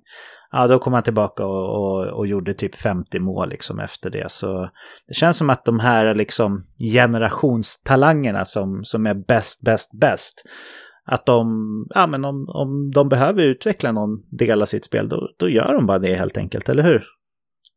Ja, 0.51 0.67
då 0.67 0.79
kom 0.79 0.93
han 0.93 1.03
tillbaka 1.03 1.45
och, 1.45 1.69
och, 1.69 2.07
och, 2.07 2.27
gjorde 2.27 2.53
typ 2.53 2.75
50 2.75 3.19
mål 3.19 3.49
liksom 3.49 3.79
efter 3.79 4.09
det. 4.09 4.31
Så 4.31 4.69
det 5.07 5.13
känns 5.13 5.37
som 5.37 5.49
att 5.49 5.65
de 5.65 5.79
här 5.79 6.15
liksom 6.15 6.63
generationstalangerna 6.93 8.45
som, 8.45 8.83
som 8.83 9.05
är 9.05 9.13
bäst, 9.13 9.63
bäst, 9.63 9.99
bäst, 9.99 10.43
att 11.05 11.25
de, 11.25 11.47
ja 11.89 12.07
men 12.07 12.25
om, 12.25 12.49
om 12.49 12.91
de 12.91 13.09
behöver 13.09 13.43
utveckla 13.43 13.91
någon 13.91 14.37
del 14.37 14.61
av 14.61 14.65
sitt 14.65 14.85
spel, 14.85 15.09
då, 15.09 15.29
då 15.39 15.49
gör 15.49 15.73
de 15.73 15.85
bara 15.85 15.99
det 15.99 16.15
helt 16.15 16.37
enkelt, 16.37 16.69
eller 16.69 16.83
hur? 16.83 17.14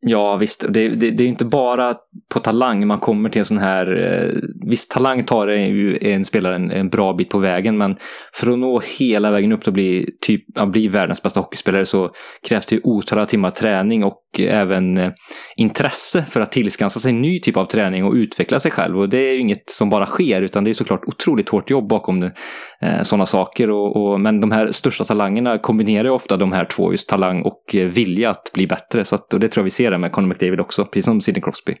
Ja, 0.01 0.35
visst. 0.35 0.65
Det, 0.69 0.89
det, 0.89 1.11
det 1.11 1.23
är 1.23 1.27
inte 1.27 1.45
bara 1.45 1.95
på 2.33 2.39
talang 2.39 2.87
man 2.87 2.99
kommer 2.99 3.29
till 3.29 3.39
en 3.39 3.45
sån 3.45 3.57
här... 3.57 3.97
Eh, 3.97 4.35
visst, 4.69 4.91
talang 4.91 5.23
tar 5.23 5.47
ju 5.47 5.97
en 6.01 6.23
spelare 6.23 6.55
en, 6.55 6.71
en, 6.71 6.89
bra 6.89 7.13
bit 7.13 7.29
på 7.29 7.39
vägen, 7.39 7.77
men 7.77 7.95
för 8.33 8.51
att 8.51 8.59
nå 8.59 8.81
hela 8.99 9.31
vägen 9.31 9.51
upp 9.51 9.61
till 9.61 9.69
att 9.69 9.73
bli, 9.73 10.09
typ, 10.21 10.57
att 10.57 10.71
bli 10.71 10.87
världens 10.87 11.23
bästa 11.23 11.39
hockeyspelare 11.39 11.85
så 11.85 12.11
krävs 12.49 12.65
det 12.65 12.79
otaliga 12.83 13.25
timmar 13.25 13.49
träning 13.49 14.03
och 14.03 14.21
och 14.33 14.39
även 14.39 14.97
eh, 14.97 15.11
intresse 15.55 16.21
för 16.21 16.41
att 16.41 16.51
tillskansa 16.51 16.99
sig 16.99 17.09
en 17.09 17.21
ny 17.21 17.39
typ 17.39 17.57
av 17.57 17.65
träning 17.65 18.03
och 18.03 18.13
utveckla 18.13 18.59
sig 18.59 18.71
själv. 18.71 18.99
Och 18.99 19.09
det 19.09 19.17
är 19.17 19.33
ju 19.33 19.39
inget 19.39 19.69
som 19.69 19.89
bara 19.89 20.05
sker, 20.05 20.41
utan 20.41 20.63
det 20.63 20.69
är 20.69 20.73
såklart 20.73 21.05
otroligt 21.05 21.49
hårt 21.49 21.69
jobb 21.69 21.89
bakom 21.89 22.19
det, 22.19 22.33
eh, 22.81 23.01
sådana 23.01 23.25
saker. 23.25 23.69
Och, 23.69 23.95
och, 23.95 24.19
men 24.19 24.41
de 24.41 24.51
här 24.51 24.71
största 24.71 25.03
talangerna 25.03 25.57
kombinerar 25.57 26.03
ju 26.03 26.09
ofta 26.09 26.37
de 26.37 26.51
här 26.51 26.65
två, 26.65 26.91
just 26.91 27.09
talang 27.09 27.41
och 27.41 27.75
eh, 27.75 27.87
vilja 27.87 28.29
att 28.29 28.51
bli 28.53 28.67
bättre. 28.67 29.05
Så 29.05 29.15
att, 29.15 29.33
och 29.33 29.39
det 29.39 29.47
tror 29.47 29.61
jag 29.61 29.65
vi 29.65 29.69
ser 29.69 29.91
det 29.91 29.97
med 29.97 30.11
Conor 30.11 30.27
McDavid 30.27 30.59
också, 30.59 30.85
precis 30.85 31.05
som 31.05 31.21
Sidney 31.21 31.41
Crosby. 31.41 31.75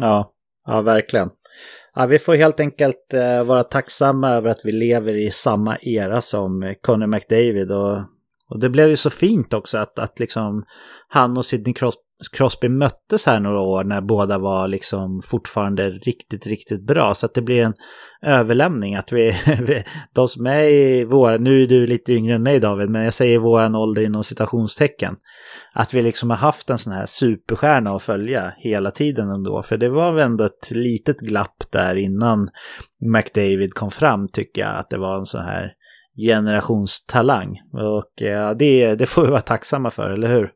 Ja, 0.00 0.32
ja 0.66 0.80
verkligen. 0.80 1.28
Ja, 1.96 2.06
vi 2.06 2.18
får 2.18 2.34
helt 2.34 2.60
enkelt 2.60 3.14
eh, 3.14 3.44
vara 3.44 3.62
tacksamma 3.62 4.30
över 4.30 4.50
att 4.50 4.60
vi 4.64 4.72
lever 4.72 5.14
i 5.14 5.30
samma 5.30 5.76
era 5.82 6.20
som 6.20 6.74
Conor 6.80 7.06
McDavid. 7.06 7.72
Och, 7.72 7.98
och 8.50 8.60
det 8.60 8.70
blev 8.70 8.88
ju 8.88 8.96
så 8.96 9.10
fint 9.10 9.54
också 9.54 9.78
att, 9.78 9.98
att 9.98 10.18
liksom 10.18 10.64
han 11.08 11.36
och 11.36 11.46
Sidney 11.46 11.74
Crosby 11.74 12.10
Crosby 12.32 12.68
möttes 12.68 13.26
här 13.26 13.40
några 13.40 13.60
år 13.60 13.84
när 13.84 14.00
båda 14.00 14.38
var 14.38 14.68
liksom 14.68 15.22
fortfarande 15.24 15.90
riktigt, 15.90 16.46
riktigt 16.46 16.86
bra. 16.86 17.14
Så 17.14 17.26
att 17.26 17.34
det 17.34 17.42
blir 17.42 17.62
en 17.62 17.74
överlämning 18.22 18.94
att 18.94 19.12
vi, 19.12 19.34
de 20.14 20.28
som 20.28 20.46
är 20.46 20.62
i 20.62 21.04
vår, 21.04 21.38
nu 21.38 21.62
är 21.62 21.66
du 21.66 21.86
lite 21.86 22.12
yngre 22.12 22.34
än 22.34 22.42
mig 22.42 22.60
David, 22.60 22.90
men 22.90 23.04
jag 23.04 23.14
säger 23.14 23.38
våran 23.38 23.74
ålder 23.74 24.02
inom 24.02 24.24
citationstecken. 24.24 25.16
Att 25.74 25.94
vi 25.94 26.02
liksom 26.02 26.30
har 26.30 26.36
haft 26.36 26.70
en 26.70 26.78
sån 26.78 26.92
här 26.92 27.06
superstjärna 27.06 27.90
att 27.90 28.02
följa 28.02 28.52
hela 28.56 28.90
tiden 28.90 29.30
ändå. 29.30 29.62
För 29.62 29.76
det 29.76 29.88
var 29.88 30.12
väl 30.12 30.26
ändå 30.26 30.44
ett 30.44 30.70
litet 30.70 31.20
glapp 31.20 31.56
där 31.72 31.94
innan 31.94 32.48
McDavid 33.06 33.74
kom 33.74 33.90
fram 33.90 34.28
tycker 34.28 34.62
jag. 34.62 34.76
Att 34.76 34.90
det 34.90 34.98
var 34.98 35.18
en 35.18 35.26
sån 35.26 35.44
här 35.44 35.72
generationstalang. 36.16 37.60
Och 37.72 38.12
ja, 38.14 38.54
det, 38.54 38.94
det 38.94 39.06
får 39.06 39.22
vi 39.22 39.30
vara 39.30 39.40
tacksamma 39.40 39.90
för, 39.90 40.10
eller 40.10 40.28
hur? 40.28 40.50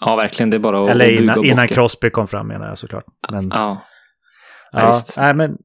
Ja, 0.00 0.16
verkligen. 0.16 0.50
Det 0.50 0.56
är 0.56 0.58
bara 0.58 0.84
att 0.84 0.90
Eller 0.90 1.22
innan, 1.22 1.44
innan 1.44 1.68
Crosby 1.68 2.10
kom 2.10 2.26
fram 2.26 2.48
menar 2.48 2.68
jag 2.68 2.78
såklart. 2.78 3.04
Men, 3.32 3.48
ja. 3.54 3.82
Ja, 4.72 4.80
ja 4.80 4.94
nej, 5.18 5.34
men 5.34 5.56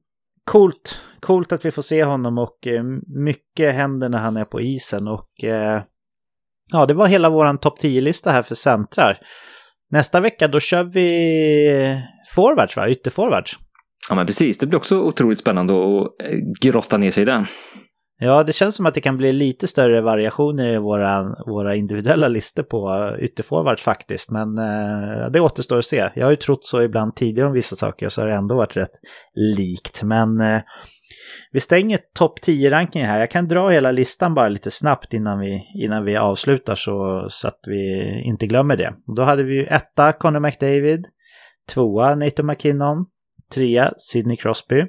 coolt. 0.44 1.00
Coolt 1.20 1.52
att 1.52 1.64
vi 1.64 1.70
får 1.70 1.82
se 1.82 2.04
honom 2.04 2.38
och 2.38 2.66
eh, 2.66 2.84
mycket 3.24 3.74
händer 3.74 4.08
när 4.08 4.18
han 4.18 4.36
är 4.36 4.44
på 4.44 4.60
isen. 4.60 5.08
Och 5.08 5.44
eh, 5.44 5.82
ja, 6.72 6.86
det 6.86 6.94
var 6.94 7.06
hela 7.06 7.30
vår 7.30 7.56
topp 7.56 7.78
10-lista 7.82 8.30
här 8.30 8.42
för 8.42 8.54
centrar. 8.54 9.18
Nästa 9.90 10.20
vecka 10.20 10.48
då 10.48 10.60
kör 10.60 10.84
vi 10.84 12.02
forwards, 12.34 12.76
va? 12.76 12.88
Ytterforwards. 12.88 13.58
Ja, 14.08 14.14
men 14.14 14.26
precis. 14.26 14.58
Det 14.58 14.66
blir 14.66 14.78
också 14.78 14.96
otroligt 14.96 15.38
spännande 15.38 15.72
att 15.72 16.06
eh, 16.22 16.38
grotta 16.60 16.98
ner 16.98 17.10
sig 17.10 17.22
i 17.22 17.26
den. 17.26 17.46
Ja, 18.24 18.42
det 18.42 18.52
känns 18.52 18.76
som 18.76 18.86
att 18.86 18.94
det 18.94 19.00
kan 19.00 19.16
bli 19.16 19.32
lite 19.32 19.66
större 19.66 20.00
variationer 20.00 20.72
i 20.72 20.78
våra, 20.78 21.36
våra 21.46 21.74
individuella 21.74 22.28
listor 22.28 22.62
på 22.62 23.10
ytterforwards 23.18 23.82
faktiskt. 23.82 24.30
Men 24.30 24.58
eh, 24.58 25.30
det 25.30 25.40
återstår 25.40 25.78
att 25.78 25.84
se. 25.84 26.10
Jag 26.14 26.26
har 26.26 26.30
ju 26.30 26.36
trott 26.36 26.66
så 26.66 26.82
ibland 26.82 27.16
tidigare 27.16 27.48
om 27.48 27.54
vissa 27.54 27.76
saker 27.76 28.08
så 28.08 28.20
har 28.20 28.28
det 28.28 28.34
ändå 28.34 28.56
varit 28.56 28.76
rätt 28.76 28.90
likt. 29.56 30.02
Men 30.02 30.40
eh, 30.40 30.60
vi 31.52 31.60
stänger 31.60 31.98
topp 32.14 32.38
10-rankingen 32.46 33.08
här. 33.08 33.18
Jag 33.18 33.30
kan 33.30 33.48
dra 33.48 33.68
hela 33.68 33.90
listan 33.90 34.34
bara 34.34 34.48
lite 34.48 34.70
snabbt 34.70 35.14
innan 35.14 35.38
vi, 35.38 35.62
innan 35.74 36.04
vi 36.04 36.16
avslutar 36.16 36.74
så, 36.74 37.26
så 37.30 37.48
att 37.48 37.60
vi 37.66 38.22
inte 38.24 38.46
glömmer 38.46 38.76
det. 38.76 38.94
Då 39.16 39.22
hade 39.22 39.42
vi 39.42 39.54
ju 39.54 39.64
etta 39.64 40.12
Conor 40.12 40.40
McDavid, 40.40 41.06
tvåa 41.68 42.14
Nathan 42.14 42.46
McKinnon, 42.46 43.06
trea 43.54 43.92
Sidney 43.96 44.36
Crosby, 44.36 44.84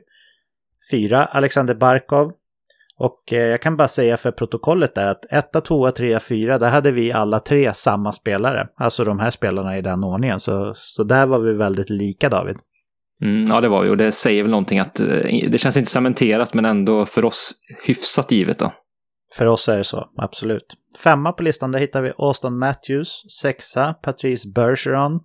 fyra 0.92 1.26
Alexander 1.26 1.76
Barkov, 1.76 2.32
och 3.00 3.34
eh, 3.34 3.40
jag 3.40 3.62
kan 3.62 3.78
bara 3.78 3.88
säga 3.88 4.18
för 4.18 4.32
protokollet 4.32 4.96
där 4.96 5.06
att 5.06 5.26
1, 5.32 5.64
2, 5.66 5.92
3, 5.92 6.20
4, 6.20 6.58
där 6.58 6.70
hade 6.70 6.92
vi 6.92 7.12
alla 7.12 7.40
tre 7.40 7.74
samma 7.74 8.12
spelare. 8.12 8.68
Alltså 8.78 9.04
de 9.04 9.20
här 9.20 9.32
spelarna 9.32 9.78
i 9.78 9.82
den 9.82 10.04
ordningen. 10.04 10.40
Så, 10.40 10.74
så 10.76 11.04
där 11.04 11.26
var 11.26 11.40
vi 11.40 11.54
väldigt 11.54 11.90
lika 11.90 12.30
David. 12.30 12.58
Mm, 13.22 13.44
ja, 13.44 13.62
det 13.62 13.70
var 13.70 13.84
vi 13.84 13.90
och 13.90 13.98
det 13.98 14.12
säger 14.12 14.44
väl 14.44 14.52
någonting 14.52 14.80
att 14.80 15.00
eh, 15.00 15.08
det 15.52 15.58
känns 15.58 15.78
inte 15.78 15.90
cementerat 15.90 16.54
men 16.54 16.66
ändå 16.66 17.06
för 17.06 17.26
oss 17.26 17.54
hyfsat 17.86 18.32
givet 18.32 18.60
då. 18.60 18.74
För 19.34 19.46
oss 19.46 19.70
är 19.70 19.78
det 19.78 19.84
så, 19.84 20.10
absolut. 20.18 20.76
Femma 21.04 21.32
på 21.32 21.44
listan, 21.44 21.72
där 21.72 21.80
hittar 21.80 22.02
vi 22.02 22.12
Austin 22.18 22.58
Matthews. 22.58 23.24
Sexa, 23.42 23.94
Patrice 23.94 24.54
Bergeron. 24.56 25.20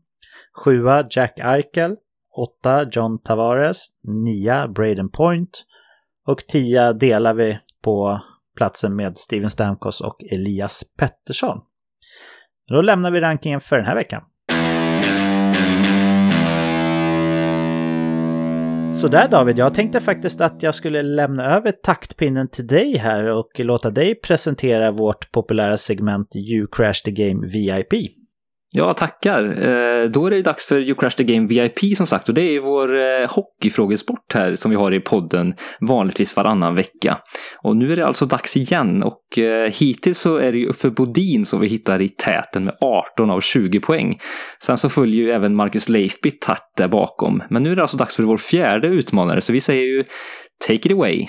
Sjua, 0.65 1.05
Jack 1.11 1.39
Eichel. 1.39 1.97
Åtta, 2.37 2.87
John 2.93 3.23
Tavares. 3.23 3.87
Nia, 4.25 4.69
Braden 4.69 5.11
Point. 5.11 5.65
Och 6.31 6.39
10 6.39 6.93
delar 6.93 7.35
vi 7.35 7.59
på 7.85 8.21
platsen 8.57 8.97
med 8.97 9.19
Steven 9.19 9.51
Stamkos 9.51 10.01
och 10.01 10.17
Elias 10.33 10.85
Pettersson. 10.99 11.59
Då 12.69 12.83
lämnar 12.83 13.11
vi 13.11 13.21
rankingen 13.21 13.61
för 13.61 13.77
den 13.77 13.87
här 13.87 13.95
veckan. 13.95 14.23
Sådär 18.95 19.29
David, 19.31 19.59
jag 19.59 19.75
tänkte 19.75 20.01
faktiskt 20.01 20.41
att 20.41 20.63
jag 20.63 20.75
skulle 20.75 21.03
lämna 21.03 21.45
över 21.45 21.73
taktpinnen 21.73 22.49
till 22.49 22.67
dig 22.67 22.97
här 22.97 23.25
och 23.25 23.51
låta 23.59 23.91
dig 23.91 24.15
presentera 24.15 24.91
vårt 24.91 25.33
populära 25.33 25.77
segment 25.77 26.37
You 26.37 26.67
Crash 26.73 27.03
the 27.05 27.11
Game 27.11 27.47
VIP. 27.47 28.20
Ja, 28.73 28.95
tackar. 28.95 29.45
Eh, 29.45 30.11
då 30.11 30.27
är 30.27 30.31
det 30.31 30.43
dags 30.43 30.67
för 30.67 30.81
You 30.81 30.95
Crash 30.95 31.11
the 31.11 31.25
Game 31.25 31.49
VIP 31.49 31.97
som 31.97 32.07
sagt 32.07 32.29
och 32.29 32.35
det 32.35 32.43
är 32.43 32.61
vår 32.61 32.99
eh, 32.99 33.31
hockeyfrågesport 33.31 34.35
här 34.35 34.55
som 34.55 34.71
vi 34.71 34.77
har 34.77 34.95
i 34.95 35.01
podden 35.01 35.55
vanligtvis 35.81 36.37
varannan 36.37 36.75
vecka. 36.75 37.19
Och 37.63 37.77
nu 37.77 37.93
är 37.93 37.97
det 37.97 38.07
alltså 38.07 38.27
dags 38.27 38.57
igen 38.57 39.03
och 39.03 39.39
eh, 39.39 39.73
hittills 39.73 40.19
så 40.19 40.37
är 40.37 40.53
det 40.53 40.59
ju 40.59 40.69
Uffe 40.69 40.91
Bodin 40.91 41.45
som 41.45 41.61
vi 41.61 41.69
hittar 41.69 42.01
i 42.01 42.09
täten 42.09 42.65
med 42.65 42.75
18 43.15 43.31
av 43.31 43.41
20 43.41 43.81
poäng. 43.81 44.19
Sen 44.65 44.79
så 44.79 44.89
följer 44.89 45.23
ju 45.23 45.31
även 45.31 45.55
Marcus 45.55 45.89
Leifby 45.89 46.31
tätt 46.31 46.73
där 46.77 46.89
bakom. 46.89 47.43
Men 47.51 47.63
nu 47.63 47.73
är 47.73 47.77
det 47.77 47.83
alltså 47.83 47.97
dags 47.97 48.17
för 48.17 48.23
vår 48.23 48.37
fjärde 48.37 48.89
utmanare 48.89 49.41
så 49.41 49.53
vi 49.53 49.61
säger 49.61 49.85
ju 49.85 50.05
Take 50.67 50.89
it 50.89 50.93
away. 50.93 51.29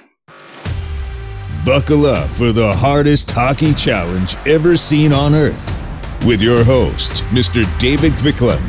Buckle 1.66 1.96
up 1.96 2.30
for 2.38 2.54
the 2.54 2.88
hardest 2.88 3.32
hockey 3.32 3.74
challenge 3.74 4.38
ever 4.46 4.76
seen 4.76 5.14
on 5.14 5.34
earth 5.34 5.81
with 6.26 6.42
your 6.42 6.64
host, 6.64 7.24
Mr. 7.32 7.66
David 7.80 8.12
Quicklem. 8.14 8.62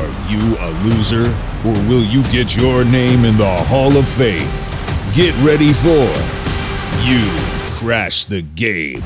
Are 0.00 0.12
you 0.32 0.56
a 0.58 0.70
loser, 0.84 1.26
or 1.64 1.74
will 1.88 2.04
you 2.04 2.22
get 2.32 2.56
your 2.56 2.84
name 2.84 3.24
in 3.24 3.36
the 3.36 3.54
Hall 3.70 3.96
of 3.96 4.08
Fame? 4.08 4.50
Get 5.14 5.34
ready 5.46 5.72
for 5.72 6.08
You 7.08 7.22
Crash 7.78 8.24
the 8.24 8.42
Game. 8.42 9.02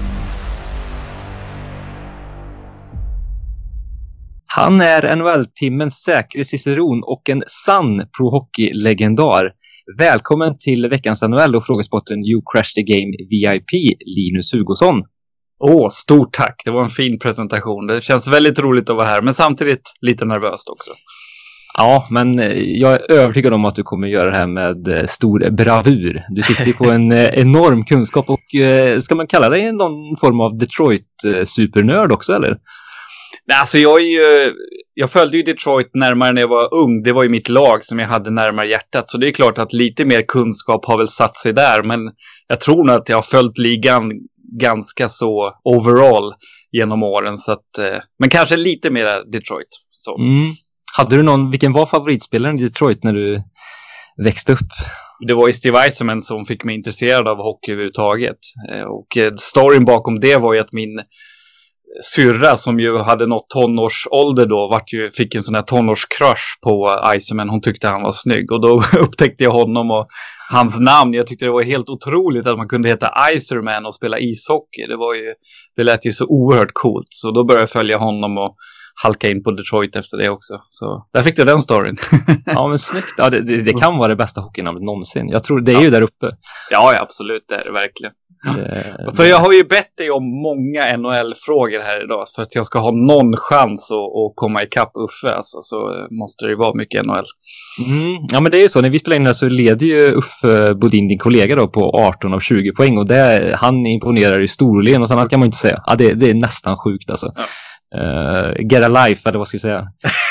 Han 4.47 4.81
är 4.81 5.17
NHL-timmens 5.17 5.95
säkre 6.05 6.45
ciceron 6.45 7.03
och 7.03 7.29
en 7.29 7.43
sann 7.47 8.07
pro 8.17 8.31
hockey-legendar. 8.31 9.53
Välkommen 9.99 10.59
till 10.59 10.89
veckans 10.89 11.23
NHL 11.23 11.57
och 11.57 11.67
frågespotten 11.67 12.25
You 12.25 12.43
Crash 12.53 12.75
the 12.75 12.83
Game 12.83 13.13
VIP, 13.31 13.71
Linus 14.07 14.55
Hugosson. 14.55 15.03
Åh, 15.59 15.89
stort 15.91 16.33
tack. 16.33 16.63
Det 16.65 16.71
var 16.71 16.83
en 16.83 16.89
fin 16.89 17.19
presentation. 17.19 17.87
Det 17.87 18.01
känns 18.01 18.29
väldigt 18.29 18.59
roligt 18.59 18.91
att 18.91 18.97
vara 18.97 19.07
här, 19.07 19.23
men 19.23 19.35
samtidigt 19.35 19.93
lite 20.01 20.25
nervöst 20.25 20.69
också. 20.69 20.91
Ja, 21.75 22.07
men 22.11 22.39
eh, 22.39 22.59
jag 22.59 22.93
är 22.93 23.11
övertygad 23.11 23.53
om 23.53 23.65
att 23.65 23.75
du 23.75 23.83
kommer 23.83 24.09
göra 24.09 24.31
det 24.31 24.37
här 24.37 24.47
med 24.47 24.89
eh, 24.89 25.05
stor 25.05 25.51
bravur. 25.51 26.25
Du 26.31 26.43
sitter 26.43 26.73
på 26.73 26.85
en 26.91 27.13
eh, 27.13 27.29
enorm 27.35 27.85
kunskap 27.85 28.31
och 28.31 28.41
ska 29.01 29.15
man 29.15 29.27
kalla 29.27 29.49
dig 29.49 29.73
någon 29.73 30.17
form 30.17 30.41
av 30.41 30.59
Detroit-supernörd 30.59 32.13
också, 32.13 32.33
eller? 32.33 32.59
Nej, 33.47 33.59
alltså 33.59 33.79
jag 33.79 34.01
är 34.01 34.05
ju... 34.05 34.53
Jag 34.95 35.11
följde 35.11 35.37
ju 35.37 35.43
Detroit 35.43 35.91
närmare 35.95 36.33
när 36.33 36.41
jag 36.41 36.49
var 36.49 36.75
ung. 36.75 37.03
Det 37.03 37.13
var 37.13 37.23
ju 37.23 37.29
mitt 37.29 37.49
lag 37.49 37.85
som 37.85 37.99
jag 37.99 38.09
hade 38.09 38.31
närmare 38.31 38.67
hjärtat. 38.67 39.09
Så 39.09 39.19
det 39.19 39.29
är 39.29 39.31
klart 39.31 39.59
att 39.59 39.73
lite 39.73 40.05
mer 40.05 40.23
kunskap 40.23 40.85
har 40.85 40.99
väl 40.99 41.09
satt 41.09 41.39
sig 41.39 41.53
där. 41.53 41.83
Men 41.83 42.01
jag 42.49 42.61
tror 42.61 42.85
nog 42.85 42.97
att 42.97 43.09
jag 43.09 43.17
har 43.17 43.23
följt 43.23 43.59
ligan 43.59 44.11
ganska 44.61 45.09
så 45.09 45.53
overall 45.65 46.35
genom 46.73 47.03
åren. 47.03 47.39
Så 47.39 47.53
att, 47.53 47.79
eh, 47.79 47.99
men 48.19 48.31
kanske 48.31 48.57
lite 48.57 48.91
mer 48.91 49.33
Detroit. 49.33 49.69
Så. 49.91 50.19
Mm. 50.19 50.53
Hade 50.97 51.17
du 51.17 51.23
någon, 51.23 51.51
vilken 51.51 51.73
var 51.73 51.87
favoritspelaren 51.87 52.59
i 52.59 52.63
Detroit 52.63 53.05
när 53.05 53.13
du 53.13 53.43
växte 54.25 54.53
upp? 54.53 54.73
Det 55.27 55.35
var 55.35 55.47
ju 55.47 55.53
Steve 55.53 55.79
Eisenman 55.79 56.23
som 56.23 56.45
fick 56.45 56.65
mig 56.65 56.75
intresserad 56.75 57.29
av 57.29 57.37
hockey 57.37 57.73
överhuvudtaget. 57.73 58.39
Eh, 58.73 58.83
och 58.83 59.17
eh, 59.17 59.35
storyn 59.37 59.85
bakom 59.85 60.21
det 60.21 60.37
var 60.37 60.55
ju 60.55 60.61
att 60.61 60.73
min 60.73 61.01
syrra 62.15 62.57
som 62.57 62.81
ju 62.81 62.99
hade 62.99 63.27
nått 63.27 63.49
tonårsålder 63.49 64.47
då 64.47 64.69
vart 64.69 64.93
ju, 64.93 65.11
fick 65.11 65.35
en 65.35 65.43
sån 65.43 65.55
här 65.55 65.63
tonårscrush 65.63 66.61
på 66.63 67.01
Iceman. 67.17 67.49
Hon 67.49 67.61
tyckte 67.61 67.89
han 67.89 68.03
var 68.03 68.13
snygg 68.13 68.53
och 68.53 68.61
då 68.61 68.83
upptäckte 69.01 69.45
jag 69.45 69.51
honom 69.51 69.91
och 69.91 70.09
hans 70.51 70.81
namn. 70.81 71.15
Jag 71.15 71.27
tyckte 71.27 71.45
det 71.45 71.51
var 71.51 71.63
helt 71.63 71.89
otroligt 71.89 72.47
att 72.47 72.57
man 72.57 72.69
kunde 72.69 72.89
heta 72.89 73.13
Icerman 73.35 73.87
och 73.87 73.95
spela 73.95 74.19
ishockey. 74.19 74.87
Det 74.89 74.97
var 74.97 75.15
ju, 75.15 75.35
det 75.77 75.85
lät 75.85 76.07
ju 76.07 76.13
så 76.13 76.27
oerhört 76.27 76.73
coolt. 76.73 77.09
Så 77.11 77.31
då 77.31 77.45
började 77.45 77.63
jag 77.63 77.71
följa 77.71 77.99
honom 77.99 78.39
och 78.39 78.57
halka 79.03 79.29
in 79.29 79.43
på 79.43 79.51
Detroit 79.51 79.97
efter 79.97 80.19
det 80.19 80.29
också. 80.29 80.55
Så 80.69 81.07
där 81.13 81.23
fick 81.23 81.37
du 81.37 81.45
den 81.45 81.61
storyn. 81.61 81.97
ja, 82.47 82.69
men 82.69 82.79
snyggt. 82.79 83.15
Ja, 83.17 83.31
det, 83.31 83.41
det, 83.41 83.63
det 83.63 83.73
kan 83.73 83.99
vara 83.99 84.09
det 84.09 84.17
bästa 84.17 84.41
hockeynamnet 84.41 84.83
någonsin. 84.83 85.29
Jag 85.29 85.45
tror 85.45 85.61
det 85.61 85.73
är 85.73 85.75
ja. 85.75 85.83
ju 85.83 85.91
där 85.91 86.03
uppe. 86.03 86.27
Ja, 86.71 86.95
ja, 86.95 87.01
absolut. 87.01 87.45
Det 87.49 87.55
är 87.55 87.65
det 87.65 87.73
verkligen. 87.73 88.13
Det... 88.43 89.17
Så 89.17 89.25
jag 89.25 89.39
har 89.39 89.53
ju 89.53 89.65
bett 89.65 89.97
dig 89.97 90.11
om 90.11 90.25
många 90.43 90.97
NHL-frågor 90.97 91.81
här 91.81 92.05
idag. 92.05 92.25
För 92.37 92.43
att 92.43 92.55
jag 92.55 92.67
ska 92.67 92.79
ha 92.79 92.91
någon 92.91 93.37
chans 93.37 93.93
att, 93.93 93.97
att 93.99 94.33
komma 94.35 94.63
ikapp 94.63 94.93
Uffe. 94.95 95.35
Alltså, 95.35 95.59
så 95.61 96.07
måste 96.11 96.45
det 96.45 96.51
ju 96.51 96.57
vara 96.57 96.75
mycket 96.75 97.07
NHL. 97.07 97.25
Mm. 97.87 98.17
Ja, 98.33 98.41
men 98.41 98.53
det 98.53 98.59
är 98.59 98.63
ju 98.63 98.69
så. 98.69 98.81
När 98.81 98.91
vi 98.91 98.99
spelar 98.99 99.17
in 99.17 99.27
här 99.27 99.33
så 99.33 99.49
leder 99.49 99.87
ju 99.87 100.13
Uffe 100.13 100.75
Bodin, 100.75 101.09
din 101.09 101.19
kollega, 101.19 101.57
då, 101.57 101.69
på 101.69 101.91
18 101.91 102.35
av 102.35 102.41
20 102.41 102.73
poäng. 102.73 102.99
Och 102.99 103.07
det, 103.07 103.57
han 103.59 103.87
imponerar 103.87 104.41
i 104.41 104.49
storlen. 104.49 105.03
Och 105.03 105.11
annat 105.11 105.31
kan 105.31 105.41
man 105.41 105.47
inte 105.47 105.59
säga. 105.59 105.83
Ja, 105.87 105.95
det, 105.95 106.13
det 106.13 106.31
är 106.31 106.35
nästan 106.35 106.77
sjukt 106.77 107.11
alltså. 107.11 107.33
Ja. 107.37 107.43
Uh, 107.95 108.53
get 108.71 108.85
a 108.85 108.89
life, 108.89 109.29
eller 109.29 109.39
vad 109.39 109.49
ska 109.49 109.55
vi 109.55 109.61
säga? 109.61 109.87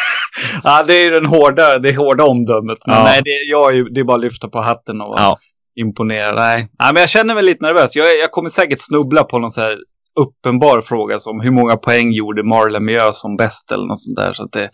ja, 0.64 0.84
det 0.88 0.94
är 0.94 1.04
ju 1.04 1.10
den 1.12 1.26
hårda, 1.26 1.80
det 1.80 1.98
hårda 1.98 2.24
omdömet. 2.24 2.78
Men 2.86 2.96
ja. 2.96 3.04
nej, 3.04 3.22
det, 3.26 3.32
jag, 3.50 3.94
det 3.94 4.00
är 4.00 4.04
bara 4.04 4.18
att 4.18 4.24
lyfta 4.24 4.48
på 4.48 4.62
hatten 4.62 5.02
och 5.02 5.16
ja. 5.18 5.38
Imponera. 5.80 6.36
Nej. 6.36 6.70
nej, 6.80 6.94
men 6.94 7.00
jag 7.00 7.10
känner 7.10 7.34
mig 7.34 7.44
lite 7.44 7.66
nervös. 7.66 7.96
Jag, 7.96 8.18
jag 8.18 8.32
kommer 8.32 8.50
säkert 8.50 8.82
snubbla 8.82 9.24
på 9.24 9.40
någon 9.40 9.52
så 9.52 9.62
här 9.62 9.78
uppenbar 10.20 10.82
fråga 10.82 11.20
som 11.20 11.42
hur 11.42 11.52
många 11.52 11.78
poäng 11.78 12.12
gjorde 12.12 12.44
Marlon 12.44 12.86
Mieux 12.86 13.20
som 13.20 13.36
bäst 13.36 13.72
eller 13.72 13.86
något 13.86 14.02
sånt 14.02 14.18
där. 14.18 14.34
Så 14.34 14.44
att 14.44 14.52
det, 14.52 14.70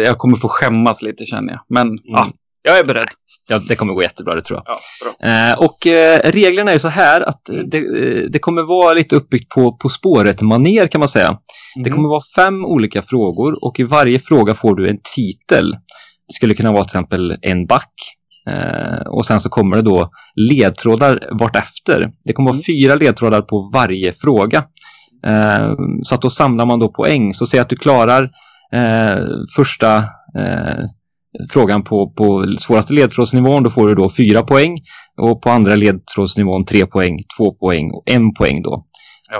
jag 0.00 0.18
kommer 0.18 0.36
få 0.36 0.48
skämmas 0.48 1.02
lite 1.02 1.24
känner 1.24 1.52
jag. 1.52 1.60
Men 1.68 1.86
mm. 1.86 2.00
ja, 2.04 2.28
jag 2.62 2.78
är 2.78 2.84
beredd. 2.84 3.08
Ja, 3.48 3.58
det 3.58 3.76
kommer 3.76 3.94
gå 3.94 4.02
jättebra, 4.02 4.34
det 4.34 4.42
tror 4.42 4.62
jag. 4.64 4.76
Ja, 5.18 5.50
eh, 5.50 5.58
och 5.58 5.86
eh, 5.86 6.30
reglerna 6.30 6.72
är 6.72 6.78
så 6.78 6.88
här 6.88 7.20
att 7.20 7.40
det, 7.64 7.78
eh, 7.78 8.30
det 8.30 8.38
kommer 8.38 8.62
vara 8.62 8.94
lite 8.94 9.16
uppbyggt 9.16 9.48
på 9.48 9.76
På 9.76 9.88
spåret-maner 9.88 10.86
kan 10.86 10.98
man 10.98 11.08
säga. 11.08 11.26
Mm. 11.26 11.38
Det 11.84 11.90
kommer 11.90 12.08
vara 12.08 12.20
fem 12.36 12.64
olika 12.64 13.02
frågor 13.02 13.64
och 13.64 13.80
i 13.80 13.82
varje 13.82 14.18
fråga 14.18 14.54
får 14.54 14.74
du 14.76 14.90
en 14.90 14.98
titel. 15.14 15.70
Det 16.28 16.34
skulle 16.34 16.54
kunna 16.54 16.72
vara 16.72 16.84
till 16.84 16.90
exempel 16.90 17.38
en 17.42 17.66
back. 17.66 17.92
Eh, 18.48 19.06
och 19.10 19.26
sen 19.26 19.40
så 19.40 19.48
kommer 19.48 19.76
det 19.76 19.82
då 19.82 20.10
ledtrådar 20.34 21.20
vartefter. 21.38 22.10
Det 22.24 22.32
kommer 22.32 22.50
vara 22.50 22.56
mm. 22.56 22.62
fyra 22.66 22.94
ledtrådar 22.94 23.42
på 23.42 23.70
varje 23.74 24.12
fråga. 24.12 24.64
Eh, 25.26 25.74
så 26.02 26.14
att 26.14 26.22
då 26.22 26.30
samlar 26.30 26.66
man 26.66 26.78
då 26.78 26.92
poäng. 26.92 27.34
Så 27.34 27.46
säg 27.46 27.60
att 27.60 27.68
du 27.68 27.76
klarar 27.76 28.22
eh, 28.74 29.18
första 29.56 30.04
frågan 31.52 31.82
på, 31.82 32.12
på 32.16 32.54
svåraste 32.58 32.92
ledtrådsnivån, 32.92 33.62
då 33.62 33.70
får 33.70 33.88
du 33.88 33.94
då 33.94 34.08
fyra 34.16 34.42
poäng. 34.42 34.78
Och 35.22 35.42
på 35.42 35.50
andra 35.50 35.74
ledtrådsnivån 35.74 36.64
tre 36.64 36.86
poäng, 36.86 37.18
två 37.38 37.54
poäng 37.54 37.90
och 37.90 38.02
en 38.06 38.34
poäng 38.34 38.62
då. 38.62 38.84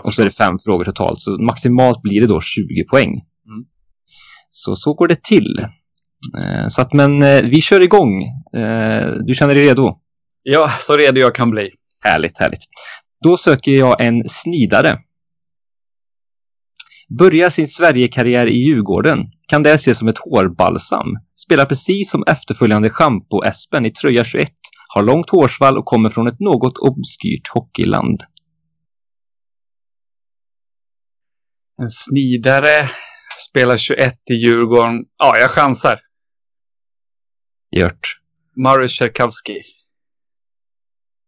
Och 0.05 0.15
så 0.15 0.23
är 0.23 0.25
det 0.25 0.31
fem 0.31 0.59
frågor 0.65 0.85
totalt. 0.85 1.21
Så 1.21 1.43
maximalt 1.43 2.03
blir 2.03 2.21
det 2.21 2.27
då 2.27 2.41
20 2.41 2.85
poäng. 2.91 3.09
Mm. 3.09 3.65
Så 4.49 4.77
så 4.77 4.95
går 4.95 5.09
det 5.09 5.23
till. 5.23 5.67
Eh, 6.43 6.67
så 6.69 6.83
att 6.83 6.93
men 6.93 7.23
eh, 7.23 7.43
vi 7.43 7.61
kör 7.61 7.81
igång. 7.81 8.23
Eh, 8.57 9.13
du 9.27 9.35
känner 9.35 9.55
dig 9.55 9.65
redo? 9.65 9.99
Ja, 10.43 10.69
så 10.69 10.97
redo 10.97 11.21
jag 11.21 11.35
kan 11.35 11.51
bli. 11.51 11.71
Härligt, 12.05 12.39
härligt. 12.39 12.65
Då 13.25 13.37
söker 13.37 13.73
jag 13.73 14.01
en 14.01 14.29
snidare. 14.29 14.99
Börjar 17.19 17.51
sin 17.51 17.69
Sverigekarriär 17.69 18.47
i 18.47 18.59
Djurgården. 18.59 19.19
Kan 19.49 19.63
det 19.63 19.73
ses 19.73 19.99
som 19.99 20.09
ett 20.09 20.19
hårbalsam. 20.19 21.07
Spelar 21.45 21.65
precis 21.65 22.11
som 22.11 22.25
efterföljande 22.27 22.89
Schampo-Espen 22.89 23.87
i 23.87 23.91
tröja 23.91 24.25
21. 24.25 24.51
Har 24.95 25.03
långt 25.03 25.31
hårsvall 25.31 25.79
och 25.79 25.85
kommer 25.85 26.09
från 26.09 26.27
ett 26.27 26.41
något 26.41 26.79
obskyrt 26.79 27.49
hockeyland. 27.55 28.19
En 31.83 31.91
snidare, 31.91 32.85
spelar 33.49 33.77
21 33.77 34.15
i 34.31 34.35
Djurgården. 34.35 35.05
Ja, 35.17 35.39
jag 35.39 35.51
chansar. 35.51 36.01
Gjort. 37.71 38.21
Murray 38.57 38.89
Tchaikovsky. 38.89 39.61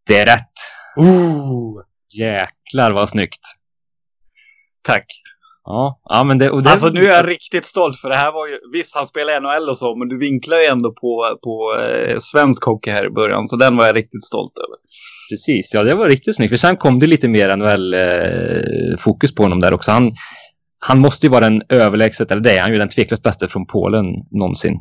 Det 0.06 0.18
är 0.18 0.26
rätt. 0.26 0.52
Ooh. 0.96 1.82
Jäklar 2.14 2.92
vad 2.92 3.08
snyggt. 3.08 3.40
Tack. 4.82 5.06
Ja, 5.64 6.00
ja 6.04 6.24
men 6.24 6.38
det, 6.38 6.50
och 6.50 6.62
det... 6.62 6.70
Alltså 6.70 6.88
nu 6.88 7.06
är 7.06 7.16
jag 7.16 7.28
riktigt 7.28 7.66
stolt 7.66 8.00
för 8.00 8.08
det 8.08 8.16
här 8.16 8.32
var 8.32 8.46
ju, 8.46 8.58
visst 8.72 8.94
han 8.94 9.06
spelar 9.06 9.40
NHL 9.40 9.68
och 9.68 9.76
så, 9.76 9.96
men 9.96 10.08
du 10.08 10.18
vinklar 10.18 10.56
ju 10.56 10.64
ändå 10.64 10.92
på, 10.92 11.38
på 11.42 11.80
eh, 11.82 12.18
svensk 12.20 12.64
hockey 12.64 12.90
här 12.90 13.06
i 13.06 13.10
början, 13.10 13.48
så 13.48 13.56
den 13.56 13.76
var 13.76 13.86
jag 13.86 13.96
riktigt 13.96 14.24
stolt 14.24 14.52
över. 14.58 14.76
Precis, 15.30 15.74
ja 15.74 15.82
det 15.82 15.94
var 15.94 16.08
riktigt 16.08 16.36
snyggt, 16.36 16.50
för 16.50 16.56
sen 16.56 16.76
kom 16.76 16.98
det 16.98 17.06
lite 17.06 17.28
mer 17.28 17.56
NHL-fokus 17.56 19.30
eh, 19.30 19.34
på 19.36 19.42
honom 19.42 19.60
där 19.60 19.74
också. 19.74 19.90
Han, 19.90 20.12
han 20.78 20.98
måste 20.98 21.26
ju 21.26 21.30
vara 21.30 21.50
den 21.50 21.62
överlägset, 21.68 22.30
eller 22.30 22.42
det 22.42 22.56
är 22.56 22.62
han 22.62 22.72
ju, 22.72 22.78
den 22.78 22.88
tveklöst 22.88 23.22
bästa 23.22 23.48
från 23.48 23.66
Polen 23.66 24.04
någonsin. 24.30 24.74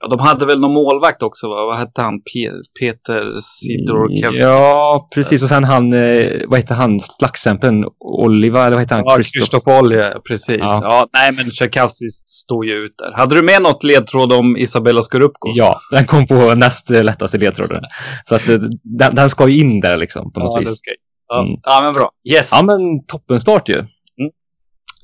Ja, 0.00 0.08
de 0.08 0.20
hade 0.20 0.46
väl 0.46 0.60
någon 0.60 0.72
målvakt 0.72 1.22
också, 1.22 1.48
va? 1.48 1.66
vad 1.66 1.78
hette 1.78 2.02
han? 2.02 2.14
P 2.20 2.50
Peter 2.80 3.40
Sidorkevski? 3.40 4.42
Ja, 4.42 5.08
precis. 5.14 5.42
Och 5.42 5.48
sen 5.48 5.64
han, 5.64 5.92
eh, 5.92 6.30
vad 6.46 6.58
heter 6.58 6.74
han, 6.74 7.00
slagskämpen? 7.00 7.84
Oliva, 8.00 8.60
eller 8.60 8.76
vad 8.76 8.80
heter 8.80 8.94
han? 8.94 9.04
Ja, 9.06 9.16
Kristoff 9.16 9.66
Olje, 9.66 10.14
precis. 10.28 10.56
Ja. 10.60 10.80
ja. 10.82 11.06
nej, 11.12 11.32
men 11.32 11.50
Tchaikovsky 11.50 12.08
stod 12.24 12.64
ju 12.66 12.74
ut 12.74 12.94
där. 12.98 13.12
Hade 13.12 13.34
du 13.34 13.42
med 13.42 13.62
något 13.62 13.84
ledtråd 13.84 14.32
om 14.32 14.56
Isabella 14.56 15.02
Skorupko? 15.02 15.48
Ja, 15.54 15.80
den 15.90 16.06
kom 16.06 16.26
på 16.26 16.54
näst 16.54 16.90
lättaste 16.90 17.38
ledtråden. 17.38 17.82
Så 18.24 18.34
att 18.34 18.48
eh, 18.48 18.58
den, 18.98 19.14
den 19.14 19.30
ska 19.30 19.48
ju 19.48 19.60
in 19.60 19.80
där 19.80 19.96
liksom, 19.96 20.32
på 20.32 20.40
något 20.40 20.52
ja, 20.54 20.60
vis. 20.60 20.80
Ja. 21.28 21.40
Mm. 21.40 21.60
ja, 21.62 21.80
men 21.80 21.92
bra. 21.92 22.10
Yes. 22.28 22.48
Ja, 22.52 22.62
men 22.62 23.06
toppen 23.06 23.40
start 23.40 23.68
ju. 23.68 23.78
Mm. 23.78 23.88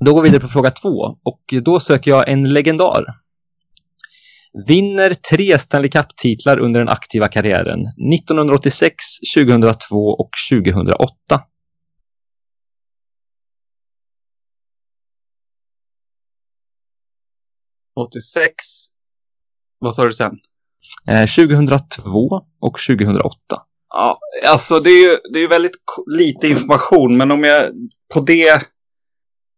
Då 0.01 0.15
går 0.15 0.23
vi 0.23 0.29
vidare 0.29 0.41
på 0.41 0.49
fråga 0.49 0.71
två. 0.71 1.05
Och 1.25 1.63
då 1.63 1.81
söker 1.81 2.11
jag 2.11 2.29
en 2.29 2.53
legendar. 2.53 3.05
Vinner 4.55 5.15
tre 5.15 5.59
Stanley 5.59 5.91
Cup-titlar 5.91 6.59
under 6.59 6.81
den 6.81 6.89
aktiva 6.89 7.29
karriären 7.29 7.81
1986, 8.15 8.95
2002 9.37 9.97
och 9.97 10.31
2008. 10.51 11.09
”86”. 17.97 18.51
Vad 19.79 19.95
sa 19.95 20.05
du 20.05 20.13
sen? 20.13 20.33
Eh, 21.09 21.27
2002 21.27 22.45
och 22.61 22.79
2008. 22.89 23.37
Ja, 23.89 24.19
alltså 24.49 24.81
det 24.81 24.91
är 24.91 25.03
ju 25.03 25.19
det 25.33 25.39
är 25.39 25.49
väldigt 25.49 25.77
lite 26.07 26.49
information, 26.49 27.17
men 27.17 27.31
om 27.31 27.45
jag 27.45 27.71
på 28.15 28.21
det... 28.21 28.63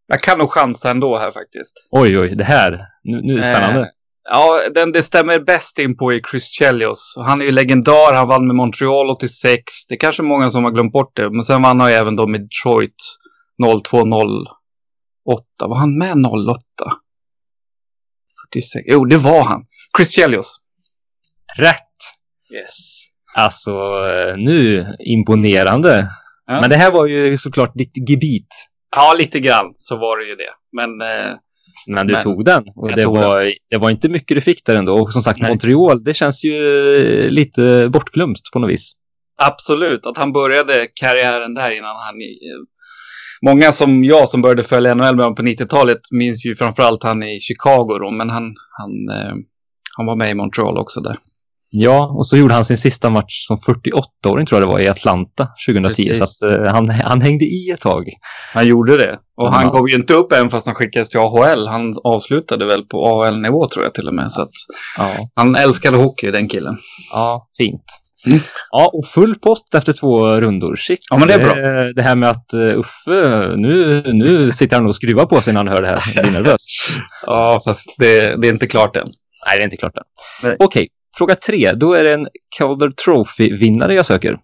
Jag 0.07 0.21
kan 0.21 0.39
nog 0.39 0.51
chansa 0.51 0.91
ändå 0.91 1.19
här 1.19 1.31
faktiskt. 1.31 1.89
Oj, 1.91 2.19
oj, 2.19 2.35
det 2.35 2.45
här. 2.45 2.87
Nu, 3.03 3.21
nu 3.23 3.33
är 3.33 3.37
det 3.37 3.43
spännande. 3.43 3.81
Eh, 3.81 3.87
Ja, 4.29 4.63
den 4.75 4.93
det 4.93 5.03
stämmer 5.03 5.39
bäst 5.39 5.79
in 5.79 5.97
på 5.97 6.13
är 6.13 6.21
Chris 6.31 6.59
Chelios. 6.59 7.15
Han 7.27 7.41
är 7.41 7.45
ju 7.45 7.53
legendar, 7.53 8.15
han 8.15 8.29
vann 8.29 8.47
med 8.47 8.57
Montreal 8.57 9.11
86. 9.11 9.63
Det 9.89 9.95
är 9.95 9.99
kanske 9.99 10.23
många 10.23 10.51
som 10.51 10.65
har 10.65 10.71
glömt 10.71 10.93
bort 10.93 11.17
det, 11.17 11.31
men 11.31 11.45
sen 11.45 11.63
vann 11.63 11.81
han 11.81 11.91
ju 11.91 11.97
även 11.97 12.17
då 12.17 12.27
med 12.27 12.41
Detroit 12.41 12.95
0208. 13.85 15.69
Var 15.69 15.77
han 15.77 15.99
med 15.99 16.27
08? 16.27 16.59
46. 18.53 18.85
Jo, 18.87 19.05
det 19.05 19.17
var 19.17 19.43
han. 19.43 19.67
Chris 19.97 20.11
Chelios. 20.11 20.61
Rätt! 21.59 21.97
Yes. 22.53 23.09
Alltså, 23.35 23.71
eh, 23.71 24.37
nu 24.37 24.87
imponerande. 25.07 26.09
Ja. 26.47 26.61
Men 26.61 26.71
det 26.71 26.77
här 26.77 26.91
var 26.91 27.07
ju 27.07 27.39
såklart 27.39 27.75
ditt 27.75 28.09
gebit. 28.09 28.49
Ja, 28.97 29.15
lite 29.19 29.41
grann 29.41 29.73
så 29.75 29.97
var 29.97 30.19
det 30.19 30.25
ju 30.25 30.35
det. 30.35 30.53
Men 30.73 31.01
eh, 31.01 31.37
men 31.87 32.07
du 32.07 32.13
men, 32.13 32.23
tog 32.23 32.45
den. 32.45 32.65
Och 32.77 32.93
det 32.93 33.07
var, 33.07 33.41
den. 33.41 33.53
det 33.71 33.77
var 33.77 33.91
inte 33.91 34.09
mycket 34.09 34.37
du 34.37 34.41
fick 34.41 34.67
där 34.67 34.75
ändå. 34.75 35.01
Och 35.01 35.13
som 35.13 35.23
sagt, 35.23 35.41
Nej. 35.41 35.51
Montreal, 35.51 36.05
det 36.05 36.15
känns 36.15 36.45
ju 36.45 37.31
lite 37.31 37.89
bortglömt 37.93 38.41
på 38.53 38.59
något 38.59 38.71
vis. 38.71 38.93
Absolut, 39.43 40.07
att 40.07 40.17
han 40.17 40.33
började 40.33 40.87
karriären 40.95 41.55
där 41.55 41.71
innan 41.71 41.97
han... 41.97 42.15
Många 43.43 43.73
som 43.73 44.05
jag 44.05 44.29
som 44.29 44.43
började 44.43 44.63
följa 44.63 44.95
NHL 44.95 45.17
med 45.17 45.37
på 45.37 45.43
90-talet 45.43 46.01
minns 46.11 46.47
ju 46.47 46.57
framförallt 46.57 47.03
han 47.03 47.23
i 47.23 47.41
Chicago 47.41 47.99
då, 47.99 48.11
men 48.11 48.31
han, 48.31 48.55
han, 48.79 49.19
eh, 49.19 49.35
han 49.97 50.07
var 50.07 50.17
med 50.17 50.31
i 50.31 50.35
Montreal 50.35 50.79
också 50.79 51.01
där. 51.01 51.19
Ja, 51.79 52.15
och 52.19 52.27
så 52.27 52.37
gjorde 52.37 52.55
han 52.55 52.65
sin 52.65 52.77
sista 52.77 53.11
match 53.11 53.47
som 53.47 53.57
48-åring 53.57 54.47
tror 54.47 54.61
jag 54.61 54.69
det 54.69 54.73
var 54.73 54.81
i 54.81 54.89
Atlanta 54.89 55.49
2010. 55.69 56.09
Precis. 56.09 56.39
Så 56.39 56.49
att, 56.49 56.55
uh, 56.55 56.67
han, 56.67 56.89
han 56.89 57.21
hängde 57.21 57.45
i 57.45 57.71
ett 57.71 57.81
tag. 57.81 58.09
Han 58.55 58.67
gjorde 58.67 58.97
det. 58.97 59.19
Och 59.37 59.55
han 59.55 59.71
gav 59.71 59.89
ju 59.89 59.95
inte 59.95 60.15
upp 60.15 60.33
även 60.33 60.51
fast 60.51 60.67
han 60.67 60.75
skickades 60.75 61.11
till 61.11 61.21
AHL. 61.21 61.69
Han 61.69 61.95
avslutade 62.05 62.67
väl 62.67 62.83
på 62.83 63.07
AHL-nivå 63.07 63.69
tror 63.69 63.85
jag 63.85 63.95
till 63.95 64.09
och 64.09 64.15
med. 64.15 64.33
Så 64.33 64.43
att, 64.43 64.51
ja. 64.99 65.11
Han 65.35 65.57
älskade 65.57 65.97
hockey, 65.97 66.31
den 66.31 66.49
killen. 66.49 66.77
Ja, 67.13 67.43
fint. 67.59 67.85
Mm. 68.27 68.39
Ja, 68.71 68.91
och 68.93 69.07
full 69.07 69.35
pott 69.35 69.75
efter 69.75 69.93
två 69.93 70.41
rundor. 70.41 70.77
Shit. 70.77 70.99
Ja, 71.11 71.19
men 71.19 71.29
det 71.29 71.35
är 71.35 71.39
bra. 71.39 71.55
Det, 71.55 71.93
det 71.93 72.03
här 72.03 72.17
med 72.17 72.31
att 72.31 72.55
uh, 72.55 72.79
Uffe, 72.79 73.53
nu, 73.57 74.03
nu 74.07 74.53
sitter 74.53 74.77
han 74.77 74.87
och 74.87 74.97
skruvar 74.97 75.27
på 75.27 75.41
sig 75.41 75.55
när 75.55 75.61
han 75.61 75.69
hör 75.69 75.83
det 75.83 75.89
här. 75.89 76.03
Han 76.15 76.23
blir 76.23 76.33
nervös. 76.33 76.67
ja, 77.27 77.61
fast 77.65 77.95
det, 77.99 78.37
det, 78.37 78.49
är 78.49 78.53
inte 78.53 78.67
klart 78.67 78.97
än. 78.97 79.09
Nej, 79.47 79.59
det 79.59 79.63
är 79.63 79.65
inte 79.65 79.77
klart 79.77 79.97
än. 79.97 80.05
Okej, 80.45 80.67
okay. 80.67 80.89
Fråga 81.19 81.35
tre, 81.35 81.73
då 81.73 81.93
är 81.93 82.05
det 82.05 82.15
en 82.15 82.29
Calder 82.59 82.91
Trophy-vinnare 82.91 83.95
jag 83.95 84.07
söker. 84.07 84.39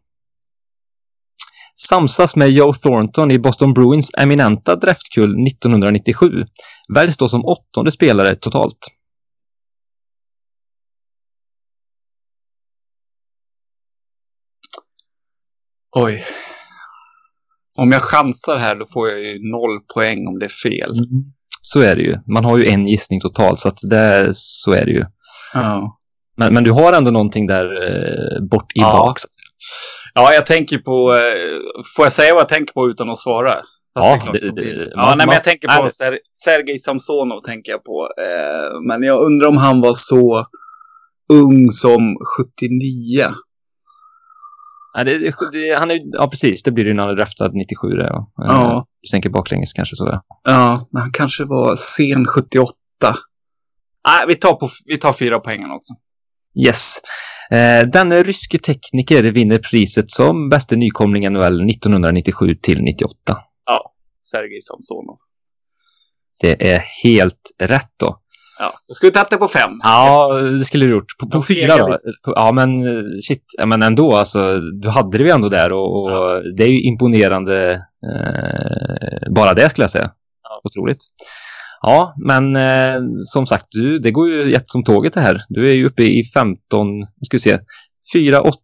samsas 1.74 2.36
med 2.36 2.50
Joe 2.50 2.72
Thornton 2.72 3.30
i 3.30 3.38
Boston 3.38 3.74
Bruins 3.74 4.10
eminenta 4.18 4.76
draftkull 4.76 5.46
1997. 5.46 6.26
Väljs 6.94 7.16
då 7.16 7.28
som 7.28 7.44
åttonde 7.44 7.90
spelare 7.90 8.34
totalt. 8.34 8.78
Oj. 15.96 16.24
Om 17.74 17.92
jag 17.92 18.02
chansar 18.02 18.56
här 18.56 18.76
då 18.76 18.86
får 18.86 19.08
jag 19.08 19.20
ju 19.20 19.50
noll 19.50 19.80
poäng 19.94 20.26
om 20.26 20.38
det 20.38 20.44
är 20.44 20.70
fel. 20.70 20.90
Så 21.62 21.80
är 21.80 21.96
det 21.96 22.02
ju. 22.02 22.18
Man 22.26 22.44
har 22.44 22.58
ju 22.58 22.66
en 22.66 22.86
gissning 22.86 23.20
totalt, 23.20 23.58
så 23.58 23.68
att 23.68 23.78
det, 23.90 24.30
så 24.32 24.72
är 24.72 24.84
det 24.84 24.92
ju. 24.92 25.04
Ja. 25.54 25.98
Men, 26.36 26.54
men 26.54 26.64
du 26.64 26.70
har 26.72 26.92
ändå 26.92 27.10
någonting 27.10 27.46
där 27.46 27.64
eh, 27.88 28.42
bort 28.50 28.72
i 28.74 28.80
Ja. 28.80 28.92
bak. 28.92 29.18
Ja, 30.14 30.32
jag 30.32 30.46
tänker 30.46 30.78
på... 30.78 31.14
Eh, 31.14 31.82
får 31.96 32.04
jag 32.04 32.12
säga 32.12 32.34
vad 32.34 32.40
jag 32.40 32.48
tänker 32.48 32.72
på 32.72 32.88
utan 32.88 33.10
att 33.10 33.18
svara? 33.18 33.52
Fast 33.94 34.24
Ja, 34.26 34.32
det- 34.32 34.40
bild. 34.40 34.56
det- 34.56 34.90
ja 34.90 34.96
man- 34.96 35.18
nej, 35.18 35.26
men 35.26 35.34
jag 35.34 35.44
tänker 35.44 35.68
på 35.78 35.84
det- 35.84 35.90
Ser 35.90 36.18
Sergej 36.44 36.78
Samsonov. 36.78 37.40
tänker 37.40 37.72
jag 37.72 37.84
på. 37.84 38.08
Eh, 38.18 38.80
men 38.88 39.02
jag 39.02 39.22
undrar 39.26 39.48
om 39.48 39.56
han 39.56 39.80
var 39.80 39.92
så 39.94 40.46
ung 41.32 41.70
som 41.70 42.16
79. 42.38 43.28
Nej, 44.96 45.04
det, 45.04 45.18
det, 45.18 45.34
det, 45.52 45.78
han 45.78 45.90
är, 45.90 46.00
ja, 46.12 46.28
precis. 46.30 46.62
Det 46.62 46.70
blir 46.70 46.84
det 46.84 46.88
ju 46.90 46.94
när 46.96 47.02
han 47.02 47.12
är 47.12 47.16
draftad 47.16 47.50
97. 47.52 47.88
Det, 47.88 48.04
ja. 48.06 48.32
Eh, 48.44 48.46
Ja. 48.48 48.86
Du 49.02 49.08
tänker 49.08 49.30
baklänges 49.30 49.72
kanske 49.72 49.96
så. 49.96 50.06
Ja. 50.06 50.22
Ja, 50.44 50.88
men 50.92 51.02
han 51.02 51.12
kanske 51.12 51.44
var 51.44 51.76
sen 51.76 52.24
78. 52.26 52.72
Nej, 54.08 54.24
vi 54.28 54.34
tar, 54.34 54.54
på, 54.54 54.68
vi 54.86 54.98
tar 54.98 55.12
fyra 55.12 55.38
poängen 55.40 55.70
också. 55.70 55.94
Yes. 56.54 56.96
Eh, 57.50 57.86
denne 57.88 58.22
ryske 58.22 58.58
tekniker 58.58 59.22
vinner 59.22 59.58
priset 59.58 60.10
som 60.10 60.48
bästa 60.48 60.76
nykomling 60.76 61.32
NHL 61.32 61.70
1997 61.70 62.54
till 62.62 62.82
98. 62.82 63.38
Sergej 64.22 64.60
Samsonov. 64.60 65.18
Det 66.40 66.72
är 66.72 66.82
helt 67.04 67.50
rätt 67.58 67.92
då. 67.96 68.18
Ja, 68.58 68.72
jag 68.88 68.96
skulle 68.96 69.12
tagit 69.12 69.30
det 69.30 69.36
på 69.36 69.48
fem. 69.48 69.70
Ja, 69.82 70.32
det 70.58 70.64
skulle 70.64 70.84
du 70.86 70.90
gjort. 70.90 71.18
På, 71.20 71.28
på 71.28 71.38
Ja, 71.38 71.44
fyra 71.48 71.76
då? 71.76 71.98
ja, 72.22 72.52
men 72.52 72.70
shit. 73.20 73.44
Ja, 73.58 73.66
men 73.66 73.82
ändå 73.82 74.16
alltså. 74.16 74.60
Du 74.60 74.88
hade 74.88 75.18
det 75.18 75.24
ju 75.24 75.30
ändå 75.30 75.48
där 75.48 75.72
och, 75.72 76.02
och 76.02 76.42
det 76.56 76.64
är 76.64 76.68
ju 76.68 76.80
imponerande. 76.82 77.72
Eh, 78.06 79.32
bara 79.34 79.54
det 79.54 79.68
skulle 79.68 79.82
jag 79.82 79.90
säga. 79.90 80.10
Ja. 80.42 80.60
Otroligt. 80.64 80.98
Ja, 81.82 82.14
men 82.16 82.56
eh, 82.56 83.00
som 83.22 83.46
sagt, 83.46 83.66
du, 83.70 83.98
det 83.98 84.10
går 84.10 84.28
ju 84.28 84.50
jätt 84.50 84.70
som 84.70 84.84
tåget 84.84 85.12
det 85.12 85.20
här. 85.20 85.42
Du 85.48 85.70
är 85.70 85.74
ju 85.74 85.86
uppe 85.86 86.02
i 86.02 86.24
15, 86.34 86.98
nu 86.98 87.06
ska 87.22 87.34
vi 87.34 87.40
se, 87.40 87.58
4, 88.14 88.40
8, 88.40 88.56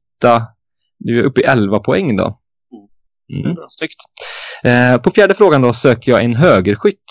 du 0.99 1.19
är 1.19 1.24
uppe 1.24 1.40
i 1.40 1.45
11 1.45 1.78
poäng 1.78 2.16
då. 2.16 2.36
Mm, 3.32 3.57
snyggt. 3.69 3.97
Eh, 4.65 5.03
på 5.03 5.11
fjärde 5.11 5.35
frågan 5.35 5.62
då 5.62 5.73
söker 5.73 6.12
jag 6.12 6.24
en 6.24 6.35
högerskytt. 6.35 7.05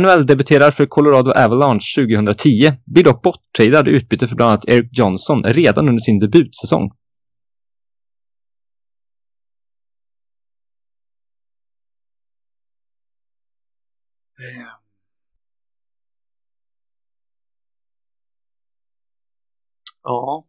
NHL 0.00 0.26
debuterar 0.26 0.70
för 0.70 0.86
Colorado 0.86 1.30
Avalanche 1.30 1.94
2010, 1.96 2.72
blir 2.86 3.04
dock 3.04 3.22
borttradad 3.22 3.88
i 3.88 3.90
utbyte 3.90 4.26
för 4.26 4.36
bland 4.36 4.50
annat 4.50 4.68
Eric 4.68 4.88
Johnson 4.92 5.42
redan 5.44 5.88
under 5.88 6.00
sin 6.00 6.18
debutsäsong. 6.18 6.90
Ja. 20.08 20.42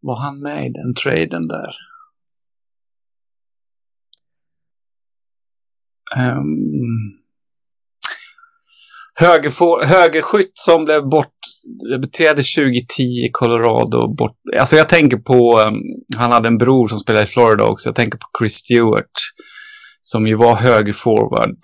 Var 0.00 0.16
han 0.20 0.40
med 0.40 0.66
i 0.66 0.68
den 0.68 0.94
traden 0.94 1.48
där? 1.48 1.74
Ehm. 6.16 6.38
Um, 6.38 7.20
högerfå- 9.20 9.84
högerskytt 9.84 10.52
som 10.54 10.84
blev 10.84 11.08
bort, 11.08 11.34
debuterade 11.90 12.42
2010 12.42 13.02
i 13.02 13.30
Colorado. 13.32 14.14
Bort, 14.14 14.36
alltså 14.58 14.76
jag 14.76 14.88
tänker 14.88 15.16
på, 15.16 15.60
um, 15.60 15.80
han 16.16 16.32
hade 16.32 16.48
en 16.48 16.58
bror 16.58 16.88
som 16.88 16.98
spelade 16.98 17.24
i 17.24 17.28
Florida 17.28 17.64
också. 17.64 17.88
Jag 17.88 17.96
tänker 17.96 18.18
på 18.18 18.26
Chris 18.38 18.54
Stewart. 18.54 19.12
Som 20.00 20.26
ju 20.26 20.34
var 20.34 20.56
högerforward. 20.56 21.56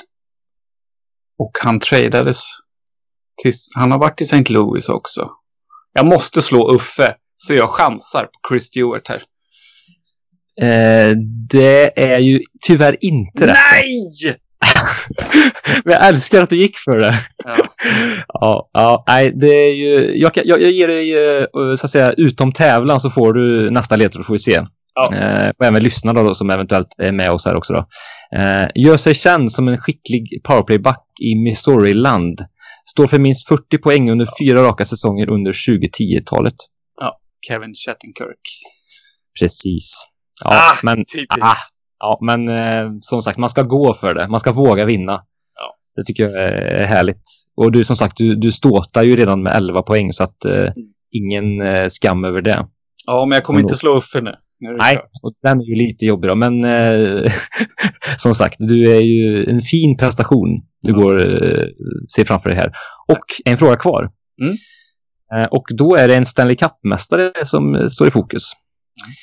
Och 1.39 1.53
han 1.63 1.81
tradades. 1.81 2.43
Tills, 3.43 3.73
han 3.77 3.93
har 3.93 3.99
varit 3.99 4.21
i 4.21 4.25
St. 4.25 4.53
Louis 4.53 4.89
också. 4.89 5.31
Jag 5.97 6.07
måste 6.07 6.43
slå 6.43 6.75
Uffe. 6.75 7.15
Så 7.39 7.55
jag 7.55 7.71
chansar 7.71 8.23
på 8.23 8.49
Chris 8.49 8.65
Stewart 8.65 9.09
här. 9.09 9.23
Eh, 10.61 11.17
det 11.51 12.01
är 12.15 12.19
ju 12.19 12.41
tyvärr 12.67 12.97
inte 13.01 13.47
rätt. 13.47 13.57
Nej! 13.73 14.37
Men 15.85 15.93
jag 15.93 16.09
älskar 16.09 16.43
att 16.43 16.51
du 16.51 16.57
gick 16.57 16.79
för 16.79 16.97
det. 16.97 17.15
Ja. 17.45 17.57
Ja, 18.29 18.71
ja 18.73 19.05
nej, 19.07 19.33
det 19.41 19.47
är 19.47 19.75
ju... 19.75 20.19
Jag, 20.19 20.33
jag, 20.35 20.63
jag 20.63 20.71
ger 20.71 20.89
dig, 20.89 21.37
eh, 21.39 21.45
så 21.77 21.87
att 21.87 21.91
säga, 21.91 22.13
utom 22.13 22.53
tävlan 22.53 23.01
så 23.01 23.11
får 23.11 23.33
du 23.33 23.71
nästa 23.71 23.97
ledtråd 23.97 24.27
får 24.27 24.33
vi 24.33 24.39
se. 24.39 24.63
Ja. 24.95 25.17
Eh, 25.17 25.51
och 25.59 25.65
även 25.65 25.83
lyssnarna 25.83 26.23
då, 26.23 26.35
som 26.35 26.51
eventuellt 26.51 26.89
är 26.99 27.13
med 27.13 27.31
oss 27.31 27.47
här 27.47 27.57
också 27.57 27.73
då. 27.73 27.87
Eh, 28.39 28.67
gör 28.75 28.97
sig 28.97 29.15
känd 29.15 29.53
som 29.53 29.69
en 29.69 29.79
skicklig 29.79 30.41
powerplayback 30.45 31.05
i 31.23 31.35
Missouri-land. 31.35 32.39
Står 32.91 33.07
för 33.07 33.19
minst 33.19 33.49
40 33.49 33.79
poäng 33.79 34.11
under 34.11 34.27
fyra 34.41 34.63
raka 34.63 34.85
säsonger 34.85 35.31
under 35.31 35.53
2010-talet. 35.53 36.55
Kevin 37.49 37.75
Shattenkirk. 37.75 38.41
Precis. 39.41 40.07
Ja, 40.45 40.51
Ah, 40.51 40.77
men, 40.83 40.97
typiskt. 40.97 41.39
ah, 41.41 41.57
ja, 41.99 42.19
men 42.23 42.49
eh, 42.49 42.91
som 43.01 43.23
sagt, 43.23 43.39
man 43.39 43.49
ska 43.51 43.63
gå 43.63 43.95
för 43.95 44.15
det. 44.15 44.29
Man 44.29 44.41
ska 44.41 44.53
våga 44.53 44.85
vinna. 44.85 45.13
Ja. 45.55 45.77
Det 45.97 46.05
tycker 46.05 46.23
jag 46.23 46.33
är 46.43 46.87
härligt. 46.87 47.23
Och 47.57 47.73
du 47.73 47.85
som 47.85 47.97
sagt, 47.97 48.17
du, 48.17 48.35
du 48.37 48.53
ståtar 48.53 49.03
ju 49.03 49.17
redan 49.17 49.43
med 49.43 49.55
11 49.57 49.83
poäng 49.83 50.13
så 50.13 50.23
att 50.23 50.45
Mm. 50.45 50.65
eh, 50.67 50.73
ingen 51.11 51.61
eh, 51.67 51.87
skam 51.89 52.25
över 52.25 52.43
det. 52.43 52.67
Ja, 53.07 53.27
men 53.27 53.37
jag 53.37 53.45
kommer 53.45 53.61
inte 53.61 53.77
slå 53.77 53.97
Uffe 53.97 54.21
nu. 54.21 54.35
Nej, 54.79 54.99
och 55.23 55.33
den 55.43 55.61
är 55.61 55.65
ju 55.65 55.75
lite 55.75 56.07
jobbig 56.07 56.31
då, 56.31 56.35
men 56.35 56.65
eh, 56.65 57.33
som 58.17 58.35
sagt, 58.35 58.57
du 58.59 58.97
är 58.97 59.01
ju 59.01 59.45
en 59.45 59.61
fin 59.61 59.97
prestation 59.97 60.49
du 60.83 60.93
Ja. 60.93 60.99
går 60.99 61.21
eh, 61.21 61.65
ser 62.17 62.25
framför 62.25 62.49
dig 62.49 62.59
här. 62.59 62.73
Och 63.09 63.25
en 63.45 63.57
fråga 63.57 63.77
kvar. 63.77 64.11
Mm. 64.43 64.57
Eh, 65.35 65.49
och 65.49 65.65
då 65.77 65.97
är 65.97 66.09
det 66.09 66.17
en 66.17 66.25
Stanley 66.25 66.57
Cup-mästare 66.57 67.33
som 67.45 67.89
står 67.91 68.09
i 68.09 68.11
fokus. 68.11 68.43
Mm. 69.05 69.15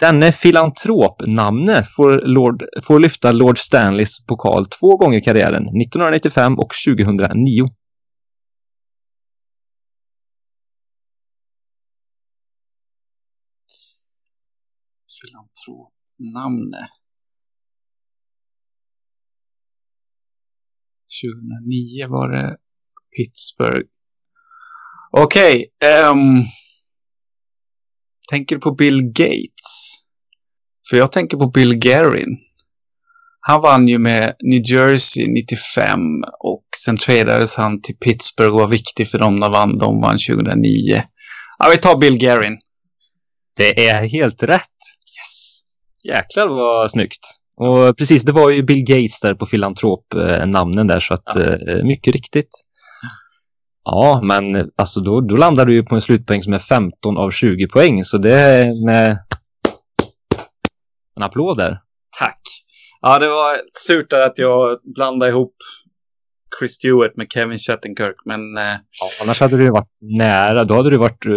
Denne 0.00 0.32
filantrop-namne 0.32 1.84
får, 1.96 2.22
Lord, 2.26 2.62
får 2.82 3.00
lyfta 3.00 3.32
Lord 3.32 3.58
Stanleys 3.58 4.26
pokal 4.26 4.66
två 4.66 4.96
gånger 4.96 5.18
i 5.18 5.20
karriären, 5.20 5.62
1995 5.62 6.58
och 6.58 6.72
2009. 6.86 7.68
Tro, 15.64 15.92
namnet. 16.18 16.90
2009 21.22 22.08
var 22.08 22.28
det 22.28 22.56
Pittsburgh. 23.16 23.88
Okej. 25.10 25.66
ehm, 25.84 26.44
tänker 28.30 28.56
du 28.56 28.60
på 28.60 28.74
Bill 28.74 29.02
Gates? 29.02 30.04
För 30.90 30.96
jag 30.96 31.12
tänker 31.12 31.36
på 31.36 31.46
Bill 31.46 31.74
Guerin. 31.74 32.38
Han 33.40 33.60
vann 33.62 33.88
ju 33.88 33.98
med 33.98 34.34
New 34.42 34.62
Jersey 34.72 35.26
95 35.28 36.00
och 36.40 36.64
sen 36.84 36.96
tradades 36.96 37.56
han 37.56 37.82
till 37.82 37.96
Pittsburgh 37.96 38.54
och 38.54 38.60
var 38.60 38.68
viktig 38.68 39.08
för 39.08 39.18
dem 39.18 39.36
när 39.36 39.50
vann, 39.50 39.78
de 39.78 40.00
vann 40.00 40.18
2009. 40.28 41.02
Ja, 41.58 41.68
vi 41.70 41.78
tar 41.78 41.96
Bill 41.96 42.18
Guerin. 42.18 42.58
Det 43.56 43.88
är 43.88 44.08
helt 44.08 44.42
rätt. 44.42 44.78
Yes. 45.18 45.60
Jäklar 46.04 46.48
vad 46.48 46.90
snyggt. 46.90 47.18
Och 47.56 47.96
precis, 47.96 48.22
det 48.24 48.32
var 48.32 48.50
ju 48.50 48.62
Bill 48.62 48.84
Gates 48.86 49.20
där 49.20 49.34
på 49.34 49.46
filantrop-namnen 49.46 50.86
där, 50.86 51.00
så 51.00 51.14
att 51.14 51.22
Ja. 51.34 51.40
eh, 51.42 51.84
mycket 51.84 52.12
riktigt. 52.14 52.48
Ja, 53.84 54.20
men 54.24 54.70
alltså 54.76 55.00
då, 55.00 55.20
då 55.20 55.36
landar 55.36 55.66
du 55.66 55.74
ju 55.74 55.82
på 55.82 55.94
en 55.94 56.00
slutpoäng 56.00 56.42
som 56.42 56.52
är 56.52 56.58
15 56.58 57.16
av 57.18 57.30
20 57.30 57.68
poäng, 57.68 58.04
så 58.04 58.18
det 58.18 58.32
är 58.40 58.86
med 58.86 59.18
en 61.16 61.22
applåd 61.22 61.56
där. 61.56 61.80
Tack. 62.18 62.40
Ja, 63.00 63.18
det 63.18 63.28
var 63.28 63.56
surt 63.86 64.12
att 64.12 64.38
jag 64.38 64.78
blandade 64.94 65.30
ihop 65.32 65.54
Chris 66.58 66.72
Stewart 66.72 67.16
med 67.16 67.26
Kevin 67.32 67.58
Shattenkirk, 67.58 68.16
men 68.24 68.56
eh, 68.56 68.62
Ja, 68.64 69.24
annars 69.24 69.40
hade 69.40 69.56
du 69.56 69.70
varit 69.70 69.88
nära. 70.18 70.64
Då 70.64 70.74
hade 70.74 70.90
du 70.90 70.96
varit 70.96 71.26
eh, 71.26 71.32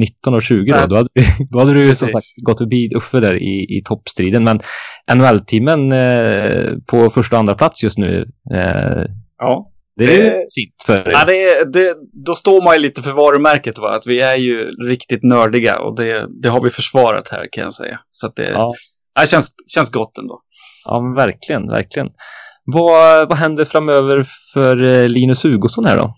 19 0.00 0.34
och 0.34 0.42
20 0.42 0.72
då. 0.72 0.86
Då 0.86 0.96
hade, 0.96 1.08
du- 1.14 1.24
då 1.50 1.58
hade 1.58 1.74
du 1.74 1.94
som 1.94 2.08
sagt 2.08 2.24
gått 2.42 2.58
förbi 2.58 2.90
Uffe 2.96 3.20
där 3.20 3.34
i, 3.42 3.78
i 3.78 3.82
toppstriden. 3.84 4.44
Men 4.44 4.60
NHL-teamen 5.14 5.92
eh, 5.92 6.72
på 6.86 7.10
första 7.10 7.36
och 7.36 7.40
andra 7.40 7.54
plats 7.54 7.82
just 7.82 7.98
nu, 7.98 8.26
eh, 8.54 9.04
ja. 9.38 9.70
det 9.96 10.04
är 10.20 10.30
fint 10.32 10.74
för 10.86 11.04
dig. 11.04 11.12
ja 11.12 11.24
det, 11.24 11.64
det, 11.72 11.96
då 12.26 12.34
står 12.34 12.62
man 12.64 12.74
ju 12.74 12.80
lite 12.80 13.02
för 13.02 13.12
varumärket, 13.12 13.78
va? 13.78 13.96
Att 13.96 14.06
vi 14.06 14.20
är 14.20 14.36
ju 14.36 14.64
riktigt 14.88 15.22
nördiga 15.22 15.78
och 15.80 15.96
det, 15.96 16.26
det 16.42 16.48
har 16.48 16.62
vi 16.62 16.70
försvarat 16.70 17.28
här 17.28 17.48
kan 17.52 17.64
jag 17.64 17.74
säga. 17.74 18.00
Så 18.10 18.32
det, 18.36 18.48
Ja. 18.50 18.72
det 19.20 19.26
känns, 19.26 19.50
känns 19.74 19.90
gott 19.90 20.18
ändå. 20.18 20.40
Ja, 20.84 21.00
verkligen, 21.16 21.68
verkligen. 21.68 22.08
Vad, 22.72 23.28
vad 23.28 23.38
händer 23.38 23.64
framöver 23.64 24.24
för 24.52 24.82
eh, 24.82 25.08
Linus 25.08 25.44
Hugosson 25.44 25.84
här 25.84 25.96
då? 25.96 26.14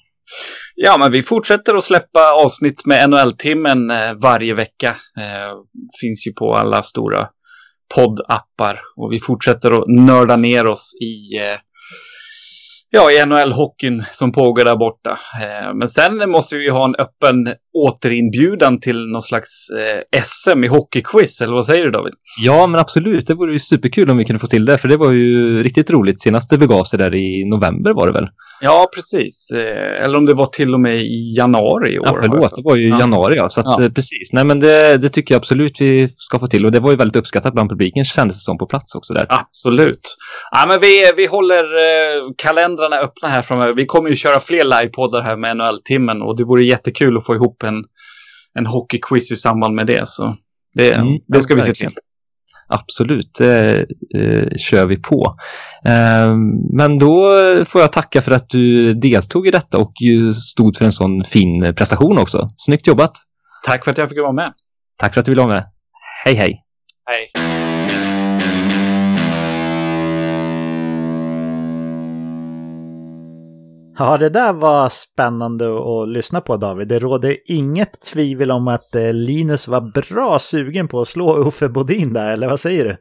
Ja, 0.74 0.96
men 0.98 1.12
vi 1.12 1.22
fortsätter 1.22 1.74
att 1.74 1.84
släppa 1.84 2.32
avsnitt 2.44 2.86
med 2.86 3.10
NHL-timmen 3.10 3.90
eh, 3.90 4.12
varje 4.22 4.54
vecka. 4.54 4.88
Eh, 5.18 5.52
finns 6.00 6.26
ju 6.26 6.32
på 6.32 6.52
alla 6.54 6.82
stora 6.82 7.28
poddappar 7.94 8.80
och 8.96 9.12
vi 9.12 9.18
fortsätter 9.18 9.70
att 9.72 9.84
nörda 9.88 10.36
ner 10.36 10.66
oss 10.66 10.94
i 11.00 11.38
eh, 11.38 11.58
ja, 12.94 13.10
i 13.10 13.26
NHL-hockeyn 13.26 14.04
som 14.12 14.32
pågår 14.32 14.64
där 14.64 14.76
borta. 14.76 15.10
Eh, 15.10 15.74
men 15.74 15.88
sen 15.88 16.30
måste 16.30 16.56
vi 16.56 16.64
ju 16.64 16.70
ha 16.70 16.84
en 16.84 16.94
öppen 16.94 17.54
återinbjudan 17.74 18.80
till 18.80 19.06
någon 19.06 19.22
slags 19.22 19.70
eh, 19.70 20.20
SM 20.22 20.64
i 20.64 20.68
hockeyquiz, 20.68 21.40
eller 21.40 21.52
vad 21.52 21.66
säger 21.66 21.84
du 21.84 21.90
David? 21.90 22.12
Ja, 22.44 22.66
men 22.66 22.80
absolut. 22.80 23.26
Det 23.26 23.34
vore 23.34 23.52
ju 23.52 23.58
superkul 23.58 24.10
om 24.10 24.16
vi 24.16 24.24
kunde 24.24 24.40
få 24.40 24.46
till 24.46 24.64
det, 24.64 24.78
för 24.78 24.88
det 24.88 24.96
var 24.96 25.10
ju 25.10 25.62
riktigt 25.62 25.90
roligt. 25.90 26.22
Senast 26.22 26.50
det 26.50 26.58
begav 26.58 26.84
sig 26.84 26.98
där 26.98 27.14
i 27.14 27.44
november 27.44 27.94
var 27.94 28.06
det 28.06 28.12
väl? 28.12 28.28
Ja, 28.64 28.90
precis. 28.94 29.50
Eh, 29.54 30.04
eller 30.04 30.18
om 30.18 30.26
det 30.26 30.34
var 30.34 30.46
till 30.46 30.74
och 30.74 30.80
med 30.80 30.96
i 30.96 31.34
januari 31.36 31.92
i 31.92 31.98
år. 31.98 32.06
Ja, 32.06 32.16
förlåt. 32.22 32.56
Det 32.56 32.62
var 32.62 32.76
ju 32.76 32.86
i 32.86 32.88
Ja. 32.88 32.98
januari, 33.00 33.36
ja. 33.36 33.48
Så 33.48 33.60
att, 33.60 33.66
Ja. 33.78 33.84
eh, 33.84 33.90
precis. 33.92 34.32
Nej, 34.32 34.44
men 34.44 34.60
det, 34.60 34.96
det 34.98 35.08
tycker 35.08 35.34
jag 35.34 35.38
absolut 35.40 35.80
vi 35.80 36.08
ska 36.16 36.38
få 36.38 36.46
till. 36.46 36.66
Och 36.66 36.72
det 36.72 36.80
var 36.80 36.90
ju 36.90 36.96
väldigt 36.96 37.16
uppskattat 37.16 37.52
bland 37.54 37.70
publiken, 37.70 38.04
kändes 38.04 38.36
det 38.36 38.40
som 38.40 38.58
på 38.58 38.66
plats 38.66 38.94
också 38.94 39.14
där. 39.14 39.26
Absolut. 39.28 40.16
Ja, 40.50 40.64
men 40.68 40.80
vi, 40.80 41.12
vi 41.16 41.26
håller 41.26 41.64
eh, 41.64 42.22
kalendrarna 42.42 42.96
öppna 42.96 43.28
här 43.28 43.42
framöver. 43.42 43.74
Vi 43.74 43.86
kommer 43.86 44.08
ju 44.10 44.16
köra 44.16 44.40
fler 44.40 44.64
livepoddar 44.64 45.22
här 45.22 45.36
med 45.36 45.56
NHL-timmen 45.56 46.22
och 46.22 46.36
det 46.36 46.44
vore 46.44 46.64
jättekul 46.64 47.16
att 47.16 47.26
få 47.26 47.34
ihop 47.34 47.62
en, 47.62 47.74
en 48.58 48.66
hockeyquiz 48.66 49.32
i 49.32 49.36
samband 49.36 49.74
med 49.74 49.86
det. 49.86 50.08
Så 50.08 50.34
det, 50.74 50.92
Mm, 50.92 51.08
det 51.28 51.40
ska 51.40 51.54
vi 51.54 51.60
se 51.60 51.72
till. 51.72 51.90
Absolut, 52.72 53.34
det 53.38 53.86
eh, 54.16 54.48
kör 54.56 54.86
vi 54.86 54.96
på. 54.96 55.36
Eh, 55.84 56.36
men 56.72 56.98
då 56.98 57.28
får 57.64 57.80
jag 57.80 57.92
tacka 57.92 58.22
för 58.22 58.32
att 58.32 58.48
du 58.48 58.92
deltog 58.92 59.46
i 59.46 59.50
detta 59.50 59.78
och 59.78 59.92
stod 60.52 60.76
för 60.76 60.84
en 60.84 60.92
sån 60.92 61.24
fin 61.24 61.74
prestation 61.76 62.18
också. 62.18 62.50
Snyggt 62.56 62.86
jobbat! 62.86 63.12
Tack 63.64 63.84
för 63.84 63.90
att 63.90 63.98
jag 63.98 64.08
fick 64.08 64.18
vara 64.18 64.32
med. 64.32 64.52
Tack 64.98 65.14
för 65.14 65.20
att 65.20 65.24
du 65.24 65.30
ville 65.30 65.42
vara 65.42 65.54
med. 65.54 65.64
Hej 66.24 66.34
hej! 66.34 66.62
Hej. 67.06 67.51
Ja, 74.04 74.16
det 74.16 74.28
där 74.28 74.52
var 74.52 74.88
spännande 74.88 75.66
att 75.66 76.08
lyssna 76.08 76.40
på 76.40 76.56
David. 76.56 76.88
Det 76.88 76.98
råder 76.98 77.36
inget 77.46 78.00
tvivel 78.12 78.50
om 78.50 78.68
att 78.68 78.94
eh, 78.94 79.12
Linus 79.12 79.68
var 79.68 79.80
bra 79.80 80.38
sugen 80.38 80.88
på 80.88 81.00
att 81.00 81.08
slå 81.08 81.36
Uffe 81.36 81.68
Bodin 81.68 82.12
där, 82.12 82.30
eller 82.32 82.48
vad 82.48 82.60
säger 82.60 82.84
du? 82.84 82.96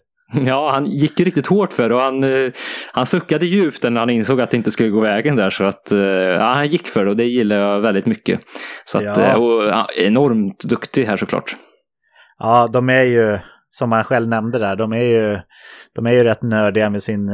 Ja, 0.48 0.72
han 0.74 0.86
gick 0.86 1.20
ju 1.20 1.26
riktigt 1.26 1.48
hårt 1.48 1.74
för 1.74 1.90
det 1.90 1.96
och 1.96 2.02
han, 2.02 2.24
eh, 2.24 2.52
han 2.92 3.06
suckade 3.06 3.46
djupt 3.46 3.84
när 3.84 4.00
han 4.00 4.10
insåg 4.10 4.42
att 4.42 4.52
det 4.52 4.58
inte 4.58 4.72
skulle 4.72 4.90
gå 4.90 5.02
vägen 5.02 5.36
där. 5.36 5.50
Så 5.50 5.64
att, 5.64 5.92
eh, 5.92 6.00
ja, 6.00 6.42
han 6.56 6.68
gick 6.68 6.88
för 6.88 7.06
det 7.06 7.12
och 7.12 7.18
det 7.18 7.26
gillar 7.26 7.56
jag 7.56 7.82
väldigt 7.82 8.06
mycket. 8.06 8.40
Så 8.86 8.98
att, 8.98 9.18
Ja. 9.18 9.38
och, 9.38 9.64
ja, 9.64 9.88
enormt 9.98 10.64
duktig 10.64 11.06
här 11.06 11.18
såklart. 11.18 11.56
Ja, 12.40 12.70
de 12.74 12.90
är 12.90 13.04
ju, 13.04 13.38
som 13.72 13.92
han 13.92 14.04
själv 14.04 14.28
nämnde 14.28 14.60
där, 14.60 14.76
de 14.76 14.94
är 14.94 15.04
ju, 15.04 15.40
de 15.96 16.08
är 16.08 16.12
ju 16.12 16.24
rätt 16.24 16.42
nördiga 16.42 16.90
med 16.90 17.04
sin 17.04 17.32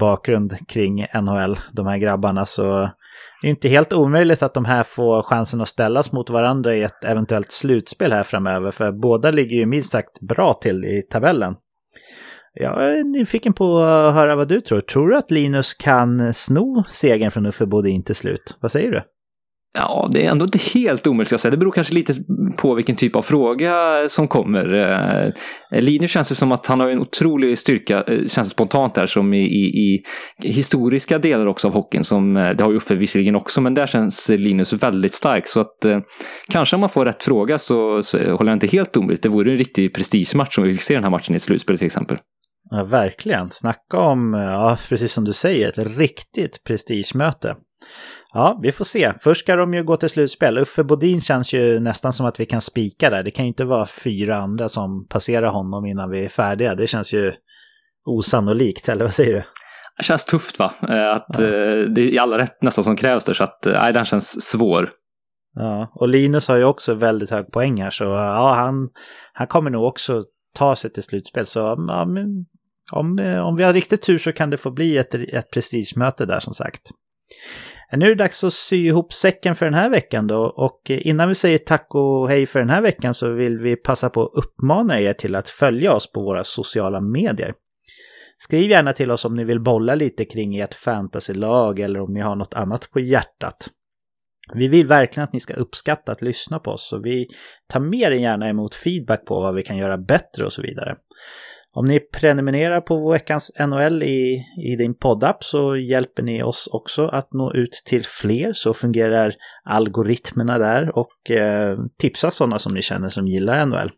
bakgrund 0.00 0.52
kring 0.68 1.06
NHL, 1.14 1.58
de 1.72 1.86
här 1.86 1.98
grabbarna. 1.98 2.44
Så 2.44 2.88
det 3.42 3.48
är 3.48 3.50
inte 3.50 3.68
helt 3.68 3.92
omöjligt 3.92 4.42
att 4.42 4.54
de 4.54 4.64
här 4.64 4.82
får 4.82 5.22
chansen 5.22 5.60
att 5.60 5.68
ställas 5.68 6.12
mot 6.12 6.30
varandra 6.30 6.74
i 6.74 6.82
ett 6.82 7.04
eventuellt 7.04 7.52
slutspel 7.52 8.12
här 8.12 8.22
framöver, 8.22 8.70
för 8.70 8.92
båda 8.92 9.30
ligger 9.30 9.56
ju 9.56 9.66
minst 9.66 9.92
sagt 9.92 10.20
bra 10.20 10.52
till 10.52 10.84
i 10.84 11.02
tabellen. 11.10 11.56
Jag 12.54 12.98
är 12.98 13.04
nyfiken 13.04 13.52
på 13.52 13.78
att 13.78 14.14
höra 14.14 14.36
vad 14.36 14.48
du 14.48 14.60
tror. 14.60 14.80
Tror 14.80 15.08
du 15.08 15.16
att 15.16 15.30
Linus 15.30 15.74
kan 15.74 16.34
sno 16.34 16.84
segern 16.88 17.30
från 17.30 17.46
Uffe 17.46 17.66
Bodin 17.66 18.04
till 18.04 18.14
slut? 18.14 18.58
Vad 18.60 18.72
säger 18.72 18.90
du? 18.90 19.02
Ja, 19.80 20.08
det 20.12 20.26
är 20.26 20.30
ändå 20.30 20.44
inte 20.44 20.58
helt 20.74 21.06
omöjligt 21.06 21.28
ska 21.28 21.34
jag 21.34 21.40
säga. 21.40 21.50
Det 21.50 21.56
beror 21.56 21.72
kanske 21.72 21.94
lite 21.94 22.14
på 22.56 22.74
vilken 22.74 22.96
typ 22.96 23.16
av 23.16 23.22
fråga 23.22 23.72
som 24.08 24.28
kommer. 24.28 24.74
Eh, 24.74 25.80
Linus 25.80 26.10
känns 26.10 26.28
det 26.28 26.34
som 26.34 26.52
att 26.52 26.66
han 26.66 26.80
har 26.80 26.88
en 26.88 26.98
otrolig 26.98 27.58
styrka, 27.58 28.02
eh, 28.02 28.18
känns 28.18 28.36
det 28.36 28.44
spontant 28.44 28.94
där, 28.94 29.06
som 29.06 29.34
i, 29.34 29.44
i, 29.44 30.02
i 30.42 30.52
historiska 30.52 31.18
delar 31.18 31.46
också 31.46 31.68
av 31.68 31.74
hockeyn. 31.74 32.04
Som, 32.04 32.36
eh, 32.36 32.50
det 32.50 32.64
har 32.64 32.70
ju 32.70 32.76
Uffe 32.76 32.94
visserligen 32.94 33.36
också, 33.36 33.60
men 33.60 33.74
där 33.74 33.86
känns 33.86 34.28
Linus 34.28 34.72
väldigt 34.72 35.14
stark. 35.14 35.48
Så 35.48 35.60
att 35.60 35.84
eh, 35.84 35.98
kanske 36.48 36.76
om 36.76 36.80
man 36.80 36.90
får 36.90 37.04
rätt 37.04 37.24
fråga 37.24 37.58
så, 37.58 38.02
så 38.02 38.18
håller 38.18 38.50
jag 38.50 38.56
inte 38.56 38.66
helt 38.66 38.96
omöjligt. 38.96 39.22
Det 39.22 39.28
vore 39.28 39.50
en 39.50 39.58
riktig 39.58 39.94
prestigematch 39.94 40.58
om 40.58 40.64
vi 40.64 40.72
fick 40.72 40.82
se 40.82 40.94
den 40.94 41.04
här 41.04 41.10
matchen 41.10 41.34
i 41.34 41.38
slutspelet 41.38 41.78
till 41.78 41.86
exempel. 41.86 42.16
Ja, 42.70 42.84
verkligen. 42.84 43.48
Snacka 43.50 43.98
om, 43.98 44.34
ja, 44.34 44.78
precis 44.88 45.12
som 45.12 45.24
du 45.24 45.32
säger, 45.32 45.68
ett 45.68 45.98
riktigt 45.98 46.64
prestigemöte. 46.66 47.56
Ja, 48.32 48.58
vi 48.62 48.72
får 48.72 48.84
se. 48.84 49.12
Först 49.20 49.40
ska 49.40 49.56
de 49.56 49.74
ju 49.74 49.84
gå 49.84 49.96
till 49.96 50.08
slutspel. 50.08 50.58
Uffe 50.58 50.84
Bodin 50.84 51.20
känns 51.20 51.52
ju 51.52 51.80
nästan 51.80 52.12
som 52.12 52.26
att 52.26 52.40
vi 52.40 52.46
kan 52.46 52.60
spika 52.60 53.10
där. 53.10 53.22
Det 53.22 53.30
kan 53.30 53.44
ju 53.44 53.48
inte 53.48 53.64
vara 53.64 53.86
fyra 53.86 54.36
andra 54.36 54.68
som 54.68 55.06
passerar 55.08 55.48
honom 55.48 55.86
innan 55.86 56.10
vi 56.10 56.24
är 56.24 56.28
färdiga. 56.28 56.74
Det 56.74 56.86
känns 56.86 57.14
ju 57.14 57.32
osannolikt, 58.06 58.88
eller 58.88 59.04
vad 59.04 59.14
säger 59.14 59.34
du? 59.34 59.42
Det 59.96 60.04
känns 60.04 60.24
tufft 60.24 60.58
va? 60.58 60.74
Eh, 60.82 61.10
Att 61.14 61.40
eh, 61.40 61.46
det 61.94 62.16
är 62.16 62.20
alla 62.20 62.38
rätt 62.38 62.62
nästan 62.62 62.84
som 62.84 62.96
krävs 62.96 63.24
där, 63.24 63.34
så 63.34 63.44
att 63.44 63.66
eh, 63.66 63.72
nej, 63.72 63.92
den 63.92 64.04
känns 64.04 64.50
svår. 64.50 64.90
Ja, 65.54 65.92
och 65.94 66.08
Linus 66.08 66.48
har 66.48 66.56
ju 66.56 66.64
också 66.64 66.94
väldigt 66.94 67.30
hög 67.30 67.50
poäng 67.52 67.82
här, 67.82 67.90
så 67.90 68.04
ja, 68.04 68.54
han, 68.54 68.88
han 69.32 69.46
kommer 69.46 69.70
nog 69.70 69.84
också 69.84 70.22
ta 70.54 70.76
sig 70.76 70.92
till 70.92 71.02
slutspel. 71.02 71.46
Så 71.46 71.58
ja, 71.88 72.06
om, 72.92 73.18
om 73.44 73.56
vi 73.56 73.64
har 73.64 73.72
riktigt 73.72 74.02
tur 74.02 74.18
så 74.18 74.32
kan 74.32 74.50
det 74.50 74.56
få 74.56 74.70
bli 74.70 74.98
ett, 74.98 75.14
ett 75.14 75.50
prestigemöte 75.50 76.26
där 76.26 76.40
som 76.40 76.54
sagt. 76.54 76.82
Nu 77.92 78.04
är 78.06 78.08
det 78.08 78.14
dags 78.14 78.44
att 78.44 78.52
sy 78.52 78.86
ihop 78.86 79.12
säcken 79.12 79.54
för 79.54 79.66
den 79.66 79.74
här 79.74 79.90
veckan 79.90 80.26
då 80.26 80.44
och 80.44 80.90
innan 80.90 81.28
vi 81.28 81.34
säger 81.34 81.58
tack 81.58 81.94
och 81.94 82.28
hej 82.28 82.46
för 82.46 82.58
den 82.58 82.70
här 82.70 82.80
veckan 82.80 83.14
så 83.14 83.30
vill 83.30 83.58
vi 83.58 83.76
passa 83.76 84.10
på 84.10 84.22
att 84.22 84.44
uppmana 84.44 85.00
er 85.00 85.12
till 85.12 85.34
att 85.34 85.50
följa 85.50 85.92
oss 85.92 86.12
på 86.12 86.20
våra 86.20 86.44
sociala 86.44 87.00
medier. 87.00 87.52
Skriv 88.38 88.70
gärna 88.70 88.92
till 88.92 89.10
oss 89.10 89.24
om 89.24 89.36
ni 89.36 89.44
vill 89.44 89.60
bolla 89.60 89.94
lite 89.94 90.24
kring 90.24 90.56
ert 90.56 90.74
fantasylag 90.74 91.80
eller 91.80 92.00
om 92.00 92.12
ni 92.12 92.20
har 92.20 92.36
något 92.36 92.54
annat 92.54 92.90
på 92.90 93.00
hjärtat. 93.00 93.68
Vi 94.52 94.68
vill 94.68 94.86
verkligen 94.86 95.24
att 95.24 95.32
ni 95.32 95.40
ska 95.40 95.54
uppskatta 95.54 96.12
att 96.12 96.22
lyssna 96.22 96.58
på 96.58 96.70
oss 96.70 96.88
så 96.88 96.98
vi 96.98 97.26
tar 97.68 97.80
mer 97.80 98.10
än 98.10 98.22
gärna 98.22 98.48
emot 98.48 98.74
feedback 98.74 99.26
på 99.26 99.40
vad 99.40 99.54
vi 99.54 99.62
kan 99.62 99.76
göra 99.76 99.98
bättre 99.98 100.44
och 100.44 100.52
så 100.52 100.62
vidare. 100.62 100.96
Om 101.74 101.88
ni 101.88 102.00
prenumererar 102.00 102.80
på 102.80 103.10
veckans 103.10 103.52
NHL 103.60 104.02
i, 104.02 104.44
i 104.64 104.76
din 104.76 104.94
poddapp 104.94 105.44
så 105.44 105.76
hjälper 105.76 106.22
ni 106.22 106.42
oss 106.42 106.68
också 106.72 107.06
att 107.06 107.32
nå 107.32 107.52
ut 107.52 107.82
till 107.86 108.04
fler 108.04 108.52
så 108.52 108.74
fungerar 108.74 109.34
algoritmerna 109.64 110.58
där 110.58 110.98
och 110.98 111.30
eh, 111.30 111.78
tipsa 111.98 112.30
sådana 112.30 112.58
som 112.58 112.74
ni 112.74 112.82
känner 112.82 113.08
som 113.08 113.26
gillar 113.26 113.66
NHL. 113.66 113.90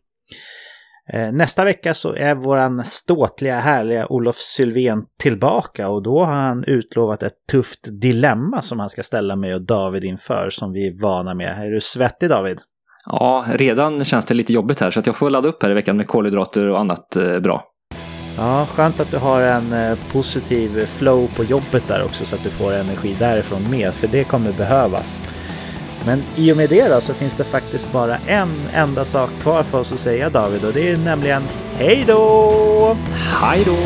Eh, 1.13 1.33
nästa 1.33 1.65
vecka 1.65 1.95
så 1.95 2.15
är 2.15 2.35
våran 2.35 2.85
ståtliga 2.85 3.59
härliga 3.59 4.07
Olof 4.07 4.37
Sylvén 4.37 5.05
tillbaka 5.23 5.89
och 5.89 6.03
då 6.03 6.25
har 6.25 6.33
han 6.33 6.65
utlovat 6.65 7.23
ett 7.23 7.47
tufft 7.51 8.01
dilemma 8.01 8.63
som 8.63 8.81
han 8.81 8.89
ska 8.89 9.03
ställa 9.03 9.37
mig 9.37 9.55
och 9.55 9.63
David 9.63 10.05
inför 10.05 10.51
som 10.51 10.73
vi 10.73 10.87
är 10.87 11.03
vana 11.03 11.35
med. 11.35 11.67
Är 11.67 11.71
du 11.71 11.81
svettig 11.81 12.29
David? 12.29 12.61
Ja, 13.07 13.45
redan 13.49 14.05
känns 14.05 14.27
det 14.27 14.35
lite 14.35 14.53
jobbigt 14.53 14.81
här, 14.81 14.91
så 14.91 15.01
att 15.01 15.07
jag 15.07 15.17
får 15.17 15.31
ladda 15.31 15.49
upp 15.49 15.63
här 15.63 15.71
i 15.71 15.75
veckan 15.75 15.97
med 15.97 16.07
kolhydrater 16.07 16.67
och 16.67 16.81
annat 16.81 17.17
eh, 17.17 17.39
bra. 17.41 17.65
Ja, 18.37 18.67
skönt 18.67 19.01
att 19.01 19.11
du 19.11 19.19
har 19.19 19.43
en 19.43 19.73
eh, 19.73 19.99
positiv 20.13 20.87
flow 20.87 21.31
på 21.37 21.45
jobbet 21.45 21.89
där 21.89 22.05
också 22.05 22.25
så 22.25 22.37
att 22.37 22.45
du 22.45 22.51
får 22.51 22.73
energi 22.73 23.17
därifrån 23.19 23.71
med, 23.71 23.95
för 23.95 24.09
det 24.09 24.25
kommer 24.25 24.53
behövas. 24.53 25.23
Men 26.07 26.23
i 26.37 26.53
och 26.53 26.57
med 26.57 26.71
det 26.71 26.89
då 26.89 27.01
så 27.01 27.15
finns 27.15 27.37
det 27.37 27.45
faktiskt 27.45 27.93
bara 27.93 28.17
en 28.27 28.69
enda 28.75 29.05
sak 29.05 29.31
kvar 29.41 29.63
för 29.63 29.79
oss 29.79 29.93
att 29.93 29.99
säga 29.99 30.31
David 30.31 30.65
och 30.65 30.73
det 30.73 30.91
är 30.91 30.99
nämligen 30.99 31.43
hej 31.75 32.05
då! 32.09 32.97
Hej 33.41 33.65
då! 33.67 33.77